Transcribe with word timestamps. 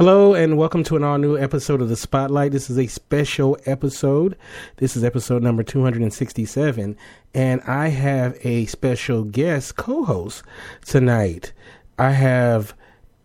Hello 0.00 0.32
and 0.32 0.56
welcome 0.56 0.82
to 0.84 0.96
an 0.96 1.04
all 1.04 1.18
new 1.18 1.36
episode 1.36 1.82
of 1.82 1.90
the 1.90 1.94
Spotlight. 1.94 2.52
This 2.52 2.70
is 2.70 2.78
a 2.78 2.86
special 2.86 3.58
episode. 3.66 4.34
This 4.76 4.96
is 4.96 5.04
episode 5.04 5.42
number 5.42 5.62
267, 5.62 6.96
and 7.34 7.60
I 7.66 7.88
have 7.88 8.38
a 8.42 8.64
special 8.64 9.24
guest 9.24 9.76
co 9.76 10.04
host 10.04 10.42
tonight. 10.86 11.52
I 11.98 12.12
have 12.12 12.72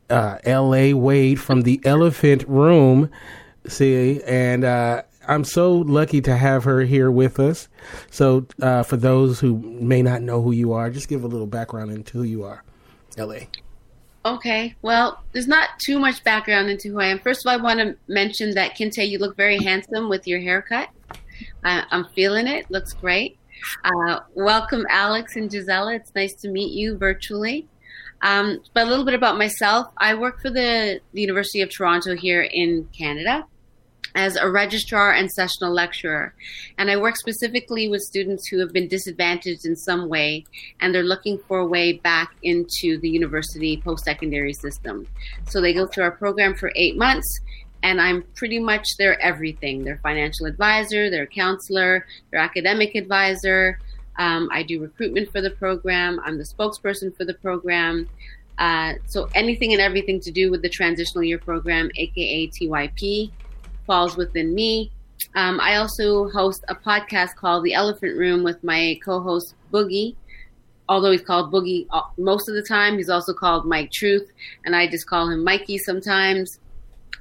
uh, 0.10 0.40
L.A. 0.44 0.94
Wade 0.94 1.40
from 1.40 1.62
the 1.62 1.80
Elephant 1.86 2.44
Room. 2.46 3.10
See, 3.66 4.22
and 4.24 4.66
uh, 4.66 5.04
I'm 5.30 5.46
so 5.46 5.76
lucky 5.76 6.20
to 6.24 6.36
have 6.36 6.66
her 6.66 6.82
here 6.82 7.10
with 7.10 7.40
us. 7.40 7.70
So, 8.12 8.48
uh, 8.62 8.84
for 8.84 8.98
those 8.98 9.40
who 9.40 9.60
may 9.60 10.02
not 10.02 10.22
know 10.22 10.42
who 10.42 10.52
you 10.52 10.74
are, 10.74 10.90
just 10.90 11.08
give 11.08 11.24
a 11.24 11.28
little 11.28 11.48
background 11.48 11.92
into 11.92 12.18
who 12.18 12.24
you 12.24 12.44
are, 12.44 12.66
L.A. 13.18 13.48
Okay, 14.26 14.74
well, 14.82 15.24
there's 15.34 15.48
not 15.48 15.70
too 15.78 16.00
much 16.00 16.24
background 16.24 16.68
into 16.68 16.90
who 16.90 17.00
I 17.00 17.06
am. 17.06 17.20
First 17.20 17.46
of 17.46 17.50
all, 17.52 17.60
I 17.60 17.62
want 17.62 17.80
to 17.80 17.96
mention 18.08 18.56
that 18.56 18.76
Kinte, 18.76 19.08
you 19.08 19.20
look 19.20 19.38
very 19.38 19.60
handsome 19.60 20.10
with 20.10 20.28
your 20.28 20.40
haircut. 20.40 20.90
I'm 21.64 22.06
feeling 22.16 22.48
it. 22.48 22.70
Looks 22.72 22.94
great. 22.94 23.38
Uh, 23.84 24.22
welcome, 24.34 24.86
Alex 24.90 25.36
and 25.36 25.50
Gisela. 25.50 25.94
It's 25.94 26.12
nice 26.16 26.34
to 26.36 26.50
meet 26.50 26.74
you 26.74 26.98
virtually. 26.98 27.68
Um, 28.24 28.62
but 28.74 28.88
a 28.88 28.90
little 28.90 29.06
bit 29.06 29.14
about 29.14 29.38
myself. 29.38 29.92
I 29.98 30.16
work 30.16 30.42
for 30.42 30.50
the, 30.50 31.02
the 31.14 31.22
University 31.22 31.62
of 31.62 31.70
Toronto 31.70 32.16
here 32.16 32.42
in 32.42 32.90
Canada 32.98 33.46
as 34.16 34.38
a 34.38 34.50
registrar 34.50 35.14
and 35.14 35.30
sessional 35.30 35.74
lecturer. 35.74 36.34
And 36.78 36.90
I 36.90 36.98
work 36.98 37.18
specifically 37.18 37.90
with 37.90 38.02
students 38.02 38.48
who 38.48 38.60
have 38.60 38.72
been 38.72 38.88
disadvantaged 38.88 39.66
in 39.66 39.76
some 39.76 40.08
way 40.08 40.46
and 40.80 40.96
they're 40.96 41.04
looking 41.04 41.38
for 41.48 41.60
a 41.60 41.66
way 41.66 41.94
back 41.94 42.34
into 42.42 42.98
the 43.00 43.10
university 43.10 43.78
post 43.78 44.06
secondary 44.06 44.54
system. 44.54 45.06
So 45.48 45.62
they 45.62 45.74
go 45.74 45.86
through 45.86 46.06
our 46.06 46.12
program 46.12 46.56
for 46.56 46.72
eight 46.76 46.98
months. 46.98 47.28
And 47.84 48.02
I'm 48.02 48.24
pretty 48.34 48.58
much 48.58 48.88
their 48.98 49.20
everything 49.22 49.84
their 49.84 50.00
financial 50.02 50.48
advisor, 50.48 51.12
their 51.12 51.28
counselor, 51.28 52.08
their 52.32 52.40
academic 52.40 52.96
advisor. 52.96 53.80
Um, 54.18 54.50
I 54.52 54.64
do 54.64 54.82
recruitment 54.82 55.32
for 55.32 55.40
the 55.40 55.52
program. 55.52 56.20
I'm 56.26 56.40
the 56.40 56.46
spokesperson 56.46 57.16
for 57.16 57.26
the 57.26 57.36
program. 57.36 58.10
Uh, 58.58 58.94
so 59.08 59.30
anything 59.36 59.74
and 59.74 59.82
everything 59.82 60.20
to 60.22 60.32
do 60.32 60.50
with 60.50 60.62
the 60.62 60.70
transitional 60.70 61.24
year 61.24 61.38
program, 61.38 61.92
aka 61.96 62.48
TYP, 62.48 63.32
falls 63.86 64.18
within 64.18 64.54
me. 64.54 64.92
Um, 65.36 65.60
I 65.60 65.76
also 65.76 66.30
host 66.30 66.64
a 66.68 66.76
podcast 66.76 67.36
called 67.36 67.64
The 67.64 67.74
Elephant 67.74 68.18
Room 68.18 68.44
with 68.44 68.64
my 68.64 69.00
co-host 69.04 69.56
Boogie. 69.72 70.16
Although 70.88 71.12
he's 71.12 71.22
called 71.22 71.52
Boogie 71.52 71.88
uh, 71.92 72.02
most 72.18 72.48
of 72.48 72.56
the 72.56 72.62
time, 72.62 72.98
he's 72.98 73.10
also 73.10 73.34
called 73.34 73.66
Mike 73.66 73.92
Truth, 73.92 74.30
and 74.66 74.76
I 74.76 74.88
just 74.88 75.08
call 75.08 75.30
him 75.30 75.44
Mikey 75.44 75.80
sometimes. 75.80 76.60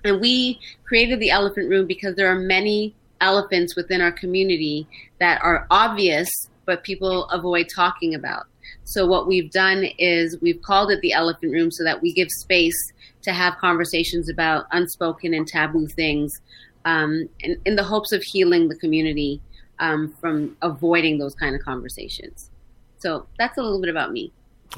And 0.05 0.21
we 0.21 0.61
created 0.85 1.19
the 1.19 1.31
Elephant 1.31 1.71
Room 1.71 1.87
because 1.87 2.15
there 2.15 2.29
are 2.29 2.39
many 2.39 2.95
elephants 3.21 3.75
within 3.75 4.03
our 4.03 4.13
community 4.13 4.87
that 5.19 5.41
are 5.43 5.67
obvious, 5.71 6.29
but 6.67 6.85
people 6.85 7.25
avoid 7.31 7.69
talking 7.75 8.15
about. 8.15 8.47
So 8.85 9.07
what 9.07 9.27
we've 9.27 9.51
done 9.51 9.85
is 9.99 10.39
we've 10.43 10.61
called 10.61 10.91
it 10.91 11.01
the 11.01 11.13
Elephant 11.13 11.53
Room 11.53 11.71
so 11.71 11.85
that 11.85 12.03
we 12.03 12.13
give 12.13 12.29
space 12.31 12.77
to 13.25 13.33
have 13.33 13.57
conversations 13.59 14.29
about 14.29 14.67
unspoken 14.73 15.35
and 15.35 15.49
taboo 15.49 15.87
things 15.89 16.41
um, 16.85 17.29
in, 17.41 17.61
in, 17.65 17.77
the 17.77 17.83
hopes 17.83 18.13
of 18.13 18.23
healing 18.23 18.69
the 18.69 18.77
community 18.77 19.41
um, 19.79 20.15
from 20.21 20.57
avoiding 20.61 21.19
those 21.19 21.35
kind 21.35 21.57
of 21.57 21.63
conversations. 21.63 22.51
So 22.99 23.27
that's 23.39 23.57
a 23.57 23.63
little 23.63 23.81
bit 23.81 23.89
about 23.89 24.13
me. 24.13 24.33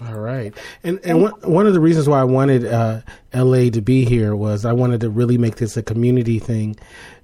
All 0.04 0.18
right, 0.18 0.54
and 0.84 1.00
and 1.04 1.22
one 1.22 1.32
one 1.42 1.66
of 1.66 1.72
the 1.72 1.80
reasons 1.80 2.06
why 2.08 2.20
I 2.20 2.24
wanted 2.24 2.66
uh, 2.66 3.00
L.A. 3.32 3.70
to 3.70 3.80
be 3.80 4.04
here 4.04 4.36
was 4.36 4.66
I 4.66 4.72
wanted 4.72 5.00
to 5.00 5.10
really 5.10 5.38
make 5.38 5.56
this 5.56 5.76
a 5.76 5.82
community 5.82 6.38
thing. 6.38 6.76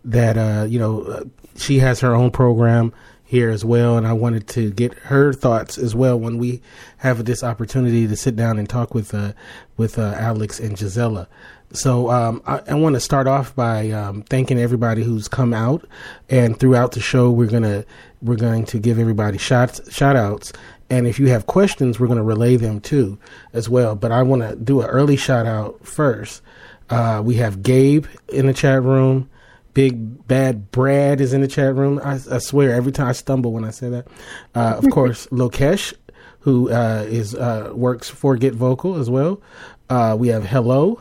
That 0.05 0.39
uh, 0.39 0.65
you 0.65 0.79
know, 0.79 1.03
uh, 1.03 1.25
she 1.55 1.81
has 1.81 2.01
her 2.01 2.15
own 2.15 2.31
program 2.31 2.95
here 3.33 3.49
as 3.49 3.65
well, 3.65 3.97
and 3.97 4.07
I 4.07 4.13
wanted 4.13 4.47
to 4.49 4.71
get 4.73 4.93
her 4.93 5.33
thoughts 5.33 5.79
as 5.79 5.95
well 5.95 6.21
when 6.21 6.37
we 6.37 6.61
have 6.99 7.25
this 7.25 7.43
opportunity 7.43 8.07
to 8.07 8.15
sit 8.15 8.37
down 8.37 8.59
and 8.59 8.69
talk 8.69 8.95
with 8.95 9.15
uh, 9.15 9.33
with 9.79 9.99
uh, 9.99 10.15
Alex 10.19 10.61
and 10.61 10.77
Gisela. 10.77 11.27
So 11.73 12.11
um, 12.11 12.43
I, 12.47 12.61
I 12.69 12.75
want 12.75 12.95
to 12.97 13.01
start 13.01 13.27
off 13.27 13.57
by 13.57 13.91
um, 13.91 14.21
thanking 14.21 14.59
everybody 14.59 15.03
who's 15.03 15.29
come 15.29 15.55
out, 15.55 15.89
and 16.29 16.61
throughout 16.61 16.93
the 16.93 17.01
show, 17.01 17.31
we're 17.31 17.49
gonna 17.49 17.87
we're 18.21 18.37
going 18.37 18.67
to 18.67 18.79
give 18.79 18.99
everybody 18.99 19.39
shots 19.39 19.81
shout 19.91 20.15
outs. 20.15 20.53
And 20.91 21.07
if 21.07 21.19
you 21.19 21.29
have 21.29 21.47
questions, 21.47 21.99
we're 21.99 22.09
going 22.09 22.19
to 22.19 22.23
relay 22.23 22.57
them 22.57 22.81
too, 22.81 23.19
as 23.55 23.67
well. 23.67 23.97
But 23.97 24.13
I 24.13 24.23
want 24.23 24.43
to 24.43 24.57
do 24.57 24.83
an 24.83 24.89
early 24.89 25.17
shout 25.17 25.47
out 25.47 25.87
first. 25.87 26.43
Uh, 26.91 27.23
we 27.25 27.37
have 27.37 27.63
Gabe 27.63 28.05
in 28.29 28.47
the 28.47 28.53
chat 28.53 28.83
room. 28.83 29.31
Big 29.75 30.27
Bad 30.27 30.71
Brad 30.71 31.21
is 31.21 31.33
in 31.33 31.41
the 31.41 31.49
chat 31.49 31.75
room. 31.75 32.01
I, 32.03 32.15
I 32.31 32.39
swear, 32.39 32.75
every 32.75 32.93
time 32.93 33.09
I 33.09 33.13
stumble 33.13 33.53
when 33.53 33.65
I 33.65 33.71
say 33.71 33.89
that. 33.89 34.07
Uh, 34.55 34.75
of 34.77 34.85
course, 34.91 35.27
Lokesh, 35.29 35.95
who 36.41 36.71
uh, 36.71 37.05
is 37.09 37.35
uh, 37.35 37.73
works 37.75 38.09
for 38.09 38.37
Get 38.37 38.55
Vocal 38.55 38.97
as 38.97 39.09
well. 39.09 39.41
Uh, 39.89 40.17
we 40.19 40.29
have 40.29 40.47
Hello. 40.47 41.01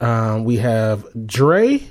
Um, 0.00 0.44
we 0.44 0.56
have 0.56 1.04
Dre. 1.26 1.82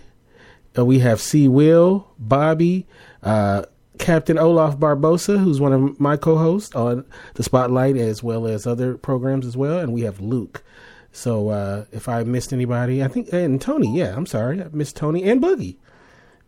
Uh, 0.77 0.85
we 0.85 0.99
have 0.99 1.19
C. 1.19 1.47
Will, 1.47 2.07
Bobby, 2.17 2.87
uh, 3.23 3.63
Captain 3.97 4.37
Olaf 4.37 4.77
Barbosa, 4.77 5.37
who's 5.37 5.59
one 5.59 5.73
of 5.73 5.99
my 5.99 6.15
co-hosts 6.15 6.73
on 6.75 7.05
the 7.35 7.43
Spotlight 7.43 7.97
as 7.97 8.23
well 8.23 8.47
as 8.47 8.65
other 8.65 8.97
programs 8.97 9.45
as 9.45 9.57
well, 9.57 9.79
and 9.79 9.93
we 9.93 10.01
have 10.01 10.19
Luke. 10.21 10.63
So 11.11 11.49
uh, 11.49 11.85
if 11.91 12.07
I 12.07 12.23
missed 12.23 12.53
anybody, 12.53 13.03
I 13.03 13.07
think 13.07 13.33
and 13.33 13.59
Tony, 13.59 13.97
yeah, 13.97 14.15
I'm 14.15 14.25
sorry, 14.25 14.61
I 14.61 14.67
missed 14.71 14.95
Tony 14.95 15.23
and 15.23 15.41
Boogie. 15.41 15.77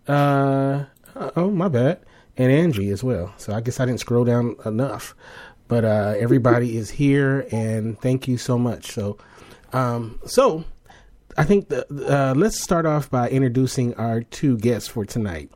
Uh, 0.07 0.85
oh, 1.35 1.51
my 1.51 1.67
bad, 1.67 2.00
and 2.38 2.51
Angie 2.51 2.89
as 2.89 3.03
well. 3.03 3.34
So 3.38 3.53
I 3.53 3.62
guess 3.62 3.79
I 3.79 3.85
didn't 3.85 4.00
scroll 4.00 4.25
down 4.25 4.56
enough, 4.66 5.16
but 5.67 5.85
uh, 5.85 6.16
everybody 6.17 6.78
is 6.78 6.89
here, 6.89 7.47
and 7.51 8.00
thank 8.00 8.28
you 8.28 8.38
so 8.38 8.57
much. 8.57 8.91
So, 8.91 9.17
um, 9.73 10.19
so 10.25 10.63
I 11.38 11.44
think 11.44 11.69
the, 11.69 11.85
uh, 12.09 12.34
let's 12.35 12.61
start 12.61 12.85
off 12.85 13.09
by 13.09 13.29
introducing 13.29 13.94
our 13.95 14.22
two 14.22 14.57
guests 14.57 14.88
for 14.88 15.06
tonight. 15.06 15.51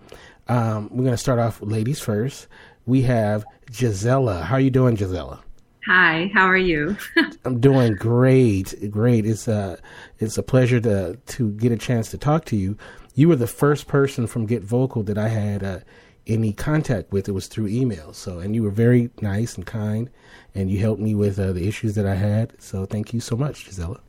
Um, 0.48 0.90
we're 0.92 1.04
going 1.04 1.12
to 1.12 1.18
start 1.18 1.40
off 1.40 1.62
ladies 1.62 2.00
first. 2.00 2.48
We 2.86 3.02
have 3.04 3.46
Gisela. 3.72 4.44
How 4.44 4.56
are 4.56 4.62
you 4.62 4.70
doing, 4.70 4.96
Gisela? 4.96 5.44
Hi, 5.88 6.32
how 6.34 6.46
are 6.46 6.58
you? 6.58 6.98
I'm 7.46 7.60
doing 7.60 7.94
great, 7.94 8.90
great. 8.90 9.26
It's 9.26 9.48
a 9.48 9.78
it's 10.18 10.38
a 10.38 10.44
pleasure 10.44 10.80
to 10.82 11.16
to 11.16 11.52
get 11.52 11.72
a 11.72 11.78
chance 11.78 12.10
to 12.12 12.18
talk 12.18 12.46
to 12.46 12.56
you. 12.56 12.76
You 13.16 13.30
were 13.30 13.36
the 13.36 13.48
first 13.48 13.88
person 13.88 14.28
from 14.28 14.46
Get 14.46 14.62
Vocal 14.62 15.02
that 15.04 15.18
I 15.18 15.30
had 15.30 15.64
uh, 15.64 15.80
any 16.28 16.54
contact 16.54 17.12
with. 17.12 17.28
It 17.28 17.32
was 17.32 17.48
through 17.48 17.68
email. 17.68 18.14
So, 18.14 18.40
and 18.40 18.54
you 18.54 18.62
were 18.62 18.70
very 18.70 19.10
nice 19.22 19.56
and 19.56 19.66
kind, 19.66 20.10
and 20.54 20.70
you 20.70 20.80
helped 20.80 21.02
me 21.02 21.16
with 21.16 21.40
uh, 21.40 21.54
the 21.54 21.68
issues 21.68 21.96
that 21.96 22.06
I 22.06 22.16
had. 22.16 22.54
So, 22.62 22.86
thank 22.86 23.14
you 23.14 23.20
so 23.20 23.36
much, 23.36 23.66
Gisela. 23.66 24.00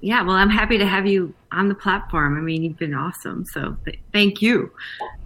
Yeah, 0.00 0.22
well, 0.22 0.36
I'm 0.36 0.50
happy 0.50 0.78
to 0.78 0.86
have 0.86 1.06
you 1.06 1.34
on 1.52 1.68
the 1.68 1.74
platform. 1.74 2.36
I 2.36 2.40
mean, 2.40 2.62
you've 2.62 2.78
been 2.78 2.94
awesome. 2.94 3.44
So 3.46 3.76
th- 3.84 3.98
thank 4.12 4.42
you. 4.42 4.70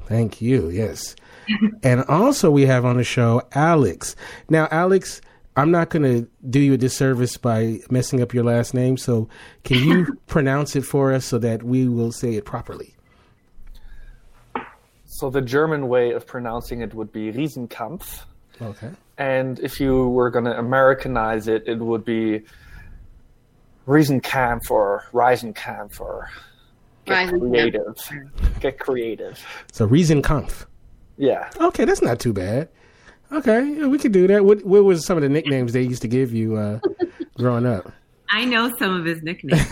Thank 0.07 0.41
you. 0.41 0.71
Yes. 0.71 1.17
and 1.83 2.03
also, 2.05 2.51
we 2.51 2.67
have 2.67 2.85
on 2.85 2.97
the 2.97 3.05
show 3.05 3.43
Alex. 3.53 4.15
Now, 4.49 4.69
Alex, 4.71 5.21
I'm 5.57 5.71
not 5.71 5.91
going 5.91 6.03
to 6.03 6.29
do 6.49 6.61
you 6.61 6.75
a 6.75 6.77
disservice 6.77 7.37
by 7.37 7.81
messing 7.91 8.23
up 8.23 8.33
your 8.33 8.45
last 8.45 8.73
name. 8.73 8.97
So, 8.97 9.29
can 9.65 9.79
you 9.83 10.19
pronounce 10.27 10.77
it 10.77 10.83
for 10.83 11.13
us 11.13 11.25
so 11.25 11.39
that 11.39 11.63
we 11.63 11.89
will 11.89 12.13
say 12.13 12.35
it 12.35 12.45
properly? 12.45 12.95
So, 15.07 15.29
the 15.29 15.41
German 15.41 15.89
way 15.89 16.13
of 16.13 16.27
pronouncing 16.27 16.81
it 16.81 16.95
would 16.95 17.13
be 17.13 17.33
Riesenkampf. 17.33 18.23
Okay. 18.63 18.91
And 19.19 19.59
if 19.61 19.81
you 19.81 20.09
were 20.09 20.31
going 20.31 20.45
to 20.45 20.59
Americanize 20.59 21.49
it, 21.49 21.65
it 21.67 21.79
would 21.79 22.05
be 22.05 22.43
Riesenkampf 23.87 24.71
or 24.71 25.05
Reisenkampf 25.13 26.01
or 26.01 26.31
get 27.05 27.29
creative. 27.29 27.97
Get 28.61 28.79
creative. 28.79 29.45
So 29.73 29.89
Riesenkampf. 29.89 30.67
Yeah. 31.17 31.51
Okay, 31.61 31.85
that's 31.85 32.03
not 32.03 32.21
too 32.21 32.33
bad. 32.33 32.69
Okay, 33.33 33.75
yeah, 33.77 33.87
we 33.87 33.99
could 33.99 34.13
do 34.13 34.27
that. 34.27 34.45
What, 34.45 34.65
what 34.65 34.85
was 34.85 35.07
some 35.07 35.17
of 35.17 35.23
the 35.23 35.29
nicknames 35.29 35.73
they 35.73 35.83
used 35.83 36.03
to 36.03 36.09
give 36.09 36.33
you 36.33 36.57
uh, 36.57 36.81
growing 37.37 37.67
up? 37.67 37.93
I 38.31 38.45
know 38.45 38.75
some 38.77 38.99
of 38.99 39.05
his 39.05 39.23
nicknames. 39.23 39.67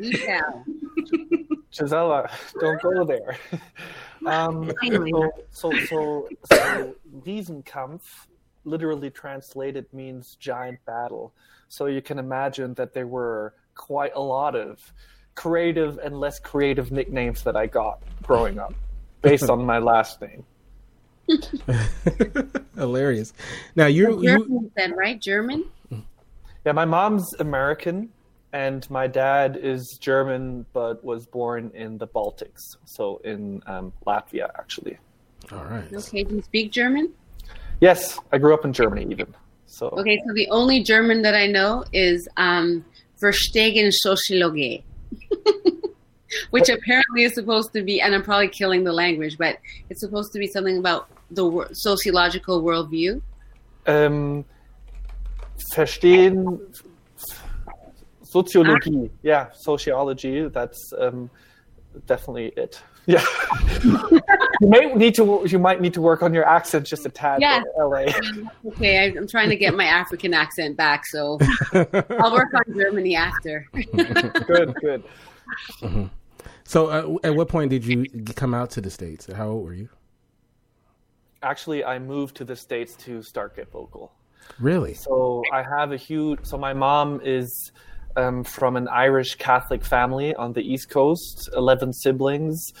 Yeah. 0.00 0.40
Gisela, 1.70 2.30
don't 2.60 2.80
go 2.80 3.04
there. 3.04 3.36
Um, 4.26 4.72
so, 4.82 5.30
so, 5.50 5.72
so, 5.86 6.28
so 6.50 6.94
Riesenkampf 7.24 8.00
literally 8.64 9.10
translated 9.10 9.86
means 9.92 10.36
giant 10.40 10.84
battle. 10.86 11.32
So 11.68 11.86
you 11.86 12.02
can 12.02 12.18
imagine 12.18 12.74
that 12.74 12.94
there 12.94 13.06
were 13.06 13.54
quite 13.74 14.12
a 14.14 14.20
lot 14.20 14.54
of 14.54 14.92
creative 15.34 15.98
and 15.98 16.18
less 16.18 16.38
creative 16.38 16.90
nicknames 16.90 17.42
that 17.42 17.56
I 17.56 17.66
got 17.66 18.02
growing 18.22 18.58
up 18.58 18.74
based 19.20 19.50
on 19.50 19.64
my 19.64 19.78
last 19.78 20.20
name. 20.20 20.44
Hilarious. 22.76 23.32
Now 23.74 23.86
you 23.86 24.20
you 24.22 24.38
German 24.38 24.70
then, 24.76 24.92
right? 24.92 25.20
German? 25.20 25.64
Yeah, 26.64 26.72
my 26.72 26.84
mom's 26.84 27.32
American 27.38 28.10
and 28.52 28.88
my 28.90 29.06
dad 29.06 29.58
is 29.60 29.98
German 30.00 30.66
but 30.72 31.04
was 31.04 31.26
born 31.26 31.70
in 31.74 31.98
the 31.98 32.06
Baltics, 32.06 32.76
so 32.84 33.18
in 33.24 33.62
um, 33.66 33.92
Latvia 34.06 34.50
actually. 34.58 34.98
all 35.52 35.64
right. 35.64 35.92
Okay, 35.92 36.24
do 36.24 36.36
you 36.36 36.42
speak 36.42 36.72
German? 36.72 37.12
Yes, 37.80 38.18
I 38.32 38.38
grew 38.38 38.54
up 38.54 38.64
in 38.64 38.72
Germany 38.72 39.06
even. 39.10 39.34
So 39.66 39.88
Okay, 39.88 40.18
so 40.26 40.32
the 40.32 40.48
only 40.50 40.82
German 40.82 41.22
that 41.22 41.34
I 41.34 41.46
know 41.46 41.84
is 41.92 42.26
um, 42.36 42.84
Verstehen 43.20 43.92
Soziologie, 44.04 44.82
which 46.50 46.68
apparently 46.68 47.24
is 47.24 47.34
supposed 47.34 47.72
to 47.74 47.82
be, 47.82 48.00
and 48.00 48.14
I'm 48.14 48.22
probably 48.22 48.48
killing 48.48 48.84
the 48.84 48.92
language, 48.92 49.36
but 49.38 49.58
it's 49.90 50.00
supposed 50.00 50.32
to 50.32 50.38
be 50.38 50.46
something 50.46 50.78
about 50.78 51.10
the 51.30 51.68
sociological 51.72 52.62
worldview. 52.62 53.20
um, 53.86 54.44
verstehen 55.74 56.60
Soziologie. 58.24 59.08
Yeah, 59.22 59.46
sociology. 59.52 60.48
That's 60.48 60.92
um, 60.98 61.30
definitely 62.06 62.52
it. 62.56 62.82
Yeah, 63.08 63.24
you 64.60 64.66
may 64.66 64.92
need 64.94 65.14
to. 65.14 65.44
You 65.46 65.60
might 65.60 65.80
need 65.80 65.94
to 65.94 66.00
work 66.02 66.24
on 66.24 66.34
your 66.34 66.44
accent 66.44 66.84
just 66.88 67.06
a 67.06 67.08
tad. 67.08 67.40
Yeah. 67.40 67.62
there, 67.76 67.86
LA. 67.86 68.06
Okay, 68.66 68.98
I, 68.98 69.16
I'm 69.16 69.28
trying 69.28 69.48
to 69.48 69.54
get 69.54 69.76
my 69.76 69.84
African 69.84 70.34
accent 70.34 70.76
back, 70.76 71.06
so 71.06 71.38
I'll 71.72 72.32
work 72.32 72.52
on 72.52 72.64
Germany 72.74 73.14
after. 73.14 73.64
good, 73.72 74.74
good. 74.80 75.04
So 76.64 76.86
uh, 76.88 77.18
at 77.22 77.36
what 77.36 77.48
point 77.48 77.70
did 77.70 77.84
you 77.86 78.06
come 78.34 78.54
out 78.54 78.70
to 78.70 78.80
the 78.80 78.90
states? 78.90 79.28
How 79.32 79.50
old 79.50 79.64
were 79.64 79.74
you? 79.74 79.88
Actually, 81.42 81.84
I 81.84 81.98
moved 81.98 82.36
to 82.36 82.44
the 82.44 82.56
states 82.56 82.94
to 83.04 83.22
start 83.22 83.56
Get 83.56 83.70
Vocal. 83.70 84.12
Really? 84.58 84.94
So 84.94 85.42
I 85.52 85.62
have 85.62 85.92
a 85.92 85.96
huge. 85.96 86.40
So 86.44 86.56
my 86.56 86.72
mom 86.72 87.20
is 87.24 87.72
um, 88.16 88.44
from 88.44 88.76
an 88.76 88.88
Irish 88.88 89.34
Catholic 89.34 89.84
family 89.84 90.34
on 90.34 90.52
the 90.52 90.62
East 90.62 90.88
Coast, 90.88 91.50
eleven 91.54 91.92
siblings. 91.92 92.72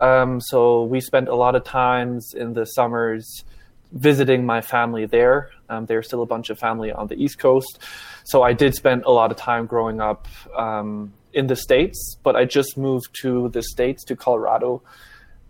Um, 0.00 0.40
so 0.40 0.84
we 0.84 1.00
spent 1.00 1.28
a 1.28 1.34
lot 1.34 1.54
of 1.54 1.64
times 1.64 2.32
in 2.34 2.54
the 2.54 2.64
summers 2.64 3.44
visiting 3.92 4.46
my 4.46 4.60
family 4.60 5.04
there. 5.04 5.50
Um, 5.68 5.86
there's 5.86 6.06
still 6.06 6.22
a 6.22 6.26
bunch 6.26 6.48
of 6.48 6.58
family 6.58 6.90
on 6.92 7.06
the 7.08 7.16
East 7.16 7.38
Coast. 7.38 7.78
So 8.24 8.42
I 8.42 8.52
did 8.52 8.74
spend 8.74 9.04
a 9.04 9.10
lot 9.10 9.30
of 9.30 9.36
time 9.36 9.66
growing 9.66 10.00
up 10.00 10.26
um, 10.56 11.12
in 11.32 11.48
the 11.48 11.56
States, 11.56 12.16
but 12.22 12.34
I 12.34 12.44
just 12.44 12.78
moved 12.78 13.10
to 13.22 13.50
the 13.50 13.62
States, 13.62 14.04
to 14.04 14.16
Colorado, 14.16 14.82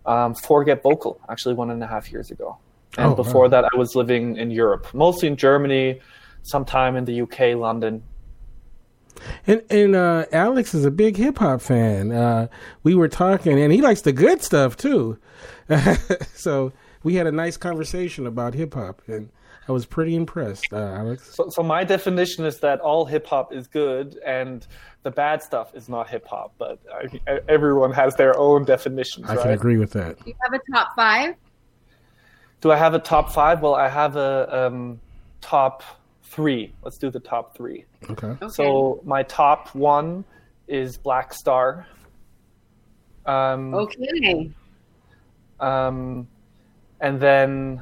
um, 0.05 0.33
for 0.35 0.63
Get 0.63 0.81
Vocal, 0.83 1.19
actually 1.29 1.55
one 1.55 1.69
and 1.71 1.83
a 1.83 1.87
half 1.87 2.11
years 2.11 2.31
ago. 2.31 2.57
And 2.97 3.05
Oh, 3.07 3.09
wow. 3.09 3.15
before 3.15 3.49
that, 3.49 3.65
I 3.65 3.77
was 3.77 3.95
living 3.95 4.35
in 4.37 4.51
Europe, 4.51 4.87
mostly 4.93 5.27
in 5.27 5.37
Germany, 5.37 6.01
sometime 6.43 6.95
in 6.95 7.05
the 7.05 7.21
UK, 7.21 7.55
London. 7.55 8.03
And 9.45 9.61
and 9.69 9.95
uh, 9.95 10.25
Alex 10.31 10.73
is 10.73 10.83
a 10.85 10.91
big 10.91 11.15
hip 11.17 11.37
hop 11.37 11.61
fan. 11.61 12.11
Uh, 12.11 12.47
we 12.83 12.95
were 12.95 13.07
talking, 13.07 13.59
and 13.61 13.71
he 13.71 13.81
likes 13.81 14.01
the 14.01 14.11
good 14.13 14.41
stuff 14.41 14.75
too. 14.77 15.17
so 16.33 16.71
we 17.03 17.15
had 17.15 17.27
a 17.27 17.31
nice 17.31 17.57
conversation 17.57 18.25
about 18.25 18.53
hip 18.55 18.73
hop, 18.73 19.01
and 19.07 19.29
I 19.71 19.73
was 19.73 19.85
pretty 19.85 20.15
impressed, 20.15 20.73
uh, 20.73 20.95
Alex. 20.97 21.33
So, 21.33 21.47
so 21.47 21.63
my 21.63 21.85
definition 21.85 22.43
is 22.43 22.59
that 22.59 22.81
all 22.81 23.05
hip 23.05 23.25
hop 23.25 23.53
is 23.53 23.67
good 23.67 24.19
and 24.25 24.67
the 25.03 25.11
bad 25.11 25.41
stuff 25.41 25.73
is 25.73 25.87
not 25.87 26.09
hip 26.09 26.27
hop, 26.27 26.53
but 26.57 26.77
I, 26.93 27.39
everyone 27.47 27.93
has 27.93 28.13
their 28.15 28.37
own 28.37 28.65
definition. 28.65 29.23
I 29.23 29.35
right? 29.35 29.43
can 29.43 29.51
agree 29.51 29.77
with 29.77 29.91
that. 29.93 30.19
Do 30.19 30.29
you 30.29 30.35
have 30.43 30.53
a 30.53 30.73
top 30.73 30.89
five? 30.93 31.35
Do 32.59 32.69
I 32.69 32.75
have 32.75 32.93
a 32.95 32.99
top 32.99 33.31
five? 33.31 33.61
Well, 33.61 33.73
I 33.73 33.87
have 33.87 34.17
a 34.17 34.65
um, 34.67 34.99
top 35.39 35.83
three. 36.23 36.73
Let's 36.83 36.97
do 36.97 37.09
the 37.09 37.21
top 37.21 37.55
three. 37.55 37.85
Okay. 38.09 38.27
Okay. 38.27 38.49
So 38.49 38.99
my 39.05 39.23
top 39.23 39.73
one 39.73 40.25
is 40.67 40.97
Black 40.97 41.33
Star. 41.33 41.87
Um, 43.25 43.73
okay. 43.73 44.51
um, 45.61 46.27
and 46.99 47.21
then, 47.21 47.81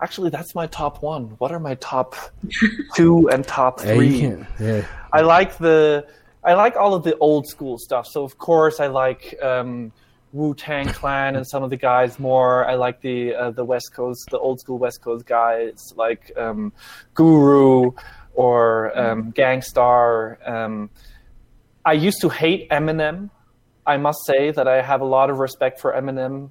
actually, 0.00 0.30
that's 0.30 0.54
my 0.54 0.66
top 0.66 1.02
one. 1.02 1.34
What 1.38 1.52
are 1.52 1.60
my 1.60 1.74
top 1.76 2.16
two 2.94 3.28
and 3.30 3.46
top 3.46 3.80
three? 3.80 4.20
can. 4.20 4.46
Yeah. 4.60 4.86
I 5.12 5.22
like 5.22 5.58
the 5.58 6.06
I 6.44 6.54
like 6.54 6.76
all 6.76 6.94
of 6.94 7.02
the 7.02 7.16
old 7.18 7.46
school 7.46 7.78
stuff. 7.78 8.06
So 8.06 8.24
of 8.24 8.38
course 8.38 8.80
I 8.80 8.86
like 8.86 9.34
um, 9.42 9.92
Wu 10.32 10.54
Tang 10.54 10.86
Clan 10.86 11.36
and 11.36 11.46
some 11.46 11.62
of 11.62 11.70
the 11.70 11.76
guys 11.76 12.18
more. 12.18 12.66
I 12.66 12.74
like 12.74 13.00
the 13.00 13.34
uh, 13.34 13.50
the 13.50 13.64
West 13.64 13.92
Coast, 13.92 14.28
the 14.30 14.38
old 14.38 14.60
school 14.60 14.78
West 14.78 15.02
Coast 15.02 15.26
guys 15.26 15.92
like 15.96 16.32
um, 16.36 16.72
Guru 17.14 17.92
or 18.34 18.96
um, 18.98 19.30
Gang 19.30 19.62
Starr. 19.62 20.38
Um, 20.44 20.90
I 21.84 21.94
used 21.94 22.20
to 22.20 22.28
hate 22.28 22.68
Eminem. 22.70 23.30
I 23.86 23.96
must 23.96 24.24
say 24.26 24.50
that 24.50 24.68
I 24.68 24.82
have 24.82 25.00
a 25.00 25.06
lot 25.06 25.30
of 25.30 25.38
respect 25.38 25.80
for 25.80 25.92
Eminem 25.92 26.50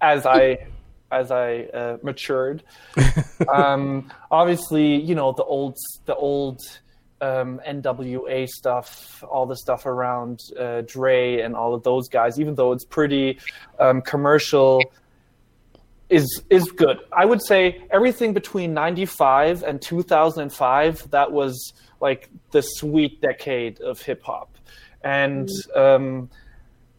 as 0.00 0.26
I 0.26 0.66
as 1.14 1.30
I 1.30 1.64
uh, 1.72 1.98
matured. 2.02 2.62
um, 3.52 4.10
obviously, 4.30 4.96
you 4.96 5.14
know 5.14 5.32
the 5.32 5.44
old 5.44 5.76
the 6.06 6.14
old 6.14 6.60
um, 7.20 7.60
NWA 7.66 8.48
stuff, 8.48 9.22
all 9.28 9.46
the 9.46 9.56
stuff 9.56 9.86
around 9.86 10.40
uh, 10.58 10.82
Dre 10.86 11.40
and 11.40 11.54
all 11.54 11.74
of 11.74 11.82
those 11.82 12.08
guys. 12.08 12.38
Even 12.40 12.54
though 12.54 12.72
it's 12.72 12.84
pretty 12.84 13.38
um, 13.78 14.02
commercial, 14.02 14.82
is 16.08 16.42
is 16.50 16.64
good. 16.72 16.98
I 17.12 17.24
would 17.24 17.42
say 17.42 17.82
everything 17.90 18.32
between 18.32 18.74
'95 18.74 19.62
and 19.62 19.80
2005 19.80 21.10
that 21.10 21.32
was 21.32 21.72
like 22.00 22.28
the 22.50 22.62
sweet 22.62 23.20
decade 23.20 23.80
of 23.80 24.00
hip 24.00 24.22
hop, 24.22 24.56
and. 25.02 25.48
Um, 25.74 26.30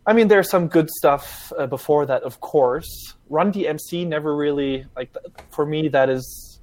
I 0.08 0.14
mean, 0.14 0.28
there's 0.28 0.50
some 0.50 0.68
good 0.68 0.90
stuff 0.92 1.52
uh, 1.58 1.66
before 1.66 2.06
that, 2.06 2.24
of 2.24 2.40
course. 2.40 3.15
Run 3.30 3.52
DMC 3.52 4.08
never 4.08 4.36
really 4.36 4.86
like 4.96 5.10
for 5.50 5.66
me. 5.66 5.88
That 5.88 6.10
is 6.10 6.60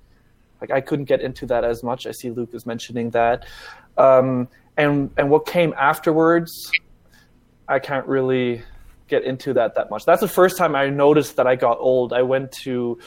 like 0.61 0.71
I 0.71 0.81
couldn't 0.81 1.07
get 1.07 1.21
into 1.21 1.47
that 1.47 1.65
as 1.65 1.83
much. 1.83 2.07
I 2.07 2.13
see 2.13 2.31
Luke 2.31 2.51
is 2.53 2.65
mentioning 2.67 3.11
that, 3.11 3.47
um, 3.99 4.49
and 4.77 5.11
and 5.17 5.29
what 5.29 5.45
came 5.47 5.75
afterwards, 5.77 6.71
I 7.69 7.79
can't 7.79 8.07
really 8.07 8.63
get 9.09 9.25
into 9.25 9.53
that 9.55 9.75
that 9.75 9.91
much. 9.91 10.05
That's 10.05 10.21
the 10.21 10.29
first 10.29 10.57
time 10.57 10.77
I 10.77 10.89
noticed 10.89 11.37
that 11.37 11.47
I 11.47 11.57
got 11.57 11.79
old. 11.79 12.13
I 12.13 12.23
went 12.23 12.53
to 12.63 12.99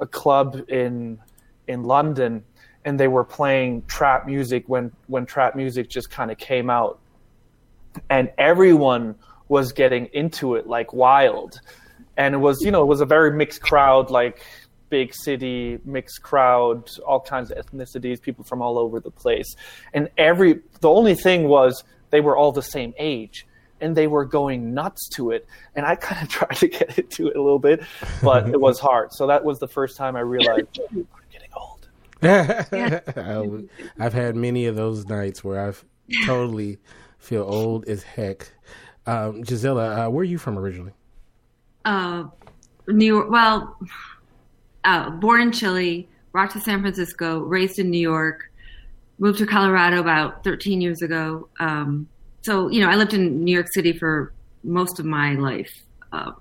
a 0.00 0.06
club 0.06 0.60
in 0.68 1.20
in 1.68 1.84
London, 1.84 2.44
and 2.84 2.98
they 2.98 3.08
were 3.08 3.24
playing 3.24 3.84
trap 3.86 4.26
music 4.26 4.64
when 4.66 4.90
when 5.06 5.24
trap 5.24 5.54
music 5.54 5.88
just 5.88 6.10
kind 6.10 6.32
of 6.32 6.38
came 6.38 6.68
out, 6.68 6.98
and 8.10 8.32
everyone 8.38 9.14
was 9.46 9.72
getting 9.72 10.06
into 10.06 10.56
it 10.56 10.66
like 10.66 10.92
wild 10.92 11.60
and 12.16 12.34
it 12.34 12.38
was 12.38 12.60
you 12.62 12.70
know 12.70 12.82
it 12.82 12.86
was 12.86 13.00
a 13.00 13.06
very 13.06 13.32
mixed 13.32 13.60
crowd 13.60 14.10
like 14.10 14.44
big 14.90 15.14
city 15.14 15.78
mixed 15.84 16.22
crowd 16.22 16.88
all 17.06 17.20
kinds 17.20 17.50
of 17.50 17.58
ethnicities 17.58 18.20
people 18.20 18.44
from 18.44 18.62
all 18.62 18.78
over 18.78 19.00
the 19.00 19.10
place 19.10 19.54
and 19.92 20.08
every 20.18 20.60
the 20.80 20.88
only 20.88 21.14
thing 21.14 21.48
was 21.48 21.82
they 22.10 22.20
were 22.20 22.36
all 22.36 22.52
the 22.52 22.62
same 22.62 22.94
age 22.98 23.46
and 23.80 23.96
they 23.96 24.06
were 24.06 24.24
going 24.24 24.72
nuts 24.72 25.08
to 25.08 25.30
it 25.30 25.46
and 25.74 25.86
i 25.86 25.94
kind 25.96 26.22
of 26.22 26.28
tried 26.38 26.56
to 26.56 26.68
get 26.68 26.98
into 26.98 27.28
it 27.28 27.36
a 27.36 27.42
little 27.42 27.58
bit 27.58 27.82
but 28.22 28.48
it 28.48 28.60
was 28.60 28.78
hard 28.78 29.12
so 29.12 29.26
that 29.26 29.44
was 29.44 29.58
the 29.58 29.68
first 29.68 29.96
time 29.96 30.16
i 30.16 30.20
realized 30.20 30.78
i'm 30.90 31.06
getting 31.32 31.50
old 31.56 31.88
i've 33.98 34.12
had 34.12 34.36
many 34.36 34.66
of 34.66 34.76
those 34.76 35.06
nights 35.06 35.42
where 35.42 35.60
I've 35.60 35.84
totally 36.24 36.78
feel 37.18 37.42
old 37.42 37.88
as 37.88 38.02
heck. 38.02 38.50
Um, 39.06 39.42
Gisela, 39.42 40.06
uh, 40.06 40.10
where 40.10 40.22
are 40.22 40.24
you 40.24 40.38
from 40.38 40.58
originally? 40.58 40.92
Uh, 41.84 42.24
New 42.88 43.06
York. 43.06 43.30
Well, 43.30 43.78
uh, 44.84 45.10
born 45.10 45.40
in 45.40 45.52
Chile, 45.52 46.08
brought 46.32 46.50
to 46.50 46.60
San 46.60 46.80
Francisco, 46.80 47.40
raised 47.40 47.78
in 47.78 47.90
New 47.90 48.00
York, 48.00 48.50
moved 49.18 49.38
to 49.38 49.46
Colorado 49.46 50.00
about 50.00 50.44
13 50.44 50.80
years 50.80 51.02
ago. 51.02 51.48
Um, 51.60 52.08
so 52.42 52.68
you 52.68 52.80
know, 52.80 52.90
I 52.90 52.96
lived 52.96 53.14
in 53.14 53.44
New 53.44 53.52
York 53.52 53.72
City 53.72 53.92
for 53.92 54.32
most 54.62 54.98
of 54.98 55.06
my 55.06 55.34
life. 55.34 55.82
Uh, 56.12 56.32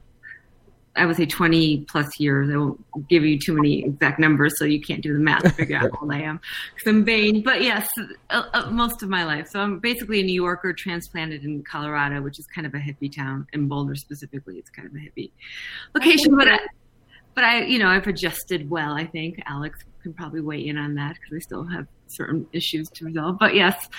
I 0.95 1.05
would 1.05 1.15
say 1.15 1.25
20 1.25 1.85
plus 1.89 2.19
years. 2.19 2.49
I 2.51 2.57
won't 2.57 3.09
give 3.09 3.23
you 3.23 3.39
too 3.39 3.53
many 3.55 3.83
exact 3.83 4.19
numbers, 4.19 4.53
so 4.57 4.65
you 4.65 4.79
can't 4.79 5.01
do 5.01 5.13
the 5.13 5.19
math 5.19 5.41
to 5.41 5.49
figure 5.49 5.77
out 5.77 5.91
how 5.91 5.99
old 6.01 6.13
I 6.13 6.21
am 6.21 6.39
because 6.75 6.87
I'm 6.87 7.03
vain. 7.03 7.41
But 7.41 7.63
yes, 7.63 7.89
uh, 8.29 8.43
uh, 8.53 8.69
most 8.69 9.01
of 9.01 9.09
my 9.09 9.23
life. 9.23 9.47
So 9.47 9.59
I'm 9.59 9.79
basically 9.79 10.19
a 10.19 10.23
New 10.23 10.33
Yorker 10.33 10.71
transplanted 10.71 11.43
in 11.43 11.63
Colorado, 11.63 12.21
which 12.21 12.37
is 12.37 12.45
kind 12.45 12.67
of 12.67 12.75
a 12.75 12.77
hippie 12.77 13.13
town. 13.13 13.47
In 13.53 13.67
Boulder 13.67 13.95
specifically, 13.95 14.57
it's 14.57 14.69
kind 14.69 14.87
of 14.87 14.93
a 14.93 14.99
hippie 14.99 15.31
location. 15.95 16.35
But 16.35 16.47
I, 16.47 16.59
but 17.33 17.43
I, 17.43 17.63
you 17.63 17.79
know, 17.79 17.87
I've 17.87 18.05
adjusted 18.05 18.69
well. 18.69 18.93
I 18.93 19.05
think 19.05 19.41
Alex 19.47 19.79
can 20.03 20.13
probably 20.13 20.41
weigh 20.41 20.67
in 20.67 20.77
on 20.77 20.93
that 20.95 21.15
because 21.15 21.35
I 21.35 21.39
still 21.39 21.63
have 21.63 21.87
certain 22.05 22.45
issues 22.53 22.89
to 22.89 23.05
resolve. 23.05 23.39
But 23.39 23.55
yes, 23.55 23.89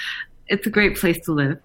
it's 0.46 0.66
a 0.66 0.70
great 0.70 0.96
place 0.96 1.18
to 1.24 1.32
live. 1.32 1.60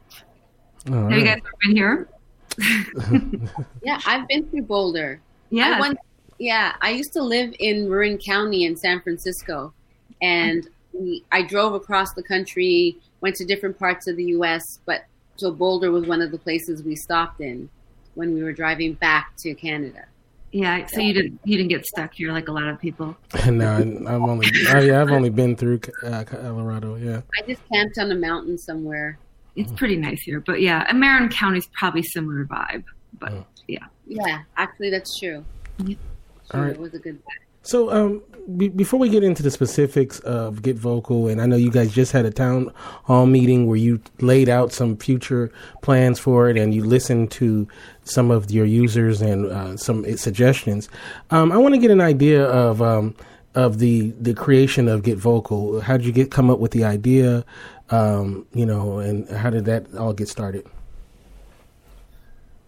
Have 0.88 1.12
you 1.12 1.24
guys 1.24 1.38
ever 1.38 1.52
been 1.62 1.76
here? 1.76 2.10
yeah, 3.84 4.00
I've 4.06 4.27
been 4.27 4.48
through 4.50 4.63
Boulder. 4.63 5.22
Yeah. 5.50 5.75
I 5.77 5.79
went, 5.79 6.00
yeah, 6.38 6.75
I 6.82 6.91
used 6.91 7.13
to 7.13 7.22
live 7.22 7.53
in 7.60 7.89
Marin 7.89 8.18
County 8.18 8.65
in 8.65 8.75
San 8.75 9.01
Francisco, 9.01 9.74
and 10.22 10.68
we, 10.94 11.24
I 11.32 11.44
drove 11.44 11.74
across 11.74 12.13
the 12.13 12.24
country, 12.24 12.98
went 13.22 13.36
to 13.38 13.46
different 13.46 13.77
parts 13.77 14.08
of 14.08 14.15
the 14.15 14.25
U.S., 14.25 14.79
but 14.86 15.06
so 15.36 15.51
Boulder 15.51 15.91
was 15.91 16.06
one 16.06 16.22
of 16.22 16.32
the 16.32 16.38
places 16.38 16.84
we 16.84 16.96
stopped 16.96 17.41
in 17.41 17.70
when 18.15 18.34
we 18.34 18.44
were 18.44 18.53
driving 18.53 18.94
back 18.94 19.36
to 19.38 19.53
Canada. 19.56 20.06
Yeah, 20.51 20.86
so 20.88 21.00
you 21.00 21.13
didn't 21.13 21.39
you 21.44 21.58
didn't 21.58 21.70
get 21.70 21.86
stuck 21.86 22.13
here 22.13 22.32
like 22.32 22.48
a 22.48 22.51
lot 22.51 22.68
of 22.68 22.79
people. 22.79 23.15
no, 23.50 23.72
I, 23.72 24.12
have 24.12 24.22
only 24.24 24.48
yeah, 24.63 25.01
I've 25.01 25.12
only 25.12 25.29
been 25.29 25.56
through 25.56 25.79
uh, 26.03 26.24
Colorado. 26.24 26.96
Yeah, 26.96 27.22
I 27.38 27.46
just 27.46 27.62
camped 27.72 28.00
on 28.00 28.12
a 28.12 28.15
mountain 28.15 28.58
somewhere. 28.58 29.20
It's 29.60 29.72
pretty 29.74 29.98
nice 29.98 30.22
here, 30.22 30.39
but 30.39 30.62
yeah, 30.62 30.86
and 30.89 31.00
Marin 31.00 31.30
County's 31.30 31.68
probably 31.78 32.04
similar 32.04 32.46
vibe, 32.46 32.84
but 33.20 33.32
Oh. 33.34 33.46
yeah. 33.68 33.86
Yeah, 34.08 34.39
actually, 34.58 34.89
that's 34.89 35.20
true. 35.20 35.44
Yeah. 35.86 35.96
All 36.54 36.62
right. 36.62 36.72
It 36.72 36.80
was 36.80 36.94
a 36.96 37.00
good. 37.00 37.20
So, 37.62 37.92
um, 37.92 38.24
be- 38.58 38.70
before 38.70 39.00
we 39.00 39.10
get 39.10 39.24
into 39.24 39.44
the 39.44 39.51
specifics 39.51 40.20
of 40.22 40.62
Get 40.63 40.78
Vocal, 40.78 41.28
and 41.28 41.39
I 41.42 41.46
know 41.46 41.58
you 41.58 41.70
guys 41.70 41.94
just 41.94 42.12
had 42.12 42.25
a 42.25 42.32
town 42.32 42.72
hall 43.04 43.25
meeting 43.28 43.68
where 43.68 43.78
you 43.78 44.00
laid 44.22 44.50
out 44.50 44.72
some 44.72 44.98
future 44.98 45.51
plans 45.84 46.18
for 46.20 46.50
it, 46.50 46.58
and 46.58 46.74
you 46.74 46.84
listened 46.84 47.30
to 47.32 47.68
some 48.04 48.32
of 48.32 48.50
your 48.50 48.66
users 48.66 49.22
and 49.22 49.46
uh, 49.46 49.78
some 49.78 50.06
suggestions. 50.18 50.89
Um, 51.30 51.51
I 51.51 51.58
want 51.58 51.75
to 51.75 51.80
get 51.80 51.92
an 51.92 52.01
idea 52.01 52.44
of 52.46 52.82
um, 52.82 53.13
of 53.54 53.78
the 53.80 54.13
the 54.20 54.34
creation 54.34 54.88
of 54.88 55.04
Get 55.04 55.18
Vocal. 55.20 55.82
How 55.82 55.98
did 55.98 56.06
you 56.08 56.13
get 56.13 56.32
come 56.32 56.50
up 56.50 56.58
with 56.60 56.72
the 56.72 56.86
idea? 56.86 57.44
Um, 57.91 58.46
you 58.53 58.65
know, 58.65 59.00
and 59.00 59.27
how 59.29 59.50
did 59.50 59.65
that 59.65 59.96
all 59.96 60.13
get 60.13 60.27
started? 60.27 60.67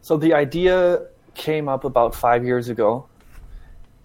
So 0.01 0.17
the 0.17 0.33
idea 0.33 1.05
came 1.35 1.69
up 1.69 1.83
about 1.83 2.15
five 2.15 2.43
years 2.43 2.69
ago, 2.69 3.07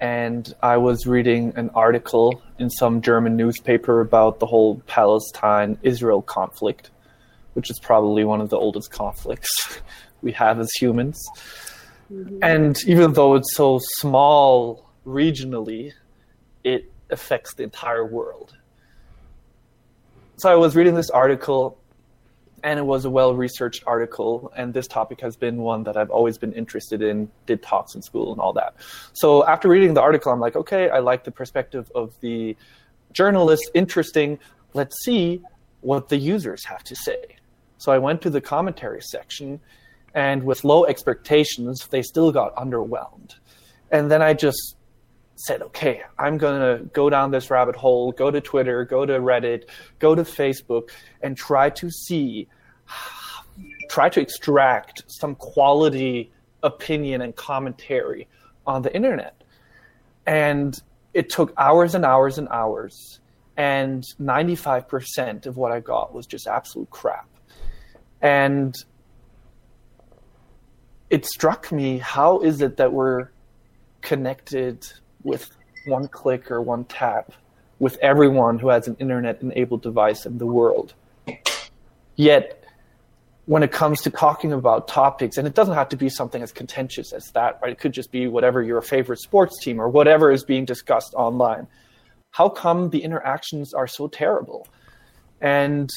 and 0.01 0.53
I 0.63 0.77
was 0.77 1.07
reading 1.07 1.55
an 1.57 1.71
article 1.71 2.43
in 2.59 2.69
some 2.69 3.01
German 3.01 3.37
newspaper 3.37 4.01
about 4.01 4.41
the 4.41 4.47
whole 4.47 4.83
Palestine 4.87 5.79
Israel 5.83 6.21
conflict, 6.21 6.91
which 7.55 7.71
is 7.71 7.79
probably 7.79 8.25
one 8.25 8.43
of 8.43 8.51
the 8.51 8.59
oldest 8.59 8.91
conflicts 8.91 9.81
we 10.23 10.33
have 10.33 10.61
as 10.61 10.71
humans. 10.79 11.19
And 12.43 12.79
even 12.87 13.15
though 13.15 13.35
it's 13.35 13.57
so 13.57 13.81
small 13.99 14.89
regionally, 15.07 15.93
it 16.63 16.93
affects 17.11 17.55
the 17.55 17.63
entire 17.63 18.05
world. 18.05 18.55
So 20.39 20.51
I 20.51 20.55
was 20.55 20.77
reading 20.77 20.95
this 20.95 21.09
article 21.09 21.79
and 22.63 22.79
it 22.79 22.83
was 22.83 23.07
a 23.07 23.11
well 23.11 23.35
researched 23.35 23.85
article 23.87 24.53
and 24.55 24.75
this 24.75 24.87
topic 24.87 25.21
has 25.21 25.37
been 25.37 25.59
one 25.59 25.85
that 25.85 25.97
i've 25.97 26.11
always 26.11 26.37
been 26.37 26.53
interested 26.53 27.03
in 27.03 27.31
did 27.47 27.63
talks 27.63 27.95
in 27.95 28.03
school 28.03 28.33
and 28.33 28.41
all 28.41 28.53
that. 28.53 28.75
So 29.15 29.47
after 29.47 29.69
reading 29.69 29.95
the 29.95 30.03
article 30.03 30.33
i'm 30.33 30.41
like 30.41 30.57
okay 30.57 30.91
i 30.91 30.99
like 30.99 31.25
the 31.25 31.31
perspective 31.31 31.91
of 31.95 32.15
the 32.21 32.57
journalist 33.13 33.71
interesting. 33.73 34.39
Let's 34.75 35.03
see 35.05 35.43
what 35.81 36.11
the 36.11 36.19
users 36.19 36.65
have 36.65 36.85
to 36.85 36.97
say. 36.97 37.37
So 37.79 37.93
i 37.93 37.99
went 37.99 38.21
to 38.23 38.31
the 38.31 38.41
commentary 38.41 39.01
section 39.01 39.61
and 40.15 40.45
with 40.45 40.65
low 40.65 40.85
expectations 40.85 41.87
they 41.91 42.03
still 42.03 42.31
got 42.31 42.55
underwhelmed. 42.57 43.37
And 43.91 44.11
then 44.11 44.21
i 44.21 44.35
just 44.35 44.76
said, 45.37 45.63
okay, 45.63 46.03
I'm 46.19 46.39
going 46.39 46.61
to 46.61 46.85
go 46.87 47.11
down 47.11 47.31
this 47.31 47.51
rabbit 47.51 47.77
hole, 47.77 48.13
go 48.13 48.31
to 48.31 48.41
Twitter, 48.41 48.85
go 48.85 49.05
to 49.05 49.15
Reddit, 49.15 49.65
go 49.99 50.15
to 50.15 50.23
Facebook, 50.23 50.91
and 51.23 51.37
try 51.37 51.71
to 51.71 51.91
see, 51.91 52.49
try 53.91 54.09
to 54.09 54.21
extract 54.21 55.05
some 55.09 55.35
quality 55.35 56.33
opinion 56.63 57.21
and 57.21 57.37
commentary 57.37 58.27
on 58.67 58.83
the 58.83 58.95
internet. 58.95 59.43
And 60.27 60.81
it 61.15 61.31
took 61.31 61.53
hours 61.57 61.95
and 61.95 62.05
hours 62.05 62.39
and 62.39 62.49
hours. 62.49 63.21
And 63.57 64.05
95% 64.21 65.47
of 65.47 65.57
what 65.57 65.73
I 65.73 65.81
got 65.81 66.13
was 66.13 66.27
just 66.27 66.47
absolute 66.47 66.91
crap. 66.91 67.29
And 68.21 68.75
it 71.09 71.25
struck 71.25 71.71
me 71.73 71.99
how 71.99 72.41
is 72.41 72.61
it 72.61 72.77
that 72.79 72.93
we're 72.93 73.29
connected 74.03 74.87
with 75.27 75.51
one 75.87 76.09
click 76.09 76.51
or 76.51 76.63
one 76.63 76.85
tap 76.85 77.33
with 77.79 77.99
everyone 77.99 78.59
who 78.59 78.69
has 78.69 78.89
an 78.89 78.97
internet 78.99 79.43
enabled 79.43 79.83
device 79.83 80.25
in 80.25 80.39
the 80.39 80.47
world. 80.47 80.95
Yet, 82.17 82.65
when 83.45 83.63
it 83.63 83.71
comes 83.71 84.01
to 84.03 84.11
talking 84.11 84.53
about 84.53 84.89
topics, 84.89 85.37
and 85.37 85.47
it 85.47 85.55
doesn't 85.55 85.75
have 85.75 85.89
to 85.91 85.97
be 85.97 86.09
something 86.09 86.43
as 86.43 86.53
contentious 86.53 87.13
as 87.13 87.31
that, 87.33 87.61
right? 87.63 87.73
It 87.73 87.79
could 87.79 87.93
just 87.93 88.11
be 88.11 88.27
whatever 88.27 88.63
your 88.63 88.81
favorite 88.81 89.21
sports 89.21 89.63
team 89.63 89.81
or 89.81 89.89
whatever 89.89 90.33
is 90.33 90.43
being 90.43 90.65
discussed 90.65 91.15
online. 91.15 91.67
How 92.31 92.49
come 92.49 92.91
the 92.91 93.03
interactions 93.05 93.75
are 93.75 93.87
so 93.87 94.09
terrible? 94.09 94.67
And 95.41 95.91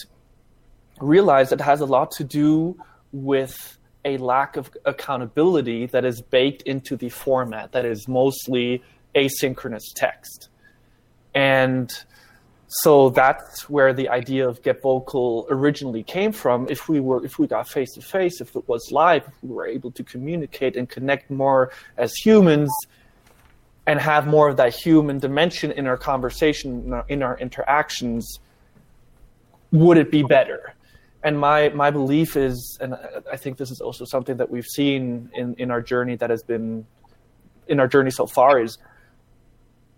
realize 1.00 1.52
it 1.52 1.62
has 1.62 1.82
a 1.82 1.86
lot 1.86 2.12
to 2.12 2.24
do 2.24 2.78
with 3.12 3.78
a 4.06 4.18
lack 4.18 4.56
of 4.56 4.70
accountability 4.86 5.86
that 5.88 6.06
is 6.06 6.22
baked 6.22 6.62
into 6.64 6.96
the 6.96 7.10
format 7.10 7.72
that 7.72 7.86
is 7.86 8.08
mostly 8.08 8.84
asynchronous 9.16 9.84
text. 9.96 10.50
And 11.34 11.92
so 12.68 13.10
that's 13.10 13.70
where 13.70 13.94
the 13.94 14.10
idea 14.10 14.48
of 14.48 14.62
get 14.62 14.82
vocal 14.82 15.48
originally 15.50 16.04
came 16.04 16.32
from. 16.32 16.68
If 16.70 16.88
we 16.88 17.00
were 17.00 17.24
if 17.26 17.40
we 17.40 17.48
got 17.48 17.68
face 17.68 17.94
to 17.94 18.02
face, 18.02 18.42
if 18.42 18.56
it 18.56 18.68
was 18.68 18.92
live, 18.92 19.24
if 19.28 19.34
we 19.42 19.50
were 19.50 19.66
able 19.66 19.92
to 19.92 20.04
communicate 20.04 20.76
and 20.76 20.88
connect 20.88 21.32
more 21.32 21.72
as 21.98 22.14
humans 22.14 22.72
and 23.88 24.00
have 24.00 24.28
more 24.28 24.50
of 24.50 24.58
that 24.58 24.76
human 24.76 25.18
dimension 25.18 25.72
in 25.72 25.88
our 25.88 25.98
conversation, 25.98 26.84
in 26.86 26.94
our, 26.94 27.06
in 27.10 27.24
our 27.24 27.38
interactions, 27.40 28.40
would 29.72 29.98
it 29.98 30.12
be 30.12 30.22
better? 30.22 30.76
and 31.24 31.40
my 31.40 31.70
my 31.70 31.92
belief 31.92 32.38
is, 32.38 32.78
and 32.80 32.96
I 33.32 33.36
think 33.36 33.58
this 33.58 33.72
is 33.72 33.82
also 33.82 34.06
something 34.06 34.38
that 34.38 34.50
we've 34.50 34.66
seen 34.66 35.30
in 35.34 35.56
in 35.56 35.72
our 35.72 35.82
journey 35.82 36.16
that 36.16 36.30
has 36.30 36.44
been 36.44 36.86
in 37.68 37.80
our 37.80 37.88
journey 37.88 38.12
so 38.12 38.26
far 38.26 38.60
is 38.60 38.78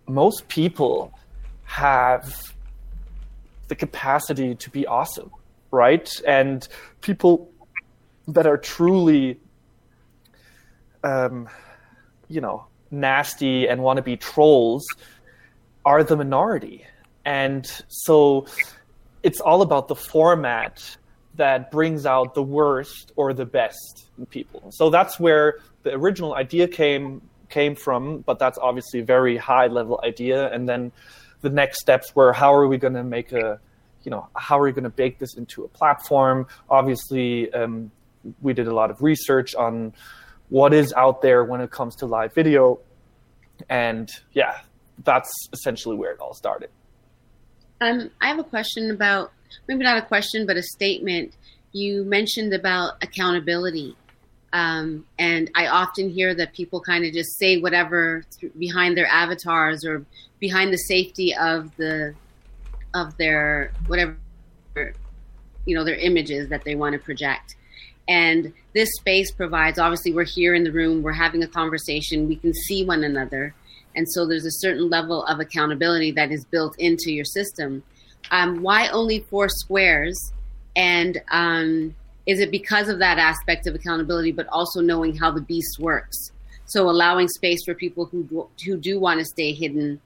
most 0.08 0.48
people 0.48 1.14
have 1.64 2.54
the 3.68 3.76
capacity 3.76 4.56
to 4.56 4.70
be 4.70 4.86
awesome, 4.86 5.32
right? 5.72 6.12
And 6.28 6.68
people 7.02 7.50
that 8.28 8.46
are 8.46 8.58
truly, 8.58 9.40
um, 11.04 11.48
you 12.28 12.42
know, 12.42 12.66
nasty 12.92 13.68
and 13.68 13.82
want 13.82 13.98
to 13.98 14.04
be 14.04 14.18
trolls 14.18 14.86
are 15.86 16.04
the 16.04 16.18
minority, 16.18 16.86
and 17.26 17.66
so 17.88 18.46
it's 19.24 19.40
all 19.40 19.62
about 19.62 19.88
the 19.88 19.96
format 19.96 20.98
that 21.36 21.72
brings 21.72 22.06
out 22.06 22.34
the 22.34 22.44
worst 22.44 23.12
or 23.16 23.34
the 23.34 23.46
best 23.46 24.10
in 24.18 24.26
people. 24.26 24.72
So 24.72 24.90
that's 24.90 25.20
where 25.20 25.60
the 25.84 25.94
original 25.94 26.36
idea 26.36 26.68
came 26.68 27.22
came 27.52 27.76
from, 27.76 28.20
but 28.20 28.40
that's 28.40 28.58
obviously 28.58 29.02
a 29.02 29.06
very 29.06 29.38
high 29.38 29.68
level 29.68 30.00
idea. 30.04 30.52
And 30.52 30.68
then 30.68 30.92
the 31.42 31.50
next 31.50 31.80
steps 31.82 32.16
were 32.16 32.34
how 32.34 32.54
are 32.54 32.68
we 32.68 32.78
going 32.78 32.94
to 32.94 33.04
make 33.04 33.32
a, 33.32 33.60
you 34.04 34.12
know, 34.12 34.28
how 34.36 34.60
are 34.60 34.64
we 34.64 34.72
going 34.72 34.84
to 34.84 34.90
bake 34.90 35.20
this 35.20 35.36
into 35.36 35.64
a 35.64 35.68
platform? 35.68 36.48
Obviously, 36.70 37.54
um, 37.54 37.92
we 38.42 38.54
did 38.54 38.68
a 38.68 38.74
lot 38.74 38.90
of 38.90 39.02
research 39.02 39.54
on 39.56 39.94
what 40.50 40.74
is 40.74 40.94
out 40.94 41.22
there 41.22 41.44
when 41.44 41.62
it 41.62 41.72
comes 41.72 41.96
to 41.96 42.06
live 42.06 42.34
video, 42.34 42.80
and 43.70 44.10
yeah, 44.34 44.60
that's 45.04 45.32
essentially 45.54 45.96
where 45.96 46.12
it 46.12 46.20
all 46.20 46.34
started. 46.34 46.70
Um, 47.80 48.12
I 48.22 48.28
have 48.28 48.40
a 48.40 48.44
question 48.44 48.92
about 48.92 49.32
maybe 49.68 49.84
not 49.84 49.98
a 49.98 50.06
question, 50.06 50.46
but 50.46 50.58
a 50.58 50.64
statement. 50.64 51.36
You 51.72 52.04
mentioned 52.04 52.54
about 52.54 53.02
accountability. 53.02 53.96
Um, 54.54 55.06
and 55.18 55.50
I 55.56 55.68
often 55.68 56.10
hear 56.10 56.36
that 56.36 56.54
people 56.54 56.82
kind 56.82 57.06
of 57.06 57.14
just 57.14 57.38
say 57.38 57.60
whatever 57.60 58.26
th- 58.40 58.52
behind 58.58 58.98
their 58.98 59.08
avatars 59.08 59.86
or 59.86 60.06
behind 60.40 60.74
the 60.74 60.78
safety 60.78 61.34
of 61.36 61.76
the 61.78 62.14
of 62.94 63.16
their 63.16 63.72
whatever 63.88 64.18
you 65.66 65.76
know 65.76 65.86
their 65.86 65.96
images 65.96 66.50
that 66.50 66.64
they 66.64 66.76
want 66.76 66.94
to 66.94 67.00
project. 67.00 67.56
And 68.08 68.52
this 68.74 68.90
space 69.00 69.32
provides, 69.32 69.80
obviously, 69.80 70.14
we're 70.14 70.26
here 70.26 70.54
in 70.54 70.64
the 70.64 70.72
room, 70.72 71.02
we're 71.02 71.14
having 71.14 71.44
a 71.44 71.48
conversation, 71.48 72.28
we 72.28 72.36
can 72.36 72.54
see 72.54 72.84
one 72.84 73.04
another. 73.04 73.54
And 73.96 74.10
so 74.12 74.26
there's 74.26 74.46
a 74.46 74.52
certain 74.52 74.90
level 74.90 75.24
of 75.26 75.40
accountability 75.40 76.12
that 76.12 76.32
is 76.32 76.44
built 76.46 76.76
into 76.80 77.12
your 77.12 77.26
system. 77.26 77.84
Um, 78.32 78.62
why 78.62 78.88
only 78.90 79.20
four 79.30 79.50
squares? 79.50 80.18
And 80.76 81.22
um, 81.30 81.96
is 82.32 82.40
it 82.40 82.50
because 82.50 82.88
of 82.88 82.98
that 83.00 83.18
aspect 83.18 83.68
of 83.68 83.76
accountability, 83.76 84.32
but 84.32 84.48
also 84.48 84.80
knowing 84.82 85.14
how 85.22 85.30
the 85.38 85.42
beast 85.42 85.80
works? 85.80 86.18
So 86.66 86.90
allowing 86.90 87.28
space 87.28 87.62
for 87.66 87.74
people 87.86 88.06
who 88.06 88.48
who 88.66 88.78
do 88.78 88.94
want 89.06 89.20
to 89.20 89.26
stay 89.26 89.52
hidden, 89.64 90.00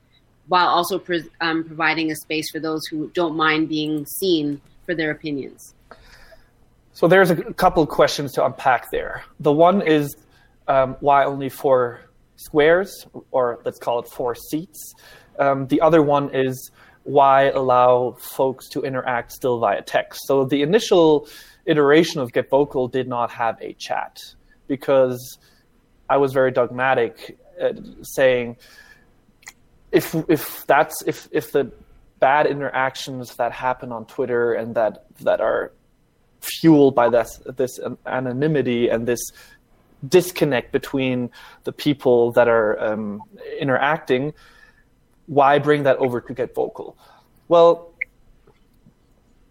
while 0.48 0.68
also 0.78 0.98
pre- 0.98 1.30
um, 1.40 1.64
providing 1.64 2.08
a 2.12 2.16
space 2.16 2.48
for 2.54 2.60
those 2.60 2.82
who 2.90 3.00
don't 3.20 3.36
mind 3.36 3.70
being 3.70 4.06
seen 4.20 4.60
for 4.86 4.96
their 4.96 5.12
opinions. 5.12 5.76
So 6.94 7.08
there's 7.08 7.30
a 7.30 7.36
couple 7.64 7.86
questions 7.86 8.34
to 8.34 8.46
unpack 8.46 8.90
there. 8.90 9.24
The 9.40 9.52
one 9.52 9.78
is 9.82 10.16
um, 10.68 10.96
why 11.02 11.26
only 11.26 11.50
four 11.50 11.82
squares, 12.38 12.90
or 13.32 13.60
let's 13.66 13.80
call 13.86 14.00
it 14.00 14.08
four 14.08 14.34
seats. 14.50 14.96
Um, 15.38 15.68
the 15.68 15.82
other 15.82 16.02
one 16.02 16.34
is 16.34 16.72
why 17.04 17.52
allow 17.62 18.18
folks 18.38 18.70
to 18.70 18.82
interact 18.82 19.32
still 19.32 19.60
via 19.60 19.84
text. 19.84 20.22
So 20.26 20.46
the 20.46 20.62
initial 20.64 21.28
iteration 21.66 22.22
of 22.22 22.32
Get 22.32 22.50
Vocal 22.50 22.88
did 22.88 23.08
not 23.08 23.32
have 23.32 23.62
a 23.62 23.74
chat 23.74 24.20
because 24.68 25.38
I 26.10 26.18
was 26.18 26.34
very 26.34 26.52
dogmatic, 26.52 27.38
saying 28.02 28.58
if 29.92 30.16
if 30.28 30.66
that's 30.68 31.04
if 31.06 31.28
if 31.32 31.52
the 31.52 31.72
bad 32.20 32.48
interactions 32.48 33.36
that 33.36 33.52
happen 33.52 33.92
on 33.92 34.06
Twitter 34.06 34.54
and 34.54 34.76
that 34.76 35.06
that 35.22 35.42
are 35.42 35.72
fueled 36.42 36.96
by 36.96 37.10
this 37.10 37.42
this 37.56 37.80
anonymity 38.06 38.90
and 38.90 39.08
this 39.08 39.22
disconnect 40.08 40.72
between 40.72 41.32
the 41.64 41.72
people 41.72 42.32
that 42.34 42.48
are 42.48 42.80
um, 42.84 43.22
interacting, 43.60 44.34
why 45.26 45.58
bring 45.58 45.84
that 45.84 45.98
over 45.98 46.22
to 46.22 46.34
Get 46.34 46.54
Vocal? 46.54 46.98
Well, 47.48 47.92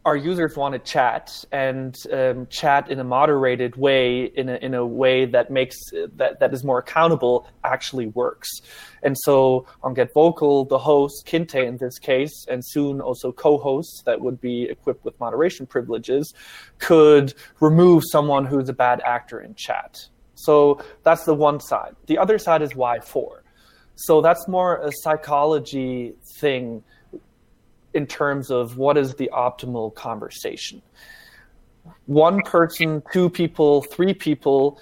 our 0.04 0.16
users 0.16 0.54
want 0.56 0.74
to 0.74 0.78
chat 0.78 1.44
and 1.50 1.96
um, 2.12 2.46
chat 2.48 2.90
in 2.90 3.00
a 3.00 3.04
moderated 3.04 3.74
way, 3.76 4.24
in 4.24 4.50
a, 4.50 4.56
in 4.56 4.74
a 4.74 4.84
way 4.84 5.24
that 5.24 5.50
makes 5.50 5.76
that, 6.16 6.40
that 6.40 6.52
is 6.52 6.62
more 6.62 6.78
accountable, 6.78 7.48
actually 7.64 8.06
works. 8.08 8.50
And 9.02 9.16
so 9.18 9.66
on 9.82 9.94
Get 9.94 10.12
Vocal, 10.12 10.66
the 10.66 10.78
host, 10.78 11.26
Kinte 11.26 11.66
in 11.66 11.78
this 11.78 11.98
case, 11.98 12.44
and 12.50 12.62
soon 12.64 13.00
also 13.00 13.32
co-hosts 13.32 14.02
that 14.04 14.20
would 14.20 14.40
be 14.40 14.64
equipped 14.64 15.04
with 15.04 15.18
moderation 15.20 15.66
privileges, 15.66 16.34
could 16.78 17.32
remove 17.60 18.02
someone 18.06 18.44
who's 18.44 18.68
a 18.68 18.74
bad 18.74 19.00
actor 19.06 19.40
in 19.40 19.54
chat. 19.54 19.98
So 20.34 20.80
that's 21.02 21.24
the 21.24 21.34
one 21.34 21.60
side. 21.60 21.96
The 22.06 22.18
other 22.18 22.38
side 22.38 22.60
is 22.60 22.76
why 22.76 23.00
four. 23.00 23.42
So 23.96 24.20
that's 24.20 24.48
more 24.48 24.78
a 24.78 24.90
psychology 24.92 26.14
thing 26.40 26.82
in 27.94 28.06
terms 28.06 28.50
of 28.50 28.76
what 28.76 28.98
is 28.98 29.14
the 29.14 29.30
optimal 29.32 29.94
conversation. 29.94 30.82
One 32.06 32.42
person, 32.42 33.02
two 33.12 33.30
people, 33.30 33.82
three 33.82 34.14
people 34.14 34.80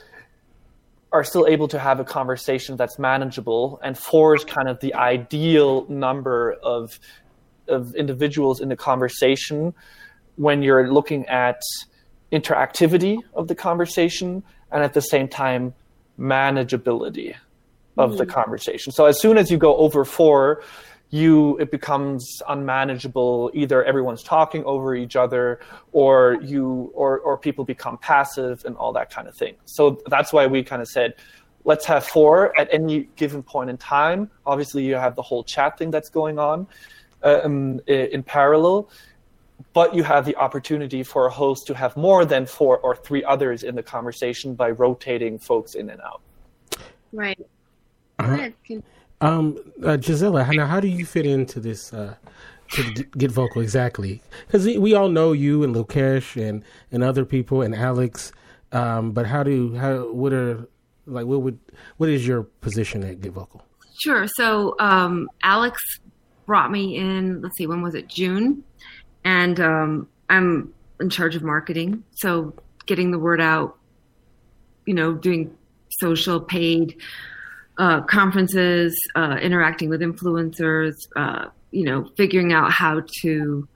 are 1.13 1.25
still 1.25 1.47
able 1.47 1.69
to 1.69 1.79
have 1.79 2.01
a 2.01 2.05
conversation 2.05 2.77
that's 2.77 2.99
manageable, 2.99 3.79
and 3.83 3.99
four 3.99 4.35
is 4.35 4.45
kind 4.45 4.69
of 4.69 4.81
the 4.81 4.95
ideal 4.95 5.87
number 5.89 6.53
of 6.63 6.99
of 7.69 7.95
individuals 7.95 8.61
in 8.61 8.69
the 8.69 8.77
conversation 8.77 9.73
when 10.37 10.63
you're 10.63 10.91
looking 10.91 11.27
at 11.27 11.63
interactivity 12.33 13.19
of 13.35 13.47
the 13.47 13.55
conversation 13.55 14.43
and 14.73 14.83
at 14.83 14.95
the 14.95 15.01
same 15.01 15.29
time 15.29 15.75
manageability 16.19 17.35
of 17.99 18.13
mm. 18.13 18.19
the 18.19 18.27
conversation. 18.27 18.93
So 18.93 19.05
as 19.05 19.21
soon 19.21 19.39
as 19.39 19.51
you 19.51 19.59
go 19.59 19.77
over 19.77 20.05
four, 20.05 20.63
you 21.13 21.59
it 21.59 21.71
becomes 21.71 22.41
unmanageable. 22.49 23.51
Either 23.53 23.85
everyone's 23.85 24.23
talking 24.23 24.65
over 24.65 24.95
each 24.95 25.15
other 25.15 25.61
or 25.93 26.39
you 26.43 26.91
or 26.95 27.21
or 27.21 27.37
people 27.37 27.65
become 27.65 27.99
passive 27.99 28.65
and 28.65 28.75
all 28.77 28.95
that 28.95 29.11
kind 29.11 29.29
of 29.29 29.37
thing. 29.37 29.55
So 29.67 30.01
that's 30.07 30.33
why 30.33 30.47
we 30.47 30.65
kind 30.65 30.81
of 30.81 30.89
said 30.89 31.15
let's 31.65 31.85
have 31.85 32.05
four 32.05 32.59
at 32.59 32.67
any 32.73 33.11
given 33.17 33.43
point 33.43 33.69
in 33.69 33.77
time. 33.77 34.31
Obviously 34.47 34.85
you 34.85 34.95
have 34.95 35.15
the 35.15 35.23
whole 35.23 35.45
chat 35.45 35.79
thing 35.79 35.91
that's 35.91 36.09
going 36.09 36.39
on 36.39 36.67
um, 37.23 37.79
in 37.87 38.23
parallel. 38.23 38.89
But 39.75 39.95
you 39.95 40.03
have 40.03 40.25
the 40.25 40.35
opportunity 40.37 41.05
for 41.05 41.27
a 41.27 41.31
host 41.31 41.67
to 41.69 41.75
have 41.75 41.97
more 41.97 42.25
than 42.25 42.47
four 42.47 42.79
or 42.79 42.97
three 42.97 43.23
others 43.23 43.63
in 43.63 43.77
the 43.77 43.83
conversation 43.83 44.55
by 44.55 44.71
rotating 44.71 45.39
folks 45.39 45.75
in 45.75 45.89
and 45.89 46.01
out. 46.01 46.21
Right. 47.13 47.39
Uh-huh. 48.19 48.49
Um, 49.23 49.59
uh, 49.85 49.97
Gisela, 49.97 50.53
now 50.53 50.67
how 50.67 50.81
do 50.81 50.89
you 50.89 51.07
fit 51.07 51.27
into 51.27 51.61
this? 51.61 51.93
Uh, 51.93 52.15
to 52.73 53.05
get 53.19 53.31
vocal 53.31 53.61
exactly 53.61 54.23
because 54.47 54.65
we 54.65 54.95
all 54.95 55.11
know 55.11 55.33
you 55.33 55.63
and 55.63 55.75
Lokesh 55.75 56.41
and 56.41 56.65
and 56.91 57.03
other 57.03 57.25
people 57.25 57.61
and 57.61 57.75
Alex, 57.75 58.33
um, 58.73 59.13
but 59.13 59.27
how 59.27 59.43
do 59.43 59.75
how 59.75 60.11
what 60.11 60.33
are 60.33 60.67
like 61.07 61.27
what 61.27 61.43
would 61.43 61.59
what 61.99 62.09
is 62.09 62.27
your 62.27 62.45
position 62.45 63.05
at 63.05 63.21
Get 63.21 63.33
Vocal? 63.33 63.63
Sure. 64.03 64.27
So 64.27 64.75
um, 64.79 65.29
Alex 65.43 65.79
brought 66.47 66.71
me 66.71 66.97
in. 66.97 67.43
Let's 67.43 67.57
see, 67.57 67.67
when 67.67 67.83
was 67.83 67.95
it? 67.95 68.09
June, 68.09 68.65
and 69.25 69.61
um, 69.61 70.09
I'm 70.31 70.73
in 71.01 71.11
charge 71.11 71.37
of 71.37 71.43
marketing, 71.43 72.03
so 72.15 72.55
getting 72.87 73.11
the 73.11 73.19
word 73.19 73.41
out. 73.41 73.77
You 74.87 74.95
know, 74.95 75.13
doing 75.13 75.57
social, 76.01 76.41
paid, 76.41 76.97
uh, 77.79 78.03
conferences, 78.03 78.97
uh, 79.15 79.39
interacting 79.41 79.89
with 79.89 80.01
influencers, 80.01 80.95
uh, 81.17 81.47
you 81.71 81.85
know, 81.85 82.09
figuring 82.17 82.53
out 82.53 82.71
how 82.71 83.03
to 83.23 83.67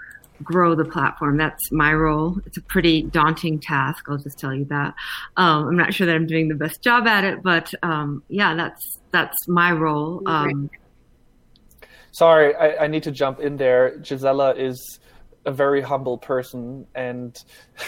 grow 0.42 0.74
the 0.74 0.84
platform. 0.84 1.36
That's 1.36 1.72
my 1.72 1.92
role. 1.94 2.38
It's 2.44 2.58
a 2.58 2.62
pretty 2.62 3.02
daunting 3.02 3.58
task. 3.58 4.04
I'll 4.08 4.18
just 4.18 4.38
tell 4.38 4.54
you 4.54 4.66
that. 4.66 4.94
Um, 5.36 5.68
I'm 5.68 5.76
not 5.76 5.94
sure 5.94 6.06
that 6.06 6.14
I'm 6.14 6.26
doing 6.26 6.48
the 6.48 6.54
best 6.54 6.82
job 6.82 7.06
at 7.06 7.24
it, 7.24 7.42
but 7.42 7.72
um, 7.82 8.22
yeah, 8.28 8.54
that's 8.54 8.98
that's 9.12 9.48
my 9.48 9.72
role. 9.72 10.22
Um, 10.26 10.70
Sorry, 12.12 12.54
I, 12.54 12.84
I, 12.84 12.86
need 12.86 13.02
to 13.02 13.10
jump 13.10 13.40
in 13.40 13.58
there. 13.58 13.98
Gisela 13.98 14.54
is 14.54 15.00
a 15.44 15.52
very 15.52 15.82
humble 15.82 16.16
person, 16.16 16.86
and 16.94 17.36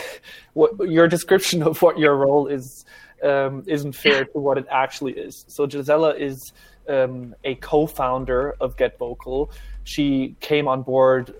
what 0.52 0.72
your 0.86 1.08
description 1.08 1.62
of 1.62 1.80
what 1.80 1.98
your 1.98 2.14
role 2.14 2.46
is 2.46 2.84
um, 3.22 3.64
isn't 3.66 3.92
fair 3.92 4.24
to 4.24 4.38
what 4.38 4.58
it 4.58 4.66
actually 4.70 5.12
is. 5.12 5.44
So 5.48 5.66
Gisela 5.66 6.14
is 6.14 6.52
um, 6.88 7.34
a 7.44 7.54
co-founder 7.56 8.54
of 8.60 8.76
Get 8.76 8.98
Vocal. 8.98 9.50
She 9.84 10.36
came 10.40 10.68
on 10.68 10.82
board 10.82 11.34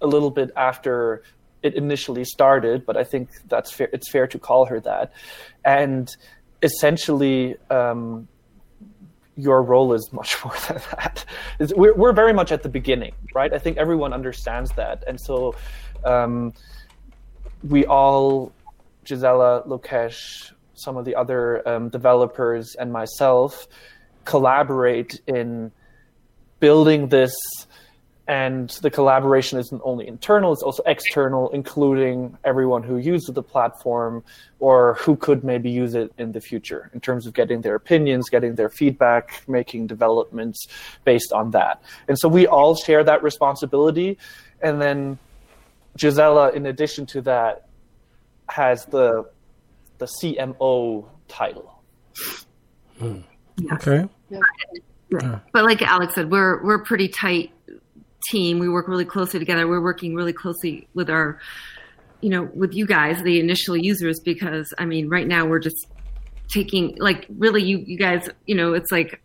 a 0.00 0.06
little 0.06 0.30
bit 0.30 0.50
after 0.56 1.22
it 1.62 1.74
initially 1.74 2.24
started, 2.24 2.84
but 2.84 2.96
I 2.96 3.04
think 3.04 3.30
that's 3.48 3.72
fair. 3.72 3.88
It's 3.92 4.10
fair 4.10 4.26
to 4.26 4.38
call 4.38 4.66
her 4.66 4.80
that. 4.80 5.12
And 5.64 6.14
essentially, 6.62 7.56
um, 7.70 8.28
your 9.36 9.62
role 9.62 9.94
is 9.94 10.12
much 10.12 10.36
more 10.44 10.54
than 10.68 10.80
that. 10.92 11.24
We're, 11.74 11.94
we're 11.94 12.12
very 12.12 12.32
much 12.32 12.52
at 12.52 12.62
the 12.62 12.68
beginning, 12.68 13.14
right? 13.34 13.52
I 13.52 13.58
think 13.58 13.78
everyone 13.78 14.12
understands 14.12 14.70
that, 14.72 15.04
and 15.06 15.18
so 15.20 15.54
um, 16.04 16.52
we 17.62 17.86
all, 17.86 18.52
Gisela, 19.04 19.62
Lokesh, 19.66 20.52
some 20.74 20.96
of 20.96 21.04
the 21.04 21.14
other 21.14 21.66
um, 21.68 21.88
developers 21.88 22.74
and 22.78 22.92
myself 22.92 23.66
collaborate 24.24 25.20
in 25.26 25.72
building 26.60 27.08
this. 27.08 27.34
And 28.26 28.70
the 28.80 28.90
collaboration 28.90 29.58
isn't 29.58 29.82
only 29.84 30.08
internal 30.08 30.54
it's 30.54 30.62
also 30.62 30.82
external 30.86 31.50
including 31.50 32.38
everyone 32.42 32.82
who 32.82 32.96
uses 32.96 33.34
the 33.34 33.42
platform 33.42 34.24
or 34.60 34.94
who 34.94 35.14
could 35.14 35.44
maybe 35.44 35.68
use 35.68 35.94
it 35.94 36.10
in 36.16 36.32
the 36.32 36.40
future 36.40 36.90
in 36.94 37.00
terms 37.00 37.26
of 37.26 37.34
getting 37.34 37.60
their 37.60 37.74
opinions 37.74 38.30
getting 38.30 38.54
their 38.54 38.70
feedback 38.70 39.42
making 39.46 39.86
developments 39.86 40.66
based 41.04 41.34
on 41.34 41.50
that. 41.50 41.82
And 42.08 42.18
so 42.18 42.26
we 42.26 42.46
all 42.46 42.74
share 42.74 43.04
that 43.04 43.22
responsibility. 43.22 44.16
And 44.62 44.80
then 44.80 45.18
gisela 45.98 46.50
in 46.52 46.64
addition 46.64 47.04
to 47.04 47.20
that 47.20 47.68
has 48.48 48.86
the 48.86 49.28
the 49.98 50.06
CMO 50.06 51.06
title. 51.28 51.82
Mm. 53.00 53.24
Okay. 53.72 54.08
Yeah. 54.30 55.40
But 55.52 55.64
like 55.64 55.82
Alex 55.82 56.14
said, 56.14 56.30
we're 56.30 56.62
we're 56.64 56.76
a 56.76 56.84
pretty 56.84 57.08
tight 57.08 57.52
team. 58.28 58.58
We 58.58 58.68
work 58.68 58.88
really 58.88 59.04
closely 59.04 59.38
together. 59.38 59.68
We're 59.68 59.82
working 59.82 60.14
really 60.14 60.32
closely 60.32 60.88
with 60.94 61.10
our, 61.10 61.38
you 62.20 62.30
know, 62.30 62.48
with 62.54 62.74
you 62.74 62.86
guys, 62.86 63.22
the 63.22 63.38
initial 63.38 63.76
users, 63.76 64.18
because 64.20 64.72
I 64.78 64.86
mean, 64.86 65.08
right 65.08 65.26
now 65.26 65.46
we're 65.46 65.60
just 65.60 65.86
taking 66.48 66.96
like 66.98 67.26
really 67.38 67.62
you 67.62 67.78
you 67.78 67.98
guys, 67.98 68.28
you 68.46 68.54
know, 68.54 68.74
it's 68.74 68.90
like 68.90 69.20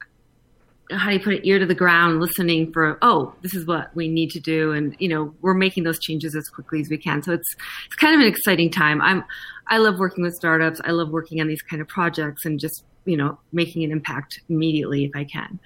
how 0.92 1.10
do 1.10 1.14
you 1.14 1.20
put 1.20 1.34
it, 1.34 1.48
ear 1.48 1.60
to 1.60 1.66
the 1.66 1.76
ground, 1.76 2.20
listening 2.20 2.72
for, 2.74 2.98
oh, 3.02 3.34
this 3.42 3.54
is 3.54 3.66
what 3.66 3.96
we 3.96 4.08
need 4.08 4.32
to 4.32 4.40
do. 4.40 4.72
And, 4.72 4.96
you 5.00 5.08
know, 5.08 5.34
we're 5.42 5.54
making 5.54 5.84
those 5.84 6.00
changes 6.00 6.36
as 6.36 6.48
quickly 6.50 6.82
as 6.82 6.90
we 6.90 6.98
can. 6.98 7.22
So 7.22 7.34
it's, 7.34 7.56
it's 7.86 7.96
kind 7.96 8.16
of 8.16 8.22
an 8.22 8.28
exciting 8.28 8.72
time. 8.72 9.02
I'm, 9.02 9.24
I 9.70 9.78
love 9.78 10.00
working 10.00 10.24
with 10.24 10.36
startups. 10.36 10.82
I 10.84 10.92
love 10.92 11.10
working 11.10 11.40
on 11.42 11.48
these 11.48 11.62
kind 11.62 11.82
of 11.82 11.88
projects 11.88 12.46
and 12.46 12.60
just, 12.60 12.84
you 13.06 13.16
know, 13.16 13.40
making 13.52 13.84
an 13.84 13.92
impact 13.92 14.42
immediately 14.50 15.06
if 15.06 15.12
I 15.16 15.24
can. 15.24 15.60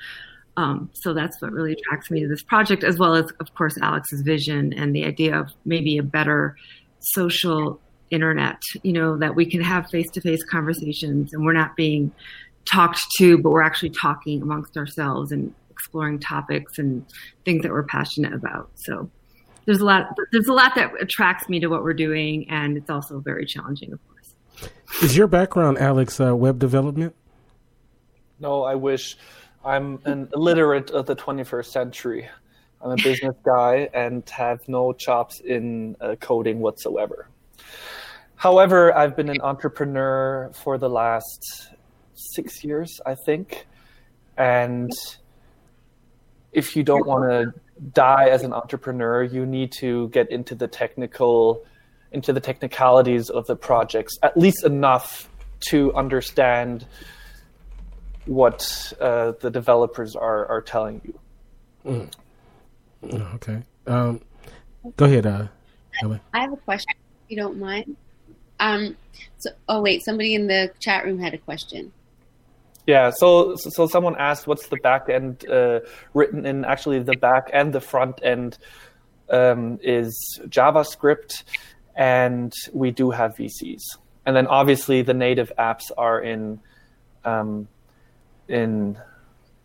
Um, 0.56 0.90
so 0.94 1.14
that's 1.14 1.42
what 1.42 1.52
really 1.52 1.74
attracts 1.74 2.12
me 2.12 2.22
to 2.22 2.28
this 2.28 2.44
project, 2.44 2.84
as 2.84 3.00
well 3.00 3.16
as, 3.16 3.32
of 3.40 3.54
course, 3.56 3.78
Alex's 3.82 4.22
vision 4.22 4.74
and 4.74 4.96
the 4.96 5.06
idea 5.06 5.40
of 5.40 5.50
maybe 5.66 5.98
a 5.98 6.04
better 6.04 6.56
social 7.00 7.80
internet, 8.12 8.62
you 8.84 8.94
know, 8.94 9.18
that 9.18 9.36
we 9.36 9.50
can 9.50 9.62
have 9.62 9.90
face 9.90 10.10
to 10.12 10.22
face 10.22 10.44
conversations 10.44 11.34
and 11.34 11.44
we're 11.44 11.54
not 11.54 11.76
being 11.76 12.12
talked 12.66 13.02
to, 13.18 13.38
but 13.40 13.50
we're 13.50 13.64
actually 13.64 13.90
talking 13.90 14.42
amongst 14.42 14.78
ourselves 14.78 15.32
and 15.32 15.54
exploring 15.72 16.20
topics 16.20 16.78
and 16.78 17.06
things 17.46 17.64
that 17.64 17.72
we're 17.72 17.84
passionate 17.84 18.34
about. 18.34 18.70
So 18.76 19.10
there's 19.66 19.80
a 19.80 19.86
lot 19.86 20.18
there's 20.32 20.48
a 20.48 20.54
lot 20.54 20.76
that 20.76 20.92
attracts 21.02 21.50
me 21.50 21.60
to 21.60 21.68
what 21.68 21.84
we're 21.84 21.94
doing, 21.94 22.50
and 22.50 22.78
it's 22.78 22.90
also 22.90 23.20
very 23.20 23.46
challenging, 23.46 23.94
of 23.94 24.00
course. 24.08 24.70
Is 25.02 25.18
your 25.18 25.28
background, 25.28 25.78
Alex, 25.78 26.20
uh, 26.20 26.36
web 26.36 26.60
development? 26.60 27.16
No, 28.40 28.64
I 28.64 28.76
wish. 28.76 29.18
I'm 29.66 30.00
an 30.04 30.30
illiterate 30.34 30.92
of 30.92 31.06
the 31.06 31.16
21st 31.16 31.66
century. 31.66 32.28
I'm 32.82 32.92
a 32.92 32.96
business 32.98 33.36
guy 33.46 33.90
and 33.94 34.28
have 34.30 34.60
no 34.68 34.92
chops 34.92 35.40
in 35.40 35.96
uh, 36.02 36.16
coding 36.20 36.60
whatsoever. 36.60 37.30
However, 38.36 38.94
I've 38.94 39.16
been 39.16 39.30
an 39.30 39.40
entrepreneur 39.42 40.52
for 40.54 40.78
the 40.78 40.90
last 40.90 41.70
six 42.14 42.64
years, 42.64 43.00
I 43.06 43.16
think. 43.16 43.66
And 44.38 44.92
if 46.52 46.76
you 46.76 46.84
don't 46.84 47.08
want 47.08 47.30
to 47.30 47.54
die 47.92 48.30
as 48.30 48.44
an 48.44 48.54
entrepreneur, 48.54 49.24
you 49.24 49.46
need 49.46 49.72
to 49.74 50.10
get 50.10 50.32
into 50.32 50.56
the 50.56 50.68
technical, 50.68 51.66
into 52.12 52.32
the 52.32 52.40
technicalities 52.40 53.30
of 53.30 53.46
the 53.48 53.56
projects, 53.56 54.18
at 54.24 54.38
least 54.38 54.64
enough 54.64 55.30
to 55.70 55.94
understand 55.94 56.86
what 58.26 58.94
uh, 59.02 59.34
the 59.42 59.50
developers 59.50 60.16
are, 60.16 60.46
are 60.48 60.62
telling 60.62 61.02
you. 61.04 61.20
Mm. 63.04 63.36
Okay. 63.36 63.62
Um, 63.88 64.22
go 64.96 65.06
ahead, 65.06 65.26
uh, 65.26 65.48
I 66.34 66.40
have 66.40 66.54
a 66.54 66.58
question, 66.58 66.96
if 67.26 67.32
you 67.32 67.38
don't 67.38 67.60
mind. 67.60 67.96
Um, 68.60 68.96
so, 69.38 69.52
oh 69.68 69.82
wait, 69.82 70.04
somebody 70.06 70.36
in 70.36 70.48
the 70.48 70.72
chat 70.80 71.04
room 71.04 71.20
had 71.20 71.34
a 71.34 71.38
question. 71.38 71.92
Yeah, 72.86 73.12
so 73.12 73.56
so 73.56 73.88
someone 73.88 74.16
asked, 74.18 74.46
what's 74.46 74.68
the 74.68 74.76
back 74.78 75.08
end 75.10 75.48
uh, 75.50 75.82
written 76.14 76.46
in? 76.46 76.66
Actually, 76.66 77.00
the 77.00 77.16
back 77.16 77.50
and 77.54 77.72
the 77.72 77.80
front 77.80 78.20
end 78.24 78.58
um, 79.30 79.80
is 79.82 80.42
JavaScript, 80.48 81.44
and 81.96 82.52
we 82.74 82.92
do 82.92 83.12
have 83.12 83.36
VCs. 83.36 83.82
And 84.26 84.36
then 84.36 84.48
obviously 84.48 85.02
the 85.02 85.14
native 85.14 85.52
apps 85.58 85.92
are 85.98 86.20
in 86.20 86.60
um, 87.24 87.70
in 88.50 88.98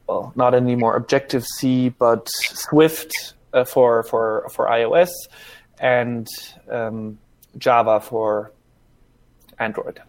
well, 0.08 0.32
not 0.36 0.54
anymore 0.54 0.96
Objective 0.96 1.44
C, 1.44 1.88
but 1.88 2.28
Swift 2.28 3.34
uh, 3.52 3.64
for 3.64 4.04
for 4.04 4.48
for 4.52 4.66
iOS, 4.66 5.10
and 5.80 6.28
um, 6.70 7.18
Java 7.56 8.00
for 8.00 8.52
Android 9.58 10.00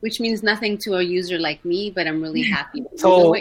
which 0.00 0.20
means 0.20 0.42
nothing 0.42 0.78
to 0.78 0.94
a 0.96 1.02
user 1.02 1.38
like 1.38 1.64
me, 1.64 1.90
but 1.90 2.06
I'm 2.06 2.20
really 2.20 2.42
happy. 2.50 2.84
so, 2.96 3.34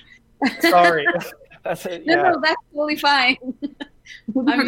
sorry. 0.60 1.06
That's 1.62 1.84
it. 1.86 2.04
Yeah. 2.06 2.16
No, 2.16 2.30
no, 2.30 2.40
that's 2.40 2.56
totally 2.72 2.96
fine. 2.96 3.36
I'm 4.34 4.66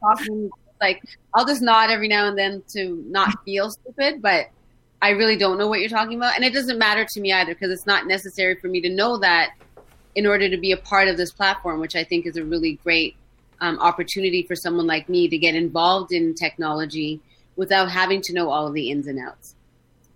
talking, 0.00 0.48
like 0.80 1.02
I'll 1.34 1.44
just 1.44 1.60
nod 1.60 1.90
every 1.90 2.06
now 2.06 2.28
and 2.28 2.38
then 2.38 2.62
to 2.68 3.02
not 3.08 3.34
feel 3.44 3.68
stupid, 3.68 4.22
but 4.22 4.46
I 5.02 5.10
really 5.10 5.36
don't 5.36 5.58
know 5.58 5.66
what 5.66 5.80
you're 5.80 5.88
talking 5.88 6.16
about, 6.16 6.36
and 6.36 6.44
it 6.44 6.54
doesn't 6.54 6.78
matter 6.78 7.04
to 7.04 7.20
me 7.20 7.32
either 7.32 7.52
because 7.52 7.72
it's 7.72 7.84
not 7.84 8.06
necessary 8.06 8.54
for 8.54 8.68
me 8.68 8.80
to 8.82 8.88
know 8.88 9.18
that 9.18 9.54
in 10.14 10.24
order 10.24 10.48
to 10.48 10.56
be 10.56 10.70
a 10.70 10.76
part 10.76 11.08
of 11.08 11.16
this 11.16 11.32
platform, 11.32 11.80
which 11.80 11.96
I 11.96 12.04
think 12.04 12.24
is 12.24 12.36
a 12.36 12.44
really 12.44 12.74
great 12.84 13.16
um, 13.60 13.78
opportunity 13.80 14.44
for 14.44 14.54
someone 14.54 14.86
like 14.86 15.08
me 15.08 15.28
to 15.28 15.36
get 15.36 15.56
involved 15.56 16.12
in 16.12 16.34
technology 16.34 17.20
without 17.58 17.90
having 17.90 18.22
to 18.22 18.32
know 18.32 18.48
all 18.48 18.66
of 18.66 18.72
the 18.72 18.90
ins 18.90 19.08
and 19.08 19.18
outs. 19.18 19.54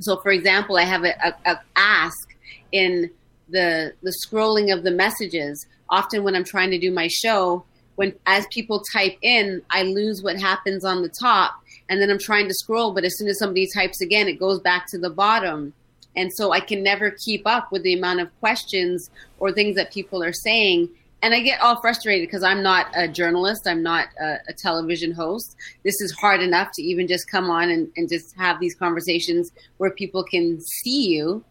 So, 0.01 0.17
for 0.17 0.31
example, 0.31 0.77
I 0.79 0.85
have 0.85 1.05
a, 1.05 1.15
a, 1.23 1.35
a 1.45 1.61
ask 1.77 2.35
in 2.71 3.11
the 3.51 3.93
the 4.03 4.15
scrolling 4.25 4.73
of 4.73 4.85
the 4.85 4.91
messages. 4.91 5.67
Often, 5.91 6.23
when 6.23 6.35
I'm 6.35 6.45
trying 6.45 6.71
to 6.71 6.79
do 6.79 6.91
my 6.91 7.09
show, 7.09 7.65
when 7.97 8.15
as 8.25 8.47
people 8.47 8.83
type 8.95 9.19
in, 9.21 9.61
I 9.71 9.83
lose 9.83 10.23
what 10.23 10.41
happens 10.41 10.85
on 10.85 11.03
the 11.03 11.11
top, 11.21 11.55
and 11.91 12.01
then 12.01 12.11
I'm 12.11 12.19
trying 12.19 12.49
to 12.49 12.55
scroll. 12.55 12.93
But 12.95 13.05
as 13.05 13.19
soon 13.19 13.29
as 13.29 13.39
somebody 13.39 13.69
types 13.75 14.01
again, 14.01 14.29
it 14.29 14.39
goes 14.39 14.61
back 14.61 14.87
to 14.91 14.99
the 14.99 15.11
bottom, 15.11 15.75
and 16.17 16.31
so 16.33 16.53
I 16.53 16.61
can 16.61 16.83
never 16.83 17.11
keep 17.11 17.43
up 17.47 17.71
with 17.73 17.83
the 17.83 17.95
amount 17.95 18.21
of 18.21 18.41
questions 18.41 19.11
or 19.39 19.53
things 19.53 19.77
that 19.77 19.93
people 19.93 20.23
are 20.23 20.33
saying 20.33 20.89
and 21.23 21.33
I 21.33 21.41
get 21.41 21.61
all 21.61 21.81
frustrated 21.81 22.29
because 22.29 22.43
I'm 22.43 22.63
not 22.63 22.89
a 22.95 23.07
journalist. 23.07 23.67
I'm 23.67 23.83
not 23.83 24.09
a, 24.21 24.39
a, 24.49 24.53
television 24.53 25.13
host. 25.13 25.57
This 25.85 26.01
is 26.01 26.11
hard 26.13 26.43
enough 26.43 26.71
to 26.75 26.83
even 26.83 27.07
just 27.07 27.31
come 27.31 27.49
on 27.49 27.71
and, 27.71 27.91
and 27.97 28.09
just 28.09 28.37
have 28.37 28.59
these 28.59 28.75
conversations 28.75 29.53
where 29.77 29.91
people 29.91 30.25
can 30.25 30.61
see 30.61 31.07
you, 31.07 31.45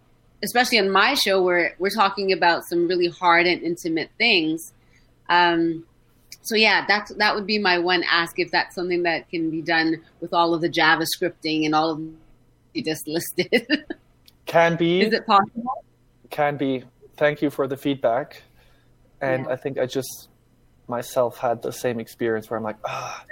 especially 0.43 0.77
on 0.77 0.89
my 0.89 1.13
show 1.13 1.41
where 1.41 1.75
we're 1.79 1.89
talking 1.89 2.33
about 2.33 2.65
some 2.65 2.85
really 2.87 3.07
hard 3.07 3.47
and 3.47 3.63
intimate 3.63 4.09
things. 4.17 4.73
Um, 5.29 5.85
so 6.41 6.55
yeah, 6.55 6.85
that's 6.85 7.13
that 7.15 7.33
would 7.33 7.47
be 7.47 7.57
my 7.57 7.79
one 7.79 8.03
ask 8.09 8.39
if 8.39 8.51
that's 8.51 8.75
something 8.75 9.03
that 9.03 9.29
can 9.29 9.49
be 9.49 9.61
done 9.61 10.01
with 10.19 10.33
all 10.33 10.53
of 10.53 10.59
the 10.59 10.69
JavaScripting 10.69 11.65
and 11.65 11.73
all 11.73 11.91
of 11.91 12.01
you 12.73 12.83
just 12.83 13.07
listed. 13.07 13.85
can 14.45 14.75
be. 14.75 15.01
Is 15.01 15.13
it 15.13 15.25
possible? 15.25 15.85
Can 16.29 16.57
be. 16.57 16.83
Thank 17.15 17.41
you 17.41 17.49
for 17.49 17.67
the 17.67 17.77
feedback 17.77 18.41
and 19.21 19.45
Yeah. 19.45 19.51
I 19.51 19.55
think 19.55 19.77
I 19.77 19.85
just 19.85 20.29
myself 20.87 21.37
had 21.37 21.61
the 21.61 21.71
same 21.71 21.99
experience 21.99 22.49
where 22.49 22.57
I'm 22.57 22.63
like, 22.63 22.77
ah, 22.85 23.23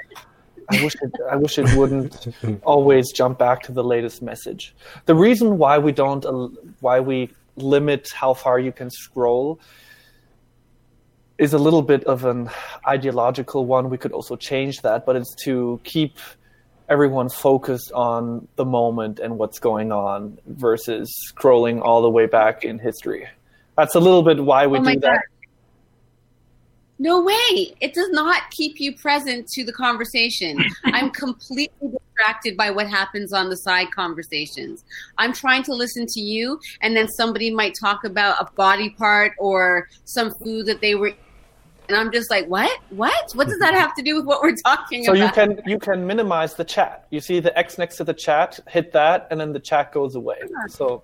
I 0.71 0.83
wish 0.83 0.95
it, 1.01 1.11
I 1.29 1.35
wish 1.35 1.57
it 1.57 1.75
wouldn't 1.75 2.27
always 2.63 3.11
jump 3.11 3.39
back 3.39 3.63
to 3.63 3.71
the 3.71 3.83
latest 3.83 4.21
message. 4.21 4.75
The 5.05 5.15
reason 5.15 5.57
why 5.57 5.77
we 5.79 5.91
don't, 5.91 6.25
why 6.79 6.99
we 6.99 7.31
limit 7.55 8.09
how 8.13 8.33
far 8.33 8.59
you 8.59 8.71
can 8.71 8.89
scroll, 8.89 9.59
is 11.37 11.53
a 11.53 11.57
little 11.57 11.81
bit 11.81 12.03
of 12.03 12.25
an 12.25 12.49
ideological 12.87 13.65
one. 13.65 13.89
We 13.89 13.97
could 13.97 14.11
also 14.11 14.35
change 14.35 14.81
that, 14.81 15.05
but 15.05 15.15
it's 15.15 15.33
to 15.45 15.79
keep 15.83 16.17
everyone 16.89 17.29
focused 17.29 17.91
on 17.93 18.47
the 18.55 18.65
moment 18.65 19.19
and 19.19 19.37
what's 19.37 19.59
going 19.59 19.91
on 19.91 20.37
versus 20.45 21.09
scrolling 21.31 21.81
all 21.81 22.01
the 22.01 22.09
way 22.09 22.25
back 22.25 22.65
in 22.65 22.77
history. 22.79 23.27
That's 23.77 23.95
a 23.95 23.99
little 23.99 24.23
bit 24.23 24.43
why 24.43 24.67
we 24.67 24.79
Oh 24.79 24.83
do 24.83 24.99
that. 24.99 25.21
No 27.01 27.23
way. 27.23 27.73
It 27.79 27.93
does 27.93 28.09
not 28.11 28.51
keep 28.51 28.79
you 28.79 28.95
present 28.95 29.47
to 29.53 29.63
the 29.63 29.71
conversation. 29.71 30.63
I'm 30.85 31.09
completely 31.11 31.91
distracted 31.91 32.57
by 32.57 32.71
what 32.71 32.89
happens 32.89 33.31
on 33.31 33.49
the 33.49 33.55
side 33.55 33.89
conversations. 33.91 34.83
I'm 35.17 35.31
trying 35.31 35.63
to 35.63 35.73
listen 35.73 36.05
to 36.07 36.19
you, 36.19 36.59
and 36.81 36.95
then 36.95 37.07
somebody 37.07 37.51
might 37.51 37.73
talk 37.79 38.03
about 38.03 38.41
a 38.41 38.51
body 38.53 38.89
part 38.89 39.31
or 39.39 39.87
some 40.03 40.31
food 40.43 40.65
that 40.65 40.81
they 40.81 40.95
were. 40.95 41.13
And 41.87 41.97
I'm 41.97 42.11
just 42.11 42.29
like, 42.29 42.45
what? 42.47 42.77
What? 42.89 43.31
What 43.33 43.47
does 43.47 43.59
that 43.59 43.73
have 43.73 43.95
to 43.95 44.03
do 44.03 44.15
with 44.17 44.25
what 44.25 44.43
we're 44.43 44.55
talking 44.63 45.07
about? 45.07 45.17
So 45.17 45.23
you 45.23 45.31
can 45.31 45.61
you 45.65 45.79
can 45.79 46.05
minimize 46.05 46.53
the 46.53 46.65
chat. 46.65 47.07
You 47.11 47.21
see 47.21 47.39
the 47.39 47.57
X 47.57 47.77
next 47.77 47.95
to 47.97 48.03
the 48.03 48.13
chat, 48.13 48.59
hit 48.67 48.91
that, 48.91 49.27
and 49.31 49.39
then 49.39 49.53
the 49.53 49.59
chat 49.59 49.93
goes 49.93 50.15
away. 50.15 50.39
So 50.67 51.03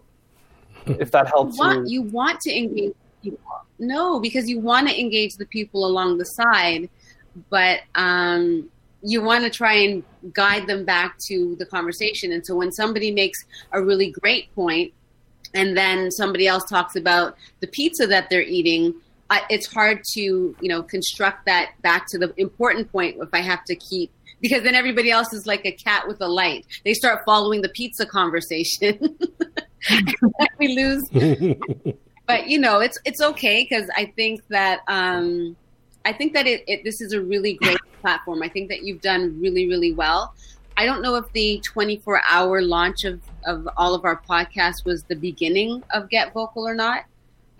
if 0.85 1.09
that 1.11 1.27
helps 1.27 1.55
you 1.55 1.63
want, 1.63 1.89
you, 1.89 2.03
you 2.03 2.09
want 2.09 2.39
to 2.41 2.55
engage 2.55 2.93
people. 3.25 3.39
No, 3.79 4.19
because 4.19 4.47
you 4.49 4.59
want 4.59 4.87
to 4.87 4.99
engage 4.99 5.35
the 5.35 5.45
people 5.45 5.85
along 5.85 6.17
the 6.17 6.25
side, 6.25 6.89
but 7.49 7.81
um, 7.95 8.69
you 9.01 9.21
want 9.21 9.43
to 9.43 9.49
try 9.49 9.73
and 9.73 10.03
guide 10.33 10.67
them 10.67 10.85
back 10.85 11.17
to 11.27 11.55
the 11.57 11.65
conversation. 11.65 12.31
And 12.31 12.45
so 12.45 12.55
when 12.55 12.71
somebody 12.71 13.11
makes 13.11 13.37
a 13.71 13.81
really 13.83 14.11
great 14.11 14.53
point, 14.55 14.93
and 15.53 15.77
then 15.77 16.11
somebody 16.11 16.47
else 16.47 16.63
talks 16.69 16.95
about 16.95 17.35
the 17.59 17.67
pizza 17.67 18.07
that 18.07 18.29
they're 18.29 18.41
eating, 18.41 18.93
it's 19.49 19.67
hard 19.71 20.01
to 20.13 20.21
you 20.21 20.55
know 20.61 20.83
construct 20.83 21.45
that 21.45 21.71
back 21.81 22.05
to 22.09 22.17
the 22.17 22.33
important 22.37 22.91
point 22.91 23.17
if 23.19 23.29
I 23.33 23.41
have 23.41 23.63
to 23.65 23.75
keep 23.75 24.11
because 24.41 24.63
then 24.63 24.75
everybody 24.75 25.11
else 25.11 25.33
is 25.33 25.45
like 25.45 25.65
a 25.65 25.71
cat 25.71 26.07
with 26.07 26.21
a 26.21 26.27
light. 26.27 26.65
They 26.83 26.93
start 26.93 27.21
following 27.25 27.61
the 27.61 27.69
pizza 27.69 28.05
conversation. 28.05 29.17
we 30.59 30.75
lose 30.75 31.03
but 32.27 32.47
you 32.47 32.57
know 32.59 32.79
it's 32.79 32.97
it's 33.05 33.21
okay 33.21 33.63
because 33.63 33.89
i 33.95 34.05
think 34.15 34.41
that 34.49 34.81
um 34.87 35.55
i 36.05 36.11
think 36.13 36.33
that 36.33 36.47
it, 36.47 36.63
it 36.67 36.83
this 36.83 37.01
is 37.01 37.13
a 37.13 37.21
really 37.21 37.53
great 37.55 37.77
platform 38.01 38.41
i 38.43 38.49
think 38.49 38.69
that 38.69 38.83
you've 38.83 39.01
done 39.01 39.39
really 39.39 39.67
really 39.67 39.93
well 39.93 40.33
I 40.77 40.85
don't 40.85 41.01
know 41.01 41.15
if 41.15 41.31
the 41.31 41.61
24 41.61 42.21
hour 42.29 42.61
launch 42.61 43.05
of, 43.05 43.21
of 43.45 43.67
all 43.77 43.95
of 43.95 44.03
our 44.03 44.21
podcasts 44.21 44.83
was 44.83 45.03
the 45.03 45.15
beginning 45.15 45.83
of 45.93 46.09
Get 46.09 46.33
Vocal 46.33 46.67
or 46.67 46.75
not. 46.75 47.05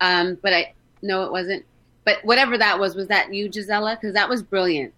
Um, 0.00 0.36
but 0.42 0.52
I 0.52 0.74
no, 1.02 1.24
it 1.24 1.32
wasn't. 1.32 1.64
But 2.04 2.24
whatever 2.24 2.58
that 2.58 2.78
was, 2.78 2.94
was 2.94 3.08
that 3.08 3.32
you, 3.32 3.48
Gisela? 3.48 3.96
Because 3.96 4.14
that 4.14 4.28
was 4.28 4.42
brilliant. 4.42 4.92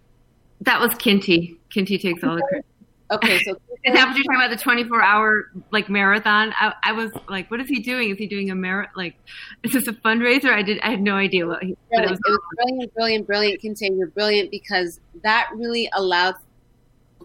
That 0.63 0.81
was 0.81 0.91
Kinte. 0.95 1.57
Kinte 1.71 2.01
takes 2.01 2.25
all 2.25 2.37
the 2.37 2.43
credit. 2.43 2.67
Okay, 3.11 3.39
so 3.41 3.57
Is 3.85 3.95
that 3.95 4.09
what 4.09 4.17
you're 4.17 4.25
talking 4.25 4.37
about? 4.37 4.51
The 4.51 4.63
24 4.63 5.03
hour 5.03 5.51
like 5.71 5.89
marathon? 5.89 6.53
I, 6.59 6.75
I 6.83 6.93
was 6.93 7.13
like, 7.29 7.51
what 7.51 7.61
is 7.61 7.69
he 7.69 7.81
doing? 7.81 8.11
Is 8.11 8.19
he 8.19 8.27
doing 8.27 8.51
a 8.51 8.55
mar? 8.55 8.91
Like, 8.97 9.15
is 9.63 9.73
this 9.73 9.87
a 9.87 9.93
fundraiser? 9.93 10.53
I 10.53 10.63
did. 10.63 10.81
I 10.81 10.91
had 10.91 11.01
no 11.01 11.15
idea 11.15 11.47
what. 11.47 11.63
He, 11.63 11.77
but 11.91 12.05
it 12.05 12.09
brilliant. 12.09 12.11
was, 12.11 12.21
It 12.27 12.31
was 12.31 12.41
brilliant, 12.57 12.95
brilliant, 12.95 13.27
brilliant. 13.27 13.63
Kinte 13.63 13.97
you're 13.97 14.09
brilliant 14.09 14.51
because 14.51 15.01
that 15.23 15.49
really 15.55 15.89
allowed 15.95 16.35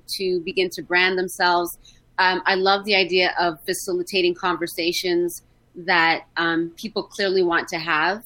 to 0.07 0.41
begin 0.41 0.69
to 0.71 0.83
brand 0.83 1.17
themselves. 1.17 1.77
Um, 2.19 2.43
I 2.45 2.55
love 2.55 2.85
the 2.85 2.95
idea 2.95 3.33
of 3.39 3.59
facilitating 3.65 4.35
conversations 4.35 5.41
that 5.75 6.25
um, 6.37 6.71
people 6.77 7.01
clearly 7.01 7.41
want 7.41 7.67
to 7.69 7.79
have, 7.79 8.23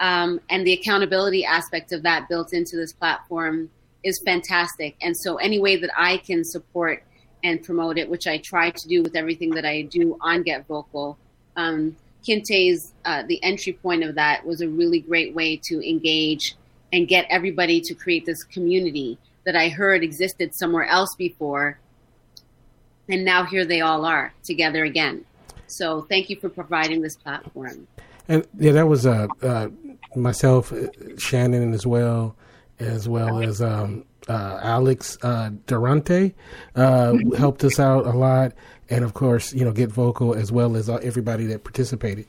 um, 0.00 0.40
and 0.48 0.66
the 0.66 0.72
accountability 0.72 1.44
aspect 1.44 1.92
of 1.92 2.02
that 2.04 2.26
built 2.30 2.54
into 2.54 2.76
this 2.76 2.94
platform 2.94 3.70
is 4.06 4.22
fantastic. 4.24 4.96
And 5.02 5.16
so, 5.16 5.36
any 5.36 5.58
way 5.58 5.76
that 5.76 5.90
I 5.96 6.18
can 6.18 6.44
support 6.44 7.02
and 7.42 7.62
promote 7.62 7.98
it, 7.98 8.08
which 8.08 8.26
I 8.26 8.38
try 8.38 8.70
to 8.70 8.88
do 8.88 9.02
with 9.02 9.14
everything 9.14 9.50
that 9.50 9.64
I 9.64 9.82
do 9.82 10.16
on 10.20 10.42
Get 10.42 10.66
Vocal. 10.66 11.18
Um, 11.56 11.96
Kinte's 12.24 12.92
uh, 13.04 13.22
the 13.26 13.42
entry 13.42 13.74
point 13.74 14.02
of 14.02 14.16
that 14.16 14.44
was 14.44 14.60
a 14.60 14.68
really 14.68 15.00
great 15.00 15.34
way 15.34 15.56
to 15.64 15.88
engage 15.88 16.56
and 16.92 17.06
get 17.06 17.26
everybody 17.30 17.80
to 17.82 17.94
create 17.94 18.26
this 18.26 18.42
community 18.42 19.18
that 19.44 19.54
I 19.54 19.68
heard 19.68 20.02
existed 20.02 20.54
somewhere 20.54 20.86
else 20.86 21.14
before, 21.14 21.78
and 23.08 23.24
now 23.24 23.44
here 23.44 23.64
they 23.64 23.80
all 23.80 24.04
are 24.04 24.32
together 24.42 24.84
again. 24.84 25.24
So 25.68 26.02
thank 26.02 26.30
you 26.30 26.36
for 26.36 26.48
providing 26.48 27.00
this 27.00 27.16
platform. 27.16 27.86
And 28.28 28.44
yeah, 28.58 28.72
that 28.72 28.88
was 28.88 29.06
uh, 29.06 29.28
uh, 29.42 29.68
myself, 30.16 30.72
uh, 30.72 30.88
Shannon 31.16 31.72
as 31.72 31.86
well, 31.86 32.34
as 32.78 33.08
well 33.08 33.40
as 33.40 33.60
um, 33.62 34.04
uh, 34.28 34.60
Alex 34.62 35.16
uh, 35.22 35.50
Durante 35.66 36.34
uh, 36.74 37.14
helped 37.36 37.64
us 37.64 37.78
out 37.78 38.06
a 38.06 38.10
lot, 38.10 38.52
and 38.90 39.04
of 39.04 39.14
course, 39.14 39.52
you 39.52 39.64
know, 39.64 39.72
get 39.72 39.90
vocal 39.90 40.34
as 40.34 40.50
well 40.52 40.76
as 40.76 40.88
uh, 40.88 40.96
everybody 40.96 41.46
that 41.46 41.64
participated. 41.64 42.26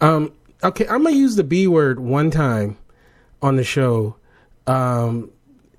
Um, 0.00 0.32
okay, 0.62 0.86
I'm 0.88 1.04
gonna 1.04 1.16
use 1.16 1.36
the 1.36 1.44
B 1.44 1.66
word 1.66 2.00
one 2.00 2.30
time 2.30 2.76
on 3.42 3.56
the 3.56 3.64
show. 3.64 4.16
Um, 4.66 5.30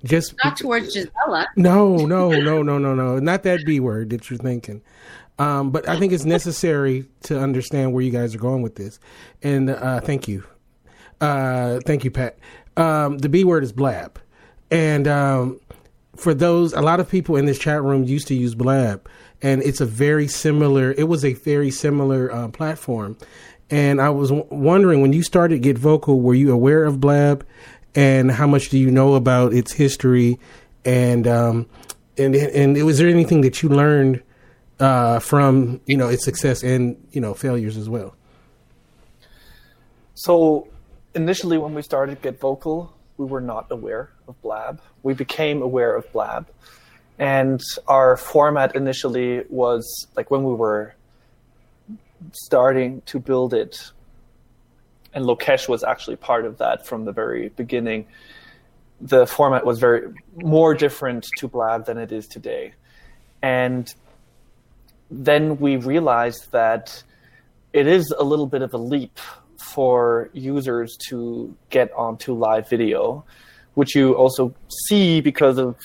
just 0.04 0.34
Not 0.44 0.56
towards 0.56 0.94
Gisela. 0.94 1.48
no, 1.56 1.96
no, 1.96 2.30
no, 2.30 2.62
no, 2.62 2.78
no, 2.78 2.94
no. 2.94 3.18
Not 3.18 3.42
that 3.42 3.64
B 3.66 3.80
word 3.80 4.10
that 4.10 4.30
you're 4.30 4.38
thinking. 4.38 4.82
Um, 5.40 5.70
but 5.70 5.88
I 5.88 5.98
think 5.98 6.12
it's 6.12 6.24
necessary 6.24 7.06
to 7.24 7.38
understand 7.38 7.92
where 7.92 8.02
you 8.02 8.10
guys 8.10 8.34
are 8.34 8.38
going 8.38 8.62
with 8.62 8.74
this. 8.74 8.98
And 9.42 9.70
uh, 9.70 10.00
thank 10.00 10.26
you. 10.26 10.44
Uh, 11.20 11.80
thank 11.84 12.04
you, 12.04 12.10
Pat. 12.10 12.38
Um, 12.78 13.18
the 13.18 13.28
B 13.28 13.44
word 13.44 13.64
is 13.64 13.72
blab. 13.72 14.20
And 14.70 15.08
um, 15.08 15.60
for 16.16 16.32
those, 16.32 16.72
a 16.72 16.80
lot 16.80 17.00
of 17.00 17.08
people 17.08 17.36
in 17.36 17.44
this 17.44 17.58
chat 17.58 17.82
room 17.82 18.04
used 18.04 18.28
to 18.28 18.34
use 18.34 18.54
blab. 18.54 19.08
And 19.42 19.62
it's 19.62 19.80
a 19.80 19.86
very 19.86 20.28
similar, 20.28 20.92
it 20.92 21.08
was 21.08 21.24
a 21.24 21.34
very 21.34 21.70
similar 21.70 22.32
uh, 22.32 22.48
platform. 22.48 23.18
And 23.68 24.00
I 24.00 24.10
was 24.10 24.30
w- 24.30 24.46
wondering 24.50 25.02
when 25.02 25.12
you 25.12 25.22
started 25.22 25.60
Get 25.62 25.76
Vocal, 25.76 26.20
were 26.20 26.34
you 26.34 26.52
aware 26.52 26.84
of 26.84 27.00
Blab? 27.00 27.44
And 27.94 28.30
how 28.30 28.46
much 28.46 28.68
do 28.68 28.78
you 28.78 28.90
know 28.90 29.14
about 29.14 29.52
its 29.52 29.72
history? 29.72 30.38
And 30.84 31.26
um, 31.26 31.66
and 32.16 32.34
and 32.34 32.84
was 32.84 32.98
there 32.98 33.08
anything 33.08 33.40
that 33.40 33.62
you 33.62 33.68
learned 33.68 34.22
uh, 34.78 35.18
from 35.18 35.80
you 35.86 35.96
know 35.96 36.08
its 36.08 36.24
success 36.24 36.62
and 36.62 36.96
you 37.10 37.20
know 37.20 37.34
failures 37.34 37.76
as 37.76 37.88
well? 37.88 38.14
So 40.14 40.68
initially, 41.14 41.58
when 41.58 41.74
we 41.74 41.82
started 41.82 42.22
Get 42.22 42.40
Vocal, 42.40 42.94
we 43.16 43.26
were 43.26 43.40
not 43.40 43.66
aware 43.70 44.10
of 44.26 44.40
Blab. 44.42 44.80
We 45.02 45.14
became 45.14 45.62
aware 45.62 45.94
of 45.94 46.10
Blab, 46.12 46.46
and 47.18 47.60
our 47.86 48.16
format 48.16 48.76
initially 48.76 49.44
was 49.48 50.06
like 50.16 50.30
when 50.30 50.44
we 50.44 50.54
were 50.54 50.94
starting 52.32 53.02
to 53.06 53.18
build 53.18 53.54
it, 53.54 53.90
and 55.14 55.24
Lokesh 55.24 55.68
was 55.68 55.82
actually 55.82 56.16
part 56.16 56.44
of 56.44 56.58
that 56.58 56.86
from 56.86 57.04
the 57.04 57.12
very 57.12 57.48
beginning. 57.50 58.06
The 59.00 59.26
format 59.26 59.64
was 59.64 59.78
very 59.78 60.12
more 60.36 60.74
different 60.74 61.26
to 61.38 61.48
Blab 61.48 61.86
than 61.86 61.98
it 61.98 62.12
is 62.12 62.26
today, 62.26 62.74
and 63.42 63.92
then 65.10 65.58
we 65.58 65.76
realized 65.76 66.52
that 66.52 67.02
it 67.72 67.86
is 67.86 68.14
a 68.16 68.24
little 68.24 68.46
bit 68.46 68.62
of 68.62 68.74
a 68.74 68.78
leap 68.78 69.18
for 69.58 70.30
users 70.32 70.96
to 71.08 71.54
get 71.70 71.92
onto 71.92 72.34
live 72.34 72.68
video, 72.68 73.24
which 73.74 73.94
you 73.94 74.14
also 74.14 74.54
see 74.86 75.20
because 75.20 75.58
of 75.58 75.76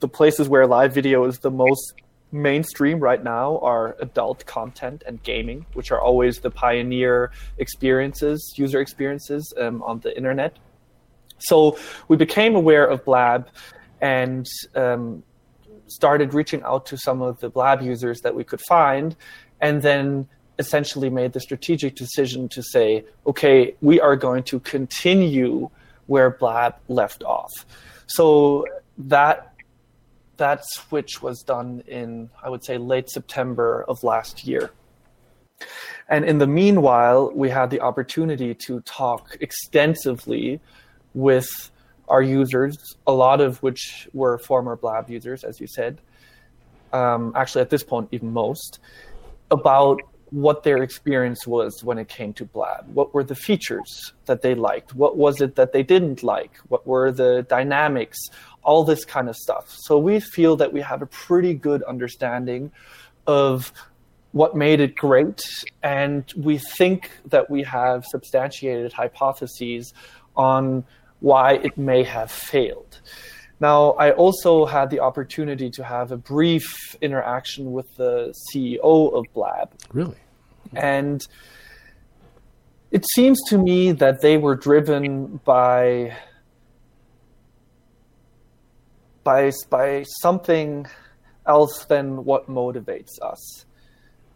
the 0.00 0.08
places 0.08 0.48
where 0.48 0.66
live 0.66 0.94
video 0.94 1.24
is 1.24 1.38
the 1.38 1.50
most 1.50 1.94
mainstream 2.30 3.00
right 3.00 3.24
now 3.24 3.58
are 3.60 3.96
adult 4.00 4.44
content 4.46 5.02
and 5.06 5.22
gaming, 5.22 5.64
which 5.72 5.90
are 5.90 6.00
always 6.00 6.38
the 6.40 6.50
pioneer 6.50 7.30
experiences, 7.56 8.54
user 8.56 8.80
experiences 8.80 9.52
um, 9.58 9.82
on 9.82 10.00
the 10.00 10.16
internet. 10.16 10.56
So 11.38 11.78
we 12.08 12.16
became 12.16 12.54
aware 12.54 12.86
of 12.86 13.04
Blab 13.04 13.48
and 14.00 14.46
um, 14.74 15.22
started 15.86 16.34
reaching 16.34 16.62
out 16.62 16.86
to 16.86 16.96
some 16.98 17.22
of 17.22 17.40
the 17.40 17.48
Blab 17.48 17.80
users 17.82 18.20
that 18.20 18.34
we 18.34 18.44
could 18.44 18.60
find, 18.60 19.16
and 19.60 19.80
then 19.82 20.28
essentially 20.58 21.10
made 21.10 21.32
the 21.32 21.40
strategic 21.40 21.94
decision 21.94 22.48
to 22.48 22.62
say, 22.62 23.04
okay, 23.26 23.74
we 23.80 24.00
are 24.00 24.16
going 24.16 24.42
to 24.44 24.60
continue 24.60 25.70
where 26.06 26.30
Blab 26.30 26.74
left 26.88 27.22
off. 27.22 27.52
So 28.06 28.66
that 28.98 29.54
that 30.38 30.64
switch 30.64 31.20
was 31.20 31.42
done 31.42 31.82
in, 31.86 32.30
I 32.42 32.48
would 32.48 32.64
say, 32.64 32.78
late 32.78 33.10
September 33.10 33.84
of 33.88 34.02
last 34.04 34.46
year. 34.46 34.70
And 36.08 36.24
in 36.24 36.38
the 36.38 36.46
meanwhile, 36.46 37.32
we 37.34 37.50
had 37.50 37.70
the 37.70 37.80
opportunity 37.80 38.54
to 38.54 38.80
talk 38.82 39.36
extensively 39.40 40.60
with 41.12 41.48
our 42.08 42.22
users, 42.22 42.96
a 43.06 43.12
lot 43.12 43.40
of 43.40 43.62
which 43.62 44.08
were 44.14 44.38
former 44.38 44.76
Blab 44.76 45.10
users, 45.10 45.44
as 45.44 45.60
you 45.60 45.66
said. 45.66 46.00
Um, 46.92 47.32
actually, 47.34 47.62
at 47.62 47.70
this 47.70 47.82
point, 47.82 48.08
even 48.12 48.32
most, 48.32 48.78
about 49.50 50.00
what 50.30 50.62
their 50.62 50.82
experience 50.82 51.46
was 51.46 51.82
when 51.82 51.98
it 51.98 52.08
came 52.08 52.32
to 52.34 52.44
Blab. 52.44 52.86
What 52.92 53.14
were 53.14 53.24
the 53.24 53.34
features 53.34 54.12
that 54.26 54.42
they 54.42 54.54
liked? 54.54 54.94
What 54.94 55.16
was 55.16 55.40
it 55.40 55.54
that 55.56 55.72
they 55.72 55.82
didn't 55.82 56.22
like? 56.22 56.56
What 56.68 56.86
were 56.86 57.10
the 57.10 57.46
dynamics? 57.48 58.18
All 58.62 58.84
this 58.84 59.04
kind 59.04 59.28
of 59.28 59.36
stuff. 59.36 59.66
So 59.70 59.98
we 59.98 60.20
feel 60.20 60.56
that 60.56 60.72
we 60.72 60.80
have 60.80 61.02
a 61.02 61.06
pretty 61.06 61.54
good 61.54 61.82
understanding 61.84 62.72
of 63.26 63.72
what 64.32 64.54
made 64.54 64.80
it 64.80 64.94
great, 64.94 65.42
and 65.82 66.30
we 66.36 66.58
think 66.58 67.10
that 67.26 67.48
we 67.48 67.62
have 67.62 68.04
substantiated 68.04 68.92
hypotheses 68.92 69.94
on 70.36 70.84
why 71.20 71.54
it 71.54 71.76
may 71.78 72.02
have 72.02 72.30
failed. 72.30 73.00
Now, 73.60 73.90
I 73.92 74.12
also 74.12 74.66
had 74.66 74.90
the 74.90 75.00
opportunity 75.00 75.68
to 75.70 75.82
have 75.82 76.12
a 76.12 76.16
brief 76.16 76.96
interaction 77.00 77.72
with 77.72 77.86
the 77.96 78.32
CEO 78.54 79.12
of 79.12 79.24
Blab. 79.34 79.72
Really? 79.92 80.16
And 80.74 81.26
it 82.90 83.04
seems 83.14 83.38
to 83.48 83.58
me 83.58 83.92
that 83.92 84.20
they 84.20 84.36
were 84.38 84.54
driven 84.54 85.40
by 85.44 86.16
by 89.24 89.50
by 89.68 90.04
something 90.22 90.86
else 91.46 91.84
than 91.86 92.24
what 92.24 92.48
motivates 92.48 93.20
us. 93.22 93.66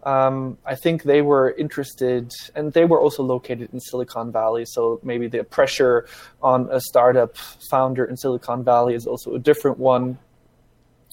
Um, 0.05 0.59
I 0.67 0.75
think 0.75 1.05
they 1.05 1.23
were 1.23 1.53
interested, 1.53 2.33
and 2.55 2.73
they 2.73 2.85
were 2.85 3.01
also 3.01 3.23
located 3.23 3.71
in 3.73 3.81
Silicon 3.81 4.33
Valley. 4.33 4.65
So 4.65 5.01
maybe 5.03 5.29
the 5.29 5.45
pressure 5.45 6.07
on 6.43 6.69
a 6.73 6.81
startup 6.81 7.37
founder 7.71 8.05
in 8.05 8.17
Silicon 8.17 8.65
Valley 8.65 8.95
is 8.95 9.07
also 9.07 9.35
a 9.35 9.39
different 9.39 9.79
one 9.79 10.19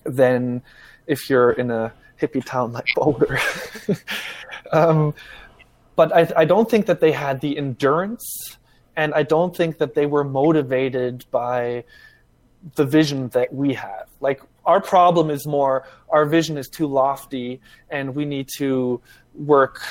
than 0.06 0.64
if 1.06 1.30
you're 1.30 1.52
in 1.52 1.70
a 1.70 1.94
hippie 2.20 2.44
town 2.44 2.74
like 2.74 2.86
Boulder. 2.96 3.40
um, 4.72 5.14
but 5.96 6.16
I, 6.16 6.32
I 6.36 6.46
don't 6.46 6.70
think 6.70 6.88
that 6.88 7.00
they 7.00 7.12
had 7.12 7.42
the 7.42 7.58
endurance, 7.58 8.58
and 8.96 9.14
I 9.14 9.24
don't 9.24 9.56
think 9.56 9.78
that 9.78 9.94
they 9.94 10.08
were 10.08 10.24
motivated 10.24 11.26
by 11.30 11.84
the 12.76 12.86
vision 12.86 13.30
that 13.30 13.54
we 13.54 13.74
have. 13.74 14.08
Like 14.20 14.42
our 14.70 14.80
problem 14.80 15.32
is 15.32 15.48
more 15.48 15.76
our 16.10 16.26
vision 16.38 16.56
is 16.56 16.68
too 16.70 16.86
lofty 16.86 17.60
and 17.90 18.14
we 18.14 18.24
need 18.24 18.48
to 18.58 19.02
work 19.34 19.82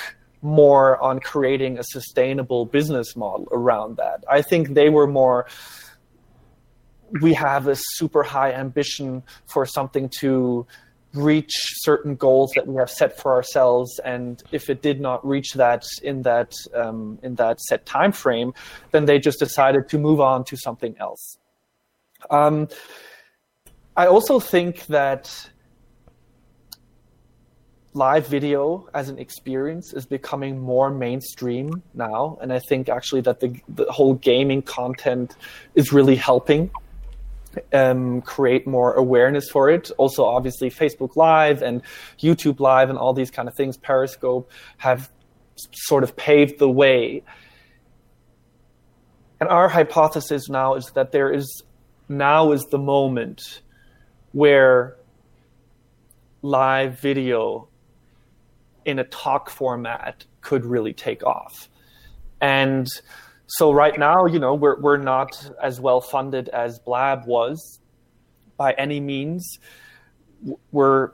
more 0.41 1.03
on 1.03 1.19
creating 1.19 1.79
a 1.79 1.83
sustainable 1.83 2.65
business 2.65 3.17
model 3.17 3.49
around 3.51 3.97
that. 3.97 4.23
I 4.31 4.41
think 4.41 4.75
they 4.75 4.89
were 4.89 5.09
more 5.09 5.47
we 7.23 7.33
have 7.35 7.67
a 7.67 7.77
super 7.97 8.23
high 8.23 8.53
ambition 8.53 9.23
for 9.47 9.67
something 9.67 10.11
to 10.21 10.67
reach 11.15 11.55
certain 11.87 12.15
goals 12.15 12.53
that 12.55 12.67
we 12.69 12.77
have 12.77 12.91
set 12.91 13.19
for 13.21 13.33
ourselves 13.33 13.99
and 14.05 14.43
if 14.53 14.71
it 14.71 14.81
did 14.83 15.01
not 15.01 15.27
reach 15.27 15.55
that 15.55 15.83
in 16.03 16.23
that 16.23 16.53
um, 16.75 17.19
in 17.23 17.35
that 17.35 17.59
set 17.63 17.85
time 17.87 18.13
frame 18.13 18.53
then 18.93 19.07
they 19.07 19.19
just 19.19 19.39
decided 19.39 19.89
to 19.89 19.99
move 19.99 20.21
on 20.21 20.45
to 20.45 20.55
something 20.57 20.95
else 21.01 21.39
um, 22.31 22.69
i 23.99 24.07
also 24.07 24.41
think 24.41 24.87
that 24.87 25.51
live 27.93 28.27
video 28.27 28.89
as 28.95 29.09
an 29.11 29.19
experience 29.19 29.93
is 29.93 30.07
becoming 30.07 30.59
more 30.59 30.91
mainstream 30.91 31.83
now 31.93 32.39
and 32.41 32.53
i 32.53 32.59
think 32.59 32.89
actually 32.89 33.21
that 33.21 33.41
the, 33.41 33.55
the 33.69 33.85
whole 33.91 34.15
gaming 34.15 34.63
content 34.63 35.37
is 35.75 35.93
really 35.93 36.17
helping 36.17 36.71
um, 37.73 38.23
create 38.23 38.67
more 38.67 38.95
awareness 38.95 39.49
for 39.51 39.71
it. 39.71 39.91
Also, 39.99 40.25
obviously, 40.25 40.71
Facebook 40.71 41.17
Live 41.17 41.63
and 41.63 41.83
YouTube 42.19 42.61
Live 42.61 42.91
and 42.91 42.99
all 42.99 43.13
these 43.13 43.31
kind 43.31 43.49
of 43.49 43.55
things, 43.55 43.77
Periscope, 43.77 44.51
have 44.77 45.11
sort 45.73 46.05
of 46.05 46.17
paved 46.17 46.59
the 46.59 46.69
way. 46.69 47.23
And 49.41 49.49
our 49.49 49.69
hypothesis 49.69 50.49
now 50.49 50.75
is 50.75 50.91
that 50.95 51.13
there 51.13 51.33
is 51.33 51.63
now 52.09 52.53
is 52.53 52.65
the 52.71 52.79
moment 52.79 53.63
where 54.33 54.97
live 56.43 57.01
video 57.01 57.69
in 58.85 58.99
a 58.99 59.05
talk 59.05 59.51
format 59.51 60.25
could 60.41 60.65
really 60.65 60.93
take 60.93 61.23
off. 61.25 61.69
And 62.41 62.87
so 63.47 63.73
right 63.73 63.99
now, 63.99 64.27
you 64.27 64.39
know, 64.39 64.55
we're 64.55 64.81
we're 64.81 64.97
not 64.99 65.51
as 65.63 65.81
well 65.81 66.01
funded 66.01 66.49
as 66.51 66.79
Blab 66.79 67.27
was 67.27 67.81
by 68.57 68.73
any 68.73 69.01
means. 69.01 69.59
We're 70.71 71.11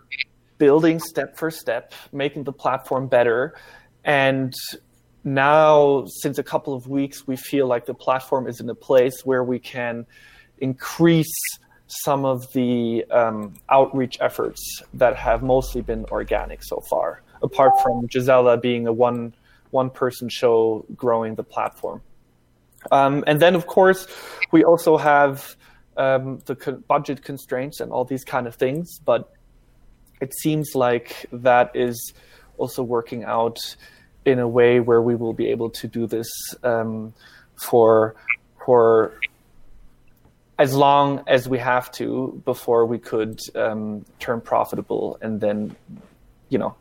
building 0.59 1.00
step 1.00 1.37
for 1.37 1.50
step, 1.50 1.94
making 2.12 2.44
the 2.44 2.53
platform 2.53 3.09
better, 3.09 3.55
and 4.05 4.53
now 5.24 6.05
since 6.07 6.38
a 6.38 6.42
couple 6.42 6.74
of 6.74 6.87
weeks, 6.87 7.27
we 7.27 7.37
feel 7.37 7.66
like 7.66 7.87
the 7.87 7.94
platform 7.94 8.46
is 8.46 8.61
in 8.61 8.68
a 8.68 8.74
place 8.74 9.22
where 9.24 9.42
we 9.42 9.59
can 9.59 10.07
increase 10.59 11.35
some 11.87 12.25
of 12.25 12.53
the 12.53 13.05
um, 13.11 13.55
outreach 13.68 14.18
efforts 14.20 14.83
that 14.94 15.16
have 15.16 15.42
mostly 15.42 15.83
been 15.83 16.05
organic 16.07 16.62
so 16.62 16.81
far, 16.88 17.23
apart 17.42 17.73
from 17.83 18.07
Gisela 18.07 18.57
being 18.57 18.87
a 18.87 18.92
one 18.92 19.35
one 19.70 19.90
person 19.90 20.29
show 20.29 20.85
growing 20.97 21.35
the 21.35 21.42
platform. 21.42 22.01
Um, 22.92 23.25
and 23.27 23.40
then, 23.40 23.55
of 23.55 23.66
course, 23.66 24.07
we 24.53 24.62
also 24.62 24.97
have 24.97 25.57
um, 25.97 26.40
the 26.47 26.55
budget 26.87 27.25
constraints 27.25 27.81
and 27.81 27.90
all 27.90 28.05
these 28.05 28.25
kind 28.25 28.47
of 28.47 28.55
things. 28.55 28.99
But 29.05 29.33
it 30.20 30.33
seems 30.38 30.75
like 30.75 31.27
that 31.33 31.73
is 31.75 32.14
also 32.57 32.83
working 32.83 33.25
out 33.25 33.59
in 34.25 34.38
a 34.38 34.49
way 34.49 34.81
where 34.81 35.03
we 35.03 35.14
will 35.16 35.33
be 35.33 35.49
able 35.49 35.70
to 35.70 35.88
do 35.88 36.07
this 36.07 36.31
um, 36.62 37.12
for 37.57 38.14
for 38.64 39.18
as 40.59 40.75
long 40.75 41.25
as 41.27 41.49
we 41.49 41.59
have 41.59 41.90
to 41.93 42.40
before 42.45 42.87
we 42.87 42.99
could 42.99 43.40
um, 43.57 44.05
turn 44.19 44.40
profitable, 44.40 45.19
and 45.21 45.40
then 45.40 45.75
you 46.49 46.59
know 46.59 46.75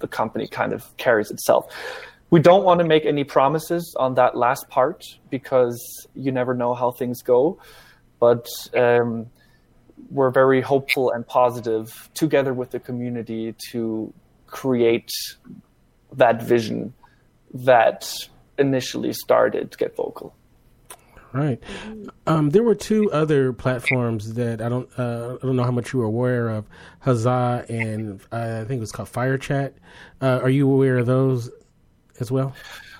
the 0.00 0.08
company 0.08 0.48
kind 0.48 0.72
of 0.72 0.96
carries 0.96 1.30
itself 1.30 1.72
we 2.30 2.38
don't 2.38 2.64
want 2.64 2.78
to 2.78 2.86
make 2.86 3.04
any 3.04 3.24
promises 3.24 3.94
on 3.98 4.14
that 4.14 4.36
last 4.36 4.68
part 4.68 5.04
because 5.30 6.06
you 6.14 6.30
never 6.30 6.54
know 6.54 6.74
how 6.74 6.92
things 6.92 7.22
go. 7.22 7.58
But 8.20 8.46
um, 8.74 9.26
we're 10.10 10.30
very 10.30 10.60
hopeful 10.60 11.10
and 11.10 11.26
positive 11.26 12.08
together 12.14 12.54
with 12.54 12.70
the 12.70 12.78
community 12.78 13.54
to 13.70 14.12
create 14.46 15.10
that 16.12 16.42
vision 16.42 16.94
that 17.52 18.12
initially 18.58 19.12
started 19.12 19.76
Get 19.76 19.96
Vocal. 19.96 20.34
Right. 21.32 21.62
Um, 22.26 22.50
there 22.50 22.64
were 22.64 22.74
two 22.74 23.10
other 23.12 23.52
platforms 23.52 24.34
that 24.34 24.60
I 24.60 24.68
don't 24.68 24.88
uh, 24.98 25.36
I 25.40 25.46
don't 25.46 25.54
know 25.54 25.62
how 25.62 25.70
much 25.70 25.92
you 25.92 26.00
were 26.00 26.06
aware 26.06 26.48
of, 26.48 26.64
Huzza 27.04 27.68
and 27.70 28.20
uh, 28.32 28.60
I 28.62 28.64
think 28.64 28.78
it 28.78 28.80
was 28.80 28.90
called 28.90 29.08
Fire 29.08 29.38
Chat. 29.38 29.74
Uh, 30.20 30.40
are 30.42 30.50
you 30.50 30.70
aware 30.70 30.98
of 30.98 31.06
those 31.06 31.50
as 32.18 32.32
well? 32.32 32.52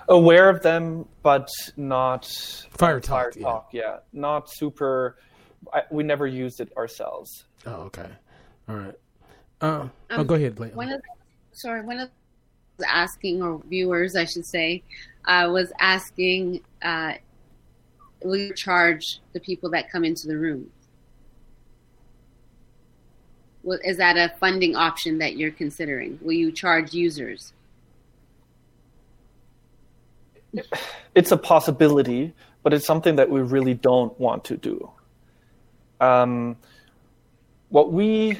Aware 0.07 0.49
of 0.49 0.61
them, 0.61 1.07
but 1.23 1.49
not 1.75 2.25
Fire 2.71 2.99
Talk. 2.99 3.33
Fire 3.33 3.43
Talk, 3.43 3.69
yeah. 3.71 3.81
yeah. 3.81 3.97
Not 4.13 4.49
super. 4.49 5.17
I, 5.73 5.83
we 5.91 6.03
never 6.03 6.25
used 6.25 6.59
it 6.59 6.75
ourselves. 6.77 7.45
Oh, 7.65 7.83
okay. 7.83 8.09
All 8.67 8.75
right. 8.75 8.95
Uh, 9.61 9.65
um, 9.65 9.91
oh, 10.09 10.23
go 10.23 10.35
ahead, 10.35 10.55
Blake. 10.55 10.75
One 10.75 10.91
of, 10.91 11.01
sorry, 11.51 11.81
one 11.85 11.99
of 11.99 12.09
asking, 12.87 13.43
or 13.43 13.61
viewers, 13.67 14.15
I 14.15 14.25
should 14.25 14.45
say, 14.45 14.83
uh, 15.25 15.49
was 15.51 15.71
asking, 15.79 16.61
uh, 16.81 17.13
will 18.23 18.51
charge 18.53 19.19
the 19.33 19.39
people 19.39 19.69
that 19.71 19.91
come 19.91 20.03
into 20.03 20.27
the 20.27 20.37
room? 20.37 20.69
Well, 23.63 23.79
is 23.83 23.97
that 23.97 24.17
a 24.17 24.33
funding 24.39 24.75
option 24.75 25.19
that 25.19 25.37
you're 25.37 25.51
considering? 25.51 26.17
Will 26.21 26.33
you 26.33 26.51
charge 26.51 26.93
users? 26.93 27.53
it's 31.15 31.31
a 31.31 31.37
possibility, 31.37 32.33
but 32.63 32.73
it's 32.73 32.85
something 32.85 33.15
that 33.15 33.29
we 33.29 33.41
really 33.41 33.73
don't 33.73 34.17
want 34.19 34.43
to 34.45 34.57
do. 34.57 34.89
Um, 35.99 36.57
what 37.69 37.93
we 37.93 38.39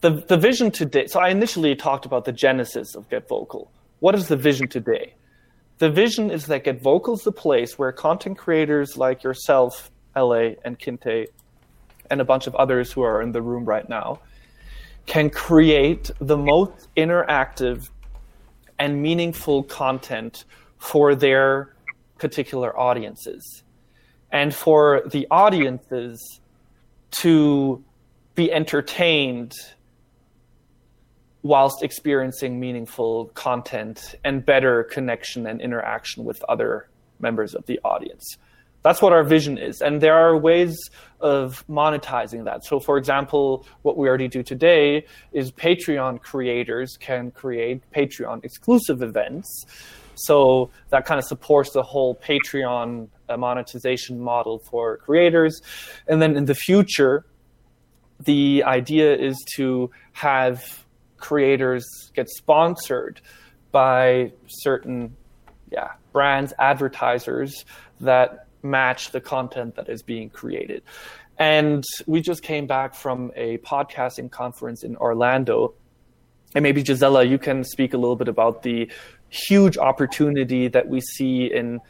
the 0.00 0.10
the 0.26 0.36
vision 0.36 0.70
today. 0.70 1.06
So 1.06 1.20
I 1.20 1.28
initially 1.28 1.74
talked 1.76 2.04
about 2.04 2.24
the 2.24 2.32
genesis 2.32 2.94
of 2.94 3.08
Get 3.08 3.28
Vocal. 3.28 3.70
What 4.00 4.14
is 4.14 4.28
the 4.28 4.36
vision 4.36 4.68
today? 4.68 5.14
The 5.78 5.90
vision 5.90 6.30
is 6.30 6.46
that 6.46 6.64
Get 6.64 6.82
is 6.82 7.22
the 7.22 7.32
place 7.32 7.78
where 7.78 7.90
content 7.92 8.38
creators 8.38 8.96
like 8.96 9.22
yourself, 9.22 9.90
LA 10.16 10.54
and 10.64 10.78
Kinte, 10.78 11.26
and 12.10 12.20
a 12.20 12.24
bunch 12.24 12.46
of 12.46 12.54
others 12.54 12.92
who 12.92 13.02
are 13.02 13.20
in 13.20 13.32
the 13.32 13.42
room 13.42 13.64
right 13.64 13.88
now, 13.88 14.20
can 15.06 15.30
create 15.30 16.10
the 16.20 16.36
most 16.36 16.88
interactive 16.96 17.90
and 18.78 19.02
meaningful 19.02 19.64
content 19.64 20.44
for 20.78 21.14
their 21.14 21.74
particular 22.18 22.78
audiences 22.78 23.62
and 24.30 24.54
for 24.54 25.02
the 25.10 25.26
audiences 25.30 26.40
to 27.10 27.82
be 28.34 28.52
entertained 28.52 29.52
whilst 31.44 31.84
experiencing 31.84 32.58
meaningful 32.58 33.26
content 33.34 34.16
and 34.24 34.44
better 34.44 34.82
connection 34.84 35.46
and 35.46 35.60
interaction 35.60 36.24
with 36.24 36.42
other 36.48 36.88
members 37.20 37.54
of 37.54 37.64
the 37.66 37.78
audience. 37.84 38.36
That's 38.82 39.00
what 39.00 39.12
our 39.12 39.22
vision 39.22 39.56
is. 39.56 39.80
And 39.80 40.00
there 40.00 40.14
are 40.14 40.36
ways 40.36 40.76
of 41.20 41.64
monetizing 41.68 42.44
that. 42.44 42.64
So, 42.64 42.80
for 42.80 42.98
example, 42.98 43.66
what 43.82 43.96
we 43.96 44.08
already 44.08 44.28
do 44.28 44.42
today 44.42 45.06
is 45.32 45.52
Patreon 45.52 46.20
creators 46.20 46.96
can 46.98 47.30
create 47.30 47.82
Patreon 47.94 48.44
exclusive 48.44 49.00
events 49.02 49.64
so 50.16 50.70
that 50.90 51.04
kind 51.04 51.18
of 51.18 51.24
supports 51.24 51.70
the 51.70 51.82
whole 51.82 52.14
Patreon 52.14 53.08
uh, 53.28 53.36
monetization 53.36 54.20
model 54.20 54.60
for 54.70 54.98
creators. 54.98 55.60
And 56.06 56.22
then 56.22 56.36
in 56.36 56.44
the 56.44 56.54
future, 56.54 57.24
the 58.20 58.62
idea 58.64 59.16
is 59.16 59.42
to 59.56 59.90
have 60.12 60.83
creators 61.24 61.84
get 62.14 62.28
sponsored 62.28 63.20
by 63.72 64.30
certain 64.46 65.16
yeah, 65.72 65.92
brands, 66.12 66.52
advertisers 66.58 67.64
that 68.00 68.46
match 68.62 69.10
the 69.10 69.20
content 69.20 69.74
that 69.76 69.88
is 69.88 70.02
being 70.02 70.28
created. 70.28 70.82
And 71.38 71.82
we 72.06 72.20
just 72.20 72.42
came 72.42 72.66
back 72.66 72.94
from 72.94 73.32
a 73.34 73.58
podcasting 73.58 74.30
conference 74.30 74.84
in 74.84 74.96
Orlando. 74.96 75.74
And 76.54 76.62
maybe 76.62 76.82
Gisela, 76.82 77.24
you 77.24 77.38
can 77.38 77.64
speak 77.64 77.94
a 77.94 77.96
little 77.96 78.16
bit 78.16 78.28
about 78.28 78.62
the 78.62 78.90
huge 79.30 79.78
opportunity 79.78 80.68
that 80.68 80.86
we 80.86 81.00
see 81.00 81.46
in 81.46 81.80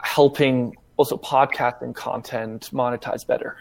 helping 0.00 0.76
also 0.96 1.16
podcasting 1.16 1.94
content 1.94 2.70
monetize 2.72 3.26
better? 3.26 3.58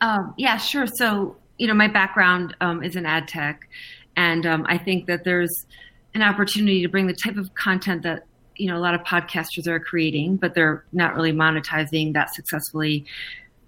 Um, 0.00 0.34
yeah, 0.36 0.56
sure. 0.56 0.86
So, 0.86 1.36
you 1.58 1.66
know, 1.66 1.74
my 1.74 1.88
background 1.88 2.56
um, 2.60 2.82
is 2.82 2.96
in 2.96 3.06
ad 3.06 3.28
tech, 3.28 3.68
and 4.16 4.46
um, 4.46 4.66
I 4.68 4.78
think 4.78 5.06
that 5.06 5.24
there's 5.24 5.66
an 6.14 6.22
opportunity 6.22 6.82
to 6.82 6.88
bring 6.88 7.06
the 7.06 7.14
type 7.14 7.36
of 7.36 7.54
content 7.54 8.02
that 8.02 8.24
you 8.56 8.68
know 8.68 8.76
a 8.76 8.80
lot 8.80 8.94
of 8.94 9.02
podcasters 9.02 9.66
are 9.66 9.80
creating, 9.80 10.36
but 10.36 10.54
they're 10.54 10.84
not 10.92 11.14
really 11.14 11.32
monetizing 11.32 12.12
that 12.14 12.34
successfully 12.34 13.04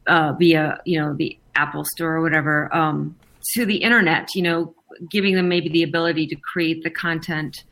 uh, 0.07 0.33
via 0.39 0.81
you 0.85 1.01
know 1.01 1.15
the 1.15 1.39
Apple 1.55 1.85
Store 1.85 2.15
or 2.15 2.23
whatever 2.23 2.75
um, 2.75 3.17
to 3.55 3.65
the 3.65 3.77
internet. 3.77 4.35
You 4.35 4.43
know, 4.43 4.75
giving 5.11 5.35
them 5.35 5.49
maybe 5.49 5.69
the 5.69 5.83
ability 5.83 6.27
to 6.29 6.37
create 6.37 6.83
the 6.83 6.91
content. 6.91 7.65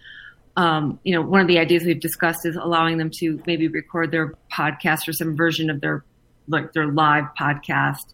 Um, 0.56 1.00
you 1.02 1.12
know, 1.12 1.22
one 1.22 1.40
of 1.40 1.48
the 1.48 1.58
ideas 1.58 1.82
we've 1.82 2.00
discussed 2.00 2.46
is 2.46 2.54
allowing 2.54 2.98
them 2.98 3.10
to 3.18 3.42
maybe 3.44 3.66
record 3.66 4.12
their 4.12 4.34
podcast 4.52 5.08
or 5.08 5.12
some 5.12 5.36
version 5.36 5.70
of 5.70 5.80
their 5.80 6.04
like 6.46 6.72
their 6.74 6.86
live 6.86 7.24
podcast 7.38 8.12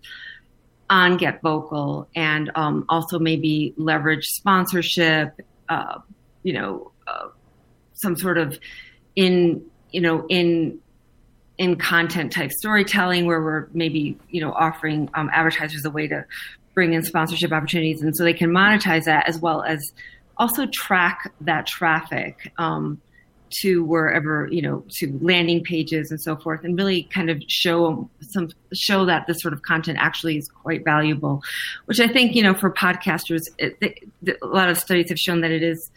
on 0.91 1.17
Get 1.17 1.41
Vocal 1.41 2.09
and 2.15 2.51
um, 2.55 2.85
also 2.89 3.19
maybe 3.19 3.73
leverage 3.77 4.27
sponsorship, 4.27 5.41
uh, 5.69 6.01
you 6.43 6.53
know, 6.53 6.91
uh, 7.07 7.29
some 7.95 8.17
sort 8.17 8.37
of 8.37 8.59
in, 9.17 9.65
you 9.93 10.01
know, 10.01 10.27
in 10.29 10.79
in 11.57 11.77
content 11.77 12.33
type 12.33 12.51
storytelling 12.53 13.27
where 13.27 13.43
we're 13.43 13.67
maybe 13.75 14.19
you 14.31 14.41
know 14.41 14.51
offering 14.53 15.11
um, 15.13 15.29
advertisers 15.31 15.85
a 15.85 15.91
way 15.91 16.09
to 16.09 16.25
bring 16.73 16.95
in 16.95 17.03
sponsorship 17.03 17.53
opportunities 17.53 18.01
and 18.01 18.17
so 18.17 18.25
they 18.25 18.33
can 18.33 18.51
monetize 18.51 19.05
that 19.05 19.29
as 19.29 19.39
well 19.39 19.63
as 19.63 19.93
also 20.39 20.67
track 20.73 21.31
that 21.43 21.67
traffic. 21.67 22.51
Um, 22.57 23.01
to 23.51 23.85
wherever 23.85 24.49
you 24.51 24.63
know 24.63 24.85
to 24.89 25.19
landing 25.21 25.63
pages 25.63 26.11
and 26.11 26.21
so 26.21 26.37
forth 26.37 26.65
and 26.65 26.77
really 26.79 27.05
kind 27.05 27.31
of 27.31 27.43
show 27.49 28.09
some 28.21 28.49
show 28.73 29.05
that 29.05 29.27
this 29.27 29.41
sort 29.41 29.53
of 29.53 29.63
content 29.63 29.99
actually 30.01 30.37
is 30.37 30.49
quite 30.49 30.85
valuable 30.85 31.43
which 31.87 32.01
i 32.01 32.09
think 32.09 32.35
you 32.35 32.43
know 32.43 32.55
for 32.55 32.71
podcasters 32.71 33.43
it, 33.59 33.77
a 34.43 34.47
lot 34.47 34.69
of 34.69 34.79
studies 34.79 35.09
have 35.09 35.19
shown 35.19 35.41
that 35.41 35.51
it 35.51 35.63
is 35.63 35.91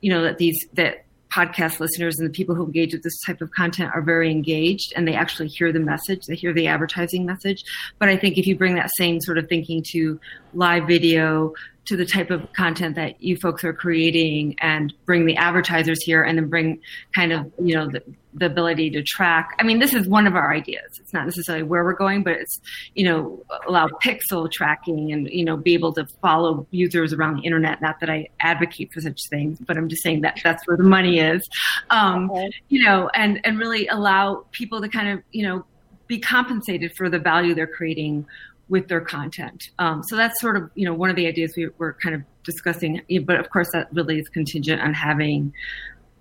you 0.00 0.10
know 0.10 0.22
that 0.22 0.38
these 0.38 0.66
that 0.74 1.06
podcast 1.36 1.80
listeners 1.80 2.18
and 2.18 2.26
the 2.26 2.32
people 2.32 2.54
who 2.54 2.64
engage 2.64 2.92
with 2.92 3.02
this 3.02 3.20
type 3.20 3.42
of 3.42 3.50
content 3.50 3.90
are 3.94 4.00
very 4.00 4.30
engaged 4.30 4.92
and 4.96 5.06
they 5.06 5.14
actually 5.14 5.48
hear 5.48 5.70
the 5.70 5.80
message, 5.80 6.24
they 6.26 6.34
hear 6.34 6.52
the 6.52 6.66
advertising 6.66 7.26
message. 7.26 7.62
But 7.98 8.08
I 8.08 8.16
think 8.16 8.38
if 8.38 8.46
you 8.46 8.56
bring 8.56 8.74
that 8.76 8.90
same 8.96 9.20
sort 9.20 9.36
of 9.36 9.48
thinking 9.48 9.82
to 9.90 10.18
live 10.56 10.86
video, 10.86 11.52
to 11.86 11.96
the 11.96 12.04
type 12.04 12.30
of 12.30 12.52
content 12.52 12.96
that 12.96 13.22
you 13.22 13.36
folks 13.36 13.62
are 13.62 13.72
creating 13.72 14.56
and 14.58 14.92
bring 15.04 15.24
the 15.24 15.36
advertisers 15.36 16.02
here 16.02 16.22
and 16.22 16.36
then 16.36 16.48
bring 16.48 16.80
kind 17.14 17.32
of, 17.32 17.50
you 17.62 17.76
know, 17.76 17.88
the, 17.88 18.02
the 18.34 18.46
ability 18.46 18.90
to 18.90 19.02
track. 19.02 19.54
I 19.60 19.62
mean, 19.62 19.78
this 19.78 19.94
is 19.94 20.08
one 20.08 20.26
of 20.26 20.34
our 20.34 20.52
ideas. 20.52 20.98
It's 20.98 21.12
not 21.12 21.26
necessarily 21.26 21.62
where 21.62 21.84
we're 21.84 21.94
going, 21.94 22.24
but 22.24 22.32
it's, 22.32 22.60
you 22.94 23.04
know, 23.04 23.40
allow 23.68 23.86
pixel 24.02 24.50
tracking 24.50 25.12
and, 25.12 25.28
you 25.28 25.44
know, 25.44 25.56
be 25.56 25.74
able 25.74 25.92
to 25.92 26.06
follow 26.20 26.66
users 26.72 27.12
around 27.12 27.36
the 27.36 27.42
internet. 27.42 27.80
Not 27.80 28.00
that 28.00 28.10
I 28.10 28.28
advocate 28.40 28.92
for 28.92 29.00
such 29.00 29.20
things, 29.30 29.60
but 29.60 29.76
I'm 29.76 29.88
just 29.88 30.02
saying 30.02 30.22
that 30.22 30.40
that's 30.42 30.66
where 30.66 30.76
the 30.76 30.82
money 30.82 31.20
is. 31.20 31.48
Um, 31.90 32.32
okay. 32.32 32.50
You 32.68 32.82
know, 32.82 33.08
and, 33.14 33.40
and 33.44 33.60
really 33.60 33.86
allow 33.86 34.44
people 34.50 34.80
to 34.80 34.88
kind 34.88 35.08
of, 35.08 35.22
you 35.30 35.46
know, 35.46 35.64
be 36.08 36.18
compensated 36.18 36.96
for 36.96 37.08
the 37.08 37.18
value 37.20 37.54
they're 37.54 37.66
creating 37.66 38.26
with 38.68 38.88
their 38.88 39.00
content. 39.00 39.70
Um, 39.78 40.02
so 40.02 40.16
that's 40.16 40.40
sort 40.40 40.56
of 40.56 40.70
you 40.74 40.84
know 40.84 40.94
one 40.94 41.10
of 41.10 41.16
the 41.16 41.26
ideas 41.26 41.54
we 41.56 41.68
were 41.78 41.96
kind 42.02 42.14
of 42.14 42.22
discussing. 42.44 43.02
But 43.24 43.38
of 43.38 43.50
course, 43.50 43.68
that 43.72 43.88
really 43.92 44.18
is 44.18 44.28
contingent 44.28 44.80
on 44.80 44.94
having 44.94 45.52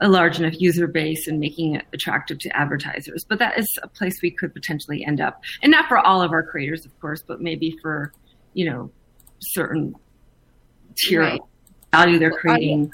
a 0.01 0.09
large 0.09 0.39
enough 0.39 0.59
user 0.59 0.87
base 0.87 1.27
and 1.27 1.39
making 1.39 1.75
it 1.75 1.85
attractive 1.93 2.37
to 2.39 2.55
advertisers. 2.55 3.25
But 3.27 3.39
that 3.39 3.57
is 3.57 3.67
a 3.81 3.87
place 3.87 4.21
we 4.21 4.31
could 4.31 4.53
potentially 4.53 5.05
end 5.05 5.21
up, 5.21 5.41
and 5.61 5.71
not 5.71 5.87
for 5.87 5.97
all 5.97 6.21
of 6.21 6.31
our 6.31 6.43
creators, 6.43 6.85
of 6.85 6.99
course, 6.99 7.23
but 7.25 7.41
maybe 7.41 7.77
for 7.81 8.13
you 8.53 8.69
know 8.69 8.91
certain 9.39 9.95
tier 10.95 11.21
right. 11.21 11.41
value 11.91 12.19
they're 12.19 12.31
creating. 12.31 12.91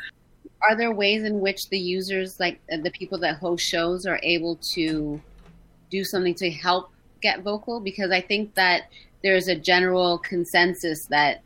Are 0.62 0.76
there, 0.76 0.88
are 0.88 0.91
there 0.91 0.95
ways 0.95 1.24
in 1.24 1.39
which 1.39 1.70
the 1.70 1.80
users, 1.80 2.39
like 2.39 2.62
the 2.68 2.91
people 2.91 3.18
that 3.20 3.38
host 3.38 3.66
shows, 3.66 4.06
are 4.06 4.20
able 4.24 4.60
to 4.76 5.22
do 5.89 6.04
something 6.04 6.36
to 6.36 6.49
help 6.49 6.91
get 7.22 7.41
vocal? 7.41 7.80
Because 7.80 8.11
I 8.11 8.22
think 8.22 8.55
that 8.55 8.84
there's 9.24 9.47
a 9.47 9.55
general 9.55 10.17
consensus 10.17 11.05
that 11.09 11.41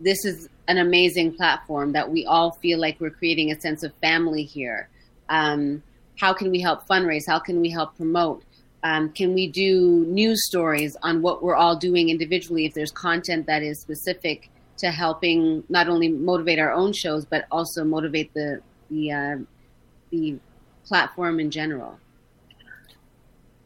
this 0.00 0.24
is 0.24 0.48
an 0.68 0.78
amazing 0.78 1.34
platform 1.34 1.92
that 1.92 2.10
we 2.10 2.26
all 2.26 2.52
feel 2.62 2.78
like 2.78 3.00
we're 3.00 3.10
creating 3.10 3.50
a 3.50 3.60
sense 3.60 3.82
of 3.82 3.92
family 3.94 4.44
here. 4.44 4.88
Um, 5.28 5.82
how 6.18 6.32
can 6.32 6.50
we 6.50 6.60
help 6.60 6.86
fundraise? 6.86 7.22
How 7.26 7.38
can 7.38 7.60
we 7.60 7.70
help 7.70 7.96
promote? 7.96 8.42
Um, 8.82 9.10
can 9.10 9.34
we 9.34 9.48
do 9.48 10.04
news 10.06 10.46
stories 10.46 10.96
on 11.02 11.22
what 11.22 11.42
we're 11.42 11.56
all 11.56 11.76
doing 11.76 12.08
individually 12.08 12.66
if 12.66 12.74
there's 12.74 12.92
content 12.92 13.46
that 13.46 13.62
is 13.62 13.80
specific 13.80 14.50
to 14.78 14.90
helping 14.90 15.64
not 15.68 15.88
only 15.88 16.08
motivate 16.08 16.58
our 16.58 16.72
own 16.72 16.92
shows 16.92 17.24
but 17.24 17.46
also 17.50 17.82
motivate 17.82 18.32
the 18.34 18.60
the 18.90 19.12
uh, 19.12 19.36
the 20.10 20.38
platform 20.84 21.40
in 21.40 21.50
general? 21.50 21.98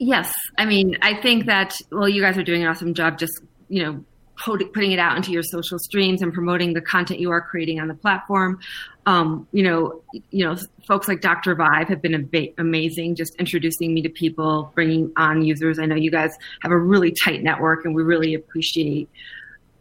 Yes, 0.02 0.32
I 0.58 0.64
mean 0.64 0.98
I 1.02 1.14
think 1.20 1.46
that 1.46 1.74
well, 1.92 2.08
you 2.08 2.20
guys 2.20 2.36
are 2.36 2.42
doing 2.42 2.62
an 2.62 2.68
awesome 2.68 2.94
job 2.94 3.18
just 3.18 3.40
you 3.70 3.82
know, 3.82 4.04
putting 4.36 4.92
it 4.92 4.98
out 4.98 5.16
into 5.16 5.30
your 5.30 5.42
social 5.42 5.78
streams 5.78 6.22
and 6.22 6.32
promoting 6.32 6.72
the 6.72 6.80
content 6.80 7.20
you 7.20 7.30
are 7.30 7.40
creating 7.40 7.78
on 7.78 7.88
the 7.88 7.94
platform. 7.94 8.58
Um, 9.06 9.46
you 9.52 9.62
know, 9.62 10.02
you 10.30 10.44
know, 10.44 10.56
folks 10.86 11.08
like 11.08 11.20
Dr. 11.20 11.54
Vibe 11.54 11.88
have 11.88 12.02
been 12.02 12.14
ab- 12.14 12.54
amazing, 12.58 13.14
just 13.14 13.34
introducing 13.36 13.94
me 13.94 14.02
to 14.02 14.08
people, 14.08 14.72
bringing 14.74 15.12
on 15.16 15.42
users. 15.42 15.78
I 15.78 15.86
know 15.86 15.94
you 15.94 16.10
guys 16.10 16.36
have 16.62 16.72
a 16.72 16.76
really 16.76 17.12
tight 17.12 17.42
network, 17.42 17.84
and 17.84 17.94
we 17.94 18.02
really 18.02 18.34
appreciate 18.34 19.08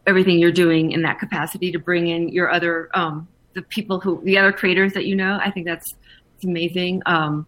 everything 0.05 0.39
you're 0.39 0.51
doing 0.51 0.91
in 0.91 1.01
that 1.03 1.20
capacity 1.20 1.72
to 1.72 1.80
bring 1.80 2.07
in 2.07 2.30
your 2.30 2.51
other 2.51 2.89
um, 2.93 3.28
the 3.53 3.61
people 3.61 3.99
who 3.99 4.22
the 4.24 4.38
other 4.38 4.51
creators 4.51 4.93
that 4.93 5.05
you 5.05 5.15
know. 5.15 5.39
I 5.41 5.51
think 5.51 5.65
that's 5.65 5.95
amazing. 6.43 7.01
Um, 7.05 7.47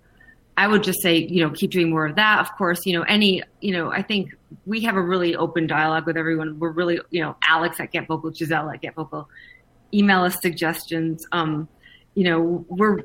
I 0.57 0.67
would 0.67 0.83
just 0.83 1.01
say, 1.01 1.17
you 1.17 1.43
know, 1.43 1.51
keep 1.51 1.71
doing 1.71 1.89
more 1.89 2.05
of 2.05 2.15
that. 2.15 2.39
Of 2.39 2.55
course, 2.57 2.85
you 2.85 2.97
know, 2.97 3.03
any, 3.03 3.41
you 3.61 3.71
know, 3.71 3.91
I 3.91 4.01
think 4.01 4.35
we 4.65 4.81
have 4.81 4.95
a 4.95 5.01
really 5.01 5.35
open 5.35 5.65
dialogue 5.65 6.05
with 6.05 6.17
everyone. 6.17 6.59
We're 6.59 6.71
really, 6.71 6.99
you 7.09 7.21
know, 7.21 7.35
Alex 7.47 7.79
at 7.79 7.91
Get 7.91 8.07
Vocal, 8.07 8.33
Giselle 8.33 8.69
at 8.69 8.81
Get 8.81 8.95
Vocal, 8.95 9.29
email 9.93 10.23
us 10.23 10.37
suggestions. 10.41 11.25
Um, 11.31 11.67
you 12.15 12.25
know, 12.25 12.65
we're 12.67 12.99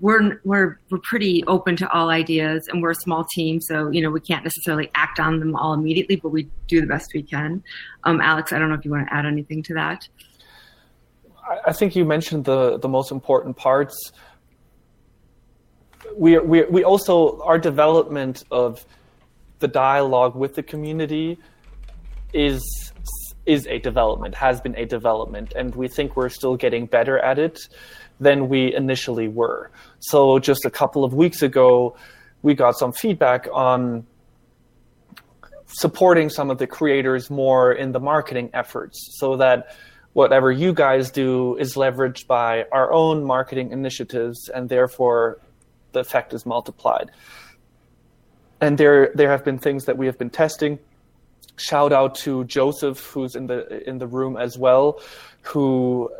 we're 0.00 0.38
we're 0.44 0.78
we're 0.90 0.98
pretty 0.98 1.42
open 1.46 1.74
to 1.76 1.90
all 1.90 2.10
ideas, 2.10 2.68
and 2.68 2.82
we're 2.82 2.90
a 2.90 2.96
small 2.96 3.24
team, 3.24 3.62
so 3.62 3.88
you 3.90 4.02
know 4.02 4.10
we 4.10 4.20
can't 4.20 4.44
necessarily 4.44 4.90
act 4.94 5.18
on 5.18 5.40
them 5.40 5.56
all 5.56 5.72
immediately, 5.72 6.16
but 6.16 6.28
we 6.28 6.46
do 6.68 6.82
the 6.82 6.86
best 6.86 7.14
we 7.14 7.22
can. 7.22 7.64
Um, 8.04 8.20
Alex, 8.20 8.52
I 8.52 8.58
don't 8.58 8.68
know 8.68 8.74
if 8.74 8.84
you 8.84 8.90
want 8.90 9.08
to 9.08 9.14
add 9.14 9.24
anything 9.24 9.62
to 9.64 9.74
that. 9.74 10.06
I 11.66 11.72
think 11.72 11.96
you 11.96 12.04
mentioned 12.04 12.44
the 12.44 12.78
the 12.78 12.88
most 12.88 13.10
important 13.10 13.56
parts 13.56 14.12
we, 16.16 16.38
we, 16.38 16.64
we 16.64 16.84
also, 16.84 17.40
our 17.42 17.58
development 17.58 18.44
of 18.50 18.84
the 19.58 19.68
dialogue 19.68 20.34
with 20.34 20.54
the 20.54 20.62
community 20.62 21.38
is 22.32 22.92
is 23.46 23.66
a 23.68 23.78
development, 23.78 24.34
has 24.34 24.60
been 24.60 24.76
a 24.76 24.84
development, 24.84 25.52
and 25.54 25.74
we 25.76 25.86
think 25.86 26.16
we're 26.16 26.28
still 26.28 26.56
getting 26.56 26.84
better 26.84 27.16
at 27.20 27.38
it 27.38 27.60
than 28.18 28.48
we 28.48 28.74
initially 28.74 29.28
were. 29.28 29.70
So 30.00 30.40
just 30.40 30.64
a 30.64 30.70
couple 30.70 31.04
of 31.04 31.14
weeks 31.14 31.42
ago, 31.42 31.96
we 32.42 32.54
got 32.54 32.76
some 32.76 32.90
feedback 32.92 33.46
on 33.52 34.04
supporting 35.66 36.28
some 36.28 36.50
of 36.50 36.58
the 36.58 36.66
creators 36.66 37.30
more 37.30 37.72
in 37.72 37.92
the 37.92 38.00
marketing 38.00 38.50
efforts 38.52 39.16
so 39.18 39.36
that 39.36 39.76
whatever 40.12 40.50
you 40.50 40.72
guys 40.72 41.10
do 41.10 41.56
is 41.56 41.74
leveraged 41.74 42.26
by 42.26 42.64
our 42.72 42.92
own 42.92 43.24
marketing 43.24 43.70
initiatives 43.70 44.48
and 44.48 44.68
therefore 44.68 45.38
the 45.96 46.00
effect 46.00 46.34
is 46.34 46.44
multiplied. 46.44 47.10
And 48.60 48.76
there, 48.76 49.12
there 49.14 49.30
have 49.30 49.44
been 49.44 49.58
things 49.58 49.86
that 49.86 49.96
we 49.96 50.06
have 50.06 50.18
been 50.18 50.30
testing. 50.30 50.78
Shout 51.56 51.92
out 51.92 52.14
to 52.16 52.44
Joseph, 52.44 53.00
who's 53.00 53.34
in 53.34 53.46
the 53.46 53.88
in 53.88 53.96
the 53.98 54.06
room 54.06 54.36
as 54.36 54.58
well, 54.58 55.00
who 55.42 56.10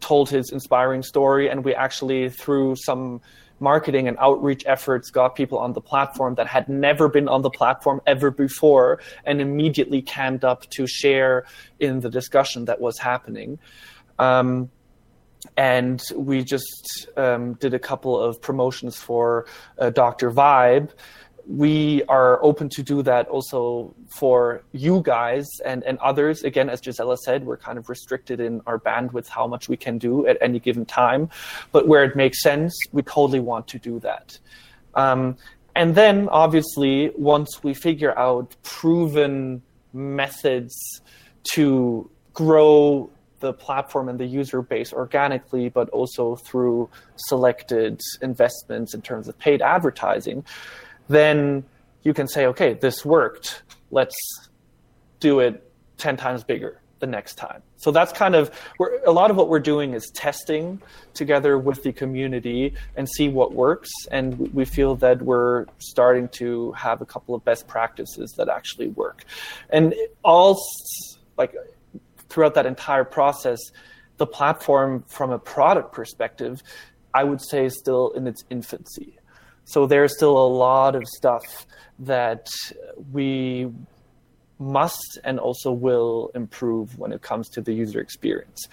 told 0.00 0.30
his 0.30 0.52
inspiring 0.52 1.02
story, 1.02 1.50
and 1.50 1.62
we 1.64 1.74
actually 1.74 2.30
through 2.30 2.76
some 2.76 3.20
marketing 3.60 4.08
and 4.08 4.16
outreach 4.18 4.64
efforts 4.66 5.10
got 5.10 5.34
people 5.34 5.58
on 5.58 5.72
the 5.72 5.80
platform 5.80 6.34
that 6.36 6.46
had 6.46 6.68
never 6.68 7.08
been 7.08 7.28
on 7.28 7.42
the 7.42 7.50
platform 7.50 8.00
ever 8.06 8.30
before 8.30 9.00
and 9.24 9.40
immediately 9.40 10.00
cammed 10.00 10.44
up 10.44 10.60
to 10.70 10.86
share 10.86 11.44
in 11.80 12.00
the 12.00 12.08
discussion 12.08 12.64
that 12.66 12.80
was 12.80 12.96
happening. 12.98 13.58
Um, 14.18 14.70
and 15.56 16.02
we 16.14 16.42
just 16.42 17.08
um, 17.16 17.54
did 17.54 17.74
a 17.74 17.78
couple 17.78 18.18
of 18.18 18.40
promotions 18.40 18.96
for 18.96 19.46
uh, 19.78 19.90
Dr. 19.90 20.30
Vibe. 20.30 20.90
We 21.46 22.02
are 22.08 22.42
open 22.44 22.68
to 22.70 22.82
do 22.82 23.02
that 23.02 23.26
also 23.28 23.94
for 24.08 24.62
you 24.72 25.00
guys 25.02 25.46
and, 25.64 25.82
and 25.84 25.96
others. 25.98 26.42
Again, 26.42 26.68
as 26.68 26.80
Gisela 26.80 27.16
said, 27.16 27.46
we're 27.46 27.56
kind 27.56 27.78
of 27.78 27.88
restricted 27.88 28.38
in 28.38 28.60
our 28.66 28.78
bandwidth, 28.78 29.28
how 29.28 29.46
much 29.46 29.68
we 29.68 29.76
can 29.76 29.96
do 29.96 30.26
at 30.26 30.36
any 30.42 30.58
given 30.58 30.84
time. 30.84 31.30
But 31.72 31.88
where 31.88 32.04
it 32.04 32.16
makes 32.16 32.42
sense, 32.42 32.78
we 32.92 33.02
totally 33.02 33.40
want 33.40 33.66
to 33.68 33.78
do 33.78 33.98
that. 34.00 34.38
Um, 34.94 35.38
and 35.74 35.94
then, 35.94 36.28
obviously, 36.28 37.12
once 37.16 37.62
we 37.62 37.72
figure 37.72 38.16
out 38.18 38.54
proven 38.62 39.62
methods 39.92 41.00
to 41.54 42.10
grow 42.34 43.10
the 43.40 43.52
platform 43.52 44.08
and 44.08 44.18
the 44.18 44.26
user 44.26 44.62
base 44.62 44.92
organically, 44.92 45.68
but 45.68 45.88
also 45.90 46.36
through 46.36 46.88
selected 47.16 48.00
investments 48.22 48.94
in 48.94 49.02
terms 49.02 49.28
of 49.28 49.38
paid 49.38 49.62
advertising, 49.62 50.44
then 51.08 51.64
you 52.02 52.14
can 52.14 52.28
say, 52.28 52.46
okay, 52.46 52.74
this 52.74 53.04
worked. 53.04 53.62
Let's 53.90 54.16
do 55.20 55.40
it 55.40 55.70
10 55.98 56.16
times 56.16 56.44
bigger 56.44 56.80
the 57.00 57.06
next 57.06 57.36
time. 57.36 57.62
So 57.76 57.90
that's 57.90 58.12
kind 58.12 58.34
of 58.34 58.50
where 58.78 59.00
a 59.04 59.12
lot 59.12 59.30
of 59.30 59.36
what 59.36 59.48
we're 59.48 59.60
doing 59.60 59.94
is 59.94 60.10
testing 60.10 60.82
together 61.14 61.56
with 61.58 61.82
the 61.84 61.92
community 61.92 62.74
and 62.96 63.08
see 63.08 63.28
what 63.28 63.52
works. 63.52 63.88
And 64.10 64.52
we 64.52 64.64
feel 64.64 64.96
that 64.96 65.22
we're 65.22 65.66
starting 65.78 66.28
to 66.30 66.72
have 66.72 67.00
a 67.00 67.06
couple 67.06 67.34
of 67.34 67.44
best 67.44 67.68
practices 67.68 68.34
that 68.36 68.48
actually 68.48 68.88
work. 68.88 69.24
And 69.70 69.94
all 70.24 70.60
like 71.36 71.54
throughout 72.28 72.54
that 72.54 72.66
entire 72.66 73.04
process, 73.04 73.58
the 74.18 74.26
platform 74.26 75.04
from 75.08 75.30
a 75.30 75.38
product 75.38 75.92
perspective, 75.92 76.62
I 77.14 77.24
would 77.24 77.40
say 77.40 77.66
is 77.66 77.78
still 77.78 78.10
in 78.10 78.26
its 78.26 78.44
infancy. 78.50 79.18
So 79.64 79.86
there's 79.86 80.16
still 80.16 80.36
a 80.36 80.48
lot 80.48 80.94
of 80.94 81.02
stuff 81.06 81.66
that 82.00 82.46
we 83.12 83.68
must 84.58 85.18
and 85.24 85.38
also 85.38 85.70
will 85.72 86.30
improve 86.34 86.98
when 86.98 87.12
it 87.12 87.22
comes 87.22 87.48
to 87.50 87.60
the 87.60 87.72
user 87.72 88.00
experience. 88.00 88.66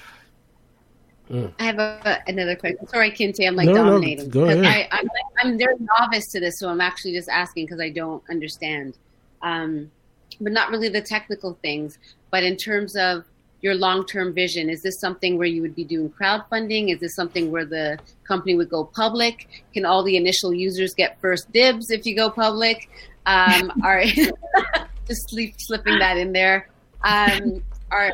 I 1.32 1.64
have 1.64 1.80
a, 1.80 2.22
another 2.28 2.56
question. 2.56 2.88
Sorry, 2.88 3.10
Kinte, 3.12 3.48
I'm 3.48 3.56
like 3.56 3.66
No, 3.66 3.74
no, 3.74 3.84
dominating. 3.92 4.30
go 4.30 4.44
ahead. 4.44 4.64
I, 4.64 4.88
I'm, 4.92 5.08
I'm 5.40 5.58
very 5.58 5.76
novice 5.80 6.28
to 6.32 6.40
this, 6.40 6.60
so 6.60 6.70
I'm 6.70 6.82
actually 6.82 7.14
just 7.14 7.30
asking 7.30 7.66
because 7.66 7.80
I 7.80 7.90
don't 7.90 8.24
understand. 8.30 8.98
Um, 9.42 9.92
but 10.40 10.52
not 10.52 10.70
really 10.70 10.90
the 10.90 11.02
technical 11.02 11.58
things, 11.62 11.98
but 12.30 12.44
in 12.44 12.58
terms 12.58 12.96
of 12.96 13.26
your 13.66 13.74
long-term 13.74 14.32
vision, 14.32 14.70
is 14.70 14.84
this 14.84 15.00
something 15.00 15.40
where 15.40 15.48
you 15.48 15.60
would 15.64 15.74
be 15.74 15.84
doing 15.84 16.08
crowdfunding? 16.12 16.94
Is 16.94 17.00
this 17.00 17.16
something 17.16 17.50
where 17.50 17.66
the 17.66 17.98
company 18.24 18.54
would 18.56 18.70
go 18.70 18.84
public? 18.84 19.64
Can 19.74 19.86
all 19.86 20.04
the 20.04 20.18
initial 20.18 20.54
users 20.54 20.94
get 20.94 21.20
first 21.20 21.52
dibs 21.52 21.90
if 21.90 22.06
you 22.06 22.16
go 22.16 22.30
public? 22.30 22.88
Um, 23.26 23.74
are 23.84 24.04
just 25.08 25.30
sleep, 25.30 25.56
slipping 25.58 25.98
that 25.98 26.16
in 26.16 26.32
there. 26.32 26.70
Um, 27.04 27.64
are 27.90 28.12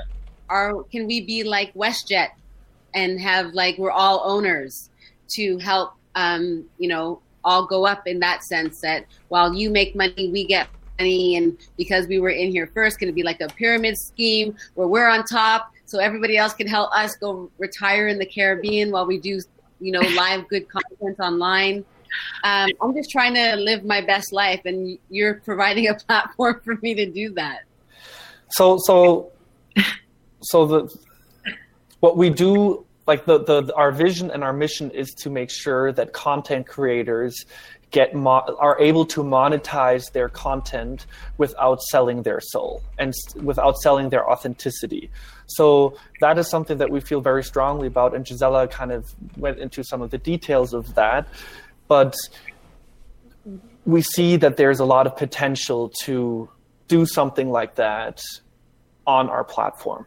are 0.47 0.84
can 0.84 1.06
we 1.06 1.20
be 1.20 1.43
like 1.43 1.74
WestJet 1.74 2.30
and 2.93 3.20
have 3.20 3.54
like 3.54 3.78
we're 3.78 3.91
all 3.91 4.22
owners 4.24 4.89
to 5.36 5.58
help 5.58 5.95
um, 6.16 6.64
you 6.78 6.88
know 6.88 7.22
all 7.43 7.66
go 7.66 7.86
up 7.86 8.08
in 8.08 8.20
that 8.20 8.45
sense 8.45 8.80
that 8.82 9.06
while 9.28 9.54
you 9.54 9.70
make 9.70 9.97
money 9.97 10.30
we 10.32 10.45
get 10.45 10.70
money 11.02 11.36
and 11.36 11.58
because 11.78 12.08
we 12.08 12.20
were 12.20 12.30
in 12.30 12.52
here 12.52 12.68
first 12.74 12.99
going 12.99 13.08
to 13.08 13.14
be 13.14 13.24
like 13.24 13.41
a 13.41 13.47
pyramid 13.47 13.97
scheme 13.97 14.56
where 14.76 14.88
we're 14.88 15.08
on 15.08 15.24
top 15.24 15.72
so 15.86 15.99
everybody 15.99 16.38
else 16.38 16.54
can 16.54 16.68
help 16.68 16.91
us 16.93 17.16
go 17.16 17.49
retire 17.58 18.08
in 18.08 18.18
the 18.18 18.26
caribbean 18.26 18.91
while 18.91 19.06
we 19.06 19.18
do 19.18 19.39
you 19.80 19.91
know 19.91 20.02
live 20.16 20.47
good 20.47 20.68
content 20.70 21.20
online? 21.20 21.84
Um, 22.43 22.70
i'm 22.82 22.93
just 22.93 23.10
trying 23.10 23.34
to 23.36 23.56
live 23.56 23.84
my 23.84 24.02
best 24.02 24.32
life 24.32 24.62
and 24.66 24.97
you're 25.10 25.36
providing 25.36 25.88
a 25.88 25.95
platform 25.95 26.62
for 26.64 26.76
me 26.82 26.93
to 26.93 27.10
do 27.10 27.34
that. 27.34 27.62
So 28.49 28.78
so 28.84 29.32
so 30.41 30.66
the 30.66 30.95
what 31.99 32.18
we 32.18 32.30
do 32.30 32.86
like 33.08 33.26
the, 33.26 33.43
the 33.43 33.74
our 33.76 33.91
vision 33.91 34.30
and 34.30 34.43
our 34.43 34.54
mission 34.54 34.91
is 34.91 35.10
to 35.22 35.30
make 35.30 35.49
sure 35.49 35.91
that 35.93 36.14
content 36.14 36.68
creators 36.68 37.45
get 37.92 38.16
mo- 38.16 38.56
are 38.60 38.80
able 38.80 39.06
to 39.06 39.24
monetize 39.24 40.12
their 40.14 40.30
content 40.30 41.06
without 41.38 41.82
selling 41.84 42.24
their 42.24 42.39
soul 42.39 42.82
and 42.98 43.14
without 43.44 43.78
selling 43.78 44.10
their 44.10 44.30
authenticity. 44.30 45.10
So 45.48 45.98
that 46.22 46.38
is 46.38 46.50
something 46.50 46.78
that 46.78 46.89
we 46.89 47.02
feel 47.02 47.22
very 47.22 47.44
strongly 47.44 47.88
about, 47.88 48.16
and 48.16 48.26
Gisela 48.26 48.68
kind 48.68 48.92
of 48.92 49.14
went 49.38 49.60
into 49.60 49.84
some 49.84 50.02
of 50.02 50.10
the 50.10 50.18
details 50.18 50.74
of 50.74 50.96
that, 50.96 51.28
but 51.88 52.16
we 53.86 54.02
see 54.02 54.38
that 54.38 54.58
there's 54.58 54.80
a 54.80 54.86
lot 54.86 55.08
of 55.08 55.18
potential 55.18 55.89
to 56.04 56.50
do 56.88 57.06
something 57.06 57.50
like 57.50 57.76
that 57.76 58.22
on 59.06 59.30
our 59.30 59.44
platform. 59.44 60.06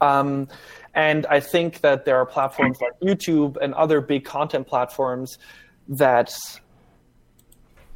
Um, 0.00 0.48
and 0.94 1.26
I 1.26 1.40
think 1.40 1.80
that 1.80 2.04
there 2.04 2.16
are 2.16 2.26
platforms 2.26 2.78
like 2.80 2.92
YouTube 3.00 3.56
and 3.60 3.74
other 3.74 4.00
big 4.00 4.24
content 4.24 4.66
platforms 4.66 5.38
that 5.88 6.34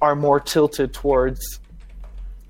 are 0.02 0.14
more 0.14 0.40
tilted 0.40 0.92
towards 0.92 1.60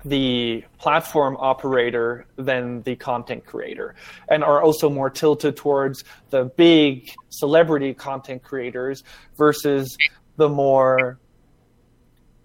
the 0.03 0.65
platform 0.79 1.37
operator 1.39 2.25
than 2.35 2.81
the 2.81 2.95
content 2.97 3.45
creator, 3.45 3.95
and 4.27 4.43
are 4.43 4.61
also 4.61 4.89
more 4.89 5.09
tilted 5.09 5.55
towards 5.55 6.03
the 6.29 6.43
big 6.57 7.09
celebrity 7.29 7.93
content 7.93 8.43
creators 8.43 9.03
versus 9.37 9.95
the 10.35 10.49
more 10.49 11.19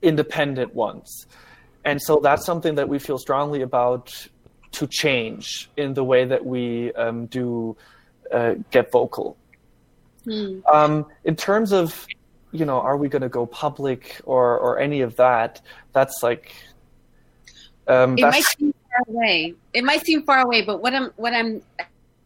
independent 0.03 0.73
ones. 0.73 1.27
And 1.85 2.01
so 2.01 2.21
that's 2.23 2.45
something 2.45 2.77
that 2.77 2.89
we 2.89 3.01
feel 3.01 3.19
strongly 3.19 3.63
about 3.63 4.29
to 4.73 4.87
change 4.87 5.69
in 5.77 5.95
the 5.95 6.05
way 6.05 6.27
that 6.27 6.45
we 6.45 6.93
um, 6.93 7.27
do 7.27 7.77
uh, 8.33 8.55
get 8.71 8.93
vocal. 8.93 9.37
Um, 10.71 11.07
in 11.25 11.35
terms 11.35 11.73
of, 11.73 12.07
you 12.53 12.65
know, 12.65 12.81
are 12.81 12.97
we 12.97 13.09
going 13.09 13.23
to 13.23 13.29
go 13.29 13.47
public 13.47 14.21
or 14.25 14.59
or 14.59 14.79
any 14.79 15.01
of 15.01 15.17
that? 15.17 15.61
That's 15.93 16.23
like, 16.23 16.55
um, 17.87 18.17
it 18.17 18.23
that's, 18.23 18.37
might 18.37 18.45
seem 18.59 18.75
far 18.91 19.15
away. 19.15 19.55
It 19.75 19.85
might 19.85 20.05
seem 20.05 20.23
far 20.23 20.41
away, 20.41 20.63
but 20.63 20.81
what 20.81 20.95
I'm 20.95 21.11
what 21.17 21.35
I'm 21.35 21.63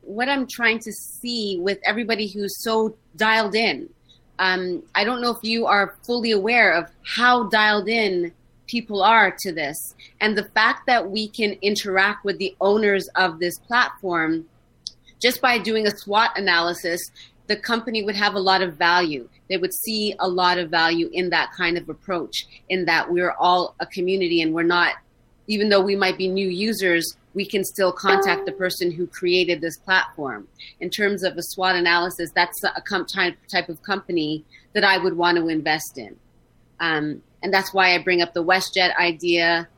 what 0.03 0.29
I'm 0.29 0.47
trying 0.47 0.79
to 0.81 0.93
see 0.93 1.59
with 1.61 1.79
everybody 1.85 2.27
who's 2.27 2.63
so 2.63 2.97
dialed 3.17 3.55
in. 3.55 3.89
Um, 4.39 4.83
I 4.95 5.05
don't 5.05 5.21
know 5.23 5.31
if 5.31 5.43
you 5.43 5.67
are 5.67 5.97
fully 6.05 6.33
aware 6.33 6.73
of 6.73 6.91
how 7.05 7.49
dialed 7.49 7.89
in 7.89 8.33
people 8.67 9.03
are 9.03 9.37
to 9.41 9.53
this, 9.53 9.77
and 10.21 10.37
the 10.37 10.45
fact 10.45 10.87
that 10.87 11.11
we 11.11 11.29
can 11.29 11.57
interact 11.63 12.25
with 12.25 12.39
the 12.39 12.57
owners 12.61 13.09
of 13.17 13.39
this 13.39 13.59
platform 13.59 14.47
just 15.21 15.41
by 15.41 15.57
doing 15.57 15.87
a 15.87 15.97
SWOT 15.97 16.31
analysis. 16.37 17.01
The 17.49 17.57
company 17.57 18.03
would 18.03 18.17
have 18.17 18.35
a 18.35 18.41
lot 18.41 18.63
of 18.63 18.77
value. 18.77 19.29
They 19.49 19.57
would 19.57 19.75
see 19.75 20.15
a 20.19 20.29
lot 20.29 20.59
of 20.59 20.71
value 20.71 21.11
in 21.13 21.31
that 21.31 21.51
kind 21.57 21.77
of 21.77 21.89
approach, 21.89 22.47
in 22.69 22.85
that 22.87 23.11
we're 23.11 23.33
all 23.33 23.75
a 23.81 23.87
community 23.87 24.43
and 24.43 24.55
we're 24.55 24.63
not 24.63 24.95
even 25.47 25.69
though 25.69 25.81
we 25.81 25.97
might 25.97 26.17
be 26.17 26.29
new 26.29 26.49
users, 26.49 27.17
we 27.35 27.45
can 27.45 27.65
still 27.65 27.93
contact 27.93 28.47
the 28.47 28.53
person 28.53 28.91
who 28.91 29.07
created 29.07 29.61
this 29.61 29.77
platform. 29.77 30.47
In 30.81 30.91
terms 30.91 31.23
of 31.23 31.37
a 31.37 31.43
SWOT 31.43 31.77
analysis, 31.77 32.31
that's 32.35 32.63
a 32.65 32.81
com- 32.81 33.07
type 33.07 33.37
type 33.49 33.69
of 33.69 33.83
company 33.83 34.45
that 34.75 34.85
I 34.85 34.99
would 34.99 35.17
want 35.17 35.39
to 35.39 35.49
invest 35.49 35.99
in, 35.99 36.17
um, 36.81 37.23
and 37.43 37.53
that's 37.53 37.75
why 37.75 37.95
I 37.95 38.03
bring 38.03 38.23
up 38.23 38.35
the 38.35 38.45
WestJet 38.45 38.97
idea. 38.97 39.69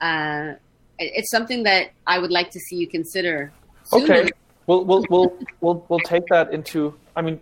Uh, 0.00 0.54
it's 0.98 1.30
something 1.30 1.64
that 1.64 1.90
I 2.06 2.18
would 2.18 2.30
like 2.30 2.50
to 2.50 2.60
see 2.60 2.76
you 2.76 2.86
consider. 2.86 3.52
sooner. 3.84 4.14
okay. 4.14 4.30
We'll 4.66 4.84
we'll 4.84 5.04
we'll 5.10 5.38
we'll 5.60 5.86
we'll 5.88 6.00
take 6.00 6.26
that 6.28 6.52
into. 6.52 6.94
I 7.14 7.22
mean, 7.22 7.40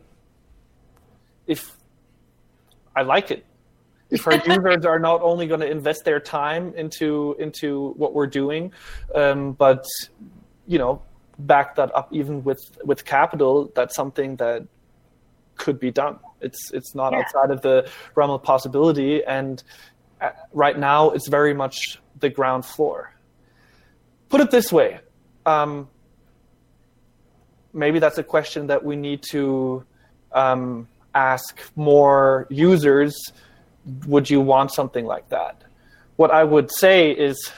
if 1.46 1.76
I 2.96 3.02
like 3.02 3.30
it, 3.30 3.44
if 4.10 4.26
our 4.26 4.34
users 4.34 4.84
are 4.84 4.98
not 4.98 5.22
only 5.22 5.46
going 5.46 5.60
to 5.60 5.70
invest 5.70 6.04
their 6.04 6.20
time 6.20 6.74
into 6.74 7.36
into 7.38 7.90
what 7.96 8.12
we're 8.14 8.26
doing, 8.26 8.72
um, 9.14 9.52
but 9.52 9.84
you 10.66 10.78
know, 10.78 11.02
back 11.38 11.76
that 11.76 11.94
up 11.94 12.08
even 12.12 12.42
with 12.44 12.60
with 12.84 13.04
capital, 13.04 13.70
that's 13.74 13.94
something 13.94 14.36
that 14.36 14.66
could 15.56 15.78
be 15.78 15.90
done. 15.90 16.18
It's 16.40 16.70
it's 16.72 16.94
not 16.94 17.12
Yeah. 17.12 17.20
outside 17.20 17.50
of 17.50 17.62
the 17.62 17.88
realm 18.14 18.30
of 18.30 18.42
possibility, 18.42 19.22
and 19.24 19.62
uh, 20.20 20.30
right 20.52 20.78
now 20.78 21.10
it's 21.10 21.28
very 21.28 21.54
much 21.54 22.00
the 22.18 22.28
ground 22.30 22.64
floor. 22.64 23.14
Put 24.28 24.40
it 24.40 24.50
this 24.50 24.72
way. 24.72 25.00
Um, 25.46 25.88
maybe 27.72 27.98
that's 27.98 28.18
a 28.18 28.22
question 28.22 28.66
that 28.68 28.84
we 28.84 28.96
need 28.96 29.22
to 29.30 29.84
um, 30.32 30.88
ask 31.14 31.60
more 31.76 32.46
users. 32.50 33.14
Would 34.06 34.30
you 34.30 34.40
want 34.40 34.72
something 34.72 35.04
like 35.06 35.28
that? 35.30 35.62
What 36.16 36.30
i 36.30 36.44
would 36.44 36.70
say 36.70 37.10
is 37.10 37.50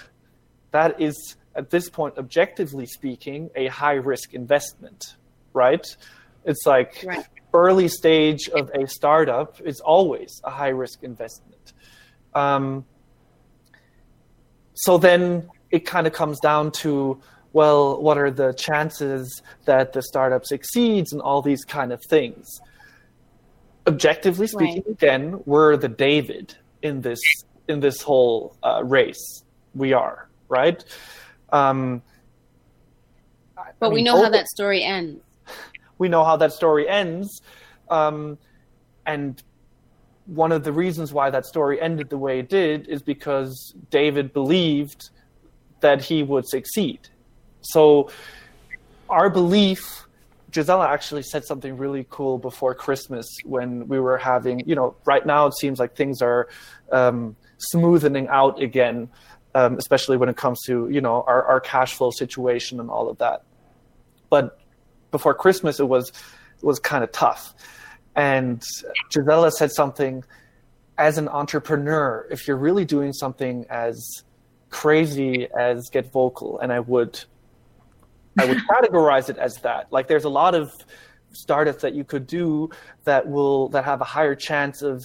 that 0.71 1.01
is 1.01 1.37
at 1.55 1.71
this 1.71 1.91
point 1.91 2.17
objectively 2.19 2.87
speaking 2.87 3.51
a 3.55 3.67
high 3.67 3.95
risk 3.95 4.33
investment 4.33 5.17
right? 5.55 5.87
It's 6.45 6.67
like 6.67 7.03
Right. 7.07 7.25
early 7.55 7.89
stage 7.89 8.49
of 8.51 8.69
a 8.75 8.87
startup 8.87 9.61
is 9.63 9.81
always 9.81 10.43
a 10.45 10.51
high 10.51 10.69
risk 10.69 11.03
investment. 11.03 11.73
Um, 12.35 12.85
so 14.75 14.99
then 14.99 15.49
it 15.71 15.87
kind 15.87 16.07
of 16.07 16.13
comes 16.13 16.39
down 16.41 16.73
to 16.73 17.21
well 17.55 18.01
what 18.03 18.19
are 18.19 18.31
the 18.31 18.53
chances 18.53 19.43
that 19.65 19.95
the 19.95 20.03
startup 20.03 20.45
succeeds 20.45 21.13
and 21.15 21.23
all 21.23 21.41
these 21.41 21.65
kind 21.65 21.91
of 21.93 22.01
things 22.11 22.47
objectively 23.87 24.47
speaking 24.47 24.83
Right. 24.87 24.93
again 25.03 25.41
we're 25.47 25.77
the 25.79 25.89
david 25.89 26.55
in 26.83 27.01
this 27.01 27.21
in 27.69 27.81
this 27.81 28.03
whole 28.03 28.55
uh, 28.63 28.83
race 28.85 29.43
we 29.75 29.95
are 29.95 30.29
right 30.49 30.85
um, 31.53 32.03
but 33.79 33.87
I 33.87 33.89
we 33.89 33.97
mean, 33.97 34.05
know 34.05 34.23
how 34.23 34.31
that 34.31 34.49
story 34.49 34.83
ends. 34.83 35.21
we 35.99 36.09
know 36.09 36.25
how 36.25 36.37
that 36.37 36.53
story 36.53 36.89
ends. 36.89 37.43
Um, 37.91 38.39
and 39.07 39.43
one 40.27 40.53
of 40.53 40.65
the 40.65 40.73
reasons 40.73 41.13
why 41.13 41.31
that 41.31 41.47
story 41.47 41.81
ended 41.81 42.09
the 42.11 42.19
way 42.19 42.39
it 42.39 42.49
did 42.49 42.89
is 42.89 43.03
because 43.03 43.75
David 43.91 44.33
believed 44.33 45.11
that 45.81 46.03
he 46.03 46.23
would 46.23 46.49
succeed. 46.49 47.09
So 47.65 48.11
our 49.09 49.29
belief, 49.29 50.07
Gisela 50.53 50.89
actually 50.89 51.23
said 51.23 51.45
something 51.45 51.77
really 51.77 52.07
cool 52.11 52.39
before 52.39 52.75
Christmas 52.75 53.27
when 53.45 53.89
we 53.89 53.99
were 53.99 54.19
having, 54.19 54.69
you 54.69 54.75
know, 54.75 54.95
right 55.05 55.27
now 55.27 55.47
it 55.47 55.55
seems 55.59 55.79
like 55.79 55.97
things 55.97 56.23
are 56.23 56.49
um, 56.93 57.37
smoothening 57.75 58.29
out 58.29 58.63
again. 58.63 59.09
um, 59.55 59.79
especially 59.79 60.17
when 60.17 60.29
it 60.29 60.37
comes 60.37 60.61
to 60.67 60.89
you 60.91 61.01
know 61.01 61.25
our, 61.27 61.45
our 61.45 61.61
cash 61.61 61.95
flow 61.95 62.11
situation 62.11 62.81
and 62.81 62.91
all 62.91 63.09
of 63.09 63.19
that. 63.19 63.43
But 64.31 64.59
before 65.11 65.35
Christmas, 65.35 65.81
it 65.81 65.85
was 65.89 66.09
it 66.09 66.65
was 66.65 66.79
kind 66.79 67.05
of 67.05 67.13
tough. 67.13 67.55
And 68.17 68.63
Gisela 69.11 69.51
said 69.53 69.73
something 69.73 70.25
as 70.97 71.19
an 71.19 71.29
entrepreneur, 71.29 72.27
if 72.31 72.47
you're 72.47 72.57
really 72.57 72.85
doing 72.85 73.13
something 73.13 73.67
as 73.69 74.23
crazy 74.71 75.49
as 75.57 75.89
get 75.91 76.13
vocal, 76.13 76.59
and 76.61 76.73
I 76.73 76.81
would 76.81 77.25
I 78.39 78.47
would 78.47 78.59
categorize 78.59 79.31
it 79.31 79.39
as 79.39 79.57
that. 79.59 79.93
Like 79.93 80.09
there's 80.09 80.25
a 80.25 80.29
lot 80.29 80.55
of 80.55 80.73
startups 81.33 81.83
that 81.83 81.95
you 81.95 82.05
could 82.05 82.27
do 82.27 82.71
that 83.05 83.27
will 83.27 83.69
that 83.71 83.85
have 83.85 84.01
a 84.01 84.05
higher 84.05 84.35
chance 84.35 84.83
of 84.83 85.05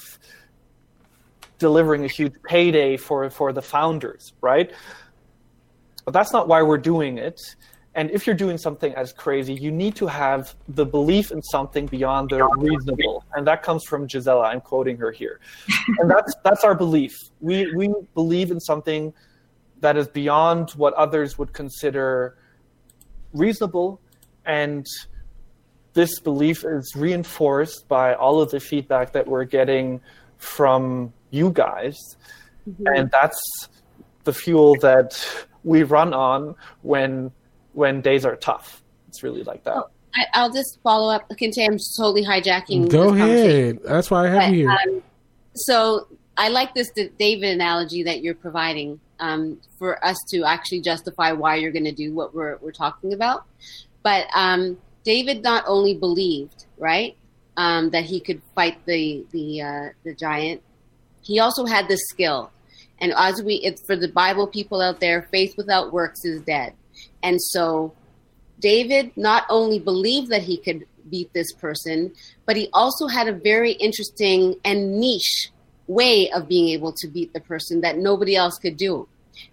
delivering 1.58 2.06
a 2.06 2.08
huge 2.08 2.34
payday 2.44 2.98
for 2.98 3.30
for 3.30 3.54
the 3.54 3.62
founders, 3.62 4.34
right? 4.42 4.72
But 6.06 6.14
that's 6.14 6.34
not 6.34 6.48
why 6.48 6.64
we're 6.64 6.78
doing 6.78 7.18
it. 7.20 7.40
And 7.96 8.10
if 8.12 8.26
you're 8.26 8.36
doing 8.36 8.58
something 8.58 8.94
as 8.96 9.12
crazy, 9.12 9.54
you 9.54 9.72
need 9.72 9.96
to 9.98 10.08
have 10.08 10.56
the 10.70 10.86
belief 10.86 11.32
in 11.32 11.42
something 11.42 11.86
beyond 11.86 12.30
the 12.30 12.48
reasonable. 12.58 13.26
And 13.36 13.46
that 13.46 13.62
comes 13.62 13.84
from 13.84 14.08
Gisela. 14.08 14.44
I'm 14.44 14.62
quoting 14.62 14.96
her 14.98 15.12
here. 15.12 15.40
and 16.00 16.10
that's 16.10 16.34
that's 16.44 16.64
our 16.64 16.74
belief. 16.74 17.16
We 17.42 17.72
we 17.76 17.94
believe 18.16 18.52
in 18.52 18.60
something 18.60 19.14
that 19.82 19.98
is 19.98 20.08
beyond 20.08 20.72
what 20.72 20.94
others 20.96 21.38
would 21.38 21.54
consider 21.54 22.39
reasonable 23.34 24.00
and 24.46 24.86
this 25.94 26.20
belief 26.20 26.64
is 26.64 26.94
reinforced 26.96 27.88
by 27.88 28.14
all 28.14 28.42
of 28.42 28.52
the 28.52 28.60
feedback 28.60 29.14
that 29.14 29.28
we're 29.28 29.44
getting 29.44 30.02
from 30.38 31.14
you 31.32 31.52
guys. 31.52 31.98
Mm-hmm. 32.70 32.88
and 32.88 33.12
that's 33.12 33.70
the 34.26 34.34
fuel 34.34 34.76
that 34.82 35.26
we 35.64 35.84
run 35.84 36.14
on 36.14 36.56
when 36.82 37.32
when 37.74 38.02
days 38.02 38.26
are 38.26 38.36
tough. 38.36 38.84
It's 39.08 39.24
really 39.24 39.44
like 39.44 39.64
that. 39.64 39.76
Oh, 39.76 39.90
I, 40.34 40.44
will 40.44 40.54
just 40.54 40.80
follow 40.84 41.14
up. 41.14 41.30
Kinte, 41.30 41.66
i'm 41.66 41.78
totally 41.98 42.24
hijacking 42.24 42.90
go 42.90 43.14
ahead. 43.14 43.80
that's 43.84 44.12
why 44.12 44.26
i 44.26 44.30
have 44.30 44.52
but, 44.52 44.54
you 44.54 44.70
um, 44.70 45.04
so 45.56 46.08
i 46.36 46.50
like 46.50 46.74
this 46.74 46.90
david 47.18 47.54
analogy 47.54 48.04
that 48.04 48.22
you're 48.22 48.36
providing 48.36 49.00
um, 49.20 49.59
for 49.78 50.03
us 50.03 50.17
to 50.30 50.43
actually 50.43 50.82
justify 50.82 51.32
why 51.32 51.55
you're 51.55 51.72
going 51.72 51.86
to 51.86 51.91
do 51.91 52.13
what 52.13 52.34
we're, 52.34 52.57
we're 52.57 52.72
talking 52.72 53.13
about 53.13 53.45
but 54.03 54.28
um, 54.34 54.78
david 55.03 55.43
not 55.43 55.63
only 55.67 55.95
believed 55.95 56.65
right 56.78 57.15
um, 57.57 57.89
that 57.89 58.05
he 58.05 58.20
could 58.20 58.41
fight 58.55 58.78
the 58.86 59.26
the 59.32 59.61
uh, 59.61 59.89
the 60.03 60.13
giant 60.13 60.61
he 61.22 61.39
also 61.39 61.65
had 61.65 61.88
the 61.88 61.97
skill. 61.97 62.51
And 62.99 63.13
as 63.15 63.41
we, 63.41 63.55
it's 63.55 63.86
for 63.86 63.95
the 63.95 64.07
Bible 64.07 64.47
people 64.47 64.82
out 64.82 64.99
there, 64.99 65.28
faith 65.32 65.55
without 65.57 65.93
works 65.93 66.26
is 66.26 66.41
dead. 66.41 66.74
And 67.24 67.41
so 67.41 67.93
David 68.59 69.11
not 69.15 69.45
only 69.49 69.80
believed 69.80 70.30
that 70.30 70.43
he 70.43 70.57
could 70.57 70.86
beat 71.09 71.32
this 71.34 71.53
person, 71.53 72.13
but 72.45 72.57
he 72.57 72.70
also 72.74 73.07
had 73.07 73.28
a 73.28 73.34
very 73.34 73.72
interesting 73.74 74.55
and 74.65 74.99
niche 74.99 75.51
way 75.90 76.30
of 76.32 76.48
being 76.48 76.70
able 76.70 76.94
to 76.94 77.08
beat 77.08 77.34
the 77.34 77.42
person 77.42 77.82
that 77.82 77.98
nobody 77.98 78.36
else 78.36 78.58
could 78.60 78.78
do. 78.78 79.08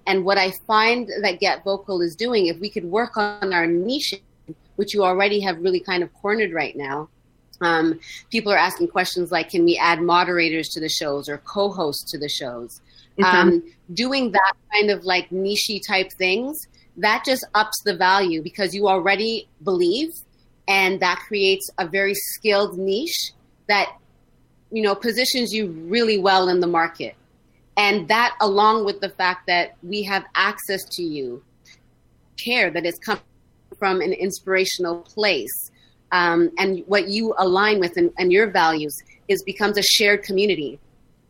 And 0.06 0.24
what 0.24 0.36
I 0.36 0.52
find 0.66 1.08
that 1.22 1.40
Get 1.40 1.64
Vocal 1.64 2.02
is 2.02 2.14
doing, 2.14 2.46
if 2.46 2.60
we 2.60 2.68
could 2.68 2.84
work 2.84 3.16
on 3.16 3.52
our 3.52 3.66
niche, 3.66 4.14
which 4.76 4.92
you 4.92 5.02
already 5.02 5.40
have 5.40 5.58
really 5.58 5.80
kind 5.80 6.02
of 6.02 6.12
cornered 6.12 6.52
right 6.52 6.76
now, 6.76 7.08
um, 7.62 7.98
people 8.30 8.52
are 8.52 8.58
asking 8.58 8.88
questions 8.88 9.32
like, 9.32 9.48
can 9.48 9.64
we 9.64 9.78
add 9.78 10.02
moderators 10.02 10.68
to 10.68 10.80
the 10.80 10.90
shows 10.90 11.26
or 11.28 11.38
co-hosts 11.38 12.10
to 12.10 12.18
the 12.18 12.28
shows? 12.28 12.82
Um, 13.24 13.62
doing 13.94 14.32
that 14.32 14.52
kind 14.70 14.90
of 14.90 15.06
like 15.06 15.30
nichey 15.30 15.80
type 15.86 16.12
things, 16.12 16.68
that 16.98 17.24
just 17.24 17.46
ups 17.54 17.80
the 17.82 17.96
value 17.96 18.42
because 18.42 18.74
you 18.74 18.88
already 18.88 19.48
believe, 19.64 20.12
and 20.68 21.00
that 21.00 21.18
creates 21.26 21.70
a 21.78 21.86
very 21.86 22.12
skilled 22.14 22.76
niche 22.76 23.32
that 23.68 23.96
you 24.70 24.82
know 24.82 24.94
positions 24.94 25.52
you 25.52 25.68
really 25.68 26.18
well 26.18 26.48
in 26.48 26.60
the 26.60 26.66
market. 26.66 27.14
And 27.76 28.08
that, 28.08 28.34
along 28.40 28.86
with 28.86 29.00
the 29.00 29.10
fact 29.10 29.46
that 29.48 29.76
we 29.82 30.02
have 30.04 30.24
access 30.34 30.82
to 30.92 31.02
you, 31.02 31.42
care 32.42 32.70
that 32.70 32.86
it's 32.86 32.98
come 32.98 33.20
from 33.78 34.00
an 34.00 34.12
inspirational 34.12 35.00
place 35.00 35.70
um, 36.12 36.50
and 36.58 36.82
what 36.86 37.08
you 37.08 37.34
align 37.38 37.80
with 37.80 37.96
and, 37.96 38.12
and 38.18 38.32
your 38.32 38.50
values 38.50 38.96
is 39.28 39.42
becomes 39.42 39.76
a 39.76 39.82
shared 39.82 40.22
community. 40.22 40.78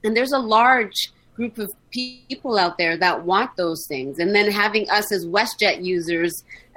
And 0.05 0.17
there's 0.17 0.33
a 0.33 0.39
large 0.39 1.13
group 1.35 1.59
of 1.59 1.71
people 1.91 2.59
out 2.59 2.79
there 2.79 2.97
that 2.97 3.25
want 3.25 3.57
those 3.57 3.85
things. 3.89 4.19
And 4.19 4.35
then 4.35 4.51
having 4.51 4.89
us 4.91 5.13
as 5.13 5.27
WestJet 5.27 5.85
users, 5.85 6.33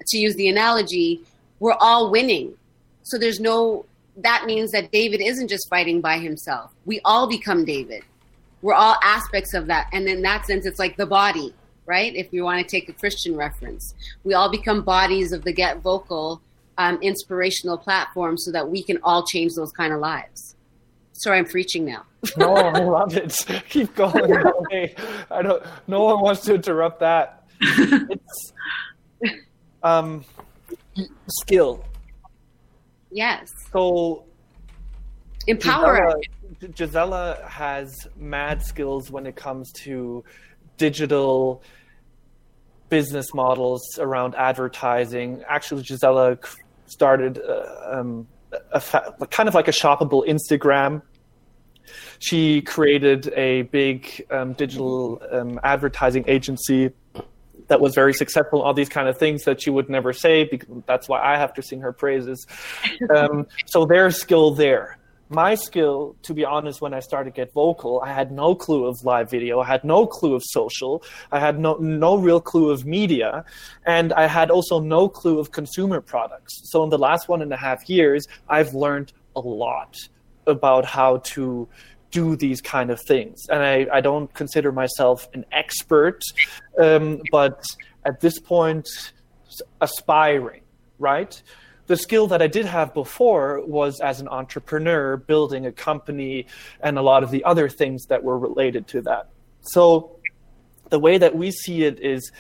to 0.07 0.17
use 0.17 0.35
the 0.35 0.47
analogy, 0.47 1.21
we're 1.59 1.77
all 1.79 2.09
winning. 2.09 2.55
So 3.03 3.17
there's 3.17 3.39
no, 3.39 3.85
that 4.23 4.45
means 4.45 4.71
that 4.71 4.91
David 4.91 5.21
isn't 5.21 5.47
just 5.47 5.69
fighting 5.69 6.01
by 6.01 6.17
himself. 6.19 6.71
We 6.85 6.99
all 7.05 7.27
become 7.27 7.65
David. 7.65 8.03
We're 8.61 8.73
all 8.73 8.97
aspects 9.03 9.53
of 9.53 9.67
that. 9.67 9.89
And 9.93 10.07
in 10.07 10.21
that 10.23 10.45
sense, 10.45 10.65
it's 10.65 10.79
like 10.79 10.97
the 10.97 11.05
body, 11.05 11.53
right? 11.85 12.13
If 12.15 12.33
you 12.33 12.43
want 12.43 12.61
to 12.61 12.69
take 12.69 12.89
a 12.89 12.93
Christian 12.93 13.35
reference, 13.35 13.93
we 14.23 14.33
all 14.33 14.51
become 14.51 14.83
bodies 14.83 15.31
of 15.31 15.43
the 15.43 15.53
Get 15.53 15.81
Vocal 15.81 16.41
um, 16.77 16.97
inspirational 17.01 17.77
platform 17.77 18.37
so 18.37 18.51
that 18.51 18.69
we 18.69 18.83
can 18.83 18.99
all 19.03 19.25
change 19.25 19.53
those 19.55 19.71
kind 19.71 19.93
of 19.93 19.99
lives. 19.99 20.55
Sorry, 21.13 21.37
I'm 21.37 21.45
preaching 21.45 21.85
now. 21.85 22.05
no, 22.37 22.55
I 22.55 22.79
love 22.83 23.15
it. 23.15 23.35
Keep 23.69 23.95
going. 23.95 24.31
Okay. 24.45 24.95
I 25.29 25.41
don't. 25.41 25.63
No 25.87 26.03
one 26.03 26.21
wants 26.21 26.41
to 26.41 26.55
interrupt 26.55 26.99
that. 27.01 27.43
It's 27.61 28.53
um, 29.83 30.25
skill. 31.27 31.83
Yes. 33.11 33.51
So 33.71 34.25
empower. 35.47 36.19
Gisela, 36.59 36.73
Gisela 36.75 37.45
has 37.47 38.07
mad 38.15 38.63
skills 38.63 39.11
when 39.11 39.25
it 39.25 39.35
comes 39.35 39.71
to 39.83 40.23
digital 40.77 41.63
business 42.89 43.33
models 43.33 43.81
around 43.99 44.35
advertising. 44.35 45.43
Actually, 45.47 45.83
Gisela 45.83 46.37
started 46.87 47.39
uh, 47.39 47.99
um, 47.99 48.27
a 48.71 48.79
fa- 48.79 49.15
kind 49.29 49.47
of 49.47 49.55
like 49.55 49.67
a 49.67 49.71
shoppable 49.71 50.27
Instagram. 50.27 51.01
She 52.19 52.61
created 52.61 53.31
a 53.35 53.63
big 53.63 54.25
um, 54.29 54.53
digital 54.53 55.21
um, 55.31 55.59
advertising 55.63 56.25
agency 56.27 56.91
that 57.69 57.81
was 57.81 57.95
very 57.95 58.13
successful. 58.13 58.61
All 58.61 58.73
these 58.73 58.89
kind 58.89 59.07
of 59.07 59.17
things 59.17 59.43
that 59.45 59.61
she 59.61 59.69
would 59.69 59.89
never 59.89 60.13
say 60.13 60.43
because 60.43 60.67
that's 60.85 61.07
why 61.07 61.21
I 61.21 61.37
have 61.37 61.53
to 61.55 61.61
sing 61.61 61.81
her 61.81 61.93
praises. 61.93 62.45
Um, 63.09 63.47
so 63.65 63.85
there's 63.85 64.17
skill 64.17 64.53
there 64.53 64.99
my 65.29 65.53
skill, 65.53 66.15
to 66.23 66.33
be 66.33 66.43
honest, 66.43 66.81
when 66.81 66.93
I 66.93 66.99
started 66.99 67.35
Get 67.35 67.53
Vocal, 67.53 68.01
I 68.03 68.11
had 68.11 68.31
no 68.31 68.55
clue 68.55 68.85
of 68.85 69.03
live 69.03 69.29
video. 69.29 69.59
I 69.59 69.67
had 69.67 69.83
no 69.83 70.07
clue 70.07 70.33
of 70.33 70.41
social. 70.43 71.03
I 71.31 71.39
had 71.39 71.59
no, 71.59 71.75
no 71.75 72.17
real 72.17 72.41
clue 72.41 72.71
of 72.71 72.85
media. 72.85 73.45
And 73.85 74.11
I 74.13 74.25
had 74.27 74.49
also 74.49 74.79
no 74.79 75.07
clue 75.07 75.39
of 75.39 75.51
consumer 75.51 76.01
products. 76.01 76.59
So 76.71 76.83
in 76.83 76.89
the 76.89 76.97
last 76.97 77.29
one 77.29 77.43
and 77.43 77.53
a 77.53 77.57
half 77.57 77.87
years, 77.87 78.27
I've 78.49 78.73
learned 78.73 79.13
a 79.35 79.39
lot 79.39 79.95
about 80.47 80.83
how 80.83 81.17
to 81.17 81.67
do 82.11 82.35
these 82.35 82.61
kind 82.61 82.89
of 82.89 83.01
things. 83.01 83.47
And 83.49 83.61
I, 83.61 83.87
I 83.93 84.01
don't 84.01 84.33
consider 84.33 84.71
myself 84.71 85.27
an 85.33 85.45
expert, 85.51 86.21
um, 86.81 87.21
but 87.31 87.63
at 88.05 88.19
this 88.19 88.39
point, 88.39 88.87
aspiring, 89.81 90.61
right? 90.97 91.41
the 91.89 91.97
skill 91.97 92.27
that 92.27 92.39
I 92.39 92.45
did 92.45 92.67
have 92.67 92.93
before 92.93 93.65
was 93.65 93.99
as 93.99 94.21
an 94.21 94.27
entrepreneur, 94.27 95.17
building 95.17 95.65
a 95.65 95.71
company 95.71 96.45
and 96.81 96.99
a 96.99 97.01
lot 97.01 97.23
of 97.23 97.31
the 97.31 97.43
other 97.43 97.67
things 97.67 98.05
that 98.05 98.23
were 98.23 98.37
related 98.37 98.85
to 98.89 99.01
that. 99.01 99.29
So 99.61 100.19
the 100.91 100.99
way 100.99 101.17
that 101.17 101.35
we 101.35 101.49
see 101.49 101.85
it 101.85 101.99
is 101.99 102.31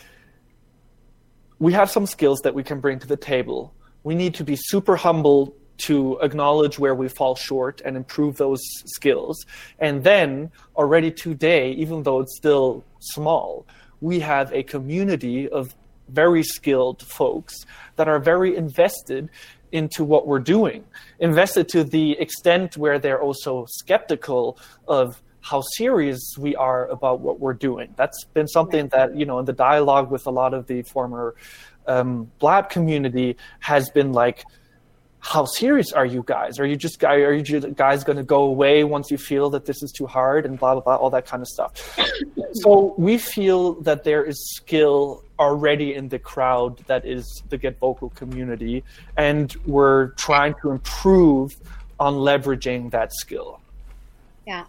we 1.57 1.73
have 1.73 1.89
some 1.89 2.05
skills 2.05 2.41
that 2.41 2.53
we 2.53 2.63
can 2.63 2.79
bring 2.79 2.99
to 2.99 3.07
the 3.07 3.17
table. 3.17 3.73
We 4.03 4.13
need 4.13 4.35
to 4.35 4.43
be 4.43 4.55
super 4.55 4.95
humble 4.95 5.55
to 5.79 6.19
acknowledge 6.21 6.77
where 6.79 6.95
we 6.95 7.07
fall 7.07 7.35
short 7.35 7.81
and 7.85 7.95
improve 7.95 8.37
those 8.37 8.61
skills. 8.85 9.45
And 9.79 10.03
then 10.03 10.51
already 10.75 11.11
today, 11.11 11.71
even 11.71 12.03
though 12.03 12.19
it's 12.19 12.35
still 12.37 12.83
small, 12.99 13.65
we 14.01 14.19
have 14.19 14.53
a 14.53 14.63
community 14.63 15.49
of 15.49 15.75
very 16.09 16.43
skilled 16.43 17.03
folks 17.03 17.55
that 17.95 18.07
are 18.07 18.19
very 18.19 18.55
invested 18.55 19.29
into 19.71 20.03
what 20.03 20.25
we're 20.25 20.39
doing, 20.39 20.83
invested 21.19 21.69
to 21.69 21.83
the 21.83 22.13
extent 22.19 22.75
where 22.77 22.97
they're 22.97 23.21
also 23.21 23.65
skeptical 23.69 24.57
of 24.87 25.21
how 25.41 25.61
serious 25.61 26.19
we 26.37 26.55
are 26.55 26.87
about 26.87 27.21
what 27.21 27.39
we're 27.39 27.53
doing. 27.53 27.93
That's 27.95 28.25
been 28.33 28.47
something 28.47 28.87
that, 28.89 29.15
you 29.15 29.25
know, 29.25 29.39
in 29.39 29.45
the 29.45 29.53
dialogue 29.53 30.11
with 30.11 30.25
a 30.25 30.31
lot 30.31 30.53
of 30.53 30.67
the 30.67 30.81
former 30.81 31.35
um, 31.87 32.31
Blab 32.39 32.69
community 32.69 33.37
has 33.59 33.89
been 33.89 34.11
like, 34.11 34.43
how 35.21 35.45
serious 35.45 35.91
are 35.91 36.05
you 36.05 36.23
guys? 36.25 36.59
Are 36.59 36.65
you 36.65 36.75
just 36.75 36.99
guy? 36.99 37.15
Are 37.15 37.33
you 37.33 37.59
guys 37.59 38.03
going 38.03 38.17
to 38.17 38.23
go 38.23 38.43
away 38.43 38.83
once 38.83 39.11
you 39.11 39.17
feel 39.17 39.49
that 39.51 39.65
this 39.65 39.83
is 39.83 39.91
too 39.91 40.07
hard 40.07 40.45
and 40.45 40.57
blah 40.57 40.73
blah 40.75 40.83
blah, 40.83 40.95
all 40.95 41.09
that 41.09 41.25
kind 41.25 41.41
of 41.41 41.47
stuff? 41.47 41.99
so 42.53 42.95
we 42.97 43.17
feel 43.17 43.73
that 43.81 44.03
there 44.03 44.23
is 44.23 44.37
skill 44.55 45.23
already 45.37 45.93
in 45.93 46.09
the 46.09 46.19
crowd 46.19 46.77
that 46.87 47.05
is 47.05 47.43
the 47.49 47.57
Get 47.57 47.79
Vocal 47.79 48.09
community, 48.11 48.83
and 49.17 49.55
we're 49.65 50.07
trying 50.11 50.55
to 50.61 50.71
improve 50.71 51.55
on 51.99 52.15
leveraging 52.15 52.91
that 52.91 53.13
skill. 53.13 53.59
Yeah. 54.47 54.65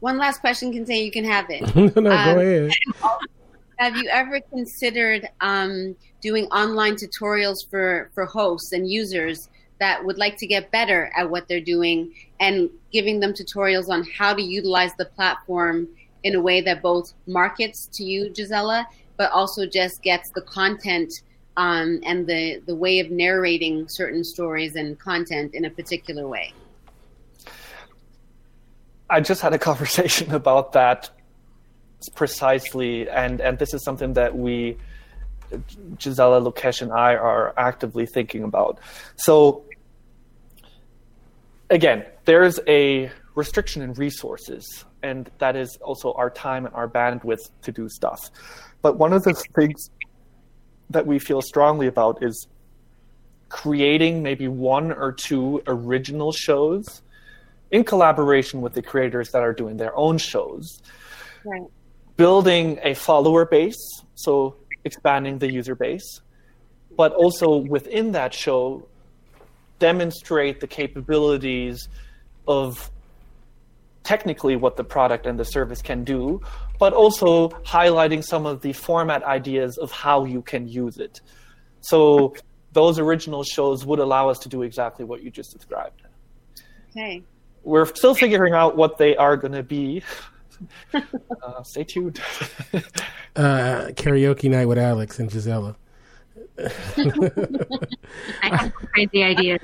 One 0.00 0.18
last 0.18 0.40
question 0.40 0.72
can 0.72 0.84
say 0.84 1.04
you 1.04 1.12
can 1.12 1.24
have 1.24 1.46
it. 1.48 1.62
no, 1.76 1.84
Um, 1.84 2.34
go 2.34 2.40
ahead. 2.40 2.72
Have 3.78 3.96
you 3.96 4.08
ever 4.10 4.40
considered 4.40 5.28
um, 5.40 5.96
doing 6.20 6.46
online 6.46 6.96
tutorials 6.96 7.56
for, 7.70 8.10
for 8.14 8.26
hosts 8.26 8.72
and 8.72 8.88
users 8.88 9.48
that 9.82 10.04
would 10.04 10.16
like 10.16 10.36
to 10.36 10.46
get 10.46 10.70
better 10.70 11.10
at 11.16 11.28
what 11.28 11.48
they're 11.48 11.60
doing 11.60 12.14
and 12.38 12.70
giving 12.92 13.18
them 13.18 13.32
tutorials 13.32 13.88
on 13.88 14.06
how 14.16 14.32
to 14.32 14.40
utilize 14.40 14.92
the 14.96 15.04
platform 15.04 15.88
in 16.22 16.36
a 16.36 16.40
way 16.40 16.60
that 16.60 16.80
both 16.80 17.12
markets 17.26 17.88
to 17.92 18.04
you, 18.04 18.30
Gisela, 18.30 18.86
but 19.16 19.32
also 19.32 19.66
just 19.66 20.00
gets 20.00 20.30
the 20.30 20.42
content 20.42 21.12
um, 21.56 22.00
and 22.04 22.28
the, 22.28 22.62
the 22.66 22.76
way 22.76 23.00
of 23.00 23.10
narrating 23.10 23.88
certain 23.88 24.22
stories 24.22 24.76
and 24.76 24.98
content 25.00 25.52
in 25.52 25.64
a 25.64 25.70
particular 25.70 26.28
way? 26.28 26.52
I 29.10 29.20
just 29.20 29.42
had 29.42 29.52
a 29.52 29.58
conversation 29.58 30.32
about 30.42 30.72
that 30.74 31.10
precisely, 32.14 33.08
and 33.08 33.40
and 33.40 33.58
this 33.58 33.74
is 33.74 33.82
something 33.84 34.12
that 34.12 34.36
we, 34.36 34.76
Gisela, 35.98 36.40
Lokesh, 36.40 36.82
and 36.82 36.92
I 36.92 37.16
are 37.16 37.52
actively 37.56 38.06
thinking 38.06 38.44
about. 38.44 38.78
So, 39.16 39.64
again, 41.72 42.04
there's 42.26 42.60
a 42.68 43.10
restriction 43.34 43.82
in 43.82 43.94
resources, 43.94 44.84
and 45.02 45.30
that 45.38 45.56
is 45.56 45.78
also 45.82 46.12
our 46.12 46.30
time 46.30 46.66
and 46.66 46.74
our 46.74 46.88
bandwidth 46.88 47.50
to 47.62 47.72
do 47.72 47.88
stuff. 47.88 48.30
But 48.82 48.98
one 48.98 49.12
of 49.12 49.24
the 49.24 49.34
things 49.56 49.90
that 50.90 51.06
we 51.06 51.18
feel 51.18 51.40
strongly 51.40 51.86
about 51.86 52.22
is 52.22 52.46
creating 53.48 54.22
maybe 54.22 54.48
one 54.48 54.92
or 54.92 55.12
two 55.12 55.62
original 55.66 56.32
shows 56.32 57.02
in 57.70 57.84
collaboration 57.84 58.60
with 58.60 58.74
the 58.74 58.82
creators 58.82 59.30
that 59.30 59.42
are 59.42 59.54
doing 59.54 59.78
their 59.78 59.96
own 59.96 60.18
shows. 60.18 60.82
Right. 61.44 61.62
Building 62.16 62.78
a 62.82 62.94
follower 62.94 63.46
base, 63.46 64.02
so 64.14 64.56
expanding 64.84 65.38
the 65.38 65.50
user 65.50 65.74
base, 65.74 66.20
but 66.96 67.12
also 67.14 67.56
within 67.56 68.12
that 68.12 68.34
show, 68.34 68.86
demonstrate 69.82 70.60
the 70.60 70.68
capabilities 70.68 71.88
of 72.46 72.88
technically 74.04 74.54
what 74.54 74.76
the 74.76 74.84
product 74.84 75.26
and 75.26 75.36
the 75.40 75.44
service 75.44 75.82
can 75.82 76.04
do, 76.04 76.40
but 76.78 76.92
also 76.92 77.48
highlighting 77.64 78.22
some 78.22 78.46
of 78.46 78.60
the 78.60 78.72
format 78.72 79.24
ideas 79.24 79.76
of 79.78 79.90
how 79.90 80.24
you 80.24 80.40
can 80.40 80.68
use 80.68 80.98
it. 80.98 81.20
So 81.80 82.36
those 82.72 83.00
original 83.00 83.42
shows 83.42 83.84
would 83.84 83.98
allow 83.98 84.28
us 84.28 84.38
to 84.44 84.48
do 84.48 84.62
exactly 84.62 85.04
what 85.04 85.20
you 85.24 85.32
just 85.32 85.52
described. 85.52 86.02
Okay. 86.90 87.24
We're 87.64 87.86
still 87.86 88.14
figuring 88.14 88.54
out 88.54 88.76
what 88.76 88.98
they 88.98 89.16
are 89.16 89.36
going 89.36 89.54
to 89.54 89.64
be. 89.64 90.04
uh, 90.94 91.62
stay 91.64 91.84
tuned. 91.84 92.20
Uh, 93.34 93.88
karaoke 93.92 94.50
night 94.50 94.66
with 94.66 94.76
Alex 94.76 95.18
and 95.18 95.30
Gisela. 95.30 95.74
I 98.42 98.56
have 98.56 98.74
crazy 98.74 99.22
ideas. 99.22 99.60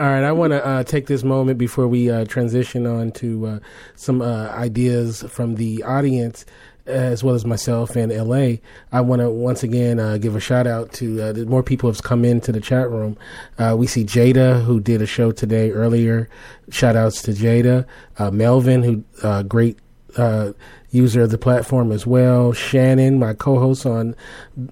All 0.00 0.06
right, 0.06 0.24
I 0.24 0.32
want 0.32 0.52
to 0.52 0.64
uh, 0.64 0.84
take 0.84 1.06
this 1.06 1.22
moment 1.22 1.58
before 1.58 1.86
we 1.86 2.10
uh, 2.10 2.24
transition 2.24 2.86
on 2.86 3.12
to 3.12 3.46
uh, 3.46 3.58
some 3.94 4.22
uh, 4.22 4.48
ideas 4.50 5.22
from 5.28 5.56
the 5.56 5.82
audience, 5.82 6.46
as 6.86 7.22
well 7.22 7.34
as 7.34 7.44
myself 7.44 7.94
and 7.94 8.10
LA. 8.10 8.56
I 8.92 9.02
want 9.02 9.20
to 9.20 9.30
once 9.30 9.62
again 9.62 10.00
uh, 10.00 10.16
give 10.16 10.34
a 10.34 10.40
shout 10.40 10.66
out 10.66 10.92
to 10.94 11.22
uh, 11.22 11.32
more 11.46 11.62
people 11.62 11.90
have 11.90 12.02
come 12.02 12.24
into 12.24 12.52
the 12.52 12.60
chat 12.60 12.90
room. 12.90 13.18
Uh, 13.58 13.74
we 13.78 13.86
see 13.86 14.04
Jada, 14.04 14.64
who 14.64 14.80
did 14.80 15.02
a 15.02 15.06
show 15.06 15.30
today 15.30 15.70
earlier. 15.72 16.28
Shout 16.70 16.96
outs 16.96 17.20
to 17.22 17.32
Jada. 17.32 17.86
Uh, 18.18 18.30
Melvin, 18.30 18.82
who 18.82 19.04
uh, 19.22 19.42
great 19.42 19.78
uh, 20.16 20.52
user 20.90 21.22
of 21.22 21.30
the 21.30 21.38
platform 21.38 21.92
as 21.92 22.06
well. 22.06 22.52
Shannon, 22.52 23.18
my 23.18 23.34
co-host 23.34 23.86
on 23.86 24.14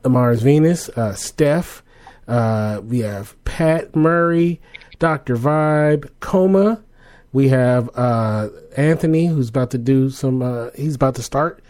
Mars 0.04 0.42
Venus. 0.42 0.88
Uh, 0.90 1.14
Steph. 1.14 1.82
Uh, 2.26 2.80
we 2.84 3.00
have 3.00 3.42
Pat 3.44 3.96
Murray, 3.96 4.60
Dr. 4.98 5.36
Vibe, 5.36 6.10
Coma. 6.20 6.82
We 7.32 7.48
have 7.48 7.90
uh, 7.96 8.48
Anthony, 8.76 9.26
who's 9.26 9.48
about 9.48 9.70
to 9.70 9.78
do 9.78 10.10
some. 10.10 10.42
Uh, 10.42 10.70
he's 10.74 10.94
about 10.94 11.14
to 11.16 11.22
start 11.22 11.62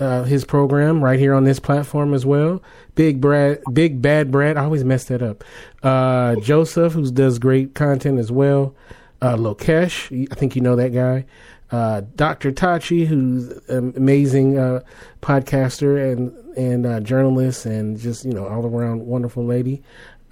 uh, 0.00 0.24
his 0.24 0.44
program 0.44 1.02
right 1.02 1.18
here 1.18 1.34
on 1.34 1.44
this 1.44 1.60
platform 1.60 2.14
as 2.14 2.24
well. 2.24 2.62
Big 2.94 3.20
Brad, 3.20 3.60
Big 3.72 4.00
Bad 4.00 4.30
Brad. 4.30 4.56
I 4.56 4.64
always 4.64 4.84
mess 4.84 5.04
that 5.04 5.22
up. 5.22 5.44
Uh, 5.82 6.36
Joseph, 6.36 6.92
who 6.92 7.10
does 7.10 7.38
great 7.38 7.74
content 7.74 8.18
as 8.18 8.32
well. 8.32 8.74
Uh, 9.20 9.36
Lokesh, 9.36 10.30
I 10.30 10.34
think 10.34 10.54
you 10.54 10.62
know 10.62 10.76
that 10.76 10.92
guy. 10.92 11.26
Uh, 11.70 12.02
Dr. 12.16 12.50
Tachi, 12.50 13.06
who's 13.06 13.50
an 13.68 13.92
amazing 13.96 14.58
uh, 14.58 14.80
podcaster 15.20 16.12
and 16.12 16.32
and 16.56 16.86
uh, 16.86 17.00
journalist, 17.00 17.66
and 17.66 17.98
just 17.98 18.24
you 18.24 18.32
know 18.32 18.46
all 18.46 18.64
around 18.64 19.06
wonderful 19.06 19.44
lady. 19.44 19.82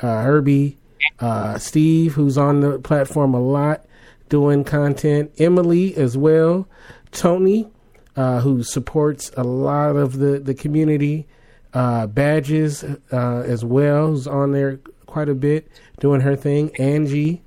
Uh, 0.00 0.22
Herbie, 0.22 0.78
uh, 1.20 1.58
Steve, 1.58 2.14
who's 2.14 2.38
on 2.38 2.60
the 2.60 2.78
platform 2.78 3.34
a 3.34 3.40
lot, 3.40 3.84
doing 4.28 4.64
content. 4.64 5.30
Emily 5.38 5.94
as 5.96 6.16
well. 6.16 6.66
Tony, 7.12 7.68
uh, 8.16 8.40
who 8.40 8.62
supports 8.62 9.30
a 9.36 9.44
lot 9.44 9.96
of 9.96 10.18
the 10.18 10.38
the 10.38 10.54
community. 10.54 11.26
Badges 11.72 12.82
as 13.12 13.62
well, 13.62 14.06
who's 14.06 14.26
on 14.26 14.52
there 14.52 14.80
quite 15.04 15.28
a 15.28 15.34
bit, 15.34 15.68
doing 16.00 16.22
her 16.22 16.34
thing. 16.34 16.74
Angie, 16.76 17.42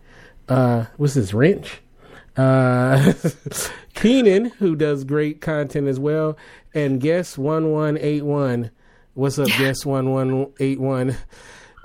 what's 0.45 1.15
this? 1.15 1.33
Wrench. 1.33 1.81
Uh, 2.39 3.11
Keenan, 3.95 4.45
who 4.45 4.73
does 4.73 5.03
great 5.03 5.41
content 5.41 5.89
as 5.89 5.99
well, 5.99 6.37
and 6.73 7.01
guest 7.01 7.37
one 7.37 7.73
one 7.73 7.97
eight 7.97 8.23
one. 8.23 8.71
What's 9.13 9.37
up, 9.37 9.49
guest 9.49 9.85
one 9.85 10.11
one 10.11 10.53
eight 10.61 10.79
one? 10.79 11.17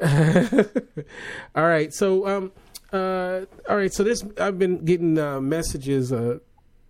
all 0.02 1.66
right, 1.66 1.92
so 1.92 2.28
um, 2.28 2.52
uh, 2.92 3.40
all 3.68 3.76
right, 3.76 3.92
so 3.92 4.05
this 4.05 4.24
I've 4.40 4.57
been 4.57 4.84
getting 4.84 5.18
uh, 5.18 5.40
messages. 5.40 6.12
Uh, 6.12 6.38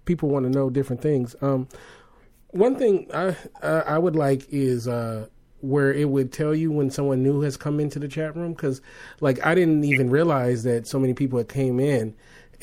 people 0.05 0.29
want 0.29 0.45
to 0.45 0.51
know 0.51 0.69
different 0.69 1.01
things. 1.01 1.35
Um, 1.41 1.67
one 2.49 2.77
thing 2.77 3.09
I 3.15 3.35
I 3.63 3.99
would 3.99 4.15
like 4.15 4.47
is 4.51 4.87
uh, 4.87 5.29
where 5.63 5.91
it 5.91 6.11
would 6.11 6.35
tell 6.35 6.55
you 6.55 6.71
when 6.71 6.91
someone 6.91 7.23
new 7.23 7.41
has 7.41 7.57
come 7.57 7.81
into 7.81 7.99
the 7.99 8.09
chat 8.09 8.37
room 8.37 8.53
because 8.53 8.83
like 9.23 9.45
I 9.47 9.55
didn't 9.55 9.85
even 9.85 10.11
realize 10.11 10.65
that 10.65 10.87
so 10.87 10.99
many 10.99 11.15
people 11.15 11.39
had 11.39 11.49
came 11.49 11.81
in, 11.81 12.15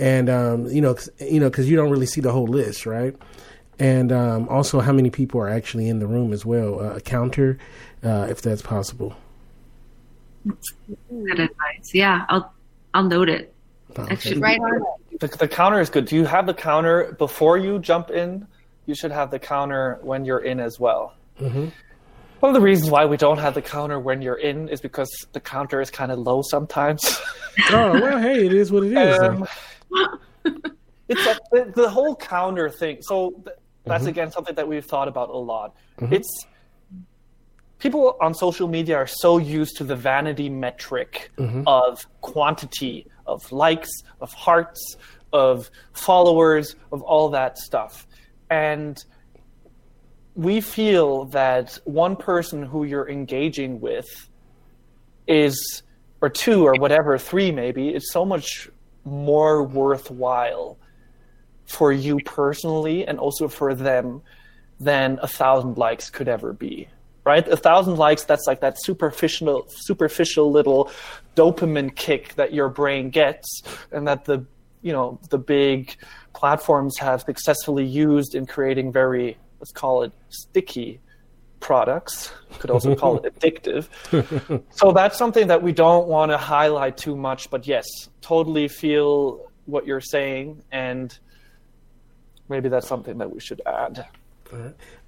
and 0.01 0.29
um, 0.29 0.65
you 0.67 0.81
know 0.81 0.93
'cause- 0.95 1.09
you 1.19 1.39
know 1.39 1.49
because 1.49 1.69
you 1.69 1.77
don't 1.77 1.89
really 1.89 2.05
see 2.05 2.19
the 2.19 2.31
whole 2.33 2.47
list, 2.47 2.85
right? 2.85 3.15
And 3.79 4.11
um, 4.11 4.47
also 4.49 4.79
how 4.81 4.91
many 4.91 5.09
people 5.09 5.39
are 5.41 5.47
actually 5.49 5.87
in 5.87 5.99
the 5.99 6.07
room 6.07 6.33
as 6.33 6.45
well. 6.45 6.79
Uh, 6.81 6.95
a 6.95 7.01
counter, 7.01 7.57
uh, 8.03 8.27
if 8.29 8.41
that's 8.41 8.61
possible. 8.61 9.15
Good 11.09 11.39
advice. 11.39 11.93
Yeah, 11.93 12.25
I'll 12.29 12.51
I'll 12.93 13.03
note 13.03 13.29
it. 13.29 13.53
Oh, 13.97 14.07
I 14.09 14.15
should 14.15 14.39
Right 14.41 14.59
on. 14.59 14.83
the, 15.19 15.27
the 15.27 15.47
counter 15.47 15.79
is 15.81 15.89
good. 15.89 16.05
Do 16.05 16.15
you 16.15 16.25
have 16.25 16.45
the 16.45 16.53
counter 16.53 17.15
before 17.19 17.57
you 17.57 17.79
jump 17.79 18.09
in? 18.09 18.47
You 18.85 18.95
should 18.95 19.11
have 19.11 19.29
the 19.31 19.39
counter 19.39 19.99
when 20.01 20.25
you're 20.25 20.39
in 20.39 20.59
as 20.59 20.79
well. 20.79 21.13
Mm-hmm. 21.39 21.67
One 22.39 22.49
of 22.49 22.53
the 22.55 22.61
reasons 22.61 22.89
why 22.89 23.05
we 23.05 23.17
don't 23.17 23.37
have 23.37 23.53
the 23.53 23.61
counter 23.61 23.99
when 23.99 24.21
you're 24.21 24.39
in 24.39 24.67
is 24.69 24.81
because 24.81 25.09
the 25.33 25.39
counter 25.39 25.79
is 25.81 25.91
kind 25.91 26.11
of 26.11 26.19
low 26.19 26.41
sometimes. 26.41 27.19
Oh 27.69 27.91
well, 27.91 28.17
hey, 28.19 28.45
it 28.45 28.53
is 28.53 28.71
what 28.71 28.83
it 28.83 28.93
is. 28.93 29.19
Um, 29.19 29.45
it's 31.09 31.39
the, 31.51 31.71
the 31.75 31.89
whole 31.89 32.15
counter 32.15 32.69
thing. 32.69 33.01
So 33.01 33.31
th- 33.31 33.57
that's 33.85 34.03
mm-hmm. 34.03 34.09
again 34.09 34.31
something 34.31 34.55
that 34.55 34.67
we've 34.67 34.85
thought 34.85 35.07
about 35.07 35.29
a 35.29 35.37
lot. 35.37 35.75
Mm-hmm. 35.99 36.13
It's 36.13 36.45
people 37.79 38.15
on 38.21 38.33
social 38.33 38.67
media 38.67 38.95
are 38.95 39.07
so 39.07 39.37
used 39.37 39.77
to 39.77 39.83
the 39.83 39.95
vanity 39.95 40.49
metric 40.49 41.31
mm-hmm. 41.37 41.63
of 41.65 42.05
quantity, 42.21 43.07
of 43.25 43.51
likes, 43.51 43.89
of 44.21 44.31
hearts, 44.33 44.97
of 45.33 45.69
followers, 45.93 46.75
of 46.91 47.01
all 47.01 47.29
that 47.29 47.57
stuff, 47.57 48.07
and 48.49 49.03
we 50.35 50.61
feel 50.61 51.25
that 51.25 51.77
one 51.83 52.15
person 52.15 52.63
who 52.63 52.83
you're 52.83 53.09
engaging 53.09 53.81
with 53.81 54.29
is 55.27 55.83
or 56.21 56.29
two 56.29 56.65
or 56.65 56.73
whatever 56.75 57.17
three 57.17 57.51
maybe 57.51 57.89
is 57.89 58.11
so 58.11 58.23
much 58.23 58.69
more 59.05 59.63
worthwhile 59.63 60.77
for 61.65 61.91
you 61.91 62.19
personally 62.19 63.05
and 63.05 63.19
also 63.19 63.47
for 63.47 63.73
them 63.73 64.21
than 64.79 65.19
a 65.21 65.27
thousand 65.27 65.77
likes 65.77 66.09
could 66.09 66.27
ever 66.27 66.53
be 66.53 66.87
right? 67.23 67.47
A 67.47 67.57
thousand 67.57 67.97
likes, 67.97 68.23
that's 68.23 68.47
like 68.47 68.61
that 68.61 68.81
superficial, 68.81 69.65
superficial 69.69 70.51
little 70.51 70.91
dopamine 71.35 71.95
kick 71.95 72.33
that 72.35 72.53
your 72.53 72.69
brain 72.69 73.09
gets, 73.09 73.61
and 73.91 74.07
that 74.07 74.25
the, 74.25 74.45
you 74.81 74.91
know, 74.91 75.19
the 75.29 75.37
big 75.37 75.95
platforms 76.33 76.97
have 76.97 77.21
successfully 77.21 77.85
used 77.85 78.33
in 78.35 78.45
creating 78.45 78.91
very, 78.91 79.37
let's 79.59 79.71
call 79.71 80.03
it 80.03 80.11
sticky 80.29 80.99
products. 81.62 82.34
Could 82.59 82.70
also 82.70 82.95
call 82.95 83.18
it 83.20 83.34
addictive. 83.39 83.88
so 84.72 84.91
that's 84.91 85.18
something 85.18 85.47
that 85.47 85.64
we 85.64 85.72
don't 85.72 86.07
want 86.07 86.32
to 86.32 86.38
highlight 86.38 86.97
too 86.97 87.16
much. 87.16 87.49
But 87.49 87.66
yes, 87.66 87.88
totally 88.22 88.68
feel 88.68 89.49
what 89.66 89.88
you're 89.88 90.01
saying, 90.01 90.62
and 90.72 91.18
maybe 92.49 92.68
that's 92.68 92.88
something 92.88 93.18
that 93.20 93.32
we 93.32 93.39
should 93.39 93.62
add. 93.66 94.05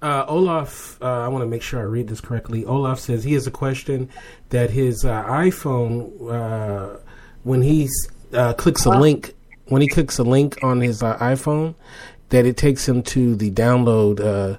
Uh, 0.00 0.24
Olaf, 0.26 1.00
uh, 1.02 1.20
I 1.20 1.28
want 1.28 1.42
to 1.42 1.46
make 1.46 1.62
sure 1.62 1.80
I 1.80 1.84
read 1.84 2.08
this 2.08 2.20
correctly. 2.20 2.64
Olaf 2.64 2.98
says 2.98 3.24
he 3.24 3.34
has 3.34 3.46
a 3.46 3.50
question 3.50 4.08
that 4.48 4.70
his 4.70 5.04
uh, 5.04 5.22
iPhone, 5.24 6.30
uh, 6.30 6.98
when 7.42 7.60
he 7.60 7.88
uh, 8.32 8.54
clicks 8.54 8.86
a 8.86 8.90
link, 8.90 9.34
when 9.66 9.82
he 9.82 9.88
clicks 9.88 10.18
a 10.18 10.22
link 10.22 10.58
on 10.62 10.80
his 10.80 11.02
uh, 11.02 11.18
iPhone, 11.18 11.74
that 12.30 12.46
it 12.46 12.56
takes 12.56 12.88
him 12.88 13.02
to 13.02 13.34
the 13.34 13.50
download, 13.50 14.58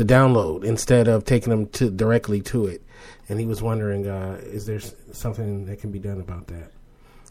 the 0.00 0.14
download 0.14 0.64
instead 0.64 1.08
of 1.08 1.26
taking 1.26 1.50
them 1.50 1.66
to 1.66 1.90
directly 1.90 2.40
to 2.40 2.64
it. 2.64 2.82
And 3.28 3.38
he 3.38 3.44
was 3.44 3.60
wondering, 3.60 4.06
uh, 4.06 4.40
is 4.42 4.64
there 4.64 4.80
something 5.12 5.66
that 5.66 5.78
can 5.78 5.90
be 5.92 5.98
done 5.98 6.20
about 6.20 6.46
that? 6.46 6.72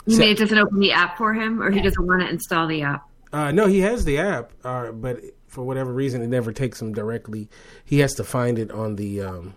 You 0.05 0.13
so, 0.13 0.19
mean 0.19 0.29
it 0.29 0.37
doesn't 0.37 0.57
open 0.57 0.79
the 0.79 0.91
app 0.91 1.17
for 1.17 1.33
him, 1.33 1.63
or 1.63 1.71
he 1.71 1.81
doesn't 1.81 2.05
want 2.05 2.21
to 2.21 2.29
install 2.29 2.67
the 2.67 2.83
app? 2.83 3.09
Uh, 3.33 3.51
no, 3.51 3.65
he 3.65 3.79
has 3.79 4.05
the 4.05 4.19
app, 4.19 4.51
uh, 4.63 4.91
but 4.91 5.19
for 5.47 5.63
whatever 5.63 5.91
reason, 5.91 6.21
it 6.21 6.27
never 6.27 6.51
takes 6.51 6.79
him 6.79 6.93
directly. 6.93 7.49
He 7.85 7.99
has 7.99 8.13
to 8.15 8.23
find 8.23 8.59
it 8.59 8.69
on 8.69 8.97
the 8.97 9.21
um, 9.21 9.55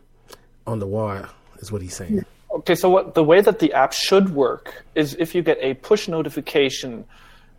on 0.67 0.79
the 0.79 0.87
wall. 0.87 1.27
Is 1.59 1.71
what 1.71 1.83
he's 1.83 1.95
saying. 1.95 2.25
Okay, 2.51 2.75
so 2.75 2.89
what 2.89 3.15
the 3.15 3.25
way 3.25 3.43
that 3.43 3.59
the 3.59 3.75
app 3.75 3.93
should 3.93 4.31
work 4.31 4.85
is 4.95 5.15
if 5.19 5.35
you 5.35 5.43
get 5.43 5.59
a 5.61 5.75
push 5.75 6.09
notification 6.09 7.05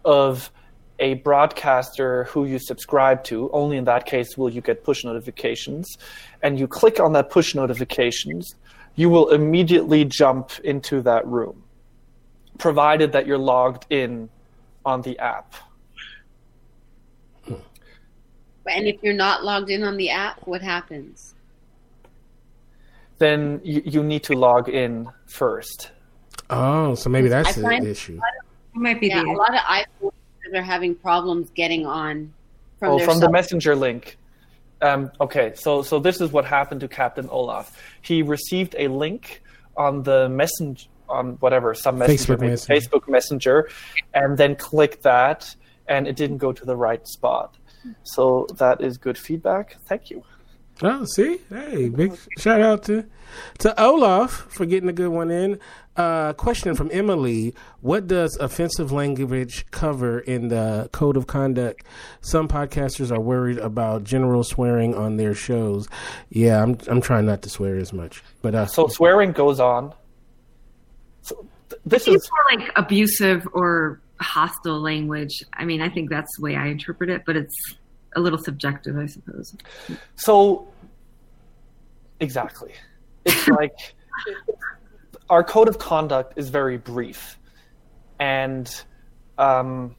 of 0.03 0.51
a 0.99 1.15
broadcaster 1.15 2.25
who 2.25 2.45
you 2.45 2.59
subscribe 2.59 3.23
to, 3.25 3.49
only 3.51 3.77
in 3.77 3.85
that 3.85 4.05
case 4.05 4.37
will 4.37 4.49
you 4.49 4.61
get 4.61 4.83
push 4.83 5.03
notifications, 5.03 5.97
and 6.41 6.59
you 6.59 6.67
click 6.67 6.99
on 6.99 7.13
that 7.13 7.29
push 7.29 7.55
notifications, 7.55 8.55
you 8.95 9.09
will 9.09 9.29
immediately 9.29 10.05
jump 10.05 10.51
into 10.63 11.01
that 11.01 11.25
room, 11.25 11.63
provided 12.57 13.11
that 13.11 13.25
you're 13.25 13.37
logged 13.37 13.85
in 13.89 14.29
on 14.85 15.01
the 15.01 15.17
app. 15.19 15.55
And 18.65 18.87
if 18.87 19.03
you're 19.03 19.13
not 19.13 19.43
logged 19.43 19.69
in 19.69 19.83
on 19.83 19.97
the 19.97 20.09
app, 20.09 20.47
what 20.47 20.61
happens? 20.61 21.35
Then 23.17 23.59
you, 23.63 23.81
you 23.85 24.03
need 24.03 24.23
to 24.23 24.33
log 24.33 24.69
in 24.69 25.09
first. 25.25 25.91
Oh, 26.49 26.95
so 26.95 27.09
maybe 27.09 27.27
that's 27.27 27.55
the 27.55 27.89
issue. 27.89 28.19
It 28.75 28.79
might 28.79 29.01
be 29.01 29.07
yeah, 29.07 29.21
the 29.21 29.29
a 29.29 29.31
lot 29.31 29.53
of 29.53 29.61
iPhones 29.61 30.11
are 30.53 30.61
having 30.61 30.95
problems 30.95 31.49
getting 31.51 31.85
on 31.85 32.33
from, 32.79 32.93
oh, 32.93 32.99
from 32.99 33.19
the 33.19 33.29
messenger 33.29 33.75
link. 33.75 34.17
Um, 34.81 35.11
okay, 35.21 35.53
so 35.55 35.81
so 35.81 35.99
this 35.99 36.19
is 36.19 36.31
what 36.31 36.45
happened 36.45 36.81
to 36.81 36.87
Captain 36.87 37.29
Olaf. 37.29 37.79
He 38.01 38.21
received 38.21 38.75
a 38.77 38.89
link 38.89 39.41
on 39.77 40.03
the 40.03 40.27
messenger 40.29 40.87
on 41.09 41.33
whatever 41.39 41.73
some 41.73 41.97
messenger, 41.97 42.35
Facebook 42.35 42.41
messenger. 42.41 42.73
Facebook 42.73 43.09
Messenger, 43.09 43.69
and 44.13 44.37
then 44.37 44.55
clicked 44.55 45.03
that, 45.03 45.55
and 45.87 46.07
it 46.07 46.15
didn't 46.15 46.37
go 46.37 46.51
to 46.51 46.65
the 46.65 46.75
right 46.75 47.05
spot. 47.07 47.57
So 48.03 48.47
that 48.57 48.81
is 48.81 48.97
good 48.97 49.17
feedback. 49.17 49.77
Thank 49.87 50.09
you. 50.09 50.23
Oh, 50.85 51.05
see, 51.05 51.39
hey, 51.49 51.87
big 51.87 52.13
shout 52.37 52.59
out 52.59 52.83
to 52.83 53.05
to 53.59 53.81
Olaf 53.81 54.31
for 54.49 54.65
getting 54.65 54.89
a 54.89 54.93
good 54.93 55.07
one 55.07 55.31
in. 55.31 55.57
Uh, 55.95 56.33
question 56.33 56.75
from 56.75 56.89
Emily: 56.91 57.55
What 57.79 58.07
does 58.07 58.35
offensive 58.35 58.91
language 58.91 59.65
cover 59.71 60.19
in 60.19 60.49
the 60.49 60.89
code 60.91 61.15
of 61.15 61.25
conduct? 61.25 61.85
Some 62.19 62.49
podcasters 62.49 63.15
are 63.15 63.21
worried 63.21 63.59
about 63.59 64.03
general 64.03 64.43
swearing 64.43 64.93
on 64.93 65.15
their 65.15 65.33
shows. 65.33 65.87
Yeah, 66.29 66.61
I'm 66.61 66.77
I'm 66.89 66.99
trying 66.99 67.27
not 67.27 67.43
to 67.43 67.49
swear 67.49 67.77
as 67.77 67.93
much, 67.93 68.21
but 68.41 68.53
uh, 68.53 68.65
so 68.65 68.87
swearing 68.87 69.31
goes 69.31 69.61
on. 69.61 69.93
So 71.21 71.47
th- 71.69 71.81
this 71.85 72.09
is 72.09 72.29
more 72.29 72.59
like 72.59 72.71
abusive 72.75 73.47
or 73.53 74.01
hostile 74.19 74.81
language. 74.81 75.43
I 75.53 75.63
mean, 75.63 75.81
I 75.81 75.87
think 75.87 76.09
that's 76.09 76.35
the 76.35 76.43
way 76.43 76.57
I 76.57 76.67
interpret 76.67 77.09
it, 77.09 77.23
but 77.25 77.37
it's 77.37 77.55
a 78.15 78.19
little 78.19 78.39
subjective, 78.39 78.97
I 78.97 79.05
suppose. 79.05 79.55
So, 80.15 80.67
exactly. 82.23 82.73
It's 83.25 83.47
like 83.47 83.75
our 85.29 85.43
code 85.43 85.67
of 85.67 85.77
conduct 85.77 86.33
is 86.37 86.49
very 86.49 86.77
brief, 86.77 87.37
and 88.19 88.69
um, 89.37 89.95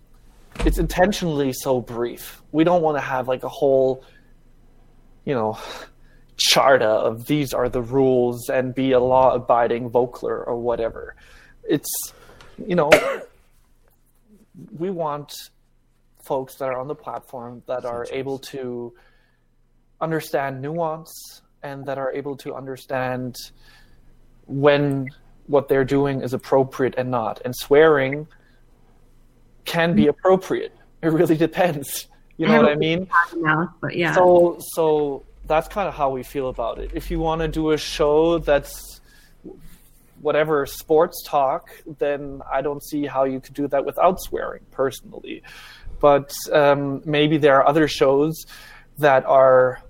it's 0.61 0.79
intentionally 0.79 1.53
so 1.53 1.81
brief. 1.81 2.43
We 2.53 2.65
don't 2.65 2.83
want 2.83 2.97
to 2.97 3.01
have 3.01 3.29
like 3.29 3.45
a 3.45 3.49
whole, 3.49 4.05
you 5.25 5.35
know, 5.35 5.59
charta 6.37 6.89
of 6.89 7.27
these 7.27 7.53
are 7.53 7.69
the 7.69 7.83
rules 7.83 8.49
and 8.49 8.75
be 8.75 8.93
a 8.93 9.01
law 9.01 9.35
abiding 9.35 9.91
vocler 9.91 10.47
or 10.47 10.57
whatever. 10.57 11.17
It's, 11.65 12.13
you 12.67 12.75
know, 12.75 12.91
we 14.77 14.91
want 14.91 15.33
folks 16.25 16.57
that 16.57 16.67
are 16.67 16.79
on 16.79 16.89
the 16.89 16.95
platform 16.95 17.63
that 17.67 17.85
are 17.85 18.07
able 18.11 18.39
to 18.39 18.95
understand 20.01 20.61
nuance 20.61 21.43
and 21.65 21.85
that 21.87 21.99
are 21.99 22.13
able 22.13 22.37
to 22.37 22.55
understand 22.55 23.35
when 24.47 25.09
what 25.47 25.69
they're 25.69 25.85
doing 25.85 26.21
is 26.21 26.33
appropriate 26.33 26.95
and 26.97 27.11
not. 27.11 27.41
And 27.45 27.57
swearing 27.57 28.29
can 29.65 29.97
be 29.97 30.07
appropriate. 30.07 30.77
It 31.03 31.09
really 31.09 31.37
depends. 31.37 32.07
You 32.37 32.47
know 32.47 32.57
I 32.57 32.59
what 32.59 32.73
I 32.73 32.75
mean? 32.77 33.09
but 33.81 33.97
yeah. 33.97 34.15
So 34.15 34.59
so 34.73 35.25
that's 35.47 35.69
kind 35.69 35.89
of 35.89 35.95
how 35.95 36.11
we 36.11 36.23
feel 36.23 36.49
about 36.49 36.79
it. 36.79 36.91
If 36.95 37.11
you 37.11 37.19
want 37.19 37.41
to 37.41 37.49
do 37.49 37.71
a 37.71 37.79
show 37.79 38.39
that's 38.39 39.01
whatever 40.21 40.65
sports 40.67 41.23
talk, 41.27 41.71
then 41.99 42.41
I 42.51 42.63
don't 42.63 42.83
see 42.83 43.05
how 43.07 43.25
you 43.25 43.41
could 43.41 43.55
do 43.55 43.69
that 43.69 43.85
without 43.85 44.21
swearing 44.21 44.63
personally. 44.71 45.43
But 46.01 46.33
um, 46.51 47.03
maybe 47.05 47.37
there 47.37 47.57
are 47.57 47.67
other 47.67 47.89
shows 47.89 48.47
that 48.99 49.25
are 49.27 49.84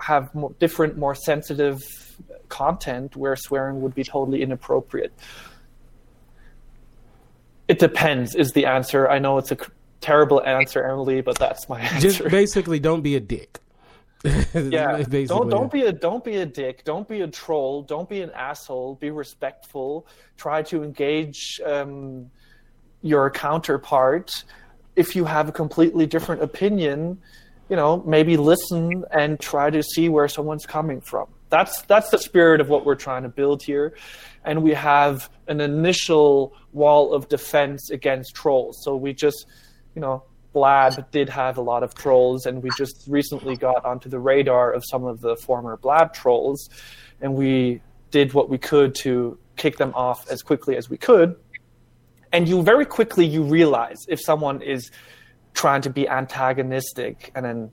have 0.00 0.34
more, 0.34 0.52
different, 0.58 0.96
more 0.96 1.14
sensitive 1.14 1.82
content 2.48 3.16
where 3.16 3.36
swearing 3.36 3.80
would 3.80 3.94
be 3.94 4.04
totally 4.04 4.42
inappropriate. 4.42 5.12
It 7.68 7.78
depends, 7.78 8.34
is 8.34 8.52
the 8.52 8.66
answer. 8.66 9.08
I 9.08 9.18
know 9.18 9.38
it's 9.38 9.50
a 9.50 9.56
terrible 10.00 10.42
answer, 10.42 10.84
Emily, 10.84 11.22
but 11.22 11.38
that's 11.38 11.68
my 11.68 11.80
answer. 11.80 12.08
Just 12.08 12.24
basically, 12.30 12.78
don't 12.78 13.02
be 13.02 13.16
a 13.16 13.20
dick. 13.20 13.60
yeah, 14.54 15.02
don't 15.26 15.50
don't 15.50 15.70
be 15.70 15.82
a 15.82 15.92
don't 15.92 16.24
be 16.24 16.36
a 16.36 16.46
dick. 16.46 16.82
Don't 16.84 17.06
be 17.06 17.20
a 17.20 17.28
troll. 17.28 17.82
Don't 17.82 18.08
be 18.08 18.22
an 18.22 18.30
asshole. 18.30 18.94
Be 18.94 19.10
respectful. 19.10 20.06
Try 20.38 20.62
to 20.62 20.82
engage 20.82 21.60
um, 21.64 22.30
your 23.02 23.28
counterpart. 23.30 24.30
If 24.96 25.14
you 25.14 25.26
have 25.26 25.50
a 25.50 25.52
completely 25.52 26.06
different 26.06 26.42
opinion, 26.42 27.20
you 27.68 27.76
know 27.76 28.02
maybe 28.06 28.36
listen 28.36 29.04
and 29.10 29.40
try 29.40 29.70
to 29.70 29.82
see 29.82 30.08
where 30.08 30.28
someone's 30.28 30.66
coming 30.66 31.00
from. 31.00 31.28
That's 31.50 31.82
that's 31.82 32.10
the 32.10 32.18
spirit 32.18 32.60
of 32.60 32.68
what 32.68 32.84
we're 32.84 32.94
trying 32.94 33.22
to 33.22 33.28
build 33.28 33.62
here, 33.62 33.96
and 34.44 34.62
we 34.62 34.72
have 34.72 35.30
an 35.48 35.60
initial 35.60 36.54
wall 36.72 37.14
of 37.14 37.28
defense 37.28 37.90
against 37.90 38.34
trolls. 38.34 38.80
So 38.82 38.96
we 38.96 39.12
just, 39.12 39.46
you 39.94 40.00
know, 40.00 40.24
Blab 40.52 41.10
did 41.10 41.28
have 41.28 41.58
a 41.58 41.60
lot 41.60 41.82
of 41.82 41.94
trolls, 41.94 42.46
and 42.46 42.62
we 42.62 42.70
just 42.76 43.04
recently 43.08 43.56
got 43.56 43.84
onto 43.84 44.08
the 44.08 44.18
radar 44.18 44.72
of 44.72 44.82
some 44.88 45.04
of 45.04 45.20
the 45.20 45.36
former 45.36 45.76
Blab 45.76 46.12
trolls, 46.12 46.68
and 47.20 47.34
we 47.34 47.80
did 48.10 48.32
what 48.32 48.48
we 48.48 48.58
could 48.58 48.94
to 48.94 49.38
kick 49.56 49.76
them 49.76 49.92
off 49.94 50.28
as 50.30 50.42
quickly 50.42 50.76
as 50.76 50.88
we 50.88 50.96
could. 50.96 51.36
And 52.32 52.48
you 52.48 52.62
very 52.62 52.86
quickly 52.86 53.26
you 53.26 53.42
realize 53.42 54.06
if 54.08 54.20
someone 54.20 54.62
is 54.62 54.90
trying 55.54 55.82
to 55.82 55.90
be 55.90 56.08
antagonistic 56.08 57.32
and 57.34 57.46
an 57.46 57.72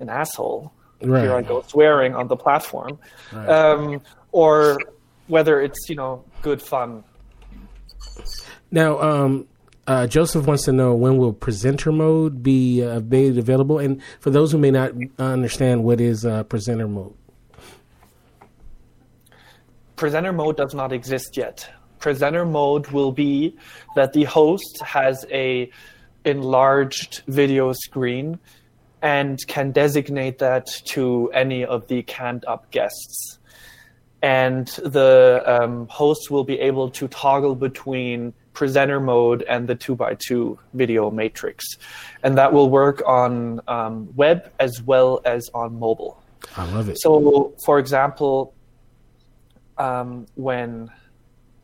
an 0.00 0.08
asshole. 0.08 0.72
Right. 1.02 1.22
Here 1.22 1.34
I 1.34 1.42
go 1.42 1.62
swearing 1.62 2.14
on 2.14 2.26
the 2.26 2.36
platform, 2.36 2.98
right. 3.32 3.48
um, 3.48 4.00
or 4.32 4.78
whether 5.28 5.60
it's 5.60 5.88
you 5.88 5.94
know 5.94 6.24
good 6.42 6.60
fun. 6.60 7.04
Now, 8.70 9.00
um, 9.00 9.46
uh, 9.86 10.06
Joseph 10.06 10.46
wants 10.46 10.64
to 10.64 10.72
know 10.72 10.94
when 10.94 11.16
will 11.16 11.32
presenter 11.32 11.92
mode 11.92 12.42
be 12.42 12.82
uh, 12.82 13.00
made 13.00 13.38
available, 13.38 13.78
and 13.78 14.02
for 14.20 14.30
those 14.30 14.50
who 14.50 14.58
may 14.58 14.70
not 14.70 14.92
understand, 15.18 15.84
what 15.84 16.00
is 16.00 16.24
uh, 16.24 16.42
presenter 16.44 16.88
mode? 16.88 17.14
Presenter 19.94 20.32
mode 20.32 20.56
does 20.56 20.74
not 20.74 20.92
exist 20.92 21.36
yet. 21.36 21.68
Presenter 22.00 22.44
mode 22.44 22.88
will 22.88 23.12
be 23.12 23.56
that 23.96 24.12
the 24.12 24.24
host 24.24 24.80
has 24.82 25.24
a 25.30 25.70
enlarged 26.28 27.22
video 27.26 27.72
screen 27.72 28.38
and 29.02 29.38
can 29.46 29.72
designate 29.72 30.38
that 30.38 30.66
to 30.84 31.30
any 31.32 31.64
of 31.64 31.86
the 31.88 32.02
cammed 32.02 32.44
up 32.46 32.70
guests. 32.70 33.38
And 34.20 34.66
the 34.66 35.42
um, 35.46 35.86
host 35.88 36.30
will 36.30 36.44
be 36.44 36.58
able 36.58 36.90
to 36.90 37.06
toggle 37.08 37.54
between 37.54 38.34
presenter 38.52 38.98
mode 38.98 39.44
and 39.48 39.68
the 39.68 39.76
2x2 39.76 40.58
video 40.74 41.10
matrix. 41.12 41.64
And 42.24 42.36
that 42.38 42.52
will 42.52 42.68
work 42.68 43.02
on 43.06 43.60
um, 43.68 44.08
web 44.16 44.50
as 44.58 44.82
well 44.82 45.20
as 45.24 45.48
on 45.54 45.78
mobile. 45.78 46.20
I 46.56 46.64
love 46.72 46.88
it. 46.88 46.98
So, 47.00 47.54
for 47.64 47.78
example, 47.78 48.52
um, 49.76 50.26
when 50.34 50.90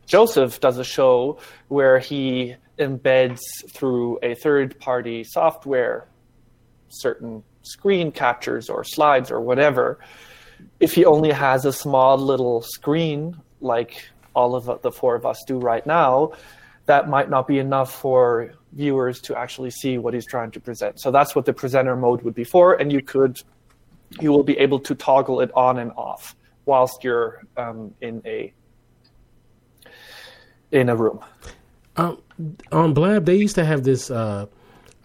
Joseph 0.05 0.61
does 0.61 0.77
a 0.77 0.85
show 0.85 1.39
where 1.67 1.99
he 1.99 2.55
embeds 2.77 3.39
through 3.69 4.19
a 4.21 4.35
third 4.35 4.79
party 4.79 5.23
software 5.23 6.07
certain 6.89 7.43
screen 7.61 8.11
captures 8.11 8.69
or 8.69 8.83
slides 8.83 9.31
or 9.31 9.41
whatever, 9.41 9.99
if 10.79 10.93
he 10.93 11.05
only 11.05 11.31
has 11.31 11.65
a 11.65 11.73
small 11.73 12.17
little 12.17 12.61
screen 12.61 13.35
like 13.61 14.07
all 14.33 14.55
of 14.55 14.81
the 14.81 14.91
four 14.91 15.15
of 15.15 15.25
us 15.25 15.43
do 15.47 15.57
right 15.57 15.85
now, 15.85 16.31
that 16.85 17.09
might 17.09 17.29
not 17.29 17.47
be 17.47 17.57
enough 17.57 17.91
for 17.91 18.53
viewers 18.73 19.19
to 19.21 19.37
actually 19.37 19.71
see 19.71 19.97
what 19.97 20.13
he's 20.13 20.25
trying 20.25 20.51
to 20.51 20.59
present. 20.59 20.99
So 20.99 21.09
that's 21.09 21.35
what 21.35 21.45
the 21.45 21.53
presenter 21.53 21.95
mode 21.95 22.21
would 22.21 22.35
be 22.35 22.43
for, 22.43 22.75
and 22.75 22.91
you 22.91 23.01
could 23.01 23.41
you 24.21 24.31
will 24.31 24.43
be 24.43 24.57
able 24.59 24.79
to 24.79 24.95
toggle 24.95 25.41
it 25.41 25.51
on 25.55 25.79
and 25.79 25.91
off 25.93 26.35
whilst 26.65 27.03
you're 27.03 27.43
um, 27.57 27.93
in 28.01 28.21
a 28.25 28.53
in 30.71 30.89
a 30.89 30.95
room. 30.95 31.19
Um, 31.97 32.21
on 32.71 32.93
Blab, 32.93 33.25
they 33.25 33.35
used 33.35 33.55
to 33.55 33.65
have 33.65 33.83
this. 33.83 34.11
Uh, 34.11 34.47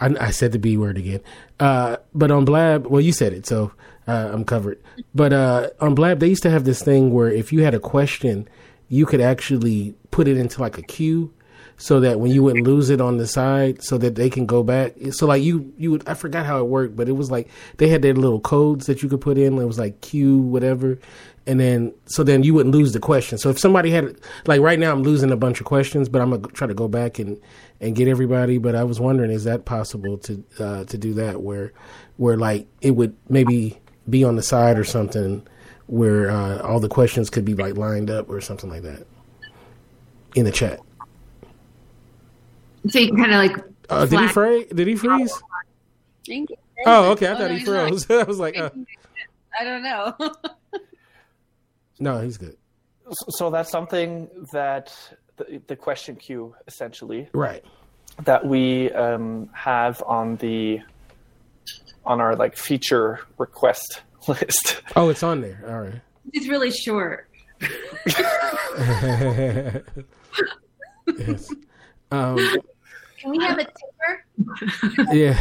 I, 0.01 0.15
I, 0.19 0.31
said 0.31 0.53
the 0.53 0.59
B 0.59 0.77
word 0.77 0.97
again, 0.97 1.21
uh, 1.61 1.97
but 2.15 2.31
on 2.31 2.45
Blab, 2.45 2.87
well, 2.87 3.01
you 3.01 3.13
said 3.13 3.33
it, 3.33 3.47
so 3.47 3.73
uh, 4.09 4.31
I'm 4.33 4.45
covered. 4.45 4.83
But 5.15 5.33
uh, 5.33 5.71
on 5.81 5.95
Blab, 5.95 6.21
they 6.21 6.29
used 6.29 6.43
to 6.45 6.51
have 6.51 6.65
this 6.65 6.83
thing 6.83 7.13
where 7.13 7.29
if 7.29 7.53
you 7.53 7.63
had 7.63 7.75
a 7.75 7.81
question, 7.81 8.49
you 8.89 9.07
could 9.07 9.21
actually 9.21 9.95
put 10.11 10.27
it 10.27 10.37
into 10.37 10.61
like 10.61 10.79
a 10.79 10.83
queue, 10.83 11.33
so 11.77 12.01
that 12.01 12.21
when 12.21 12.31
you 12.31 12.43
wouldn't 12.43 12.67
lose 12.67 12.91
it 12.91 13.01
on 13.01 13.19
the 13.19 13.27
side, 13.27 13.83
so 13.83 13.97
that 13.99 14.15
they 14.15 14.29
can 14.29 14.47
go 14.47 14.63
back. 14.63 14.95
So 15.13 15.27
like 15.27 15.43
you, 15.43 15.73
you 15.79 15.93
would, 15.93 16.09
I 16.09 16.15
forgot 16.15 16.45
how 16.45 16.59
it 16.61 16.65
worked, 16.65 16.97
but 16.97 17.09
it 17.09 17.13
was 17.13 17.31
like 17.31 17.49
they 17.77 17.89
had 17.89 18.03
their 18.03 18.15
little 18.15 18.41
codes 18.41 18.87
that 18.87 19.03
you 19.03 19.09
could 19.09 19.21
put 19.21 19.39
in. 19.39 19.57
It 19.59 19.65
was 19.65 19.79
like 19.79 20.01
Q 20.01 20.39
whatever, 20.39 20.99
and 21.47 21.59
then 21.59 21.95
so 22.07 22.23
then 22.23 22.43
you 22.43 22.55
wouldn't 22.55 22.75
lose 22.75 22.93
the 22.93 23.01
question. 23.01 23.39
So 23.39 23.51
if 23.51 23.59
somebody 23.59 23.91
had 23.91 24.17
like 24.47 24.61
right 24.61 24.79
now, 24.79 24.93
I'm 24.93 25.03
losing 25.03 25.31
a 25.31 25.37
bunch 25.37 25.61
of 25.61 25.67
questions, 25.67 26.09
but 26.09 26.21
I'm 26.21 26.31
gonna 26.31 26.49
try 26.49 26.67
to 26.67 26.75
go 26.75 26.89
back 26.89 27.19
and 27.19 27.41
and 27.81 27.97
get 27.97 28.09
everybody. 28.09 28.59
But 28.59 28.75
I 28.75 28.85
was 28.85 29.01
wondering, 29.01 29.31
is 29.31 29.45
that 29.45 29.65
possible 29.65 30.19
to 30.19 30.45
uh, 30.59 30.85
to 30.85 30.99
do 30.99 31.15
that 31.15 31.43
where 31.43 31.73
where 32.17 32.37
like 32.37 32.67
it 32.81 32.93
would 32.93 33.17
maybe 33.29 33.79
be 34.09 34.25
on 34.25 34.37
the 34.37 34.43
side 34.43 34.79
or 34.79 34.85
something 34.85 35.47
where 35.87 36.31
uh, 36.31 36.59
all 36.61 36.81
the 36.81 36.89
questions 36.89 37.31
could 37.31 37.45
be 37.45 37.55
like 37.55 37.77
lined 37.77 38.11
up 38.11 38.29
or 38.29 38.41
something 38.41 38.71
like 38.71 38.83
that 38.83 39.07
in 40.37 40.45
the 40.45 40.53
chat. 40.53 40.81
So 42.89 42.99
you 42.99 43.09
can 43.09 43.17
kind 43.17 43.33
of 43.33 43.37
like. 43.37 43.67
Uh, 43.89 44.07
did 44.07 44.21
he 44.21 44.29
freeze? 44.29 44.67
Did 44.67 44.87
he 44.87 44.95
freeze? 44.95 45.43
Oh, 46.87 47.11
okay. 47.13 47.29
I 47.29 47.33
thought 47.35 47.43
oh, 47.43 47.49
no, 47.49 47.55
he 47.55 47.65
froze. 47.65 48.11
I 48.11 48.23
was 48.23 48.39
like, 48.39 48.57
uh. 48.57 48.71
I 49.59 49.65
don't 49.65 49.83
know. 49.83 50.15
no, 52.01 52.21
he's 52.21 52.37
good. 52.39 52.57
So 53.31 53.51
that's 53.51 53.71
something 53.71 54.29
that 54.53 54.93
the, 55.37 55.61
the 55.67 55.77
question 55.77 56.17
queue 56.17 56.55
essentially, 56.67 57.29
right? 57.33 57.65
That 58.25 58.47
we 58.47 58.91
um, 58.93 59.49
have 59.53 60.03
on 60.07 60.37
the 60.37 60.81
on 62.05 62.21
our 62.21 62.35
like 62.37 62.57
feature 62.57 63.21
request 63.39 64.03
list. 64.29 64.83
Oh, 64.97 65.09
it's 65.09 65.23
on 65.23 65.41
there. 65.41 65.63
All 65.69 65.81
right. 65.81 66.01
It's 66.33 66.49
really 66.49 66.71
short. 66.71 67.29
yes. 71.19 71.53
Um, 72.11 72.37
Can 73.19 73.31
we 73.31 73.39
have 73.45 73.59
a 73.59 73.65
ticker? 73.65 74.25
Yeah. 75.13 75.39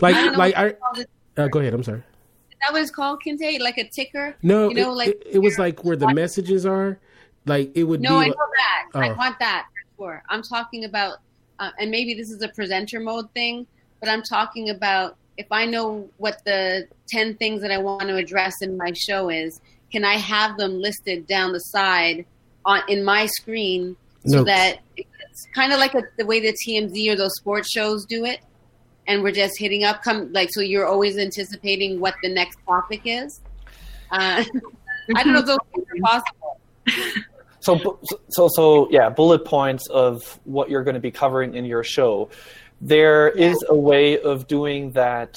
Like, 0.00 0.36
like 0.36 0.54
I. 0.56 0.74
Uh, 1.36 1.48
go 1.48 1.58
ahead. 1.58 1.74
I'm 1.74 1.82
sorry. 1.82 2.02
That 2.60 2.78
it's 2.78 2.90
called, 2.90 3.20
Kinte? 3.24 3.60
Like 3.60 3.78
a 3.78 3.88
ticker? 3.88 4.36
No, 4.42 4.68
you 4.68 4.74
know, 4.74 4.92
it, 4.92 4.94
like 4.94 5.08
it, 5.08 5.22
it 5.32 5.38
was 5.38 5.58
like 5.58 5.84
where 5.84 5.96
the 5.96 6.12
messages 6.12 6.64
are. 6.66 6.98
Like 7.46 7.72
it 7.74 7.84
would. 7.84 8.00
No, 8.00 8.18
I 8.18 8.28
know 8.28 8.34
that. 8.34 8.86
Oh. 8.94 9.00
I 9.00 9.12
want 9.12 9.38
that 9.38 9.66
for. 9.96 10.22
I'm 10.28 10.42
talking 10.42 10.84
about, 10.84 11.18
uh, 11.58 11.70
and 11.78 11.90
maybe 11.90 12.14
this 12.14 12.30
is 12.30 12.42
a 12.42 12.48
presenter 12.48 13.00
mode 13.00 13.30
thing, 13.32 13.66
but 14.00 14.08
I'm 14.08 14.22
talking 14.22 14.70
about 14.70 15.16
if 15.36 15.46
I 15.50 15.66
know 15.66 16.08
what 16.16 16.42
the 16.44 16.88
ten 17.08 17.36
things 17.36 17.60
that 17.62 17.70
I 17.70 17.78
want 17.78 18.02
to 18.08 18.16
address 18.16 18.54
in 18.62 18.76
my 18.76 18.92
show 18.94 19.28
is, 19.28 19.60
can 19.92 20.04
I 20.04 20.14
have 20.14 20.56
them 20.56 20.80
listed 20.80 21.26
down 21.26 21.52
the 21.52 21.60
side 21.60 22.24
on 22.64 22.80
in 22.88 23.04
my 23.04 23.26
screen 23.26 23.96
so 24.26 24.38
no. 24.38 24.44
that 24.44 24.78
it's 24.96 25.46
kind 25.54 25.72
of 25.72 25.78
like 25.78 25.94
a, 25.94 26.02
the 26.16 26.24
way 26.24 26.40
the 26.40 26.56
TMZ 26.66 27.12
or 27.12 27.16
those 27.16 27.34
sports 27.36 27.70
shows 27.70 28.06
do 28.06 28.24
it, 28.24 28.40
and 29.06 29.22
we're 29.22 29.32
just 29.32 29.58
hitting 29.58 29.84
up. 29.84 30.02
Come 30.02 30.32
like 30.32 30.48
so, 30.52 30.60
you're 30.60 30.86
always 30.86 31.18
anticipating 31.18 32.00
what 32.00 32.14
the 32.22 32.28
next 32.28 32.58
topic 32.66 33.02
is. 33.04 33.40
Uh, 34.10 34.44
I 35.16 35.22
don't 35.22 35.34
know 35.34 35.40
if 35.40 35.46
those 35.46 35.58
things 35.74 35.86
are 35.90 36.00
possible. 36.02 36.60
So, 37.60 37.98
so, 38.28 38.48
so, 38.52 38.88
yeah, 38.90 39.08
bullet 39.08 39.46
points 39.46 39.88
of 39.88 40.38
what 40.44 40.68
you're 40.68 40.84
going 40.84 40.94
to 40.94 41.00
be 41.00 41.10
covering 41.10 41.54
in 41.54 41.64
your 41.64 41.82
show. 41.82 42.28
There 42.82 43.34
yeah. 43.36 43.46
is 43.46 43.64
a 43.68 43.74
way 43.74 44.20
of 44.20 44.46
doing 44.46 44.92
that 44.92 45.36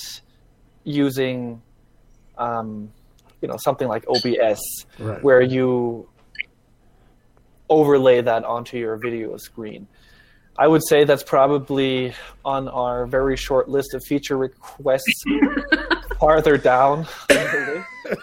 using, 0.84 1.61
um, 2.38 2.91
you 3.41 3.47
know, 3.47 3.55
something 3.57 3.88
like 3.88 4.05
OBS, 4.09 4.59
right. 4.99 5.24
where 5.24 5.41
you 5.41 6.09
overlay 7.70 8.20
that 8.20 8.43
onto 8.43 8.78
your 8.78 8.97
video 8.97 9.38
screen. 9.38 9.88
I 10.58 10.68
would 10.68 10.82
say 10.88 11.03
that's 11.03 11.24
probably 11.24 12.14
on 12.43 12.68
our 12.68 13.05
very 13.05 13.38
short 13.38 13.70
list 13.70 13.93
of 13.93 14.03
feature 14.03 14.38
requests 14.38 15.24
farther 16.20 16.58
down. 16.58 17.05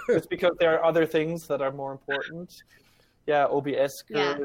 It's 0.09 0.27
because 0.27 0.53
there 0.59 0.75
are 0.75 0.85
other 0.85 1.07
things 1.07 1.47
that 1.47 1.61
are 1.61 1.71
more 1.71 1.93
important. 1.93 2.53
Yeah, 3.27 3.47
OBS, 3.47 3.93
yeah. 4.09 4.39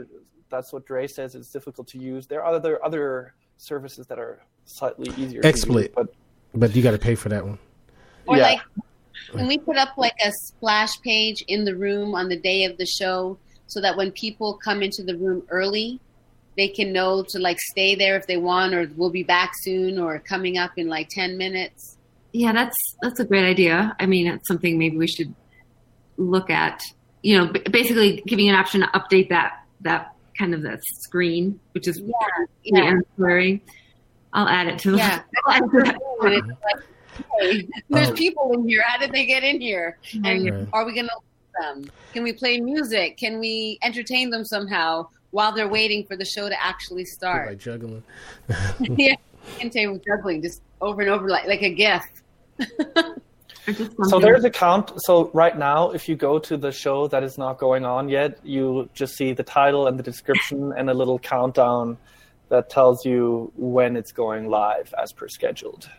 that's 0.49 0.71
what 0.71 0.85
Dre 0.85 1.07
says. 1.07 1.35
It's 1.35 1.51
difficult 1.51 1.87
to 1.89 1.97
use. 1.97 2.27
There 2.27 2.43
are 2.43 2.53
other 2.53 2.83
other 2.83 3.33
services 3.57 4.05
that 4.07 4.19
are 4.19 4.39
slightly 4.65 5.11
easier. 5.17 5.41
XSplit, 5.41 5.83
use, 5.83 5.89
but 5.95 6.13
but 6.53 6.75
you 6.75 6.83
got 6.83 6.91
to 6.91 6.97
pay 6.99 7.15
for 7.15 7.29
that 7.29 7.45
one. 7.45 7.57
Or 8.25 8.37
yeah. 8.37 8.43
like, 8.43 8.61
can 9.31 9.47
we 9.47 9.57
put 9.57 9.77
up 9.77 9.97
like 9.97 10.15
a 10.23 10.31
splash 10.31 10.99
page 11.01 11.43
in 11.47 11.65
the 11.65 11.75
room 11.75 12.15
on 12.15 12.29
the 12.29 12.37
day 12.37 12.63
of 12.65 12.77
the 12.77 12.85
show 12.85 13.37
so 13.67 13.81
that 13.81 13.97
when 13.97 14.11
people 14.11 14.59
come 14.63 14.81
into 14.81 15.03
the 15.03 15.17
room 15.17 15.43
early, 15.49 15.99
they 16.59 16.67
can 16.67 16.91
know 16.91 17.23
to 17.23 17.39
like 17.39 17.59
stay 17.59 17.95
there 17.95 18.17
if 18.17 18.27
they 18.27 18.37
want, 18.37 18.73
or 18.73 18.89
we'll 18.95 19.09
be 19.09 19.23
back 19.23 19.51
soon, 19.61 19.97
or 19.97 20.19
coming 20.19 20.57
up 20.57 20.71
in 20.77 20.87
like 20.87 21.09
ten 21.09 21.37
minutes. 21.37 21.97
Yeah, 22.33 22.51
that's 22.51 22.75
that's 23.01 23.19
a 23.19 23.25
great 23.25 23.45
idea. 23.45 23.95
I 23.99 24.05
mean, 24.05 24.27
it's 24.27 24.47
something 24.47 24.77
maybe 24.77 24.97
we 24.97 25.07
should 25.07 25.33
look 26.17 26.49
at. 26.49 26.81
You 27.21 27.37
know, 27.37 27.53
basically 27.71 28.23
giving 28.27 28.49
an 28.49 28.55
option 28.55 28.81
to 28.81 28.87
update 28.87 29.29
that 29.29 29.63
that 29.81 30.13
kind 30.37 30.53
of 30.53 30.61
that 30.63 30.83
screen, 30.83 31.59
which 31.71 31.87
is 31.87 31.99
yeah, 31.99 32.45
yeah. 32.63 32.83
ancillary. 32.83 33.63
I'll 34.33 34.47
add 34.47 34.67
it 34.67 34.79
to 34.79 34.91
the. 34.91 34.97
Yeah. 34.97 35.21
hey, 37.41 37.67
there's 37.89 38.09
oh. 38.09 38.13
people 38.13 38.53
in 38.53 38.67
here. 38.67 38.83
How 38.85 38.97
did 38.97 39.11
they 39.11 39.25
get 39.25 39.43
in 39.43 39.59
here? 39.59 39.97
And 40.23 40.49
right. 40.49 40.67
are 40.73 40.85
we 40.85 40.93
going 40.93 41.07
to 41.07 41.15
them? 41.59 41.89
Can 42.13 42.23
we 42.23 42.33
play 42.33 42.59
music? 42.59 43.17
Can 43.17 43.39
we 43.39 43.79
entertain 43.83 44.29
them 44.29 44.45
somehow 44.45 45.07
while 45.31 45.51
they're 45.51 45.67
waiting 45.67 46.05
for 46.05 46.15
the 46.15 46.25
show 46.25 46.49
to 46.49 46.63
actually 46.63 47.05
start? 47.05 47.49
Like 47.49 47.59
juggling. 47.59 48.03
yeah, 48.79 49.15
Kinte 49.57 50.03
juggling 50.05 50.41
just 50.41 50.61
over 50.81 51.01
and 51.01 51.09
over 51.09 51.29
like 51.29 51.47
like 51.47 51.61
a 51.61 51.73
gift. 51.73 52.21
so 54.09 54.19
there's 54.19 54.43
a 54.43 54.49
count. 54.49 54.91
So 54.97 55.29
right 55.33 55.57
now, 55.57 55.91
if 55.91 56.09
you 56.09 56.15
go 56.15 56.39
to 56.39 56.57
the 56.57 56.71
show 56.71 57.07
that 57.07 57.23
is 57.23 57.37
not 57.37 57.57
going 57.57 57.85
on 57.85 58.09
yet, 58.09 58.39
you 58.43 58.89
just 58.93 59.15
see 59.15 59.33
the 59.33 59.43
title 59.43 59.87
and 59.87 59.97
the 59.97 60.03
description 60.03 60.73
and 60.75 60.89
a 60.89 60.93
little 60.93 61.19
countdown 61.19 61.97
that 62.49 62.69
tells 62.69 63.05
you 63.05 63.51
when 63.55 63.95
it's 63.95 64.11
going 64.11 64.49
live 64.49 64.93
as 65.01 65.11
per 65.13 65.27
scheduled. 65.27 65.89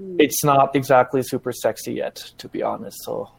Mm. 0.00 0.16
It's 0.18 0.42
not 0.44 0.74
exactly 0.74 1.22
super 1.22 1.52
sexy 1.52 1.94
yet, 1.94 2.16
to 2.38 2.48
be 2.48 2.62
honest. 2.62 2.98
So 3.04 3.30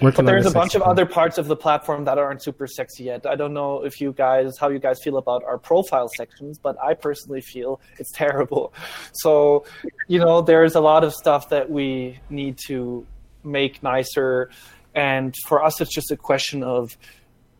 but 0.00 0.16
there's 0.26 0.46
a 0.46 0.50
bunch 0.50 0.74
of 0.74 0.82
other 0.82 1.06
parts 1.06 1.38
of 1.38 1.46
the 1.46 1.56
platform 1.56 2.04
that 2.04 2.18
aren't 2.18 2.42
super 2.42 2.66
sexy 2.66 3.04
yet. 3.04 3.26
I 3.26 3.34
don't 3.34 3.54
know 3.54 3.84
if 3.84 4.00
you 4.00 4.12
guys, 4.12 4.58
how 4.58 4.68
you 4.68 4.78
guys 4.78 4.98
feel 5.02 5.16
about 5.16 5.44
our 5.44 5.58
profile 5.58 6.08
sections, 6.16 6.58
but 6.58 6.76
I 6.82 6.94
personally 6.94 7.40
feel 7.40 7.80
it's 7.98 8.12
terrible. 8.12 8.72
So, 9.12 9.64
you 10.08 10.18
know, 10.18 10.40
there's 10.40 10.74
a 10.74 10.80
lot 10.80 11.04
of 11.04 11.12
stuff 11.12 11.48
that 11.50 11.70
we 11.70 12.20
need 12.30 12.58
to 12.66 13.06
make 13.42 13.82
nicer. 13.82 14.50
And 14.94 15.34
for 15.46 15.62
us, 15.62 15.80
it's 15.80 15.92
just 15.92 16.10
a 16.10 16.16
question 16.16 16.62
of 16.62 16.96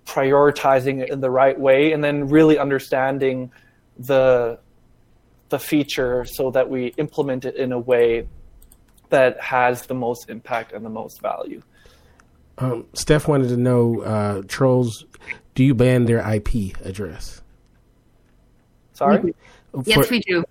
prioritizing 0.06 1.02
it 1.02 1.10
in 1.10 1.20
the 1.20 1.30
right 1.30 1.58
way 1.58 1.92
and 1.92 2.02
then 2.02 2.28
really 2.28 2.58
understanding 2.58 3.52
the 3.98 4.58
the 5.50 5.58
feature 5.58 6.24
so 6.24 6.50
that 6.52 6.70
we 6.70 6.86
implement 6.96 7.44
it 7.44 7.56
in 7.56 7.72
a 7.72 7.78
way 7.78 8.26
that 9.10 9.40
has 9.40 9.86
the 9.86 9.94
most 9.94 10.30
impact 10.30 10.72
and 10.72 10.84
the 10.84 10.90
most 10.90 11.20
value. 11.20 11.60
Um, 12.58 12.86
Steph 12.92 13.26
wanted 13.28 13.48
to 13.48 13.56
know, 13.56 14.00
uh, 14.02 14.42
trolls, 14.48 15.04
do 15.54 15.64
you 15.64 15.74
ban 15.74 16.04
their 16.04 16.18
IP 16.34 16.76
address? 16.84 17.40
Sorry. 18.92 19.34
Yes, 19.84 20.06
For- 20.06 20.10
we 20.12 20.20
do. 20.20 20.44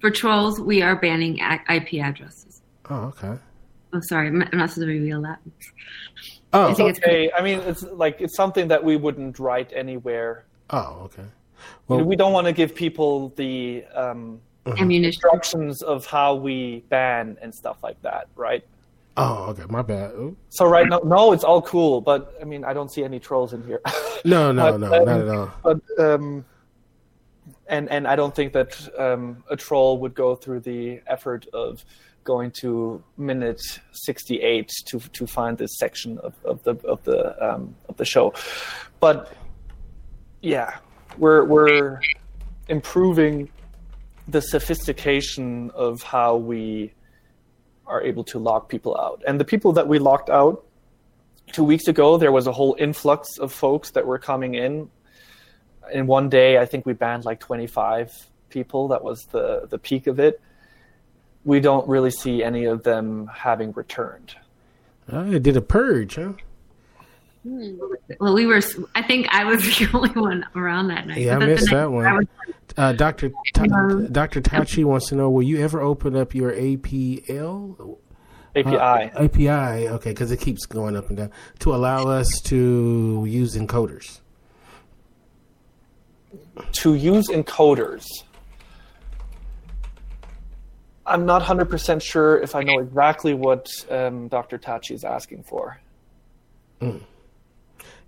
For 0.00 0.10
trolls, 0.10 0.60
we 0.60 0.82
are 0.82 0.96
banning 0.96 1.38
IP 1.38 1.94
addresses. 2.02 2.60
Oh, 2.90 3.04
okay. 3.16 3.38
Oh, 3.94 4.00
sorry, 4.02 4.26
I'm 4.28 4.42
I'm 4.42 4.58
not 4.58 4.70
supposed 4.70 4.80
to 4.80 4.92
reveal 4.92 5.22
that. 5.22 5.38
Oh, 6.52 6.68
I 6.70 6.74
think 6.74 6.90
it's 6.90 6.98
Okay, 6.98 7.30
I 7.34 7.40
mean, 7.42 7.60
it's 7.60 7.82
like 7.84 8.20
it's 8.20 8.36
something 8.36 8.68
that 8.68 8.84
we 8.84 8.96
wouldn't 8.96 9.38
write 9.38 9.72
anywhere. 9.74 10.44
oh, 10.70 11.02
okay. 11.04 11.24
Well, 11.88 12.02
we 12.04 12.16
don't 12.16 12.32
want 12.34 12.46
to 12.46 12.52
give 12.52 12.74
people 12.74 13.30
the 13.36 13.84
um, 13.94 14.40
Ammunition. 14.66 15.04
instructions 15.06 15.82
of 15.82 16.04
how 16.04 16.34
we 16.34 16.84
ban 16.90 17.38
and 17.40 17.54
stuff 17.54 17.78
like 17.82 18.00
that, 18.02 18.28
right? 18.36 18.62
Oh, 19.16 19.44
okay. 19.50 19.64
My 19.68 19.82
bad. 19.82 20.10
Ooh. 20.12 20.36
So 20.50 20.66
right 20.66 20.88
now, 20.88 21.00
no, 21.04 21.32
it's 21.32 21.44
all 21.44 21.62
cool, 21.62 22.00
but 22.00 22.34
I 22.40 22.44
mean, 22.44 22.64
I 22.64 22.72
don't 22.72 22.90
see 22.90 23.04
any 23.04 23.18
trolls 23.20 23.52
in 23.52 23.62
here. 23.64 23.80
No, 24.26 24.52
no, 24.52 24.72
But, 24.72 24.80
no, 24.80 24.86
um, 24.94 25.04
not 25.04 25.20
at 25.20 25.28
all. 25.28 25.52
but 25.62 25.80
um, 26.02 26.46
and 27.68 27.90
and 27.90 28.08
I 28.08 28.16
don't 28.16 28.34
think 28.34 28.54
that 28.54 28.88
um, 28.98 29.44
a 29.50 29.56
troll 29.56 29.98
would 29.98 30.14
go 30.14 30.34
through 30.34 30.60
the 30.60 31.02
effort 31.06 31.46
of 31.52 31.84
going 32.24 32.50
to 32.52 33.04
minute 33.18 33.60
68 33.92 34.70
to 34.86 34.98
to 34.98 35.26
find 35.26 35.58
this 35.58 35.76
section 35.78 36.16
of, 36.20 36.32
of 36.46 36.62
the 36.62 36.74
of 36.86 37.04
the 37.04 37.20
um, 37.46 37.74
of 37.90 37.98
the 37.98 38.06
show. 38.06 38.32
But 38.98 39.30
yeah, 40.40 40.78
we're 41.18 41.44
we're 41.44 42.00
improving 42.68 43.50
the 44.26 44.40
sophistication 44.40 45.70
of 45.72 46.02
how 46.02 46.36
we 46.36 46.94
are 47.86 48.02
able 48.02 48.24
to 48.24 48.38
lock 48.38 48.68
people 48.68 48.96
out. 48.98 49.22
And 49.26 49.38
the 49.38 49.44
people 49.44 49.72
that 49.72 49.86
we 49.88 49.98
locked 49.98 50.30
out 50.30 50.64
two 51.52 51.64
weeks 51.64 51.88
ago, 51.88 52.16
there 52.16 52.32
was 52.32 52.46
a 52.46 52.52
whole 52.52 52.76
influx 52.78 53.38
of 53.38 53.52
folks 53.52 53.90
that 53.92 54.06
were 54.06 54.18
coming 54.18 54.54
in. 54.54 54.90
In 55.92 56.06
one 56.06 56.28
day, 56.28 56.58
I 56.58 56.64
think 56.66 56.86
we 56.86 56.94
banned 56.94 57.24
like 57.24 57.40
25 57.40 58.10
people. 58.48 58.88
That 58.88 59.04
was 59.04 59.22
the, 59.30 59.66
the 59.68 59.78
peak 59.78 60.06
of 60.06 60.18
it. 60.18 60.40
We 61.44 61.60
don't 61.60 61.86
really 61.86 62.10
see 62.10 62.42
any 62.42 62.64
of 62.64 62.82
them 62.84 63.30
having 63.34 63.72
returned. 63.72 64.34
Oh, 65.12 65.30
it 65.30 65.42
did 65.42 65.56
a 65.58 65.60
purge, 65.60 66.14
huh? 66.14 66.32
Hmm. 67.42 67.76
Well, 68.18 68.32
we 68.32 68.46
were. 68.46 68.62
I 68.94 69.02
think 69.02 69.26
I 69.30 69.44
was 69.44 69.62
the 69.78 69.88
only 69.92 70.08
one 70.10 70.46
around 70.56 70.88
that 70.88 71.06
night. 71.06 71.18
Yeah, 71.18 71.36
I 71.36 71.44
missed 71.44 71.66
the 71.68 71.76
that 71.76 71.90
one. 71.92 72.06
I 72.06 72.14
was- 72.14 72.26
Uh, 72.76 72.92
Doctor 72.92 73.32
Um, 73.58 74.12
Doctor 74.12 74.40
Tachi 74.40 74.84
wants 74.84 75.08
to 75.08 75.14
know: 75.14 75.30
Will 75.30 75.42
you 75.42 75.62
ever 75.62 75.80
open 75.80 76.16
up 76.16 76.34
your 76.34 76.52
APL 76.52 77.98
API. 78.56 78.76
Uh, 78.76 79.24
API? 79.24 79.88
Okay, 79.88 80.10
because 80.10 80.30
it 80.30 80.40
keeps 80.40 80.66
going 80.66 80.96
up 80.96 81.08
and 81.08 81.16
down 81.16 81.30
to 81.60 81.74
allow 81.74 82.08
us 82.08 82.40
to 82.44 83.24
use 83.28 83.56
encoders. 83.56 84.20
to 86.72 86.94
use 86.94 87.28
encoders. 87.28 88.06
I'm 91.06 91.26
not 91.26 91.42
100% 91.42 92.00
sure 92.00 92.38
if 92.40 92.54
I 92.54 92.62
know 92.62 92.78
exactly 92.78 93.34
what 93.34 93.68
um, 93.90 94.28
Dr. 94.28 94.58
Tachi 94.58 94.92
is 94.92 95.04
asking 95.04 95.42
for. 95.42 95.78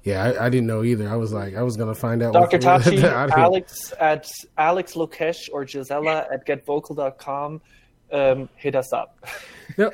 Yeah, 0.06 0.22
I, 0.22 0.46
I 0.46 0.48
didn't 0.50 0.68
know 0.68 0.84
either. 0.84 1.08
I 1.08 1.16
was 1.16 1.32
like, 1.32 1.56
I 1.56 1.64
was 1.64 1.76
gonna 1.76 1.92
find 1.92 2.22
out. 2.22 2.32
Dr. 2.32 2.58
Tachi. 2.60 3.02
Alex 3.02 3.92
at 3.98 4.30
Alex 4.56 4.94
Lokesh 4.94 5.48
or 5.52 5.64
Gisela 5.64 6.28
at 6.32 6.46
getvocal.com, 6.46 7.60
um, 8.12 8.48
hit 8.54 8.76
us 8.76 8.92
up. 8.92 9.26
Now, 9.76 9.90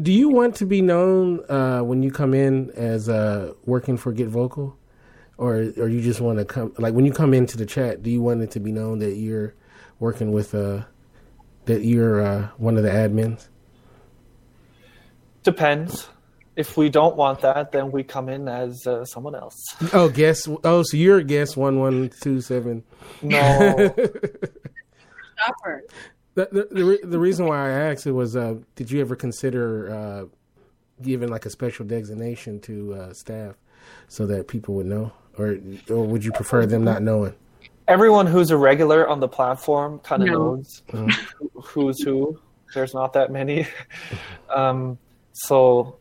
do 0.00 0.10
you 0.10 0.30
want 0.30 0.56
to 0.56 0.64
be 0.64 0.80
known 0.80 1.44
uh, 1.50 1.80
when 1.80 2.02
you 2.02 2.10
come 2.10 2.32
in 2.32 2.70
as 2.70 3.10
uh, 3.10 3.52
working 3.66 3.98
for 3.98 4.12
Get 4.12 4.28
Vocal, 4.28 4.78
or 5.36 5.56
or 5.76 5.88
you 5.88 6.00
just 6.00 6.22
want 6.22 6.38
to 6.38 6.46
come 6.46 6.72
like 6.78 6.94
when 6.94 7.04
you 7.04 7.12
come 7.12 7.34
into 7.34 7.58
the 7.58 7.66
chat? 7.66 8.02
Do 8.02 8.10
you 8.10 8.22
want 8.22 8.40
it 8.40 8.50
to 8.52 8.60
be 8.60 8.72
known 8.72 8.98
that 9.00 9.16
you're 9.16 9.54
working 10.00 10.32
with 10.32 10.54
uh, 10.54 10.84
that 11.66 11.84
you're 11.84 12.22
uh, 12.22 12.48
one 12.56 12.78
of 12.78 12.82
the 12.82 12.88
admins? 12.88 13.48
Depends. 15.42 16.08
If 16.56 16.76
we 16.76 16.88
don't 16.88 17.16
want 17.16 17.40
that, 17.40 17.72
then 17.72 17.90
we 17.90 18.04
come 18.04 18.28
in 18.28 18.46
as 18.48 18.86
uh, 18.86 19.04
someone 19.04 19.34
else. 19.34 19.56
Oh, 19.92 20.08
guess. 20.08 20.48
Oh, 20.62 20.82
so 20.84 20.96
you're 20.96 21.20
guest 21.22 21.56
one 21.56 21.78
one 21.80 22.10
two 22.20 22.40
seven. 22.40 22.84
No, 23.22 23.92
Stopper. 25.36 25.84
The, 26.34 26.48
the, 26.50 26.68
the, 26.74 27.00
the 27.06 27.18
reason 27.18 27.46
why 27.46 27.66
I 27.66 27.70
asked 27.70 28.06
it 28.06 28.12
was, 28.12 28.34
uh, 28.36 28.56
did 28.74 28.90
you 28.90 29.00
ever 29.00 29.14
consider 29.14 29.92
uh, 29.94 30.24
giving 31.02 31.28
like 31.28 31.46
a 31.46 31.50
special 31.50 31.84
designation 31.84 32.60
to 32.62 32.94
uh, 32.94 33.12
staff 33.12 33.54
so 34.08 34.26
that 34.26 34.48
people 34.48 34.74
would 34.74 34.86
know, 34.86 35.12
or 35.38 35.58
or 35.90 36.04
would 36.06 36.24
you 36.24 36.32
prefer 36.32 36.66
them 36.66 36.84
not 36.84 37.02
knowing? 37.02 37.34
everyone 37.86 38.26
who's 38.26 38.50
a 38.50 38.56
regular 38.56 39.06
on 39.06 39.20
the 39.20 39.28
platform 39.28 39.98
kind 39.98 40.22
of 40.22 40.28
No. 40.30 40.54
knows 40.54 40.82
who- 40.90 41.08
who's 41.62 42.02
who. 42.02 42.40
There's 42.74 42.94
not 42.94 43.12
that 43.12 43.30
many. 43.30 43.66
um, 44.54 44.96
so, 45.32 45.96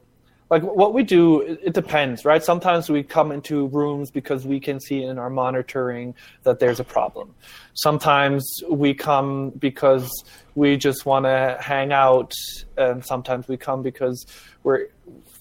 like 0.54 0.62
what 0.62 0.94
we 0.94 1.02
do, 1.02 1.42
it, 1.42 1.74
depends, 1.74 2.26
right? 2.26 2.44
Sometimes 2.44 2.88
we 2.88 3.02
come 3.02 3.32
into 3.32 3.68
rooms 3.70 4.12
because 4.12 4.46
we 4.46 4.60
can 4.60 4.80
see 4.80 5.02
in 5.02 5.18
our 5.18 5.32
monitoring 5.32 6.14
that 6.44 6.60
there's 6.60 6.80
a 6.80 6.84
problem. 6.84 7.34
Sometimes 7.74 8.44
we 8.70 8.94
come 8.94 9.50
because 9.58 10.08
we 10.54 10.78
just 10.78 11.08
want 11.08 11.26
to 11.26 11.58
hang 11.60 11.92
out, 11.92 12.34
and 12.78 13.04
sometimes 13.04 13.48
we 13.48 13.58
come 13.58 13.82
because 13.82 14.28
we're, 14.62 14.90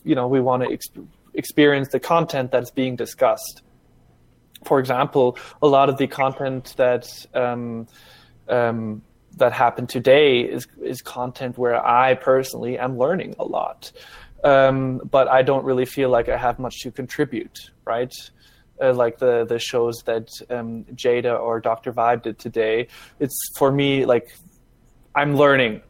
you 0.03 0.15
know, 0.15 0.29
we 0.29 0.41
want 0.41 0.63
to 0.63 0.69
exp- 0.71 1.07
experience 1.35 1.89
the 1.89 2.01
content 2.01 2.51
that's 2.51 2.71
being 2.71 2.97
discussed 2.97 3.61
for 4.65 4.79
example, 4.79 5.37
a 5.61 5.67
lot 5.67 5.89
of 5.89 5.99
the 5.99 6.07
content 6.07 6.73
that 6.77 7.09
um, 7.35 7.89
um, 8.49 9.03
that 9.37 9.53
happened 9.53 9.89
today 9.89 10.41
is 10.41 10.69
is 10.83 11.01
content 11.03 11.59
where 11.59 11.85
I 11.85 12.15
personally 12.15 12.79
am 12.79 12.99
learning 12.99 13.35
a 13.39 13.45
lot, 13.45 13.91
um, 14.45 15.01
but 15.11 15.29
I 15.29 15.43
don't 15.43 15.65
really 15.65 15.87
feel 15.87 16.11
like 16.11 16.29
I 16.29 16.37
have 16.37 16.59
much 16.59 16.81
to 16.81 16.91
contribute. 16.91 17.71
Right, 17.85 18.13
uh, 18.81 18.93
like 18.93 19.19
the 19.19 19.45
the 19.45 19.59
shows 19.59 20.03
that 20.07 20.29
um, 20.51 20.85
Jada 20.95 21.39
or 21.39 21.61
Dr. 21.61 21.93
Vibe 21.93 22.23
did 22.23 22.39
today. 22.39 22.89
It's 23.21 23.39
for 23.57 23.71
me 23.71 24.05
like 24.05 24.37
I'm 25.15 25.37
learning 25.37 25.83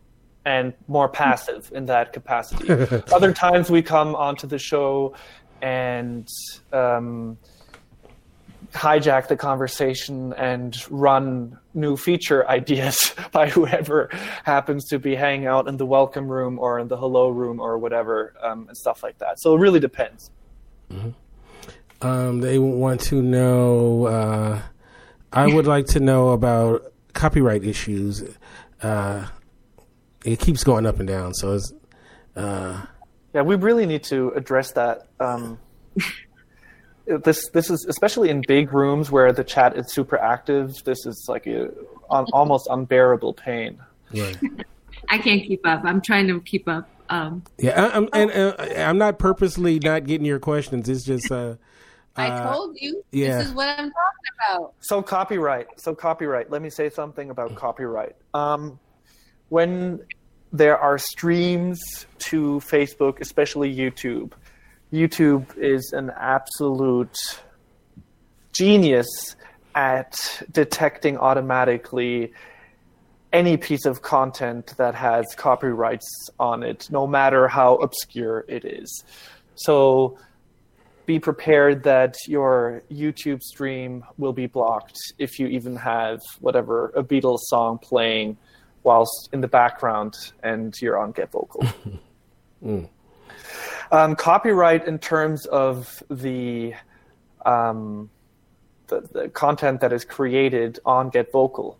and 0.45 0.75
more 0.89 1.09
passive 1.09 1.71
in 1.73 1.87
that 1.87 2.13
capacity. 2.13 2.71
Other 3.13 3.33
times 3.33 3.71
we 3.71 3.83
come 3.83 4.15
onto 4.17 4.47
the 4.47 4.59
show 4.59 5.15
and 5.61 6.27
um, 6.73 7.39
hijack 8.73 9.29
the 9.29 9.37
conversation 9.37 10.33
and 10.35 10.77
run 10.91 11.59
new 11.75 11.97
feature 11.97 12.49
ideas 12.59 13.15
by 13.33 13.49
whoever 13.49 14.09
happens 14.45 14.89
to 14.89 14.99
be 14.99 15.15
hanging 15.15 15.47
out 15.47 15.69
in 15.69 15.77
the 15.77 15.87
welcome 15.87 16.29
room 16.29 16.59
or 16.59 16.79
in 16.79 16.89
the 16.89 16.97
hello 16.97 17.29
room 17.29 17.61
or 17.61 17.79
whatever 17.79 18.35
um, 18.43 18.67
and 18.69 18.77
stuff 18.77 19.03
like 19.03 19.19
that. 19.19 19.41
So 19.41 19.55
it 19.55 19.59
really 19.59 19.81
depends. 19.81 20.31
Um, 22.01 22.41
they 22.41 22.59
want 22.59 23.01
to 23.03 23.23
know. 23.23 24.07
Uh, 24.07 24.63
I 25.33 25.47
would 25.47 25.67
like 25.67 25.87
to 25.89 26.01
know 26.01 26.31
about 26.31 26.93
copyright 27.15 27.65
issues. 27.65 28.23
Uh, 28.83 29.27
it 30.25 30.39
keeps 30.41 30.65
going 30.65 30.85
up 30.87 30.99
and 30.99 31.09
down, 31.09 31.33
so 31.35 31.55
it's. 31.55 31.73
Uh, 32.37 32.85
Yeah, 33.35 33.43
we 33.43 33.55
really 33.57 33.87
need 33.87 34.03
to 34.05 34.31
address 34.31 34.73
that. 34.73 35.07
Um, 35.21 35.59
this 37.07 37.49
this 37.51 37.71
is 37.71 37.85
especially 37.89 38.31
in 38.31 38.43
big 38.47 38.73
rooms 38.73 39.11
where 39.11 39.33
the 39.33 39.45
chat 39.45 39.77
is 39.77 39.93
super 39.93 40.19
active. 40.19 40.71
This 40.85 41.05
is 41.07 41.27
like 41.29 41.47
a, 41.47 41.65
an 42.11 42.27
almost 42.33 42.69
unbearable 42.71 43.35
pain. 43.35 43.79
right. 44.15 44.37
I 45.09 45.19
can't 45.19 45.43
keep 45.43 45.67
up. 45.67 45.83
I'm 45.85 46.01
trying 46.01 46.29
to 46.29 46.41
keep 46.41 46.69
up. 46.69 46.89
Um, 47.11 47.43
Yeah, 47.59 47.83
I, 47.87 47.97
I'm, 47.97 48.09
and 48.13 48.31
uh, 48.31 48.55
I'm 48.79 48.99
not 48.99 49.19
purposely 49.19 49.79
not 49.81 50.05
getting 50.07 50.25
your 50.27 50.39
questions. 50.39 50.89
It's 50.89 51.05
just. 51.05 51.31
Uh, 51.31 51.57
I 52.15 52.29
Uh, 52.29 52.53
told 52.53 52.77
you. 52.81 53.03
yeah. 53.11 53.39
This 53.39 53.49
is 53.49 53.55
what 53.55 53.69
I'm 53.69 53.91
talking 53.91 54.59
about. 54.61 54.75
So 54.81 55.03
copyright. 55.03 55.67
So 55.81 55.95
copyright. 55.95 56.51
Let 56.51 56.63
me 56.63 56.71
say 56.71 56.89
something 56.91 57.31
about 57.31 57.55
copyright. 57.57 58.17
Um, 58.35 58.79
when 59.49 60.01
there 60.53 60.79
are 60.79 60.99
streams 60.99 61.81
to 62.19 62.61
Facebook, 62.61 63.21
especially 63.21 63.75
YouTube, 63.75 64.33
YouTube 64.93 65.57
is 65.57 65.93
an 65.93 66.11
absolute 66.17 67.17
genius 68.53 69.37
at 69.75 70.43
detecting 70.51 71.17
automatically 71.17 72.33
any 73.33 73.57
piece 73.57 73.87
of 73.87 74.03
content 74.03 74.75
that 74.77 74.95
has 74.95 75.35
copyrights 75.37 76.29
on 76.39 76.63
it, 76.63 76.89
no 76.91 77.07
matter 77.07 77.49
how 77.49 77.77
obscure 77.77 78.45
it 78.49 78.65
is. 78.67 79.05
So 79.55 80.19
be 81.07 81.19
prepared 81.19 81.83
that 81.85 82.15
your 82.29 82.83
YouTube 82.91 83.41
stream 83.43 84.05
will 84.19 84.35
be 84.35 84.47
blocked 84.47 84.99
if 85.19 85.39
you 85.39 85.47
even 85.47 85.77
have 85.77 86.21
whatever 86.41 86.93
a 86.95 87.03
Beatles 87.03 87.41
song 87.45 87.79
playing 87.79 88.37
whilst 88.83 89.31
in 89.33 89.41
the 89.41 89.49
background 89.49 90.15
and 90.43 90.75
you're 90.81 90.99
on 90.99 91.13
Get 91.13 91.31
Vocal. 91.33 91.65
Mm. 92.65 92.89
Um, 93.91 94.17
copyright 94.17 94.87
in 94.87 94.99
terms 94.99 95.47
of 95.47 96.03
the, 96.11 96.75
um, 97.45 98.11
the 98.89 99.01
the 99.13 99.29
content 99.29 99.81
that 99.81 99.93
is 99.93 100.05
created 100.05 100.79
on 100.85 101.11
Get 101.11 101.33
Vocal. 101.33 101.79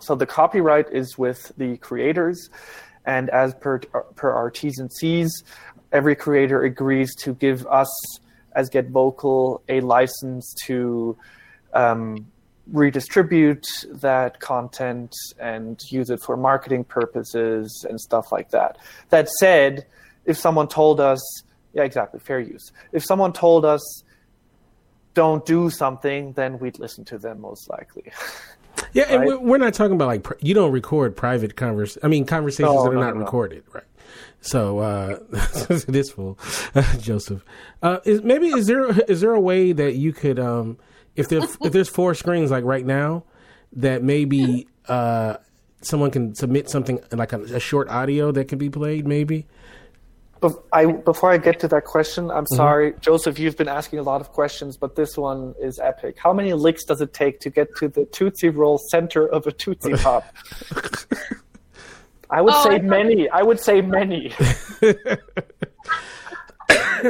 So 0.00 0.14
the 0.14 0.26
copyright 0.26 0.92
is 0.92 1.18
with 1.18 1.52
the 1.56 1.76
creators, 1.76 2.50
and 3.04 3.28
as 3.30 3.54
per 3.54 3.78
per 4.16 4.30
our 4.32 4.50
T's 4.50 4.78
and 4.78 4.92
C's, 4.92 5.44
every 5.92 6.16
creator 6.16 6.62
agrees 6.62 7.14
to 7.16 7.34
give 7.34 7.66
us 7.66 7.90
as 8.52 8.68
Get 8.68 8.88
Vocal 8.88 9.62
a 9.68 9.80
license 9.80 10.54
to 10.66 11.16
um, 11.72 12.26
redistribute 12.72 13.66
that 14.00 14.40
content 14.40 15.14
and 15.38 15.80
use 15.88 16.10
it 16.10 16.20
for 16.24 16.36
marketing 16.36 16.84
purposes 16.84 17.84
and 17.88 18.00
stuff 18.00 18.32
like 18.32 18.50
that. 18.50 18.78
That 19.10 19.28
said, 19.28 19.86
if 20.26 20.36
someone 20.36 20.68
told 20.68 21.00
us, 21.00 21.20
yeah, 21.72 21.82
exactly, 21.82 22.20
fair 22.20 22.40
use. 22.40 22.72
If 22.92 23.04
someone 23.04 23.32
told 23.32 23.64
us, 23.64 24.02
don't 25.14 25.44
do 25.44 25.70
something, 25.70 26.32
then 26.32 26.58
we'd 26.58 26.78
listen 26.78 27.04
to 27.06 27.18
them 27.18 27.40
most 27.40 27.68
likely. 27.68 28.12
Yeah, 28.92 29.04
and 29.08 29.20
Right? 29.20 29.26
we're, 29.28 29.38
we're 29.38 29.58
not 29.58 29.74
talking 29.74 29.94
about 29.94 30.06
like 30.08 30.26
you 30.40 30.54
don't 30.54 30.70
record 30.72 31.16
private 31.16 31.54
convers. 31.56 31.98
I 32.02 32.08
mean, 32.08 32.24
conversations 32.24 32.72
No, 32.74 32.84
that 32.84 32.90
are 32.90 32.94
no, 32.94 33.00
not 33.00 33.08
no, 33.14 33.18
no. 33.20 33.24
recorded, 33.24 33.64
right? 33.72 33.84
So 34.40 34.78
uh, 34.78 35.18
it 35.70 35.94
is 35.94 36.10
full, 36.10 36.38
Joseph. 36.98 37.44
Uh, 37.82 37.98
is, 38.04 38.22
maybe 38.22 38.46
is 38.48 38.66
there 38.68 38.88
is 39.10 39.20
there 39.20 39.32
a 39.34 39.40
way 39.40 39.72
that 39.72 39.96
you 39.96 40.12
could, 40.12 40.38
um, 40.38 40.78
if 41.16 41.28
there 41.28 41.40
if 41.62 41.72
there's 41.72 41.88
four 41.88 42.14
screens 42.14 42.50
like 42.52 42.64
right 42.64 42.86
now, 42.86 43.24
that 43.74 44.02
maybe 44.02 44.66
uh, 44.88 45.36
someone 45.82 46.10
can 46.12 46.34
submit 46.34 46.70
something 46.70 47.00
like 47.12 47.32
a, 47.32 47.40
a 47.42 47.60
short 47.60 47.88
audio 47.88 48.30
that 48.32 48.46
can 48.48 48.56
be 48.58 48.70
played, 48.70 49.06
maybe. 49.06 49.46
Bef- 50.40 50.62
I, 50.72 50.86
before 50.86 51.30
I 51.30 51.36
get 51.36 51.60
to 51.60 51.68
that 51.68 51.84
question, 51.84 52.30
I'm 52.30 52.46
sorry, 52.46 52.94
Joseph. 53.00 53.38
You've 53.38 53.56
been 53.58 53.68
asking 53.68 53.98
a 53.98 54.02
lot 54.02 54.20
of 54.22 54.30
questions, 54.32 54.76
but 54.78 54.96
this 54.96 55.16
one 55.18 55.54
is 55.60 55.78
epic. 55.78 56.16
How 56.18 56.32
many 56.32 56.54
licks 56.54 56.84
does 56.84 57.00
it 57.02 57.12
take 57.12 57.40
to 57.40 57.50
get 57.50 57.68
to 57.76 57.88
the 57.88 58.06
Tootsie 58.06 58.48
Roll 58.48 58.78
center 58.90 59.26
of 59.26 59.46
a 59.46 59.52
Tootsie 59.52 59.92
Pop? 60.02 60.24
I 62.30 62.40
would 62.40 62.54
Oh, 62.54 62.64
say 62.64 62.76
I 62.76 62.78
many. 62.78 63.28
I 63.28 63.42
would 63.42 63.60
say 63.60 63.82
many. 63.82 64.32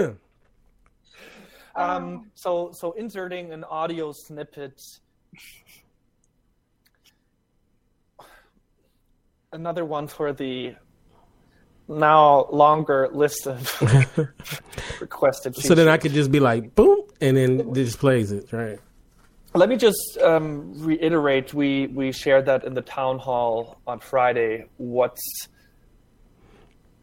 um, 1.77 2.31
so, 2.35 2.73
so 2.73 2.93
inserting 2.93 3.53
an 3.53 3.65
audio 3.65 4.13
snippet. 4.13 4.83
Another 9.53 9.85
one 9.85 10.07
for 10.07 10.33
the 10.33 10.75
now 11.91 12.47
longer 12.51 13.09
list 13.13 13.47
of 13.47 13.81
requested. 15.01 15.57
So 15.57 15.75
then. 15.75 15.89
I 15.89 15.99
could 15.99 16.13
just 16.13 16.31
be 16.31 16.41
like, 16.41 16.75
boom, 16.75 17.03
and 17.21 17.37
then 17.37 17.61
it 17.61 17.75
just 17.75 17.99
plays 17.99 18.33
it, 18.33 18.53
right? 18.53 18.79
Let 19.55 19.69
me 19.69 19.77
just 19.77 20.19
um, 20.23 20.73
reiterate: 20.83 21.53
we 21.53 21.89
we 21.89 22.13
shared 22.13 22.47
that 22.47 22.65
in 22.65 22.75
the 22.75 22.83
town 22.83 23.19
hall 23.19 23.81
on 23.87 23.99
Friday. 23.99 24.67
What's 24.77 25.49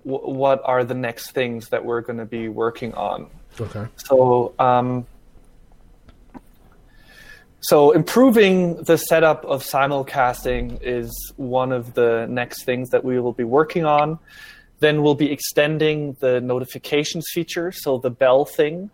wh- 0.04 0.28
what 0.28 0.62
are 0.64 0.86
the 0.86 0.94
next 0.94 1.32
things 1.32 1.68
that 1.70 1.84
we're 1.84 2.02
going 2.02 2.20
to 2.20 2.26
be 2.26 2.48
working 2.48 2.94
on? 2.94 3.30
Okay. 3.60 3.86
So, 3.98 4.54
um, 4.60 5.06
so 7.60 7.92
improving 7.92 8.84
the 8.84 8.98
setup 8.98 9.44
of 9.44 9.64
simulcasting 9.64 10.80
is 10.82 11.34
one 11.36 11.74
of 11.74 11.96
the 11.96 12.28
next 12.30 12.64
things 12.64 12.90
that 12.92 13.04
we 13.04 13.20
will 13.20 13.34
be 13.34 13.44
working 13.44 13.84
on. 13.84 14.20
Then 14.80 15.02
we'll 15.02 15.16
be 15.16 15.32
extending 15.32 16.18
the 16.20 16.40
notifications 16.40 17.26
feature, 17.34 17.72
so 17.72 17.98
the 17.98 18.12
bell 18.12 18.46
thing, 18.46 18.92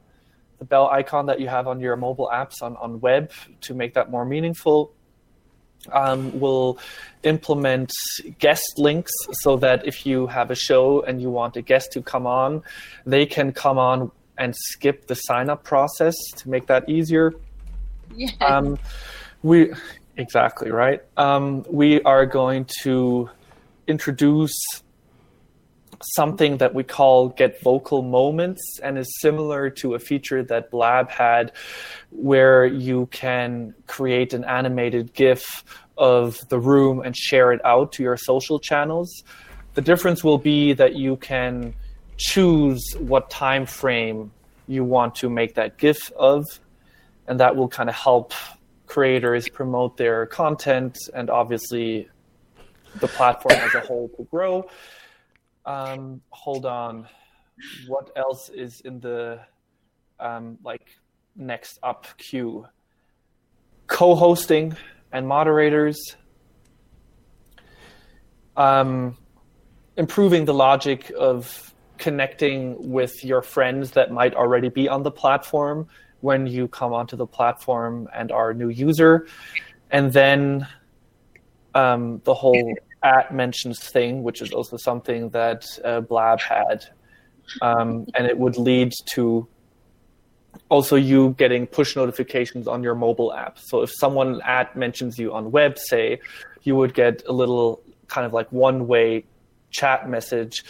the 0.60 0.65
bell 0.65 0.89
icon 0.89 1.26
that 1.26 1.41
you 1.41 1.47
have 1.47 1.68
on 1.68 1.80
your 1.80 1.95
mobile 1.95 2.30
apps 2.34 2.61
on, 2.61 2.77
on 2.77 3.01
web 3.01 3.31
to 3.61 3.73
make 3.73 3.93
that 3.95 4.10
more 4.10 4.26
meaningful. 4.26 4.93
Um, 5.91 6.39
we'll 6.39 6.77
implement 7.23 7.91
guest 8.39 8.76
links 8.77 9.11
so 9.41 9.57
that 9.57 9.85
if 9.85 10.05
you 10.05 10.27
have 10.27 10.49
a 10.51 10.55
show 10.55 11.01
and 11.01 11.22
you 11.22 11.30
want 11.30 11.57
a 11.57 11.61
guest 11.61 11.91
to 11.93 12.01
come 12.01 12.26
on, 12.26 12.64
they 13.05 13.26
can 13.26 13.51
come 13.51 13.77
on 13.77 14.11
and 14.38 14.55
skip 14.55 15.07
the 15.07 15.15
sign 15.15 15.49
up 15.49 15.64
process 15.64 16.15
to 16.38 16.49
make 16.49 16.68
that 16.68 16.88
easier. 16.89 17.34
Yeah. 18.15 18.31
Um, 18.39 18.80
we 19.41 19.73
exactly 20.15 20.72
right. 20.72 21.01
Um, 21.18 21.65
we 21.69 22.01
are 22.03 22.26
going 22.26 22.65
to 22.84 23.30
introduce 23.88 24.55
something 26.16 26.58
that 26.58 26.74
we 26.74 26.84
call 26.84 27.30
get 27.30 27.62
vocal 27.62 28.02
moments 28.02 28.80
and 28.84 28.98
is 28.98 29.20
similar 29.20 29.70
to 29.70 29.96
a 29.96 30.00
feature 30.00 30.44
that 30.44 30.70
blab 30.72 31.10
had 31.10 31.52
where 32.10 32.66
you 32.66 33.08
can 33.08 33.74
create 33.88 34.34
an 34.34 34.44
animated 34.44 35.14
gif 35.14 35.64
of 35.98 36.38
the 36.50 36.60
room 36.60 37.02
and 37.02 37.16
share 37.16 37.52
it 37.52 37.64
out 37.66 37.92
to 37.92 38.04
your 38.04 38.18
social 38.18 38.60
channels 38.60 39.24
the 39.74 39.82
difference 39.82 40.24
will 40.24 40.38
be 40.38 40.74
that 40.74 40.96
you 40.96 41.16
can 41.18 41.74
choose 42.18 42.82
what 43.00 43.30
time 43.30 43.66
frame 43.66 44.32
you 44.68 44.84
want 44.84 45.16
to 45.16 45.30
make 45.30 45.56
that 45.56 45.78
gif 45.78 46.12
of 46.14 46.44
and 47.28 47.40
that 47.40 47.56
will 47.56 47.68
kind 47.68 47.90
of 47.90 47.96
help 47.96 48.34
creators 48.86 49.50
promote 49.50 49.98
their 49.98 50.26
content 50.26 50.98
and 51.16 51.30
obviously 51.30 52.08
the 53.00 53.08
platform 53.08 53.56
as 53.56 53.74
a 53.76 53.80
whole 53.80 54.10
to 54.18 54.24
grow. 54.26 54.70
Um, 55.65 56.22
hold 56.30 56.65
on, 56.65 57.07
what 57.88 58.11
else 58.15 58.49
is 58.49 58.81
in 58.81 58.99
the 58.99 59.40
um, 60.19 60.57
like 60.64 60.98
next 61.35 61.80
up 61.84 62.07
queue? 62.18 62.68
Co-hosting 63.88 64.76
and 65.11 65.27
moderators. 65.27 66.15
Um, 68.56 69.18
improving 69.98 70.45
the 70.45 70.53
logic 70.53 71.11
of 71.18 71.73
connecting 71.98 72.91
with 72.91 73.23
your 73.23 73.41
friends 73.41 73.91
that 73.91 74.11
might 74.11 74.35
already 74.35 74.69
be 74.69 74.90
on 74.90 75.03
the 75.03 75.11
platform 75.11 75.88
when 76.22 76.48
you 76.48 76.68
come 76.68 76.94
onto 76.94 77.15
the 77.15 77.26
platform 77.26 78.07
and 78.14 78.31
are 78.31 78.52
a 78.52 78.53
new 78.53 78.69
user. 78.69 79.27
And 79.91 80.11
then 80.11 80.68
um, 81.76 82.22
the 82.23 82.34
whole 82.34 82.76
at 83.04 83.34
mentions 83.34 83.80
thing, 83.80 84.24
which 84.24 84.42
is 84.42 84.52
also 84.52 84.78
something 84.78 85.30
that 85.30 85.66
uh, 85.84 86.02
Blab 86.02 86.40
had. 86.40 86.86
Um, 87.62 88.08
and 88.16 88.26
it 88.26 88.38
would 88.38 88.58
lead 88.58 88.94
to 89.14 89.48
also 90.70 90.96
you 90.96 91.36
getting 91.38 91.68
push 91.68 91.96
notifications 91.96 92.68
on 92.68 92.84
your 92.84 92.96
mobile 92.96 93.34
app. 93.34 93.60
So 93.60 93.82
if 93.82 93.92
someone 93.94 94.42
at 94.44 94.76
mentions 94.76 95.18
you 95.20 95.34
on 95.34 95.52
web, 95.52 95.78
say, 95.78 96.20
you 96.64 96.76
would 96.76 96.94
get 96.94 97.24
a 97.28 97.34
little 97.34 97.82
kind 98.08 98.26
of 98.26 98.34
like 98.34 98.52
one 98.52 98.88
way 98.88 99.26
chat 99.72 100.10
message 100.10 100.64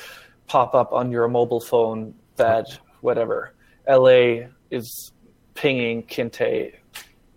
pop 0.47 0.73
up 0.73 0.91
on 0.93 1.11
your 1.11 1.27
mobile 1.27 1.59
phone 1.59 2.13
that 2.37 2.65
whatever 3.01 3.53
LA 3.87 4.47
is 4.71 5.11
pinging 5.53 6.03
Kinte 6.03 6.73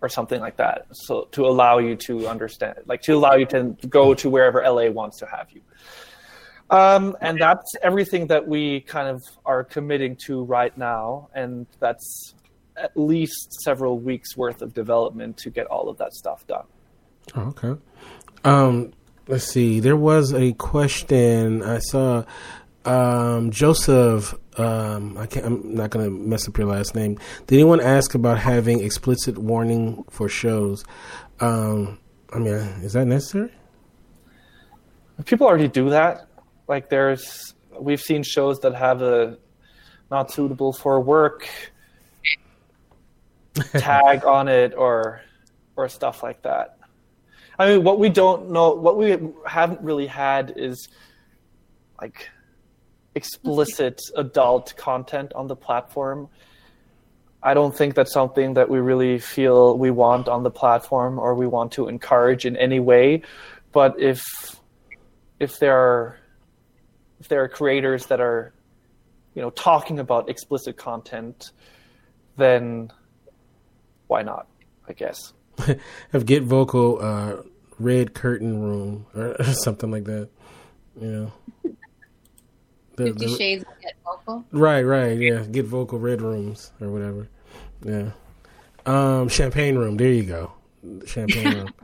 or 0.01 0.09
something 0.09 0.39
like 0.39 0.57
that. 0.57 0.87
So 0.91 1.27
to 1.31 1.45
allow 1.45 1.79
you 1.79 1.95
to 2.07 2.27
understand, 2.27 2.75
like 2.85 3.01
to 3.03 3.13
allow 3.13 3.35
you 3.35 3.45
to 3.47 3.75
go 3.89 4.13
to 4.13 4.29
wherever 4.29 4.61
LA 4.61 4.89
wants 4.89 5.19
to 5.19 5.25
have 5.25 5.47
you. 5.51 5.61
Um, 6.69 7.15
and 7.21 7.39
that's 7.39 7.75
everything 7.81 8.27
that 8.27 8.47
we 8.47 8.81
kind 8.81 9.07
of 9.07 9.23
are 9.45 9.63
committing 9.63 10.17
to 10.25 10.43
right 10.43 10.77
now, 10.77 11.29
and 11.33 11.65
that's 11.79 12.35
at 12.75 12.95
least 12.95 13.53
several 13.63 13.99
weeks 13.99 14.35
worth 14.35 14.61
of 14.61 14.73
development 14.73 15.37
to 15.37 15.49
get 15.49 15.67
all 15.67 15.89
of 15.89 15.97
that 15.97 16.13
stuff 16.13 16.45
done. 16.45 16.65
Oh, 17.35 17.41
okay. 17.41 17.81
Um, 18.43 18.93
let's 19.27 19.45
see. 19.45 19.79
There 19.79 19.95
was 19.95 20.33
a 20.33 20.53
question 20.53 21.63
I 21.63 21.79
saw. 21.79 22.23
Um, 22.85 23.51
Joseph, 23.51 24.35
um, 24.57 25.17
I 25.17 25.25
can't, 25.25 25.45
I'm 25.45 25.75
not 25.75 25.89
going 25.89 26.05
to 26.05 26.11
mess 26.11 26.47
up 26.47 26.57
your 26.57 26.67
last 26.67 26.95
name. 26.95 27.19
Did 27.45 27.55
anyone 27.55 27.79
ask 27.79 28.15
about 28.15 28.39
having 28.39 28.83
explicit 28.83 29.37
warning 29.37 30.03
for 30.09 30.27
shows? 30.27 30.83
Um, 31.39 31.99
I 32.33 32.39
mean, 32.39 32.53
is 32.53 32.93
that 32.93 33.05
necessary? 33.05 33.51
People 35.25 35.47
already 35.47 35.67
do 35.67 35.89
that. 35.89 36.27
Like 36.67 36.89
there's, 36.89 37.53
we've 37.79 38.01
seen 38.01 38.23
shows 38.23 38.59
that 38.59 38.75
have 38.75 39.01
a 39.01 39.37
not 40.09 40.31
suitable 40.31 40.73
for 40.73 40.99
work 41.01 41.47
tag 43.73 44.25
on 44.25 44.47
it 44.47 44.73
or 44.75 45.21
or 45.75 45.87
stuff 45.87 46.23
like 46.23 46.41
that. 46.41 46.77
I 47.59 47.69
mean, 47.69 47.83
what 47.83 47.99
we 47.99 48.09
don't 48.09 48.51
know, 48.51 48.73
what 48.73 48.97
we 48.97 49.17
haven't 49.45 49.81
really 49.81 50.07
had 50.07 50.53
is 50.55 50.89
like 52.01 52.29
explicit 53.17 53.99
adult 54.15 54.75
content 54.77 55.33
on 55.33 55.47
the 55.47 55.55
platform. 55.55 56.29
I 57.43 57.53
don't 57.53 57.75
think 57.75 57.95
that's 57.95 58.13
something 58.13 58.53
that 58.53 58.69
we 58.69 58.79
really 58.79 59.19
feel 59.19 59.77
we 59.77 59.91
want 59.91 60.27
on 60.27 60.43
the 60.43 60.51
platform 60.51 61.19
or 61.19 61.35
we 61.35 61.47
want 61.47 61.73
to 61.73 61.87
encourage 61.87 62.45
in 62.45 62.55
any 62.55 62.79
way. 62.79 63.23
But 63.73 63.99
if 63.99 64.21
if 65.39 65.59
there 65.59 65.77
are 65.77 66.17
if 67.19 67.27
there 67.27 67.43
are 67.43 67.49
creators 67.49 68.05
that 68.07 68.21
are 68.21 68.53
you 69.33 69.41
know 69.41 69.49
talking 69.49 69.99
about 69.99 70.29
explicit 70.29 70.77
content, 70.77 71.51
then 72.37 72.91
why 74.07 74.21
not? 74.21 74.47
I 74.87 74.93
guess. 74.93 75.33
Have 76.11 76.25
Get 76.25 76.43
Vocal 76.43 76.99
uh, 77.01 77.37
Red 77.79 78.13
Curtain 78.13 78.61
Room 78.61 79.05
or, 79.15 79.35
or 79.39 79.43
something 79.65 79.91
like 79.91 80.05
that. 80.05 80.29
You 80.99 81.07
know. 81.07 81.31
The- 82.97 83.05
Fifty 83.05 83.25
the- 83.27 83.37
Shades 83.37 83.65
Get 83.81 83.93
Vocal. 84.03 84.45
Right, 84.51 84.81
right, 84.83 85.17
yeah. 85.17 85.43
Get 85.49 85.65
vocal 85.65 85.97
red 85.99 86.21
rooms 86.21 86.71
or 86.81 86.89
whatever. 86.89 87.29
Yeah. 87.83 88.09
Um, 88.85 89.29
champagne 89.29 89.77
room. 89.77 89.95
There 89.97 90.11
you 90.11 90.23
go. 90.23 90.51
Champagne 91.05 91.53
room. 91.55 91.73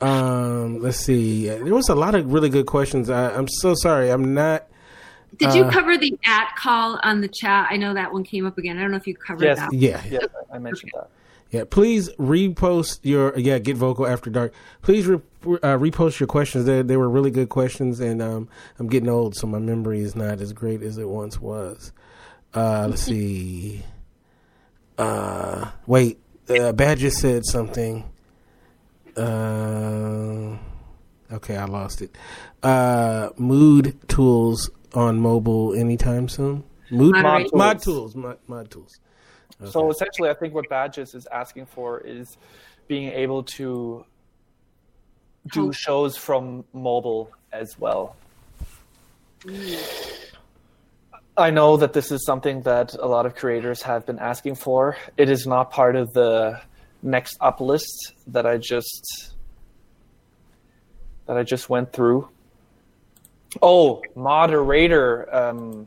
Um, 0.00 0.80
let's 0.80 0.98
see. 0.98 1.46
There 1.48 1.74
was 1.74 1.88
a 1.88 1.94
lot 1.94 2.16
of 2.16 2.32
really 2.32 2.48
good 2.48 2.66
questions. 2.66 3.08
I, 3.08 3.32
I'm 3.36 3.46
so 3.46 3.72
sorry. 3.74 4.10
I'm 4.10 4.34
not. 4.34 4.66
Did 5.38 5.54
you 5.54 5.62
Uh, 5.62 5.70
cover 5.70 5.96
the 5.96 6.18
at 6.26 6.56
call 6.58 6.98
on 7.04 7.20
the 7.20 7.28
chat? 7.28 7.68
I 7.70 7.76
know 7.76 7.94
that 7.94 8.12
one 8.12 8.24
came 8.24 8.44
up 8.44 8.58
again. 8.58 8.78
I 8.78 8.82
don't 8.82 8.90
know 8.90 8.96
if 8.96 9.06
you 9.06 9.14
covered 9.14 9.44
Yes. 9.44 9.58
that. 9.58 9.72
Yeah, 9.72 10.02
Yes, 10.10 10.26
I 10.50 10.56
I 10.56 10.58
mentioned 10.58 10.90
that. 10.96 11.08
yeah. 11.52 11.62
Please 11.70 12.10
repost 12.16 12.98
your 13.04 13.38
yeah. 13.38 13.60
Get 13.60 13.76
vocal 13.76 14.04
after 14.04 14.28
dark. 14.28 14.52
Please 14.82 15.06
re, 15.06 15.20
uh, 15.44 15.78
repost 15.78 16.20
your 16.20 16.26
questions. 16.26 16.64
They 16.64 16.82
they 16.82 16.96
were 16.96 17.08
really 17.08 17.30
good 17.30 17.48
questions, 17.48 18.00
and 18.00 18.22
um, 18.22 18.48
I'm 18.78 18.88
getting 18.88 19.08
old, 19.08 19.34
so 19.36 19.46
my 19.46 19.58
memory 19.58 20.00
is 20.00 20.14
not 20.14 20.40
as 20.40 20.52
great 20.52 20.82
as 20.82 20.98
it 20.98 21.08
once 21.08 21.40
was. 21.40 21.92
Uh, 22.54 22.86
let's 22.90 23.02
see. 23.02 23.82
Uh, 24.98 25.70
wait. 25.86 26.18
Uh, 26.48 26.72
Badger 26.72 27.10
said 27.10 27.44
something. 27.46 28.04
Uh, 29.16 30.56
okay, 31.32 31.56
I 31.56 31.64
lost 31.64 32.02
it. 32.02 32.16
Uh, 32.62 33.30
mood 33.36 33.96
tools 34.08 34.70
on 34.94 35.20
mobile 35.20 35.74
anytime 35.74 36.28
soon. 36.28 36.64
Mood 36.90 37.14
Mod 37.16 37.46
mod, 37.52 37.82
tools. 37.82 38.12
tools. 38.12 38.16
Mod, 38.16 38.38
mod 38.46 38.70
tools. 38.70 39.00
So 39.64 39.90
essentially, 39.90 40.28
I 40.28 40.34
think 40.34 40.54
what 40.54 40.68
Badges 40.68 41.14
is 41.14 41.26
asking 41.32 41.66
for 41.66 42.00
is 42.00 42.36
being 42.88 43.12
able 43.12 43.44
to 43.44 44.04
do 45.50 45.72
shows 45.72 46.16
from 46.16 46.64
mobile 46.72 47.30
as 47.52 47.78
well. 47.78 48.16
I 51.36 51.50
know 51.50 51.76
that 51.78 51.92
this 51.92 52.12
is 52.12 52.24
something 52.24 52.62
that 52.62 52.94
a 52.94 53.06
lot 53.06 53.26
of 53.26 53.34
creators 53.34 53.82
have 53.82 54.06
been 54.06 54.18
asking 54.18 54.56
for. 54.56 54.96
It 55.16 55.28
is 55.30 55.46
not 55.46 55.70
part 55.70 55.96
of 55.96 56.12
the 56.12 56.60
next 57.02 57.36
up 57.40 57.60
list 57.60 58.12
that 58.28 58.46
I 58.46 58.58
just 58.58 59.34
that 61.26 61.36
I 61.36 61.42
just 61.42 61.68
went 61.70 61.92
through. 61.92 62.28
Oh, 63.60 64.02
moderator, 64.14 65.34
um, 65.34 65.86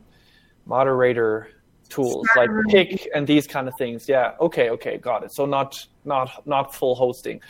moderator 0.66 1.48
tools 1.88 2.26
like 2.36 2.50
pick 2.68 3.08
and 3.14 3.26
these 3.26 3.46
kind 3.46 3.68
of 3.68 3.74
things. 3.78 4.08
Yeah. 4.08 4.34
Okay. 4.40 4.70
Okay. 4.70 4.98
Got 4.98 5.24
it. 5.24 5.34
So 5.34 5.46
not 5.46 5.86
not 6.04 6.46
not 6.46 6.74
full 6.74 6.94
hosting. 6.94 7.40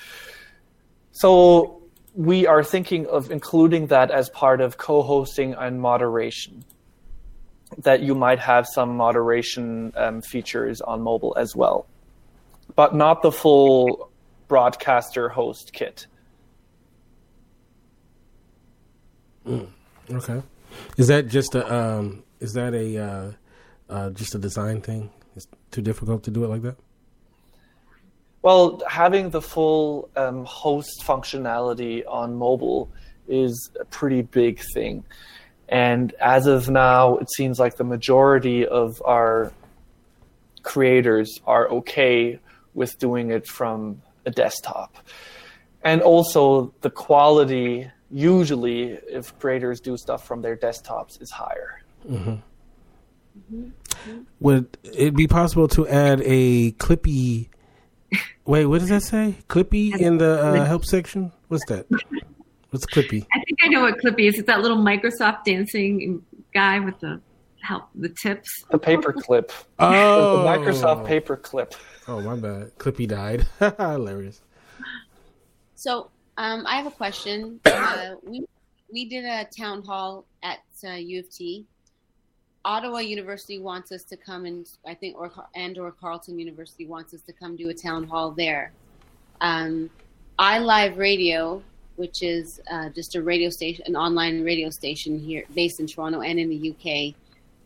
So 1.12 1.82
we 2.16 2.46
are 2.46 2.64
thinking 2.64 3.06
of 3.06 3.30
including 3.30 3.88
that 3.88 4.10
as 4.10 4.30
part 4.30 4.60
of 4.60 4.78
co-hosting 4.78 5.54
and 5.54 5.80
moderation. 5.80 6.64
That 7.78 8.00
you 8.00 8.14
might 8.14 8.38
have 8.38 8.66
some 8.66 8.96
moderation 8.96 9.92
um, 9.96 10.22
features 10.22 10.80
on 10.80 11.02
mobile 11.02 11.36
as 11.36 11.54
well, 11.54 11.86
but 12.74 12.94
not 12.94 13.22
the 13.22 13.32
full 13.32 14.10
broadcaster 14.48 15.28
host 15.28 15.72
kit. 15.72 16.06
Okay. 20.10 20.42
Is 20.96 21.08
that 21.08 21.28
just 21.28 21.54
a 21.54 21.74
um 21.74 22.22
is 22.40 22.52
that 22.52 22.74
a 22.74 22.98
uh, 22.98 23.32
uh 23.88 24.10
just 24.10 24.34
a 24.34 24.38
design 24.38 24.80
thing? 24.80 25.10
It's 25.34 25.46
too 25.70 25.82
difficult 25.82 26.22
to 26.24 26.30
do 26.30 26.44
it 26.44 26.48
like 26.48 26.62
that? 26.62 26.76
Well, 28.46 28.80
having 28.88 29.30
the 29.30 29.42
full 29.42 30.08
um, 30.14 30.44
host 30.44 31.02
functionality 31.04 32.04
on 32.06 32.36
mobile 32.36 32.88
is 33.26 33.72
a 33.80 33.84
pretty 33.84 34.22
big 34.22 34.60
thing. 34.72 35.02
And 35.68 36.12
as 36.20 36.46
of 36.46 36.70
now, 36.70 37.16
it 37.16 37.28
seems 37.28 37.58
like 37.58 37.76
the 37.76 37.82
majority 37.82 38.64
of 38.64 39.02
our 39.04 39.52
creators 40.62 41.40
are 41.44 41.68
okay 41.78 42.38
with 42.72 42.96
doing 43.00 43.32
it 43.32 43.48
from 43.48 44.00
a 44.26 44.30
desktop. 44.30 44.96
And 45.82 46.00
also, 46.00 46.72
the 46.82 46.90
quality, 46.90 47.90
usually, 48.12 48.92
if 49.08 49.36
creators 49.40 49.80
do 49.80 49.96
stuff 49.96 50.24
from 50.24 50.42
their 50.42 50.56
desktops, 50.56 51.20
is 51.20 51.32
higher. 51.32 51.82
Mm-hmm. 52.08 52.30
Mm-hmm. 52.30 53.64
Mm-hmm. 53.64 54.20
Would 54.38 54.78
it 54.84 55.16
be 55.16 55.26
possible 55.26 55.66
to 55.66 55.88
add 55.88 56.22
a 56.24 56.70
Clippy 56.70 57.48
Wait, 58.44 58.66
what 58.66 58.80
does 58.80 58.88
that 58.90 59.02
say? 59.02 59.36
Clippy 59.48 59.98
in 59.98 60.18
the 60.18 60.40
uh, 60.40 60.64
help 60.64 60.84
section? 60.84 61.32
What's 61.48 61.64
that? 61.66 61.86
What's 62.70 62.86
Clippy? 62.86 63.26
I 63.32 63.40
think 63.44 63.58
I 63.62 63.68
know 63.68 63.82
what 63.82 63.98
Clippy 63.98 64.28
is. 64.28 64.38
It's 64.38 64.46
that 64.46 64.60
little 64.60 64.78
Microsoft 64.78 65.44
dancing 65.44 66.22
guy 66.52 66.78
with 66.78 66.98
the 67.00 67.20
help, 67.60 67.88
the 67.94 68.08
tips. 68.08 68.48
The 68.70 68.78
paperclip. 68.78 69.50
Oh, 69.78 70.42
The 70.42 70.48
Microsoft 70.48 71.06
paperclip. 71.06 71.74
Oh, 72.08 72.20
my 72.20 72.36
bad. 72.36 72.76
Clippy 72.78 73.08
died. 73.08 73.46
Hilarious. 73.58 74.40
So 75.74 76.10
um, 76.38 76.64
I 76.66 76.76
have 76.76 76.86
a 76.86 76.90
question. 76.90 77.60
Uh, 77.76 78.14
we 78.22 78.44
we 78.92 79.08
did 79.08 79.24
a 79.24 79.46
town 79.56 79.82
hall 79.82 80.26
at 80.42 80.60
uh, 80.84 80.92
U 80.92 81.20
of 81.20 81.30
T. 81.30 81.66
Ottawa 82.66 82.98
University 82.98 83.60
wants 83.60 83.92
us 83.92 84.02
to 84.02 84.16
come 84.16 84.44
and 84.44 84.66
I 84.84 84.92
think 84.92 85.16
or 85.16 85.30
and 85.54 85.78
or 85.78 85.92
Carleton 85.92 86.36
University 86.36 86.84
wants 86.84 87.14
us 87.14 87.20
to 87.22 87.32
come 87.32 87.54
do 87.54 87.68
a 87.68 87.74
town 87.74 88.08
hall 88.08 88.32
there. 88.32 88.72
Um, 89.40 89.88
iLive 90.40 90.96
Radio, 90.96 91.62
which 91.94 92.24
is 92.24 92.60
uh, 92.68 92.88
just 92.88 93.14
a 93.14 93.22
radio 93.22 93.50
station, 93.50 93.84
an 93.86 93.94
online 93.94 94.42
radio 94.42 94.68
station 94.68 95.16
here 95.16 95.44
based 95.54 95.78
in 95.78 95.86
Toronto 95.86 96.22
and 96.22 96.40
in 96.40 96.50
the 96.50 96.70
UK, 96.72 97.14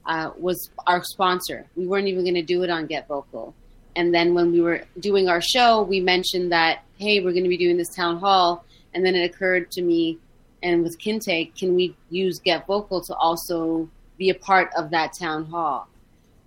uh, 0.05 0.33
was 0.39 0.71
our 0.87 1.03
sponsor. 1.03 1.67
We 1.77 1.87
weren't 1.87 2.07
even 2.07 2.23
going 2.23 2.35
to 2.35 2.43
do 2.43 2.63
it 2.63 2.69
on 2.69 2.87
Get 2.87 3.09
Vocal. 3.09 3.55
And 3.97 4.15
then 4.15 4.35
when 4.35 4.53
we 4.53 4.61
were 4.61 4.83
doing 4.99 5.31
our 5.31 5.41
show, 5.41 5.83
we 5.83 6.01
mentioned 6.01 6.53
that, 6.53 6.85
hey, 6.99 7.21
we're 7.21 7.33
going 7.33 7.45
to 7.45 7.49
be 7.49 7.57
doing 7.57 7.79
this 7.79 7.95
town 7.95 8.19
hall. 8.19 8.65
And 8.93 9.05
then 9.05 9.15
it 9.15 9.25
occurred 9.25 9.71
to 9.73 9.83
me, 9.83 10.19
and 10.63 10.83
with 10.83 10.99
Kinte, 10.99 11.57
can 11.57 11.75
we 11.75 11.97
use 12.11 12.39
Get 12.39 12.67
Vocal 12.67 13.01
to 13.03 13.15
also 13.15 13.89
be 14.21 14.31
a 14.31 14.35
part 14.35 14.71
of 14.77 14.91
that 14.91 15.13
town 15.19 15.47
hall? 15.47 15.89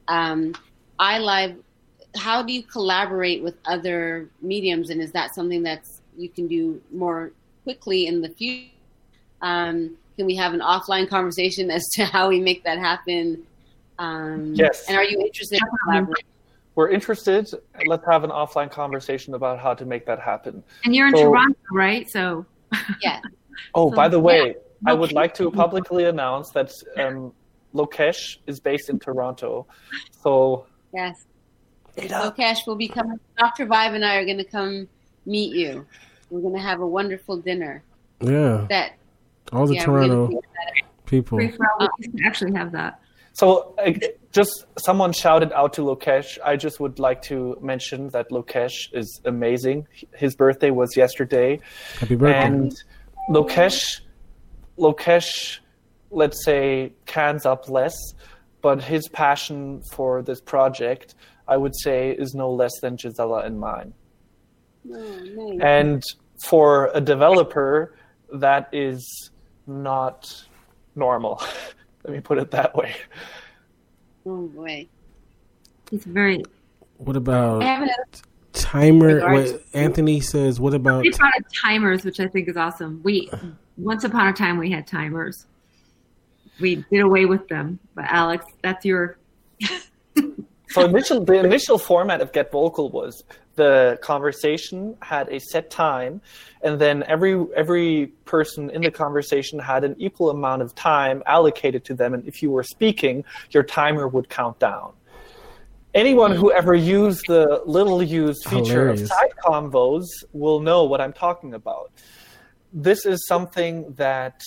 Um, 0.07 0.53
iLive, 0.99 1.57
how 2.15 2.43
do 2.43 2.53
you 2.53 2.61
collaborate 2.63 3.41
with 3.43 3.55
other 3.65 4.29
mediums? 4.41 4.91
And 4.91 5.01
is 5.01 5.11
that 5.11 5.33
something 5.35 5.63
that's 5.63 5.99
you 6.15 6.29
can 6.29 6.47
do 6.47 6.79
more 6.93 7.31
quickly 7.63 8.05
in 8.05 8.21
the 8.21 8.29
future? 8.29 8.69
Um, 9.41 9.97
can 10.15 10.27
we 10.27 10.35
have 10.35 10.53
an 10.53 10.59
offline 10.59 11.09
conversation 11.09 11.71
as 11.71 11.83
to 11.95 12.05
how 12.05 12.29
we 12.29 12.39
make 12.39 12.63
that 12.63 12.77
happen? 12.77 13.43
Um, 13.97 14.53
Yes. 14.53 14.85
And 14.87 14.95
are 14.95 15.03
you 15.03 15.19
interested 15.19 15.55
in 15.55 15.67
collaborating? 15.83 16.25
We're 16.75 16.89
interested. 16.89 17.51
Let's 17.87 18.05
have 18.05 18.23
an 18.23 18.29
offline 18.29 18.69
conversation 18.71 19.33
about 19.33 19.59
how 19.59 19.73
to 19.73 19.85
make 19.85 20.05
that 20.05 20.19
happen. 20.19 20.63
And 20.85 20.95
you're 20.95 21.07
in 21.07 21.15
So- 21.15 21.23
Toronto, 21.23 21.59
right? 21.71 22.07
So 22.09 22.45
Yeah. 23.01 23.19
Oh, 23.73 23.89
So, 23.89 23.95
by 23.95 24.07
the 24.07 24.19
way, 24.19 24.55
I 24.85 24.93
would 24.93 25.11
like 25.11 25.33
to 25.35 25.49
publicly 25.49 26.05
announce 26.05 26.51
that 26.51 26.71
um, 26.97 27.33
Lokesh 27.73 28.37
is 28.47 28.59
based 28.59 28.89
in 28.89 28.99
Toronto. 28.99 29.65
So, 30.21 30.65
Yes. 30.93 31.25
Lokesh 31.97 32.65
will 32.67 32.75
be 32.75 32.87
coming. 32.87 33.19
Dr. 33.37 33.65
Vibe 33.65 33.93
and 33.95 34.03
I 34.05 34.15
are 34.17 34.25
going 34.25 34.37
to 34.37 34.43
come 34.43 34.87
meet 35.25 35.53
you. 35.55 35.85
We're 36.29 36.41
going 36.41 36.55
to 36.55 36.59
have 36.61 36.79
a 36.81 36.87
wonderful 36.87 37.37
dinner. 37.37 37.83
Yeah. 38.21 38.65
That 38.69 38.93
All 39.51 39.67
the 39.67 39.75
yeah, 39.75 39.85
Toronto 39.85 40.27
gonna 40.27 40.39
do 40.39 40.41
that. 40.41 41.05
people. 41.05 41.37
free 41.37 41.49
for 41.51 41.67
all, 41.79 41.89
we 41.99 42.07
can 42.07 42.25
actually 42.25 42.53
have 42.53 42.71
that. 42.71 42.99
so 43.33 43.75
uh, 43.83 43.91
just 44.31 44.65
someone 44.79 45.11
shouted 45.13 45.51
out 45.51 45.73
to 45.73 45.81
Lokesh. 45.81 46.37
I 46.43 46.55
just 46.55 46.79
would 46.79 46.97
like 46.99 47.21
to 47.23 47.57
mention 47.61 48.09
that 48.09 48.29
Lokesh 48.31 48.93
is 48.93 49.21
amazing. 49.25 49.87
His 50.15 50.35
birthday 50.35 50.71
was 50.71 50.95
yesterday. 50.97 51.59
Happy 51.99 52.15
birthday. 52.15 52.39
And 52.43 52.71
Lokesh, 53.29 54.01
Lokesh, 54.79 55.59
let's 56.13 56.43
say, 56.45 56.93
cans 57.05 57.45
up 57.45 57.69
less, 57.69 57.95
but 58.61 58.81
his 58.83 59.07
passion 59.09 59.81
for 59.91 60.21
this 60.21 60.39
project, 60.39 61.15
I 61.47 61.57
would 61.57 61.75
say, 61.75 62.11
is 62.11 62.33
no 62.33 62.51
less 62.51 62.79
than 62.81 62.95
Gisela 62.95 63.43
and 63.43 63.59
mine. 63.59 63.93
Oh, 64.91 65.19
nice. 65.23 65.59
And 65.61 66.03
for 66.43 66.91
a 66.93 67.01
developer, 67.01 67.95
that 68.33 68.69
is 68.71 69.31
not 69.67 70.45
normal. 70.95 71.41
Let 72.03 72.13
me 72.13 72.19
put 72.19 72.37
it 72.37 72.51
that 72.51 72.75
way. 72.75 72.95
Oh 74.25 74.47
boy. 74.47 74.87
He's 75.89 76.03
very. 76.03 76.43
what 76.97 77.15
about 77.15 77.61
timer? 78.53 79.19
What 79.33 79.63
Anthony 79.73 80.21
says, 80.21 80.59
what 80.59 80.73
about 80.73 81.03
They 81.03 81.09
brought 81.09 81.33
timers, 81.63 82.03
which 82.03 82.19
I 82.19 82.27
think 82.27 82.47
is 82.47 82.57
awesome. 82.57 83.01
We 83.03 83.29
once 83.77 84.03
upon 84.03 84.27
a 84.27 84.33
time 84.33 84.57
we 84.57 84.71
had 84.71 84.87
timers. 84.87 85.45
We 86.59 86.83
did 86.91 87.01
away 87.01 87.25
with 87.25 87.47
them, 87.47 87.79
but 87.95 88.05
Alex, 88.07 88.45
that's 88.61 88.85
your. 88.85 89.17
so 90.69 90.85
initial 90.85 91.23
the 91.23 91.39
initial 91.39 91.77
format 91.77 92.21
of 92.21 92.31
Get 92.31 92.51
Vocal 92.51 92.89
was 92.89 93.23
the 93.55 93.99
conversation 94.01 94.95
had 95.01 95.29
a 95.29 95.39
set 95.39 95.69
time 95.69 96.21
and 96.63 96.79
then 96.79 97.03
every 97.03 97.45
every 97.55 98.07
person 98.25 98.69
in 98.71 98.81
the 98.81 98.91
conversation 98.91 99.59
had 99.59 99.83
an 99.83 99.95
equal 99.99 100.29
amount 100.29 100.61
of 100.61 100.73
time 100.73 101.21
allocated 101.25 101.85
to 101.85 101.93
them 101.93 102.13
and 102.13 102.27
if 102.27 102.41
you 102.41 102.49
were 102.49 102.63
speaking 102.63 103.23
your 103.51 103.63
timer 103.63 104.07
would 104.07 104.27
count 104.29 104.57
down 104.59 104.91
anyone 105.93 106.35
who 106.35 106.51
ever 106.51 106.73
used 106.73 107.23
the 107.27 107.61
little 107.65 108.01
used 108.01 108.43
feature 108.45 108.87
Hilarious. 108.87 109.01
of 109.01 109.07
side 109.07 109.33
convos 109.45 110.05
will 110.31 110.59
know 110.59 110.83
what 110.83 110.99
i'm 110.99 111.13
talking 111.13 111.53
about 111.53 111.91
this 112.73 113.05
is 113.05 113.27
something 113.27 113.93
that 113.93 114.41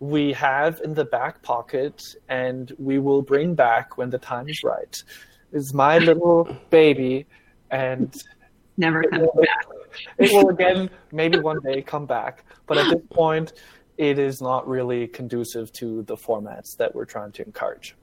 we 0.00 0.32
have 0.32 0.80
in 0.84 0.94
the 0.94 1.04
back 1.04 1.42
pocket 1.42 2.02
and 2.28 2.72
we 2.78 2.98
will 2.98 3.22
bring 3.22 3.54
back 3.54 3.98
when 3.98 4.10
the 4.10 4.18
time 4.18 4.48
is 4.48 4.62
right 4.62 5.02
is 5.52 5.74
my 5.74 5.98
little 5.98 6.44
baby 6.70 7.26
and 7.70 8.22
never 8.76 9.02
comes 9.04 9.28
back. 9.40 9.66
It 10.18 10.30
will 10.32 10.50
again 10.50 10.90
maybe 11.10 11.40
one 11.40 11.60
day 11.60 11.82
come 11.82 12.06
back, 12.06 12.44
but 12.66 12.78
at 12.78 12.88
this 12.90 13.02
point, 13.10 13.54
it 13.96 14.18
is 14.18 14.40
not 14.40 14.68
really 14.68 15.08
conducive 15.08 15.72
to 15.72 16.02
the 16.02 16.16
formats 16.16 16.76
that 16.76 16.94
we're 16.94 17.06
trying 17.06 17.32
to 17.32 17.44
encourage. 17.44 17.96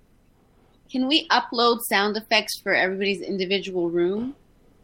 Can 0.92 1.08
we 1.08 1.28
upload 1.30 1.80
sound 1.88 2.18
effects 2.18 2.60
for 2.62 2.74
everybody's 2.74 3.22
individual 3.22 3.90
room, 3.90 4.36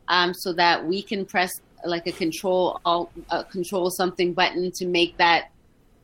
um, 0.07 0.33
so 0.33 0.53
that 0.53 0.85
we 0.85 1.01
can 1.01 1.25
press 1.25 1.51
like 1.85 2.07
a 2.07 2.11
control 2.11 2.79
alt, 2.85 3.11
uh, 3.29 3.43
control 3.43 3.89
something 3.89 4.33
button 4.33 4.71
to 4.75 4.85
make 4.85 5.17
that 5.17 5.50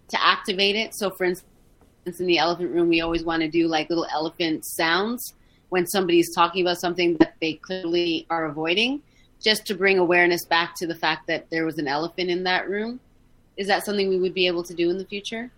to 0.09 0.25
activate 0.25 0.75
it? 0.75 0.93
So, 0.93 1.09
for 1.09 1.25
instance, 1.25 2.19
in 2.19 2.25
the 2.25 2.38
elephant 2.38 2.71
room, 2.71 2.89
we 2.89 3.01
always 3.01 3.23
want 3.23 3.41
to 3.41 3.49
do 3.49 3.67
like 3.67 3.89
little 3.89 4.07
elephant 4.11 4.65
sounds 4.65 5.34
when 5.69 5.85
somebody's 5.85 6.34
talking 6.34 6.61
about 6.61 6.79
something 6.79 7.17
that 7.17 7.35
they 7.41 7.53
clearly 7.53 8.25
are 8.29 8.45
avoiding, 8.45 9.01
just 9.41 9.65
to 9.67 9.75
bring 9.75 9.97
awareness 9.97 10.45
back 10.45 10.75
to 10.75 10.88
the 10.88 10.95
fact 10.95 11.27
that 11.27 11.49
there 11.49 11.65
was 11.65 11.77
an 11.77 11.88
elephant 11.88 12.29
in 12.29 12.43
that 12.43 12.69
room. 12.69 12.99
Is 13.57 13.67
that 13.67 13.84
something 13.84 14.07
we 14.07 14.17
would 14.17 14.34
be 14.34 14.47
able 14.47 14.63
to 14.63 14.73
do 14.73 14.89
in 14.89 14.97
the 14.97 15.05
future? 15.05 15.51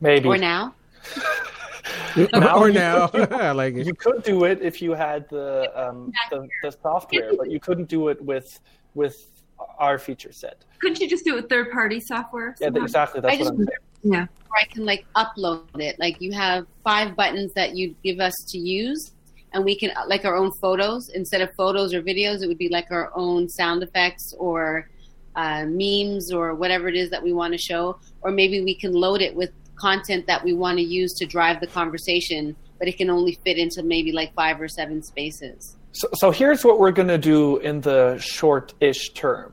Maybe. 0.00 0.28
Or 0.28 0.38
now? 0.38 0.74
now 2.32 2.58
or 2.58 2.70
now. 2.70 3.10
You, 3.14 3.22
I 3.30 3.50
like 3.62 3.74
it. 3.74 3.86
You 3.86 3.94
could 3.94 4.22
do 4.22 4.44
it 4.44 4.62
if 4.62 4.80
you 4.80 4.92
had 4.92 5.28
the, 5.28 5.72
um, 5.74 6.12
the, 6.30 6.48
the 6.62 6.70
software, 6.82 7.32
but 7.36 7.50
you 7.50 7.58
couldn't 7.58 7.88
do 7.88 8.08
it 8.08 8.22
with 8.22 8.60
with 8.94 9.37
our 9.78 9.98
feature 9.98 10.32
set. 10.32 10.64
Couldn't 10.80 11.00
you 11.00 11.08
just 11.08 11.24
do 11.24 11.32
it 11.34 11.42
with 11.42 11.48
third 11.48 11.70
party 11.72 12.00
software? 12.00 12.54
Yeah, 12.60 12.68
exactly. 12.74 13.20
That's 13.20 13.34
I 13.34 13.42
what 13.42 13.52
I'm 13.52 13.56
saying. 13.56 13.68
Yeah. 14.02 14.26
I 14.56 14.64
can 14.64 14.84
like 14.84 15.04
upload 15.16 15.80
it. 15.80 15.98
Like 15.98 16.20
you 16.20 16.32
have 16.32 16.66
five 16.84 17.16
buttons 17.16 17.52
that 17.54 17.76
you 17.76 17.94
give 18.02 18.20
us 18.20 18.34
to 18.48 18.58
use, 18.58 19.12
and 19.52 19.64
we 19.64 19.76
can 19.76 19.92
like 20.06 20.24
our 20.24 20.36
own 20.36 20.52
photos 20.52 21.10
instead 21.10 21.40
of 21.40 21.52
photos 21.54 21.92
or 21.94 22.02
videos. 22.02 22.42
It 22.42 22.48
would 22.48 22.58
be 22.58 22.68
like 22.68 22.90
our 22.90 23.10
own 23.14 23.48
sound 23.48 23.82
effects 23.82 24.34
or 24.38 24.88
uh, 25.36 25.64
memes 25.66 26.32
or 26.32 26.54
whatever 26.54 26.88
it 26.88 26.96
is 26.96 27.10
that 27.10 27.22
we 27.22 27.32
want 27.32 27.52
to 27.52 27.58
show. 27.58 27.98
Or 28.22 28.30
maybe 28.30 28.62
we 28.62 28.74
can 28.74 28.92
load 28.92 29.20
it 29.20 29.34
with 29.34 29.50
content 29.76 30.26
that 30.26 30.42
we 30.42 30.52
want 30.52 30.78
to 30.78 30.84
use 30.84 31.12
to 31.14 31.26
drive 31.26 31.60
the 31.60 31.66
conversation, 31.66 32.56
but 32.78 32.88
it 32.88 32.96
can 32.96 33.10
only 33.10 33.38
fit 33.44 33.58
into 33.58 33.82
maybe 33.82 34.12
like 34.12 34.34
five 34.34 34.60
or 34.60 34.68
seven 34.68 35.02
spaces. 35.02 35.77
So, 35.92 36.08
so 36.14 36.30
here's 36.30 36.64
what 36.64 36.78
we're 36.78 36.92
going 36.92 37.08
to 37.08 37.18
do 37.18 37.58
in 37.58 37.80
the 37.80 38.18
short-ish 38.18 39.10
term 39.10 39.52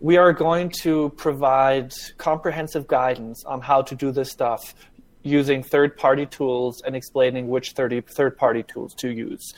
we 0.00 0.16
are 0.16 0.32
going 0.32 0.70
to 0.70 1.10
provide 1.16 1.92
comprehensive 2.16 2.86
guidance 2.86 3.44
on 3.44 3.60
how 3.60 3.82
to 3.82 3.94
do 3.94 4.10
this 4.10 4.30
stuff 4.30 4.74
using 5.22 5.62
third 5.62 5.96
party 5.96 6.24
tools 6.24 6.82
and 6.86 6.96
explaining 6.96 7.48
which 7.48 7.72
third 7.72 8.36
party 8.38 8.62
tools 8.62 8.94
to 8.94 9.10
use. 9.10 9.52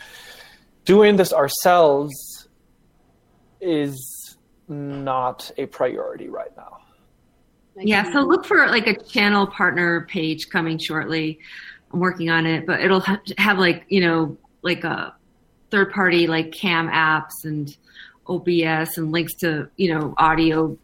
Doing 0.85 1.15
this 1.15 1.33
ourselves 1.33 2.49
is 3.61 4.37
not 4.66 5.49
a 5.57 5.66
priority 5.66 6.29
right 6.29 6.55
now. 6.57 6.79
Yeah, 7.77 8.12
so 8.12 8.20
look 8.20 8.45
for 8.45 8.66
like 8.66 8.89
a 8.89 9.01
channel 9.01 9.47
partner 9.47 10.07
page 10.11 10.49
coming 10.51 10.77
shortly. 10.77 11.39
I'm 11.93 12.01
working 12.01 12.29
on 12.31 12.47
it, 12.47 12.66
but 12.66 12.81
it'll 12.81 13.05
have 13.39 13.59
like, 13.59 13.85
you 13.89 14.01
know, 14.01 14.37
like 14.62 14.83
a 14.83 15.15
third 15.73 15.90
party 15.90 16.28
like 16.28 16.53
cam 16.53 16.89
apps 16.89 17.44
and 17.44 17.77
OBS 18.28 18.99
and 18.99 19.11
links 19.11 19.35
to 19.36 19.69
you 19.77 19.93
know 19.93 20.15
audio, 20.19 20.78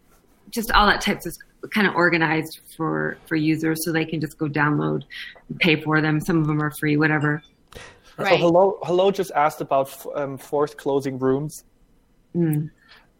just 0.50 0.72
all 0.72 0.86
that 0.86 1.00
types 1.00 1.26
of 1.26 1.36
kind 1.70 1.86
of 1.86 1.94
organized 1.94 2.60
for 2.76 3.18
for 3.26 3.36
users 3.36 3.84
so 3.84 3.92
they 3.92 4.04
can 4.04 4.20
just 4.20 4.36
go 4.38 4.46
download, 4.46 5.04
and 5.48 5.60
pay 5.60 5.80
for 5.80 6.00
them. 6.00 6.20
Some 6.20 6.40
of 6.40 6.48
them 6.48 6.60
are 6.60 6.72
free, 6.80 6.96
whatever. 6.96 7.42
Right. 8.16 8.30
So 8.30 8.36
hello, 8.38 8.78
hello 8.82 9.12
just 9.12 9.30
asked 9.30 9.60
about 9.60 9.94
um, 10.16 10.38
forced 10.38 10.76
closing 10.76 11.20
rooms. 11.20 11.62
Mm. 12.34 12.70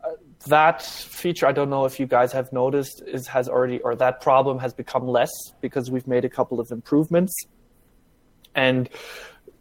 Uh, 0.03 0.11
that 0.49 0.83
feature, 0.83 1.47
I 1.47 1.53
don't 1.53 1.71
know 1.71 1.85
if 1.85 2.01
you 2.01 2.07
guys 2.07 2.33
have 2.33 2.53
noticed, 2.53 3.03
is 3.07 3.29
has 3.29 3.49
already 3.49 3.79
or 3.81 3.95
that 3.97 4.21
problem 4.21 4.59
has 4.59 4.73
become 4.73 5.07
less 5.07 5.31
because 5.61 5.91
we've 5.91 6.09
made 6.09 6.25
a 6.25 6.29
couple 6.29 6.59
of 6.59 6.73
improvements, 6.73 7.33
and 8.55 8.89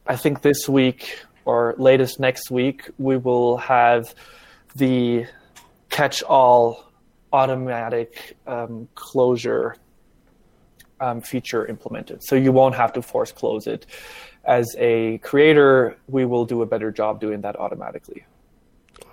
I 0.08 0.16
think 0.16 0.42
this 0.42 0.68
week 0.70 1.20
or 1.48 1.74
latest 1.78 2.20
next 2.20 2.52
week 2.52 2.90
we 2.98 3.16
will 3.16 3.58
have 3.58 4.14
the 4.76 5.26
catch-all 5.90 6.92
automatic 7.32 8.38
um, 8.46 8.88
closure 8.96 9.76
um, 11.00 11.22
feature 11.22 11.66
implemented. 11.66 12.24
So 12.24 12.36
you 12.36 12.52
won't 12.52 12.76
have 12.76 12.92
to 12.94 13.02
force 13.02 13.32
close 13.32 13.68
it. 13.68 13.86
As 14.44 14.76
a 14.78 15.20
creator, 15.20 15.98
we 16.08 16.26
will 16.26 16.46
do 16.46 16.62
a 16.62 16.66
better 16.66 16.92
job 16.92 17.20
doing 17.20 17.42
that 17.42 17.56
automatically. 17.58 18.26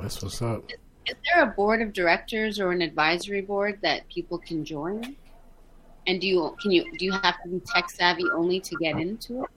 That's 0.01 0.23
what's 0.23 0.41
up. 0.43 0.65
Is 1.07 1.17
there 1.27 1.45
a 1.45 1.47
board 1.47 1.83
of 1.83 1.93
directors 1.93 2.59
or 2.59 2.73
an 2.73 2.83
advisory 2.83 3.43
board 3.43 3.79
that 3.83 4.09
people 4.09 4.39
can 4.39 4.65
join? 4.65 5.17
And 6.07 6.21
do 6.21 6.27
you 6.27 6.57
can 6.61 6.71
you 6.71 6.85
do 6.99 7.05
you 7.05 7.13
have 7.13 7.43
to 7.43 7.49
be 7.49 7.61
tech 7.61 7.91
savvy 7.91 8.25
only 8.33 8.61
to 8.61 8.77
get 8.77 8.99
into 8.99 9.45
it? 9.45 9.51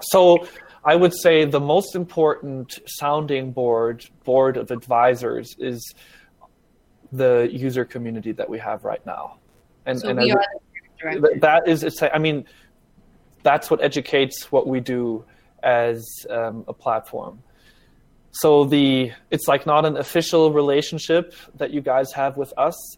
So 0.00 0.46
I 0.84 0.96
would 0.96 1.14
say 1.14 1.44
the 1.44 1.60
most 1.60 1.94
important 1.94 2.78
sounding 2.86 3.52
board, 3.52 4.04
board 4.24 4.56
of 4.56 4.70
advisors, 4.70 5.56
is 5.58 5.94
the 7.10 7.48
user 7.50 7.84
community 7.84 8.32
that 8.32 8.48
we 8.48 8.58
have 8.58 8.84
right 8.84 9.04
now. 9.06 9.38
And, 9.86 10.00
so 10.00 10.08
and 10.08 10.18
we 10.18 10.32
are 10.32 10.44
that 11.40 11.68
is, 11.68 11.82
it's, 11.82 12.02
I 12.02 12.18
mean, 12.18 12.46
that's 13.42 13.70
what 13.70 13.82
educates 13.82 14.50
what 14.50 14.66
we 14.66 14.80
do 14.80 15.24
as 15.62 16.02
um, 16.30 16.64
a 16.66 16.72
platform. 16.72 17.42
So 18.32 18.64
the 18.64 19.12
it's 19.30 19.46
like 19.46 19.64
not 19.64 19.84
an 19.84 19.96
official 19.96 20.52
relationship 20.52 21.34
that 21.56 21.70
you 21.70 21.80
guys 21.80 22.12
have 22.12 22.36
with 22.36 22.52
us, 22.56 22.96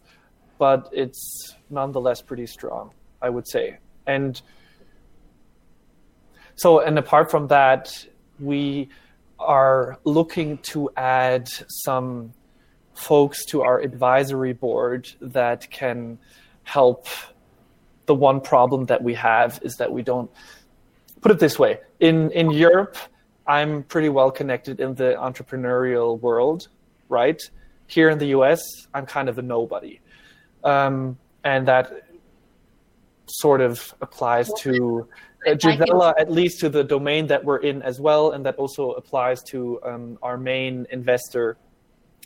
but 0.57 0.89
it's 0.91 1.55
nonetheless 1.69 2.21
pretty 2.21 2.47
strong, 2.47 2.91
I 3.21 3.29
would 3.29 3.47
say. 3.47 3.77
And 4.07 4.41
so, 6.57 6.79
and 6.79 6.97
apart 6.97 7.29
from 7.29 7.47
that, 7.47 7.89
we 8.39 8.89
are 9.39 9.99
looking 10.03 10.57
to 10.59 10.89
add 10.97 11.47
some 11.67 12.33
folks 12.95 13.45
to 13.45 13.61
our 13.61 13.79
advisory 13.79 14.53
board 14.53 15.07
that 15.21 15.69
can 15.69 16.17
help. 16.63 17.07
The 18.07 18.15
one 18.15 18.41
problem 18.41 18.85
that 18.85 19.03
we 19.03 19.13
have 19.15 19.59
is 19.61 19.75
that 19.75 19.91
we 19.91 20.01
don't 20.01 20.31
put 21.21 21.31
it 21.31 21.39
this 21.39 21.59
way 21.59 21.79
in 21.99 22.31
in 22.31 22.51
Europe. 22.51 22.97
I'm 23.45 23.83
pretty 23.83 24.09
well 24.09 24.31
connected 24.31 24.79
in 24.79 24.95
the 24.95 25.15
entrepreneurial 25.17 26.19
world, 26.19 26.69
right? 27.07 27.41
Here 27.85 28.09
in 28.09 28.17
the 28.17 28.27
US, 28.27 28.61
I'm 28.93 29.05
kind 29.05 29.29
of 29.29 29.37
a 29.37 29.41
nobody. 29.41 29.99
Um, 30.63 31.17
and 31.43 31.67
that 31.67 31.91
sort 33.27 33.61
of 33.61 33.93
applies 34.01 34.49
to 34.59 35.07
uh, 35.45 35.53
Gisela, 35.53 36.15
at 36.17 36.31
least 36.31 36.59
to 36.61 36.69
the 36.69 36.83
domain 36.83 37.27
that 37.27 37.43
we're 37.43 37.57
in 37.57 37.81
as 37.81 37.99
well, 37.99 38.31
and 38.31 38.45
that 38.45 38.55
also 38.55 38.91
applies 38.91 39.43
to 39.43 39.79
um, 39.83 40.17
our 40.21 40.37
main 40.37 40.87
investor, 40.89 41.57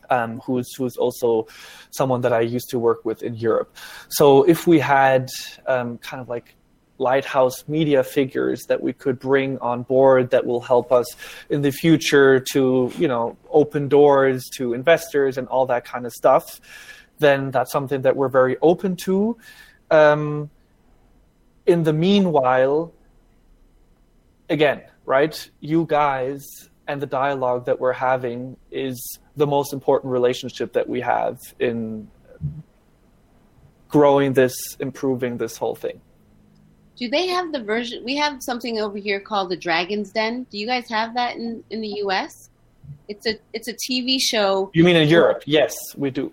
um, 0.10 0.40
who's 0.46 0.74
who's 0.76 0.98
also 0.98 1.48
someone 1.92 2.22
that 2.22 2.34
I 2.34 2.42
used 2.42 2.70
to 2.70 2.80
work 2.80 3.04
with 3.04 3.24
in 3.24 3.36
Europe. 3.36 3.76
So 4.10 4.44
if 4.44 4.68
we 4.68 4.80
had 4.80 5.30
um, 5.68 5.98
kind 5.98 6.22
of 6.22 6.30
like 6.30 6.56
lighthouse 6.98 7.68
media 7.68 8.04
figures 8.04 8.62
that 8.68 8.80
we 8.80 8.94
could 8.94 9.20
bring 9.20 9.58
on 9.58 9.82
board 9.82 10.30
that 10.30 10.46
will 10.46 10.62
help 10.62 10.92
us 10.92 11.08
in 11.50 11.64
the 11.64 11.72
future 11.72 12.40
to 12.40 12.92
you 12.98 13.08
know 13.08 13.36
open 13.50 13.88
doors 13.88 14.48
to 14.56 14.74
investors 14.74 15.38
and 15.38 15.48
all 15.48 15.66
that 15.66 15.84
kind 15.84 16.06
of 16.06 16.14
stuff, 16.14 16.62
then 17.20 17.52
that's 17.52 17.72
something 17.72 18.02
that 18.04 18.16
we're 18.16 18.30
very 18.30 18.58
open 18.62 18.96
to. 18.96 19.38
Um, 19.90 20.50
in 21.66 21.84
the 21.84 21.94
meanwhile, 21.94 22.94
again, 24.52 24.84
right? 25.06 25.50
You 25.60 25.86
guys 25.88 26.46
and 26.88 27.02
the 27.02 27.08
dialogue 27.08 27.66
that 27.66 27.80
we're 27.80 27.94
having 27.94 28.58
is 28.70 29.20
the 29.36 29.48
most 29.48 29.74
important 29.74 30.12
relationship 30.12 30.74
that 30.74 30.88
we 30.88 31.02
have 31.02 31.38
in 31.60 32.10
growing 33.88 34.34
this, 34.34 34.54
improving 34.80 35.38
this 35.38 35.58
whole 35.58 35.76
thing. 35.76 36.02
Do 36.98 37.10
they 37.10 37.28
have 37.28 37.52
the 37.52 37.64
version? 37.64 38.04
We 38.04 38.16
have 38.18 38.44
something 38.44 38.80
over 38.80 38.98
here 38.98 39.20
called 39.20 39.50
the 39.50 39.58
Dragon's 39.58 40.12
Den. 40.12 40.46
Do 40.52 40.58
you 40.58 40.68
guys 40.68 40.88
have 40.90 41.16
that 41.16 41.36
in, 41.36 41.64
in 41.70 41.82
the 41.82 41.88
U.S.? 41.88 42.50
It's 43.08 43.26
a 43.26 43.40
it's 43.54 43.68
a 43.68 43.74
TV 43.74 44.18
show. 44.20 44.70
You 44.74 44.84
mean 44.84 44.96
in 44.96 45.08
Europe? 45.08 45.44
Yes, 45.46 45.76
we 45.96 46.12
do. 46.12 46.32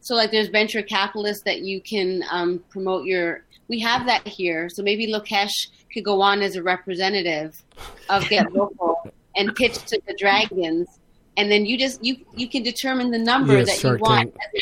So 0.00 0.14
like, 0.16 0.32
there's 0.32 0.48
venture 0.48 0.82
capitalists 0.82 1.44
that 1.44 1.60
you 1.60 1.80
can 1.80 2.24
um, 2.30 2.62
promote 2.68 3.04
your. 3.06 3.44
We 3.68 3.78
have 3.80 4.06
that 4.06 4.26
here. 4.26 4.68
So 4.68 4.82
maybe 4.82 5.06
Lokesh 5.12 5.50
could 5.92 6.04
go 6.04 6.20
on 6.20 6.42
as 6.42 6.56
a 6.56 6.62
representative 6.62 7.62
of 8.08 8.28
Get 8.28 8.50
Vocal 8.52 9.12
and 9.36 9.54
pitch 9.54 9.78
to 9.86 10.00
the 10.06 10.14
dragons, 10.18 10.88
and 11.36 11.50
then 11.50 11.64
you 11.64 11.78
just 11.78 12.04
you 12.04 12.16
you 12.34 12.48
can 12.48 12.62
determine 12.62 13.10
the 13.10 13.18
number 13.18 13.56
Yes, 13.58 13.68
that 13.70 13.78
Shark 13.78 13.98
you 13.98 14.02
want 14.02 14.34
Tank. 14.34 14.36
as 14.36 14.50
an 14.54 14.60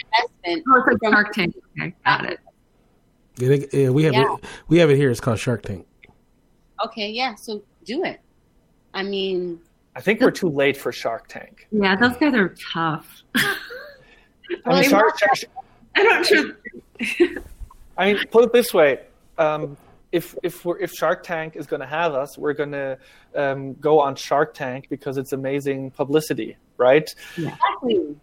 investment. 0.52 0.64
Oh, 0.68 0.78
it's 0.78 0.86
like 0.86 0.98
from- 1.00 1.12
Shark 1.12 1.32
Tank. 1.34 1.56
Okay, 1.78 1.94
got 2.04 2.24
it. 2.26 2.38
Yeah, 3.38 3.48
they, 3.48 3.82
yeah, 3.84 3.88
we 3.90 4.04
have 4.04 4.12
Yeah. 4.14 4.34
it. 4.34 4.44
We 4.68 4.78
have 4.78 4.90
it 4.90 4.96
here. 4.96 5.10
It's 5.10 5.20
called 5.20 5.38
Shark 5.38 5.62
Tank. 5.62 5.86
Okay, 6.84 7.10
yeah. 7.10 7.34
So 7.34 7.62
do 7.84 8.04
it. 8.04 8.20
I 8.94 9.02
mean, 9.02 9.60
I 9.96 10.00
think 10.00 10.20
we're 10.20 10.30
too 10.30 10.48
late 10.48 10.76
for 10.76 10.92
Shark 10.92 11.26
Tank. 11.28 11.66
Yeah, 11.72 11.96
those 11.96 12.16
guys 12.16 12.34
are 12.34 12.54
tough. 12.72 13.22
I 13.34 13.56
mean, 14.66 14.82
they 14.82 14.82
Shark, 14.88 15.18
Shark, 15.18 15.38
I 15.96 16.02
don't 16.02 16.24
trust. 16.26 17.38
I 17.96 18.12
mean, 18.12 18.24
put 18.30 18.44
it 18.44 18.52
this 18.52 18.72
way: 18.72 19.00
um, 19.38 19.76
if 20.12 20.34
if 20.42 20.64
we're, 20.64 20.78
if 20.78 20.90
Shark 20.92 21.22
Tank 21.22 21.56
is 21.56 21.66
going 21.66 21.80
to 21.80 21.86
have 21.86 22.12
us, 22.14 22.36
we're 22.38 22.52
going 22.54 22.72
to 22.72 22.98
um, 23.34 23.74
go 23.74 24.00
on 24.00 24.16
Shark 24.16 24.54
Tank 24.54 24.86
because 24.90 25.16
it's 25.18 25.32
amazing 25.32 25.90
publicity, 25.90 26.56
right? 26.76 27.08
exactly. 27.36 28.16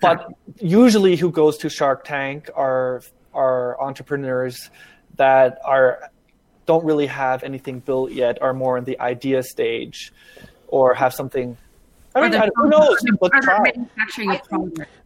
But 0.00 0.32
usually, 0.60 1.16
who 1.16 1.30
goes 1.30 1.58
to 1.58 1.68
Shark 1.68 2.04
Tank 2.04 2.50
are 2.54 3.02
are 3.34 3.80
entrepreneurs 3.80 4.70
that 5.16 5.58
are 5.64 6.10
don't 6.66 6.84
really 6.84 7.06
have 7.06 7.42
anything 7.44 7.80
built 7.80 8.12
yet, 8.12 8.40
are 8.42 8.52
more 8.52 8.76
in 8.78 8.84
the 8.84 9.00
idea 9.00 9.42
stage, 9.42 10.12
or 10.68 10.94
have 10.94 11.14
something. 11.14 11.56
I 12.14 12.20
mean, 12.22 12.34
Or 12.34 12.38
they're- 12.38 12.50
who 12.56 12.68
knows? 12.68 12.96
or 13.20 13.30
try. 13.42 13.58
manufacturing 13.74 14.30
a. 14.32 14.38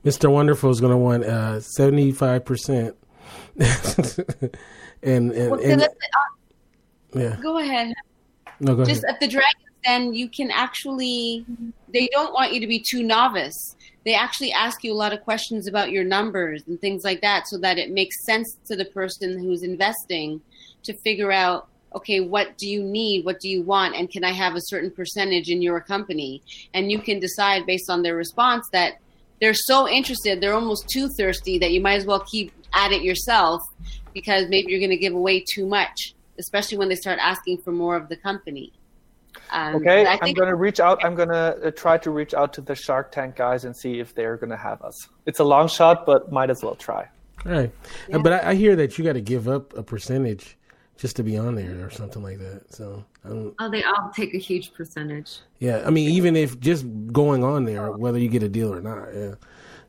Mr. 0.07 0.31
Wonderful 0.31 0.71
is 0.71 0.81
going 0.81 0.93
to 0.93 0.97
want 0.99 1.25
uh, 1.25 1.61
seventy 1.61 2.13
five 2.13 2.45
percent, 2.45 2.95
and 5.03 5.33
and, 5.33 5.51
Well, 5.51 5.61
and 5.61 5.83
uh, 5.83 5.89
yeah. 7.15 7.37
go 7.43 7.59
ahead. 7.59 7.93
No, 8.61 8.75
go 8.75 8.85
just 8.85 9.05
ahead. 9.05 9.15
at 9.15 9.21
the 9.21 9.29
dragons 9.29 9.63
den 9.83 10.15
you 10.15 10.29
can 10.29 10.51
actually 10.51 11.45
they 11.93 12.09
don't 12.13 12.33
want 12.33 12.53
you 12.53 12.61
to 12.61 12.67
be 12.67 12.81
too 12.81 13.03
novice 13.03 13.77
they 14.05 14.15
actually 14.15 14.53
ask 14.53 14.83
you 14.83 14.93
a 14.93 14.95
lot 14.95 15.13
of 15.13 15.21
questions 15.23 15.69
about 15.69 15.91
your 15.91 16.05
numbers 16.05 16.63
and 16.67 16.81
things 16.81 17.05
like 17.05 17.21
that 17.21 17.47
so 17.47 17.59
that 17.59 17.79
it 17.79 17.91
makes 17.91 18.25
sense 18.25 18.57
to 18.67 18.77
the 18.77 18.85
person 18.87 19.39
who's 19.39 19.63
investing 19.63 20.41
to 20.83 20.93
figure 20.99 21.33
out 21.33 21.69
okay 21.95 22.21
what 22.21 22.57
do 22.59 22.69
you 22.69 22.83
need 22.83 23.25
what 23.25 23.41
do 23.41 23.49
you 23.49 23.63
want 23.63 23.95
and 23.95 24.11
can 24.11 24.25
i 24.25 24.33
have 24.33 24.55
a 24.55 24.61
certain 24.61 24.91
percentage 24.91 25.49
in 25.49 25.61
your 25.63 25.81
company 25.81 26.43
and 26.75 26.91
you 26.91 26.99
can 26.99 27.19
decide 27.21 27.67
based 27.67 27.91
on 27.91 28.03
their 28.03 28.17
response 28.17 28.67
that 28.73 28.95
they're 29.41 29.55
so 29.55 29.89
interested 29.89 30.41
they're 30.41 30.55
almost 30.55 30.89
too 30.89 31.09
thirsty 31.17 31.59
that 31.59 31.73
you 31.73 31.81
might 31.81 31.95
as 31.95 32.07
well 32.07 32.21
keep 32.21 32.53
at 32.75 32.93
it 32.93 33.03
yourself 33.03 33.63
because 34.15 34.49
maybe 34.49 34.71
you're 34.71 34.81
going 34.81 34.91
to 34.91 34.97
give 34.97 35.15
away 35.15 35.41
too 35.41 35.67
much 35.67 36.15
especially 36.39 36.79
when 36.79 36.89
they 36.89 36.95
start 36.95 37.19
asking 37.21 37.59
for 37.59 37.73
more 37.73 37.97
of 37.97 38.09
the 38.09 38.17
company 38.17 38.73
um, 39.51 39.77
Okay, 39.77 40.05
but 40.05 40.23
I 40.23 40.27
I'm 40.27 40.35
going 40.35 40.49
to 40.49 40.57
reach 40.57 40.79
out. 40.81 41.03
I'm 41.05 41.15
going 41.15 41.29
to 41.31 41.69
uh, 41.69 41.71
try 41.71 41.97
to 41.99 42.11
reach 42.11 42.35
out 42.35 42.53
to 42.55 42.61
the 42.61 42.75
Shark 42.75 43.13
Tank 43.13 43.37
guys 43.37 43.65
and 43.65 43.75
see 43.75 43.99
if 43.99 44.15
they're 44.15 44.37
going 44.37 44.51
to 44.51 44.57
have 44.59 44.83
us. 44.83 45.09
It's 45.25 45.39
a 45.41 45.45
long 45.45 45.69
shot, 45.69 46.05
but 46.05 46.31
might 46.31 46.51
as 46.51 46.63
well 46.63 46.75
try. 46.75 47.09
All 47.47 47.53
right, 47.53 47.73
Uh, 48.13 48.19
but 48.19 48.33
I, 48.45 48.51
I 48.51 48.55
hear 48.55 48.77
that 48.77 48.99
you 48.99 49.05
got 49.05 49.15
to 49.15 49.21
give 49.23 49.49
up 49.49 49.77
a 49.77 49.83
percentage 49.83 50.57
just 50.99 51.17
to 51.17 51.23
be 51.23 51.37
on 51.39 51.55
there 51.55 51.85
or 51.85 51.91
something 51.91 52.23
like 52.23 52.39
that. 52.39 52.75
So, 52.75 53.05
um, 53.25 53.55
Oh, 53.59 53.71
they 53.71 53.83
all 53.83 54.11
take 54.15 54.35
a 54.35 54.39
huge 54.39 54.73
percentage. 54.75 55.39
yeah, 55.59 55.83
I 55.87 55.91
mean, 55.91 56.11
even 56.11 56.37
if 56.37 56.61
just 56.61 56.85
going 57.11 57.43
on 57.43 57.65
there, 57.65 57.91
whether 57.93 58.19
you 58.19 58.29
get 58.29 58.43
a 58.43 58.49
deal 58.49 58.73
or 58.73 58.81
not, 58.83 59.15
yeah. 59.15 59.35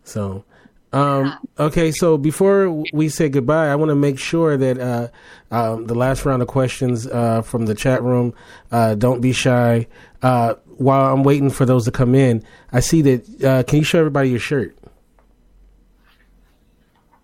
So, 0.04 0.46
um, 0.94 1.38
okay, 1.60 1.92
so 1.92 2.18
before 2.18 2.84
we 2.94 3.10
say 3.10 3.28
goodbye, 3.30 3.68
I 3.68 3.76
want 3.76 3.90
to 3.90 3.96
make 3.96 4.18
sure 4.20 4.56
that 4.58 4.80
uh, 4.80 5.08
um, 5.52 5.88
the 5.88 5.96
last 5.96 6.24
round 6.26 6.42
of 6.42 6.48
questions 6.48 7.08
uh, 7.08 7.42
from 7.42 7.66
the 7.66 7.76
chat 7.76 8.02
room, 8.04 8.34
uh, 8.72 8.96
don't 8.96 9.20
be 9.20 9.34
shy. 9.34 9.88
Uh, 10.22 10.54
while 10.78 11.14
I'm 11.14 11.24
waiting 11.24 11.50
for 11.50 11.66
those 11.66 11.86
to 11.86 11.92
come 11.92 12.16
in, 12.16 12.44
I 12.72 12.80
see 12.80 13.02
that. 13.04 13.44
Uh, 13.44 13.64
can 13.64 13.80
you 13.80 13.84
show 13.86 14.00
everybody 14.00 14.30
your 14.30 14.40
shirt? 14.40 14.78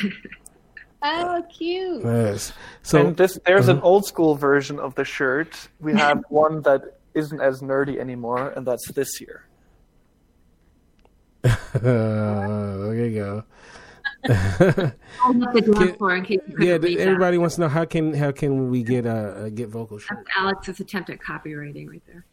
oh 1.02 1.44
cute 1.52 2.02
Yes. 2.04 2.52
So 2.82 3.06
and 3.08 3.16
this, 3.16 3.38
there's 3.44 3.68
Uh-huh. 3.68 3.76
an 3.78 3.82
old 3.82 4.06
school 4.06 4.34
version 4.34 4.78
of 4.78 4.94
the 4.94 5.04
shirt. 5.04 5.68
We 5.80 5.92
have 5.94 6.22
one 6.28 6.62
that 6.62 6.98
isn't 7.14 7.40
as 7.40 7.60
nerdy 7.62 7.98
anymore, 7.98 8.48
and 8.56 8.66
that's 8.66 8.90
this 8.92 9.20
year. 9.20 9.44
There 11.74 13.06
you 13.06 13.14
go. 13.20 13.44
Hold 15.20 15.42
up 15.42 15.52
the 15.52 15.60
glass 15.62 15.84
Can- 15.86 15.96
floor 15.96 16.16
in 16.16 16.24
case 16.24 16.40
you 16.46 16.54
couldn't 16.54 16.66
Yeah, 16.66 16.72
read 16.74 16.98
that. 16.98 17.06
everybody 17.06 17.36
wants 17.38 17.56
to 17.56 17.60
know 17.62 17.68
how 17.68 17.84
can 17.84 18.14
how 18.14 18.32
can 18.32 18.70
we 18.70 18.82
get 18.82 19.06
uh, 19.06 19.50
get 19.50 19.68
vocal 19.68 19.98
shirt? 19.98 20.18
That's 20.24 20.36
Alex's 20.38 20.80
attempt 20.80 21.10
at 21.10 21.18
copywriting 21.18 21.88
right 21.88 22.02
there. 22.06 22.24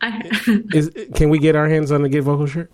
Can 1.14 1.30
we 1.30 1.38
get 1.38 1.56
our 1.56 1.68
hands 1.68 1.90
on 1.92 2.02
the 2.02 2.08
get 2.08 2.22
vocal 2.22 2.46
shirt? 2.46 2.70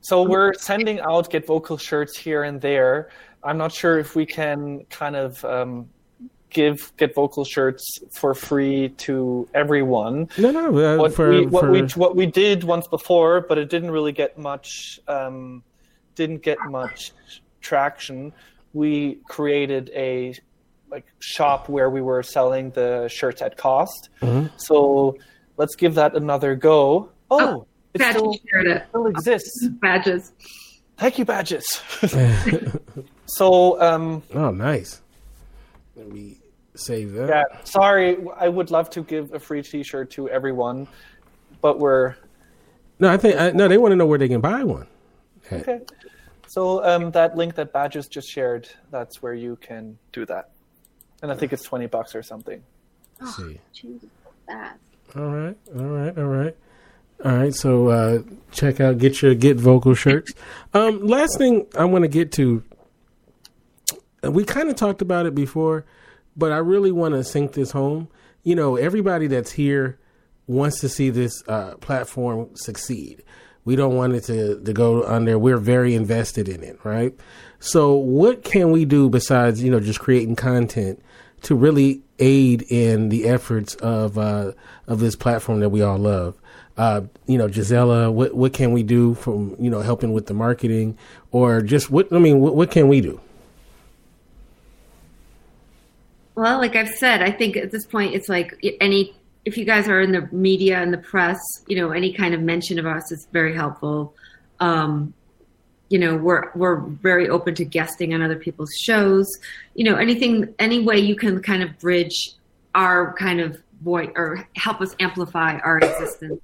So 0.00 0.22
we're 0.22 0.54
sending 0.54 1.00
out 1.00 1.30
Get 1.30 1.46
Vocal 1.46 1.76
shirts 1.78 2.16
here 2.18 2.42
and 2.44 2.60
there. 2.60 3.10
I'm 3.44 3.56
not 3.58 3.72
sure 3.72 3.98
if 3.98 4.16
we 4.16 4.26
can 4.26 4.84
kind 4.90 5.14
of 5.16 5.44
um, 5.44 5.88
give 6.50 6.92
Get 6.96 7.14
Vocal 7.14 7.44
shirts 7.44 7.98
for 8.10 8.34
free 8.34 8.90
to 8.98 9.48
everyone. 9.54 10.28
No, 10.36 10.50
no. 10.50 10.68
Uh, 10.68 10.96
what 10.96 11.14
for, 11.14 11.30
we 11.30 11.46
what 11.46 11.64
for, 11.64 11.70
we 11.70 11.82
what 11.82 12.16
we 12.16 12.26
did 12.26 12.64
once 12.64 12.86
before, 12.86 13.40
but 13.40 13.58
it 13.58 13.70
didn't 13.70 13.90
really 13.90 14.12
get 14.12 14.38
much 14.38 15.00
um, 15.08 15.62
didn't 16.14 16.42
get 16.42 16.58
much 16.68 17.12
traction. 17.60 18.32
We 18.72 19.20
created 19.28 19.90
a 19.94 20.34
like 20.90 21.06
shop 21.20 21.68
where 21.68 21.88
we 21.88 22.00
were 22.00 22.22
selling 22.22 22.70
the 22.70 23.08
shirts 23.08 23.42
at 23.42 23.56
cost. 23.56 24.08
Mm-hmm. 24.20 24.48
So 24.56 25.16
let's 25.56 25.76
give 25.76 25.94
that 25.94 26.16
another 26.16 26.54
go. 26.54 27.10
Oh, 27.30 27.66
it 27.94 28.02
still, 28.02 28.36
shared 28.50 28.66
it. 28.66 28.86
still 28.88 29.06
exists. 29.06 29.68
Badges. 29.68 30.32
Thank 30.96 31.18
you, 31.18 31.24
badges. 31.24 31.80
so 33.26 33.80
um, 33.80 34.22
oh, 34.34 34.50
nice. 34.50 35.00
Let 35.96 36.08
me 36.08 36.39
save 36.80 37.12
that. 37.12 37.28
yeah, 37.28 37.64
sorry, 37.64 38.18
I 38.36 38.48
would 38.48 38.70
love 38.70 38.90
to 38.90 39.02
give 39.02 39.32
a 39.34 39.38
free 39.38 39.62
T-shirt 39.62 40.10
to 40.12 40.28
everyone, 40.28 40.88
but 41.60 41.78
we're 41.78 42.16
No, 42.98 43.10
I 43.12 43.16
think 43.16 43.40
I, 43.40 43.50
no. 43.50 43.68
They 43.68 43.78
want 43.78 43.92
to 43.92 43.96
know 43.96 44.06
where 44.06 44.18
they 44.18 44.28
can 44.28 44.40
buy 44.40 44.64
one. 44.64 44.86
Okay. 45.52 45.80
So 46.48 46.84
um, 46.84 47.12
that 47.12 47.36
link 47.36 47.54
that 47.54 47.72
Badges 47.72 48.08
just 48.08 48.28
shared, 48.28 48.68
that's 48.90 49.22
where 49.22 49.34
you 49.34 49.56
can 49.56 49.96
do 50.12 50.26
that. 50.26 50.50
And 51.22 51.30
I 51.30 51.36
think 51.36 51.52
it's 51.52 51.62
20 51.62 51.86
bucks 51.86 52.14
or 52.16 52.24
something. 52.24 52.60
Let's 53.20 53.36
see. 53.36 53.60
Jesus, 53.72 54.08
that. 54.48 54.78
All 55.14 55.22
right, 55.26 55.56
all 55.76 55.84
right, 55.84 56.18
all 56.18 56.24
right, 56.24 56.56
all 57.24 57.36
right. 57.36 57.54
So 57.54 57.88
uh, 57.88 58.22
check 58.50 58.80
out 58.80 58.98
get 58.98 59.22
your 59.22 59.34
get 59.34 59.58
vocal 59.58 59.94
shirts. 59.94 60.32
Um, 60.74 61.06
last 61.06 61.36
thing 61.36 61.66
I 61.76 61.84
want 61.84 62.02
to 62.02 62.08
get 62.08 62.30
to, 62.32 62.62
uh, 64.24 64.30
we 64.30 64.44
kind 64.44 64.68
of 64.68 64.76
talked 64.76 65.02
about 65.02 65.26
it 65.26 65.34
before, 65.34 65.84
but 66.40 66.50
I 66.50 66.56
really 66.56 66.90
want 66.90 67.14
to 67.14 67.22
sink 67.22 67.52
this 67.52 67.70
home. 67.70 68.08
You 68.42 68.56
know, 68.56 68.76
everybody 68.76 69.28
that's 69.28 69.52
here 69.52 69.98
wants 70.46 70.80
to 70.80 70.88
see 70.88 71.10
this 71.10 71.44
uh, 71.46 71.74
platform 71.76 72.48
succeed. 72.56 73.22
We 73.66 73.76
don't 73.76 73.94
want 73.94 74.14
it 74.14 74.24
to, 74.24 74.58
to 74.58 74.72
go 74.72 75.04
under. 75.04 75.38
We're 75.38 75.58
very 75.58 75.94
invested 75.94 76.48
in 76.48 76.64
it, 76.64 76.82
right? 76.82 77.14
So, 77.60 77.94
what 77.94 78.42
can 78.42 78.72
we 78.72 78.86
do 78.86 79.10
besides 79.10 79.62
you 79.62 79.70
know 79.70 79.80
just 79.80 80.00
creating 80.00 80.34
content 80.36 81.02
to 81.42 81.54
really 81.54 82.02
aid 82.18 82.62
in 82.68 83.10
the 83.10 83.28
efforts 83.28 83.74
of 83.76 84.16
uh, 84.16 84.52
of 84.86 84.98
this 85.00 85.14
platform 85.14 85.60
that 85.60 85.68
we 85.68 85.82
all 85.82 85.98
love? 85.98 86.40
Uh, 86.78 87.02
you 87.26 87.36
know, 87.36 87.48
Gisela, 87.48 88.10
what 88.10 88.34
what 88.34 88.54
can 88.54 88.72
we 88.72 88.82
do 88.82 89.12
from 89.14 89.54
you 89.60 89.68
know 89.68 89.82
helping 89.82 90.14
with 90.14 90.26
the 90.26 90.34
marketing 90.34 90.96
or 91.32 91.60
just 91.60 91.90
what 91.90 92.10
I 92.10 92.18
mean, 92.18 92.40
what, 92.40 92.56
what 92.56 92.70
can 92.70 92.88
we 92.88 93.02
do? 93.02 93.20
Well, 96.34 96.58
like 96.58 96.76
I've 96.76 96.88
said, 96.88 97.22
I 97.22 97.30
think 97.30 97.56
at 97.56 97.70
this 97.70 97.86
point 97.86 98.14
it's 98.14 98.28
like 98.28 98.54
any 98.80 99.14
if 99.44 99.56
you 99.56 99.64
guys 99.64 99.88
are 99.88 100.00
in 100.00 100.12
the 100.12 100.28
media 100.32 100.80
and 100.80 100.92
the 100.92 100.98
press, 100.98 101.38
you 101.66 101.76
know, 101.76 101.90
any 101.90 102.12
kind 102.12 102.34
of 102.34 102.40
mention 102.40 102.78
of 102.78 102.86
us 102.86 103.10
is 103.10 103.26
very 103.32 103.54
helpful. 103.54 104.14
Um, 104.60 105.14
you 105.88 105.98
know, 105.98 106.16
we're 106.16 106.50
we're 106.54 106.80
very 106.80 107.28
open 107.28 107.54
to 107.56 107.64
guesting 107.64 108.14
on 108.14 108.22
other 108.22 108.36
people's 108.36 108.72
shows. 108.74 109.26
You 109.74 109.84
know, 109.84 109.96
anything, 109.96 110.54
any 110.58 110.80
way 110.80 110.98
you 110.98 111.16
can 111.16 111.42
kind 111.42 111.62
of 111.62 111.78
bridge 111.78 112.34
our 112.74 113.14
kind 113.14 113.40
of 113.40 113.60
voice 113.82 114.10
or 114.14 114.46
help 114.56 114.80
us 114.80 114.94
amplify 115.00 115.58
our 115.58 115.78
existence 115.78 116.40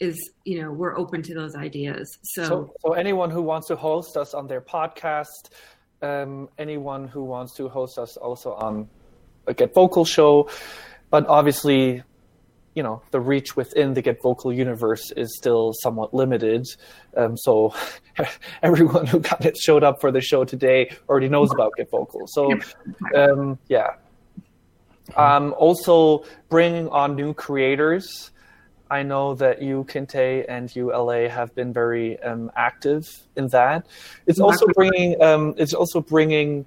is 0.00 0.30
you 0.44 0.60
know 0.60 0.72
we're 0.72 0.96
open 0.96 1.22
to 1.22 1.34
those 1.34 1.54
ideas. 1.54 2.18
So 2.22 2.44
So, 2.44 2.74
so 2.80 2.92
anyone 2.94 3.30
who 3.30 3.42
wants 3.42 3.66
to 3.68 3.76
host 3.76 4.16
us 4.16 4.32
on 4.32 4.46
their 4.46 4.60
podcast, 4.60 5.50
um, 6.00 6.48
anyone 6.58 7.06
who 7.06 7.24
wants 7.24 7.54
to 7.56 7.68
host 7.68 7.98
us 7.98 8.16
also 8.16 8.54
on 8.54 8.88
a 9.46 9.54
Get 9.54 9.74
Vocal 9.74 10.04
show, 10.04 10.48
but 11.10 11.26
obviously, 11.26 12.02
you 12.74 12.82
know, 12.82 13.02
the 13.10 13.20
reach 13.20 13.56
within 13.56 13.94
the 13.94 14.02
Get 14.02 14.22
Vocal 14.22 14.52
universe 14.52 15.12
is 15.12 15.36
still 15.36 15.72
somewhat 15.80 16.14
limited. 16.14 16.66
Um, 17.16 17.36
so 17.36 17.74
everyone 18.62 19.06
who 19.06 19.20
kind 19.20 19.44
of 19.44 19.56
showed 19.56 19.82
up 19.82 20.00
for 20.00 20.10
the 20.10 20.20
show 20.20 20.44
today 20.44 20.90
already 21.08 21.28
knows 21.28 21.50
about 21.52 21.72
Get 21.76 21.90
Vocal. 21.90 22.26
So 22.26 22.52
um, 23.14 23.58
yeah. 23.68 23.94
Um, 25.16 25.54
also 25.58 26.24
bringing 26.48 26.88
on 26.88 27.16
new 27.16 27.34
creators. 27.34 28.30
I 28.90 29.02
know 29.02 29.34
that 29.36 29.62
you, 29.62 29.84
Kinte, 29.84 30.44
and 30.48 30.74
you, 30.76 30.92
LA, 30.92 31.28
have 31.28 31.54
been 31.54 31.72
very 31.72 32.22
um, 32.22 32.50
active 32.56 33.08
in 33.36 33.48
that. 33.48 33.86
It's 34.26 34.38
also 34.38 34.66
bringing. 34.74 35.20
Um, 35.22 35.54
it's 35.56 35.72
also 35.72 36.00
bringing 36.00 36.66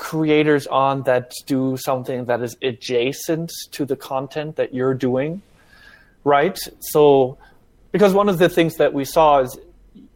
creators 0.00 0.66
on 0.66 1.02
that 1.02 1.30
do 1.44 1.76
something 1.76 2.24
that 2.24 2.40
is 2.40 2.56
adjacent 2.62 3.52
to 3.70 3.84
the 3.84 3.94
content 3.94 4.56
that 4.56 4.72
you're 4.72 4.94
doing, 4.94 5.42
right? 6.24 6.58
So, 6.80 7.36
because 7.92 8.14
one 8.14 8.30
of 8.30 8.38
the 8.38 8.48
things 8.48 8.76
that 8.76 8.94
we 8.94 9.04
saw 9.04 9.40
is, 9.40 9.58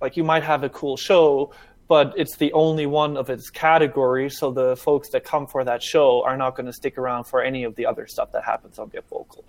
like, 0.00 0.16
you 0.16 0.24
might 0.24 0.42
have 0.42 0.64
a 0.64 0.70
cool 0.70 0.96
show, 0.96 1.52
but 1.86 2.14
it's 2.16 2.36
the 2.36 2.50
only 2.54 2.86
one 2.86 3.18
of 3.18 3.28
its 3.28 3.50
category. 3.50 4.30
So 4.30 4.50
the 4.50 4.74
folks 4.74 5.10
that 5.10 5.22
come 5.22 5.46
for 5.46 5.62
that 5.64 5.82
show 5.82 6.24
are 6.24 6.38
not 6.38 6.56
going 6.56 6.64
to 6.64 6.72
stick 6.72 6.96
around 6.96 7.24
for 7.24 7.42
any 7.42 7.64
of 7.64 7.74
the 7.74 7.84
other 7.84 8.06
stuff 8.06 8.32
that 8.32 8.42
happens 8.42 8.78
on 8.78 8.88
Get 8.88 9.06
Vocal. 9.10 9.44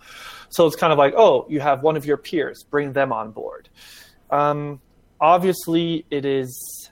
So 0.50 0.68
it's 0.68 0.76
kind 0.76 0.92
of 0.92 1.00
like, 1.00 1.14
oh, 1.16 1.46
you 1.48 1.62
have 1.62 1.82
one 1.82 1.96
of 1.96 2.06
your 2.06 2.18
peers, 2.18 2.66
bring 2.70 2.92
them 2.92 3.14
on 3.14 3.32
board. 3.32 3.70
Um, 4.30 4.82
obviously, 5.22 6.06
it 6.12 6.26
is 6.26 6.85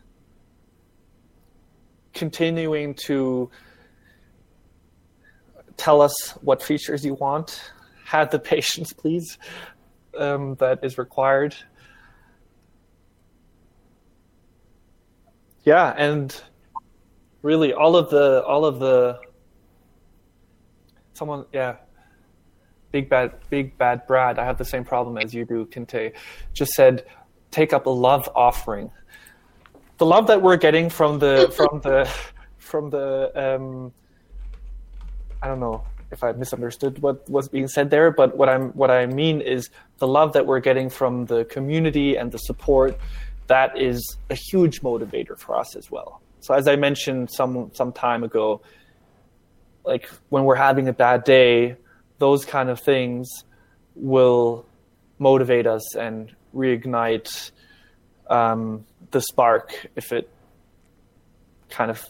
continuing 2.13 2.93
to 3.05 3.49
tell 5.77 6.01
us 6.01 6.31
what 6.41 6.61
features 6.61 7.05
you 7.05 7.15
want. 7.15 7.71
Have 8.05 8.31
the 8.31 8.39
patience, 8.53 8.93
please, 8.93 9.37
um, 10.17 10.55
that 10.55 10.79
is 10.83 10.97
required. 10.97 11.55
Yeah, 15.63 15.93
and 15.97 16.35
really, 17.41 17.73
all 17.73 17.95
of 17.95 18.09
the 18.09 18.43
all 18.43 18.65
of 18.65 18.79
the 18.79 19.19
someone, 21.13 21.45
yeah, 21.53 21.77
big 22.91 23.09
bad 23.09 23.33
big 23.49 23.77
bad 23.77 24.05
Brad. 24.05 24.39
I 24.39 24.45
have 24.45 24.57
the 24.57 24.65
same 24.65 24.83
problem 24.83 25.17
as 25.17 25.33
you 25.33 25.45
do, 25.45 25.65
Kinte. 25.65 26.13
Just 26.53 26.73
said, 26.73 27.05
take 27.51 27.71
up 27.71 27.85
a 27.85 27.89
love 27.89 28.29
offering. 28.35 28.91
The 30.03 30.09
love 30.09 30.27
that 30.27 30.41
we're 30.41 30.57
getting 30.57 30.89
from 30.89 31.19
the 31.19 31.49
from 31.55 31.79
the 31.79 32.11
from 32.57 32.89
the 32.89 33.31
um, 33.41 33.93
I 35.41 35.47
don't 35.47 35.61
know 35.61 35.85
if 36.11 36.25
I 36.25 36.33
misunderstood 36.33 37.01
what 37.01 37.29
was 37.29 37.47
being 37.47 37.69
said 37.69 37.89
there, 37.89 38.11
but 38.11 38.35
what 38.35 38.49
I'm 38.49 38.71
what 38.71 38.91
I 38.91 39.05
mean 39.05 39.39
is 39.39 39.69
the 39.99 40.07
love 40.07 40.33
that 40.33 40.45
we're 40.45 40.59
getting 40.59 40.89
from 40.89 41.27
the 41.27 41.45
community 41.45 42.17
and 42.17 42.33
the 42.33 42.37
support 42.39 42.99
that 43.47 43.77
is 43.77 44.17
a 44.29 44.35
huge 44.35 44.81
motivator 44.81 45.39
for 45.39 45.57
us 45.57 45.73
as 45.77 45.89
well. 45.89 46.21
So 46.41 46.53
as 46.53 46.67
I 46.67 46.75
mentioned 46.75 47.31
some 47.31 47.71
some 47.73 47.93
time 47.93 48.25
ago, 48.25 48.61
like 49.85 50.09
when 50.27 50.43
we're 50.43 50.63
having 50.69 50.89
a 50.89 50.93
bad 50.93 51.23
day, 51.23 51.77
those 52.17 52.43
kind 52.43 52.69
of 52.69 52.81
things 52.81 53.29
will 53.95 54.65
motivate 55.17 55.65
us 55.65 55.95
and 55.95 56.35
reignite 56.53 57.51
um, 58.29 58.85
the 59.11 59.21
spark 59.21 59.87
if 59.95 60.11
it 60.11 60.29
kind 61.69 61.91
of 61.91 62.09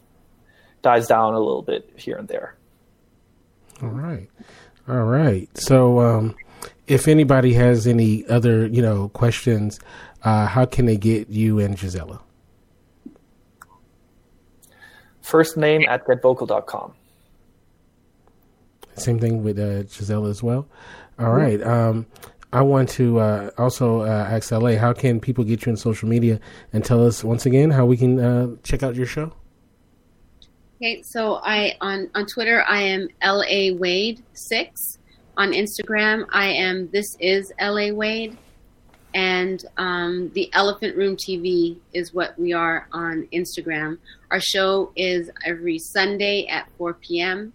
dies 0.82 1.08
down 1.08 1.34
a 1.34 1.40
little 1.40 1.62
bit 1.62 1.90
here 1.96 2.18
and 2.18 2.28
there. 2.28 2.56
All 3.82 3.90
right. 3.90 4.30
All 4.88 5.04
right. 5.04 5.50
So, 5.58 6.00
um, 6.00 6.36
if 6.88 7.08
anybody 7.08 7.54
has 7.54 7.88
any 7.88 8.26
other, 8.28 8.68
you 8.68 8.82
know, 8.82 9.10
questions, 9.10 9.80
uh, 10.24 10.46
how 10.46 10.66
can 10.66 10.86
they 10.86 10.98
get 10.98 11.30
you 11.30 11.60
and 11.60 11.78
Gisela? 11.78 12.22
First 15.22 15.58
name 15.58 15.86
at 15.88 16.06
getvocal.com. 16.06 16.94
Same 18.96 19.20
thing 19.20 19.44
with 19.44 19.58
uh, 19.58 19.84
Gisela 19.84 20.30
as 20.30 20.44
well. 20.44 20.68
All 21.18 21.32
right. 21.32 21.62
Um, 21.64 22.06
I 22.54 22.62
want 22.62 22.88
to 22.90 23.20
uh, 23.20 23.50
also 23.58 24.02
uh, 24.02 24.28
ask 24.30 24.52
LA, 24.52 24.76
how 24.76 24.94
can 24.94 25.20
people 25.20 25.44
get 25.44 25.66
you 25.66 25.72
on 25.72 25.76
social 25.76 26.08
media 26.08 26.40
and 26.72 26.86
tell 26.86 27.04
us 27.04 27.24
once 27.24 27.48
again 27.48 27.72
how 27.72 27.88
we 27.88 27.98
can 27.98 28.20
uh, 28.20 28.56
check 28.62 28.84
out 28.84 28.94
your 28.94 29.08
show? 29.08 29.34
Okay, 30.76 31.02
so 31.02 31.40
I 31.44 31.76
on 31.82 32.12
on 32.14 32.28
Twitter 32.28 32.64
I 32.68 32.82
am 32.82 33.08
L 33.22 33.44
A 33.50 33.72
Wade 33.72 34.24
six. 34.34 35.00
On 35.36 35.52
Instagram 35.52 36.28
I 36.32 36.50
am 36.50 36.90
this 36.92 37.18
is 37.20 37.52
L 37.58 37.80
A 37.80 37.92
Wade, 37.92 38.38
and 39.16 39.66
um, 39.78 40.30
the 40.36 40.54
Elephant 40.54 40.96
Room 40.96 41.18
TV 41.18 41.78
is 41.94 42.14
what 42.14 42.38
we 42.38 42.54
are 42.54 42.88
on 42.92 43.28
Instagram. 43.34 43.98
Our 44.30 44.40
show 44.40 44.92
is 44.96 45.32
every 45.44 45.80
Sunday 45.80 46.46
at 46.46 46.68
4 46.78 46.94
p.m. 46.96 47.52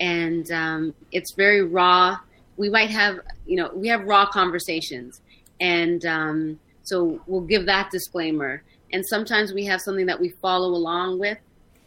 and 0.00 0.50
um, 0.50 0.94
it's 1.12 1.34
very 1.34 1.62
raw. 1.62 2.18
We 2.56 2.68
might 2.68 2.90
have 2.90 3.20
you 3.46 3.56
know 3.56 3.70
we 3.74 3.88
have 3.88 4.04
raw 4.04 4.26
conversations, 4.26 5.20
and 5.60 6.04
um, 6.04 6.60
so 6.82 7.20
we'll 7.26 7.42
give 7.42 7.66
that 7.66 7.90
disclaimer. 7.90 8.62
And 8.92 9.04
sometimes 9.04 9.52
we 9.52 9.64
have 9.64 9.80
something 9.80 10.06
that 10.06 10.20
we 10.20 10.28
follow 10.40 10.68
along 10.68 11.18
with 11.18 11.38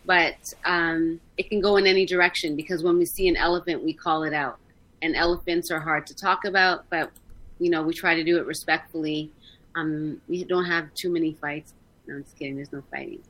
but 0.07 0.53
um, 0.63 1.19
it 1.37 1.49
can 1.49 1.59
go 1.59 1.75
in 1.75 1.85
any 1.85 2.05
direction 2.05 2.55
because 2.55 2.81
when 2.81 2.97
we 2.97 3.05
see 3.05 3.27
an 3.27 3.35
elephant, 3.35 3.83
we 3.83 3.93
call 3.93 4.23
it 4.23 4.33
out. 4.33 4.57
And 5.01 5.15
elephants 5.15 5.69
are 5.69 5.81
hard 5.81 6.07
to 6.07 6.15
talk 6.15 6.45
about, 6.45 6.85
but 6.89 7.11
you 7.59 7.69
know 7.69 7.83
we 7.83 7.93
try 7.93 8.15
to 8.15 8.23
do 8.23 8.37
it 8.37 8.45
respectfully. 8.47 9.31
Um, 9.75 10.19
we 10.27 10.43
don't 10.45 10.65
have 10.65 10.91
too 10.95 11.11
many 11.11 11.33
fights. 11.33 11.73
No, 12.07 12.15
I'm 12.15 12.23
just 12.23 12.39
kidding. 12.39 12.55
There's 12.55 12.71
no 12.71 12.81
fighting. 12.89 13.21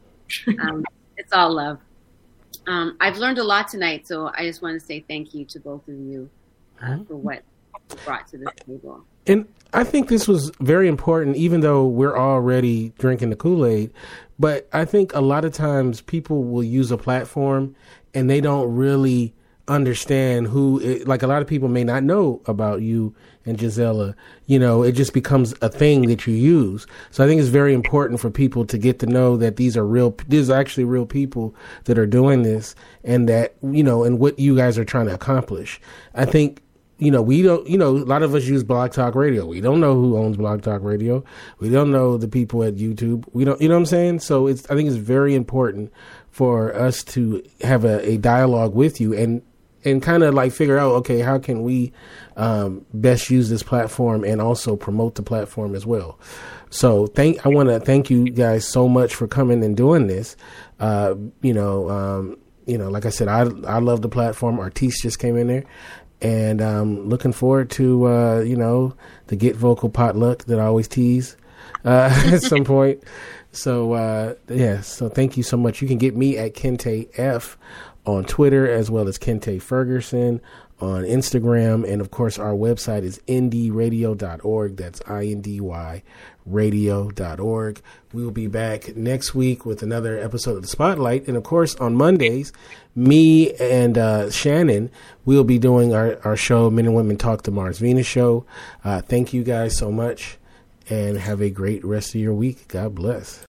Um, 0.62 0.86
it's 1.18 1.34
all 1.34 1.56
love. 1.56 1.80
Um, 2.68 2.96
I've 3.02 3.18
learned 3.18 3.40
a 3.40 3.44
lot 3.44 3.70
tonight, 3.70 4.08
so 4.08 4.30
I 4.38 4.44
just 4.44 4.62
want 4.62 4.80
to 4.80 4.86
say 4.86 5.04
thank 5.08 5.34
you 5.34 5.46
to 5.46 5.60
both 5.60 5.88
of 5.88 5.96
you 5.96 6.30
for 7.08 7.16
what 7.16 7.44
brought 8.06 8.28
to 8.30 8.38
this 8.38 8.50
table. 8.66 9.06
And 9.26 9.48
I 9.74 9.84
think 9.84 10.08
this 10.08 10.28
was 10.28 10.52
very 10.60 10.88
important, 10.88 11.36
even 11.36 11.62
though 11.62 11.86
we're 11.86 12.18
already 12.18 12.94
drinking 12.98 13.30
the 13.30 13.36
Kool 13.36 13.66
Aid. 13.66 13.92
But 14.40 14.70
I 14.72 14.86
think 14.86 15.14
a 15.14 15.22
lot 15.22 15.46
of 15.46 15.54
times 15.54 16.02
people 16.02 16.44
will 16.44 16.64
use 16.64 16.92
a 16.92 16.98
platform 16.98 17.76
and 18.14 18.30
they 18.30 18.42
don't 18.42 18.74
really 18.76 19.34
understand 19.68 20.48
who, 20.48 20.80
it, 20.80 21.08
like 21.08 21.24
a 21.24 21.28
lot 21.28 21.42
of 21.42 21.48
people 21.48 21.68
may 21.68 21.84
not 21.84 22.04
know 22.04 22.42
about 22.46 22.82
you 22.82 23.14
and 23.46 23.58
Gisela. 23.58 24.16
You 24.46 24.60
know, 24.60 24.84
it 24.84 24.94
just 24.94 25.14
becomes 25.14 25.54
a 25.62 25.68
thing 25.68 26.08
that 26.08 26.26
you 26.26 26.34
use. 26.34 26.88
So 27.12 27.24
I 27.24 27.28
think 27.28 27.42
it's 27.42 27.50
very 27.50 27.74
important 27.74 28.22
for 28.22 28.30
people 28.30 28.66
to 28.66 28.78
get 28.78 29.00
to 29.00 29.06
know 29.06 29.36
that 29.38 29.58
these 29.58 29.76
are 29.76 29.86
real, 29.86 30.16
these 30.28 30.50
are 30.50 30.58
actually 30.58 30.86
real 30.86 31.06
people 31.06 31.54
that 31.84 31.98
are 31.98 32.06
doing 32.06 32.44
this 32.44 32.76
and 33.04 33.28
that, 33.28 33.56
you 33.62 33.84
know, 33.84 34.06
and 34.06 34.20
what 34.20 34.40
you 34.40 34.56
guys 34.56 34.78
are 34.78 34.86
trying 34.86 35.08
to 35.08 35.14
accomplish. 35.14 35.82
I 36.14 36.26
think 36.26 36.62
you 37.00 37.12
know, 37.12 37.22
we 37.22 37.42
don't, 37.44 37.68
you 37.68 37.78
know, 37.78 37.90
a 37.90 38.06
lot 38.06 38.24
of 38.24 38.34
us 38.34 38.46
use 38.46 38.64
Blog 38.64 38.92
Talk 38.92 39.14
Radio. 39.16 39.46
We 39.46 39.62
don't 39.62 39.80
know 39.80 39.94
who 39.94 40.18
owns 40.18 40.38
Blog 40.38 40.64
Talk 40.64 40.82
Radio. 40.82 41.24
We 41.60 41.70
don't 41.70 41.92
know 41.92 42.18
the 42.18 42.28
people 42.28 42.64
at 42.64 42.76
YouTube. 42.76 43.26
We 43.34 43.46
don't, 43.46 43.62
you 43.62 43.70
know 43.70 43.76
what 43.76 43.82
I'm 43.82 43.86
saying? 43.86 44.20
So 44.20 44.48
it's, 44.48 44.70
I 44.70 44.76
think 44.76 44.88
it's 44.88 44.98
very 44.98 45.36
important 45.36 45.92
for 46.32 46.74
us 46.76 47.04
to 47.04 47.44
have 47.62 47.86
a, 47.86 48.08
a 48.08 48.18
dialogue 48.18 48.74
with 48.74 49.00
you 49.00 49.14
and, 49.14 49.44
and 49.86 50.02
kind 50.02 50.24
of 50.24 50.34
like 50.34 50.52
figure 50.52 50.78
out, 50.78 50.92
okay, 50.94 51.20
how 51.20 51.38
can 51.38 51.62
we 51.62 51.94
um, 52.36 52.86
best 52.94 53.30
use 53.30 53.50
this 53.50 53.64
platform 53.64 54.24
and 54.24 54.42
also 54.42 54.76
promote 54.76 55.16
the 55.16 55.24
platform 55.24 55.76
as 55.76 55.86
well. 55.86 56.20
So 56.70 57.08
thank, 57.08 57.46
I 57.46 57.50
want 57.50 57.70
to 57.70 57.80
thank 57.80 58.10
you 58.10 58.30
guys 58.30 58.68
so 58.68 58.88
much 58.88 59.16
for 59.16 59.28
coming 59.28 59.64
and 59.64 59.78
doing 59.78 60.08
this. 60.08 60.36
Uh, 60.80 61.16
you 61.42 61.54
know, 61.54 61.90
um, 61.90 62.38
you 62.68 62.78
know, 62.78 62.90
like 62.90 63.06
I 63.06 63.10
said, 63.10 63.30
I 63.30 63.44
I 63.66 63.80
love 63.80 64.02
the 64.02 64.10
platform. 64.10 64.60
Artiste 64.60 65.02
just 65.02 65.20
came 65.20 65.38
in 65.38 65.48
there, 65.48 65.64
and 66.22 66.62
um, 66.62 67.08
looking 67.08 67.34
forward 67.34 67.70
to 67.72 68.08
uh, 68.08 68.40
you 68.40 68.56
know 68.56 68.96
the 69.28 69.36
get 69.36 69.56
vocal 69.56 69.90
potluck 69.90 70.46
that 70.46 70.60
I 70.60 70.66
always 70.66 70.88
tease 70.88 71.38
uh, 71.86 72.12
at 72.32 72.42
some 72.42 72.64
point. 72.66 73.04
So 73.52 73.94
uh, 73.94 74.36
yeah, 74.50 74.82
so 74.82 75.10
thank 75.10 75.38
you 75.38 75.44
so 75.44 75.58
much. 75.58 75.82
You 75.82 75.88
can 75.88 75.98
get 75.98 76.16
me 76.16 76.38
at 76.38 76.54
Kinte 76.54 77.10
F 77.18 77.58
on 78.06 78.24
Twitter 78.24 78.70
as 78.70 78.90
well 78.90 79.08
as 79.08 79.18
Kinte 79.18 79.62
Ferguson 79.62 80.42
on 80.80 81.04
Instagram. 81.04 81.90
And 81.90 82.02
of 82.02 82.12
course, 82.12 82.38
our 82.38 82.54
website 82.54 83.04
is 83.04 83.20
indyradio.org. 83.28 84.78
That's 84.78 85.02
I 85.08 85.26
N 85.26 85.42
D 85.42 85.60
Y 85.62 86.04
radio.org. 86.48 87.82
We 88.14 88.24
will 88.24 88.32
be 88.32 88.48
back 88.48 88.96
next 88.96 89.36
week 89.36 89.66
with 89.66 89.84
another 89.84 90.18
episode 90.18 90.56
of 90.56 90.62
the 90.62 90.68
Spotlight. 90.68 91.28
And 91.28 91.36
of 91.38 91.44
course, 91.44 91.76
on 91.76 91.96
Mondays, 91.96 92.54
me 92.96 93.54
and 93.56 93.98
uh, 93.98 94.32
Shannon, 94.32 94.90
we'll 95.26 95.44
be 95.44 95.60
doing 95.60 95.94
our, 95.94 96.20
our 96.24 96.38
show, 96.38 96.70
Men 96.70 96.86
and 96.86 96.96
Women 96.96 97.18
Talk 97.18 97.44
the 97.44 97.52
Mars 97.52 97.80
Venus 97.80 98.08
Show. 98.08 98.46
Uh, 98.84 99.02
thank 99.02 99.34
you 99.34 99.44
guys 99.44 99.78
so 99.78 99.92
much 99.92 100.38
and 100.90 101.18
have 101.18 101.42
a 101.42 101.50
great 101.50 101.84
rest 101.84 102.16
of 102.16 102.22
your 102.22 102.34
week. 102.34 102.68
God 102.70 102.96
bless. 102.96 103.46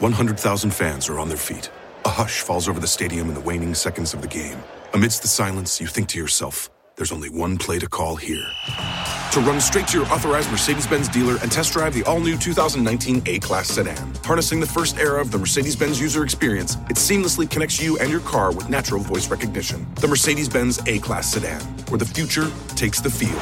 100,000 0.00 0.70
fans 0.70 1.08
are 1.08 1.18
on 1.18 1.28
their 1.28 1.38
feet. 1.38 1.70
A 2.04 2.08
hush 2.08 2.40
falls 2.40 2.68
over 2.68 2.80
the 2.80 2.86
stadium 2.86 3.28
in 3.28 3.34
the 3.34 3.40
waning 3.40 3.74
seconds 3.74 4.14
of 4.14 4.22
the 4.22 4.28
game. 4.28 4.58
Amidst 4.92 5.22
the 5.22 5.28
silence, 5.28 5.80
you 5.80 5.86
think 5.86 6.08
to 6.08 6.18
yourself, 6.18 6.68
there's 6.96 7.12
only 7.12 7.30
one 7.30 7.58
play 7.58 7.78
to 7.78 7.88
call 7.88 8.16
here. 8.16 8.44
To 9.32 9.40
run 9.40 9.60
straight 9.60 9.86
to 9.88 9.98
your 9.98 10.06
authorized 10.08 10.50
Mercedes 10.50 10.88
Benz 10.88 11.08
dealer 11.08 11.38
and 11.42 11.52
test 11.52 11.72
drive 11.72 11.94
the 11.94 12.02
all 12.02 12.18
new 12.18 12.36
2019 12.36 13.22
A 13.26 13.38
Class 13.38 13.68
sedan. 13.68 14.12
Harnessing 14.24 14.58
the 14.58 14.66
first 14.66 14.98
era 14.98 15.20
of 15.20 15.30
the 15.30 15.38
Mercedes 15.38 15.76
Benz 15.76 16.00
user 16.00 16.24
experience, 16.24 16.74
it 16.90 16.96
seamlessly 16.96 17.48
connects 17.48 17.80
you 17.80 17.98
and 17.98 18.10
your 18.10 18.20
car 18.20 18.50
with 18.52 18.68
natural 18.68 19.00
voice 19.00 19.30
recognition. 19.30 19.86
The 19.94 20.08
Mercedes 20.08 20.48
Benz 20.48 20.80
A 20.86 20.98
Class 20.98 21.32
sedan, 21.32 21.60
where 21.88 21.98
the 21.98 22.04
future 22.04 22.50
takes 22.74 23.00
the 23.00 23.10
field. 23.10 23.40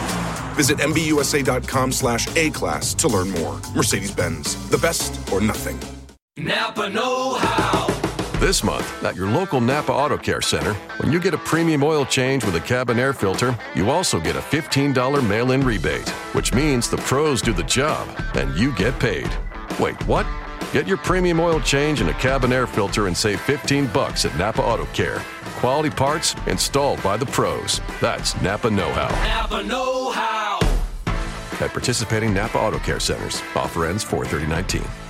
Visit 0.54 0.76
MBUSA.com 0.78 1.92
slash 1.92 2.28
A 2.36 2.50
Class 2.50 2.92
to 2.92 3.08
learn 3.08 3.30
more. 3.30 3.58
Mercedes 3.74 4.14
Benz, 4.14 4.54
the 4.68 4.78
best 4.78 5.32
or 5.32 5.40
nothing. 5.40 5.78
Napa 6.36 6.90
Know 6.90 7.34
How. 7.38 8.07
This 8.38 8.62
month, 8.62 9.02
at 9.02 9.16
your 9.16 9.26
local 9.28 9.60
Napa 9.60 9.90
Auto 9.90 10.16
Care 10.16 10.40
Center, 10.40 10.74
when 10.98 11.10
you 11.10 11.18
get 11.18 11.34
a 11.34 11.38
premium 11.38 11.82
oil 11.82 12.06
change 12.06 12.44
with 12.44 12.54
a 12.54 12.60
cabin 12.60 12.96
air 12.96 13.12
filter, 13.12 13.58
you 13.74 13.90
also 13.90 14.20
get 14.20 14.36
a 14.36 14.38
$15 14.38 15.28
mail 15.28 15.50
in 15.50 15.60
rebate, 15.62 16.08
which 16.34 16.54
means 16.54 16.88
the 16.88 16.98
pros 16.98 17.42
do 17.42 17.52
the 17.52 17.64
job 17.64 18.06
and 18.36 18.56
you 18.56 18.72
get 18.76 18.96
paid. 19.00 19.28
Wait, 19.80 20.00
what? 20.06 20.24
Get 20.72 20.86
your 20.86 20.98
premium 20.98 21.40
oil 21.40 21.58
change 21.58 22.00
and 22.00 22.10
a 22.10 22.14
cabin 22.14 22.52
air 22.52 22.68
filter 22.68 23.08
and 23.08 23.16
save 23.16 23.40
15 23.40 23.88
bucks 23.88 24.24
at 24.24 24.36
Napa 24.38 24.62
Auto 24.62 24.84
Care. 24.94 25.20
Quality 25.56 25.90
parts 25.90 26.36
installed 26.46 27.02
by 27.02 27.16
the 27.16 27.26
pros. 27.26 27.80
That's 28.00 28.40
Napa 28.40 28.70
Know 28.70 28.92
How. 28.92 29.08
Napa 29.26 29.64
Know 29.64 30.12
How. 30.12 30.60
At 31.60 31.72
participating 31.72 32.32
Napa 32.34 32.56
Auto 32.56 32.78
Care 32.78 33.00
Centers, 33.00 33.42
offer 33.56 33.86
ends 33.86 34.04
43019. 34.04 35.07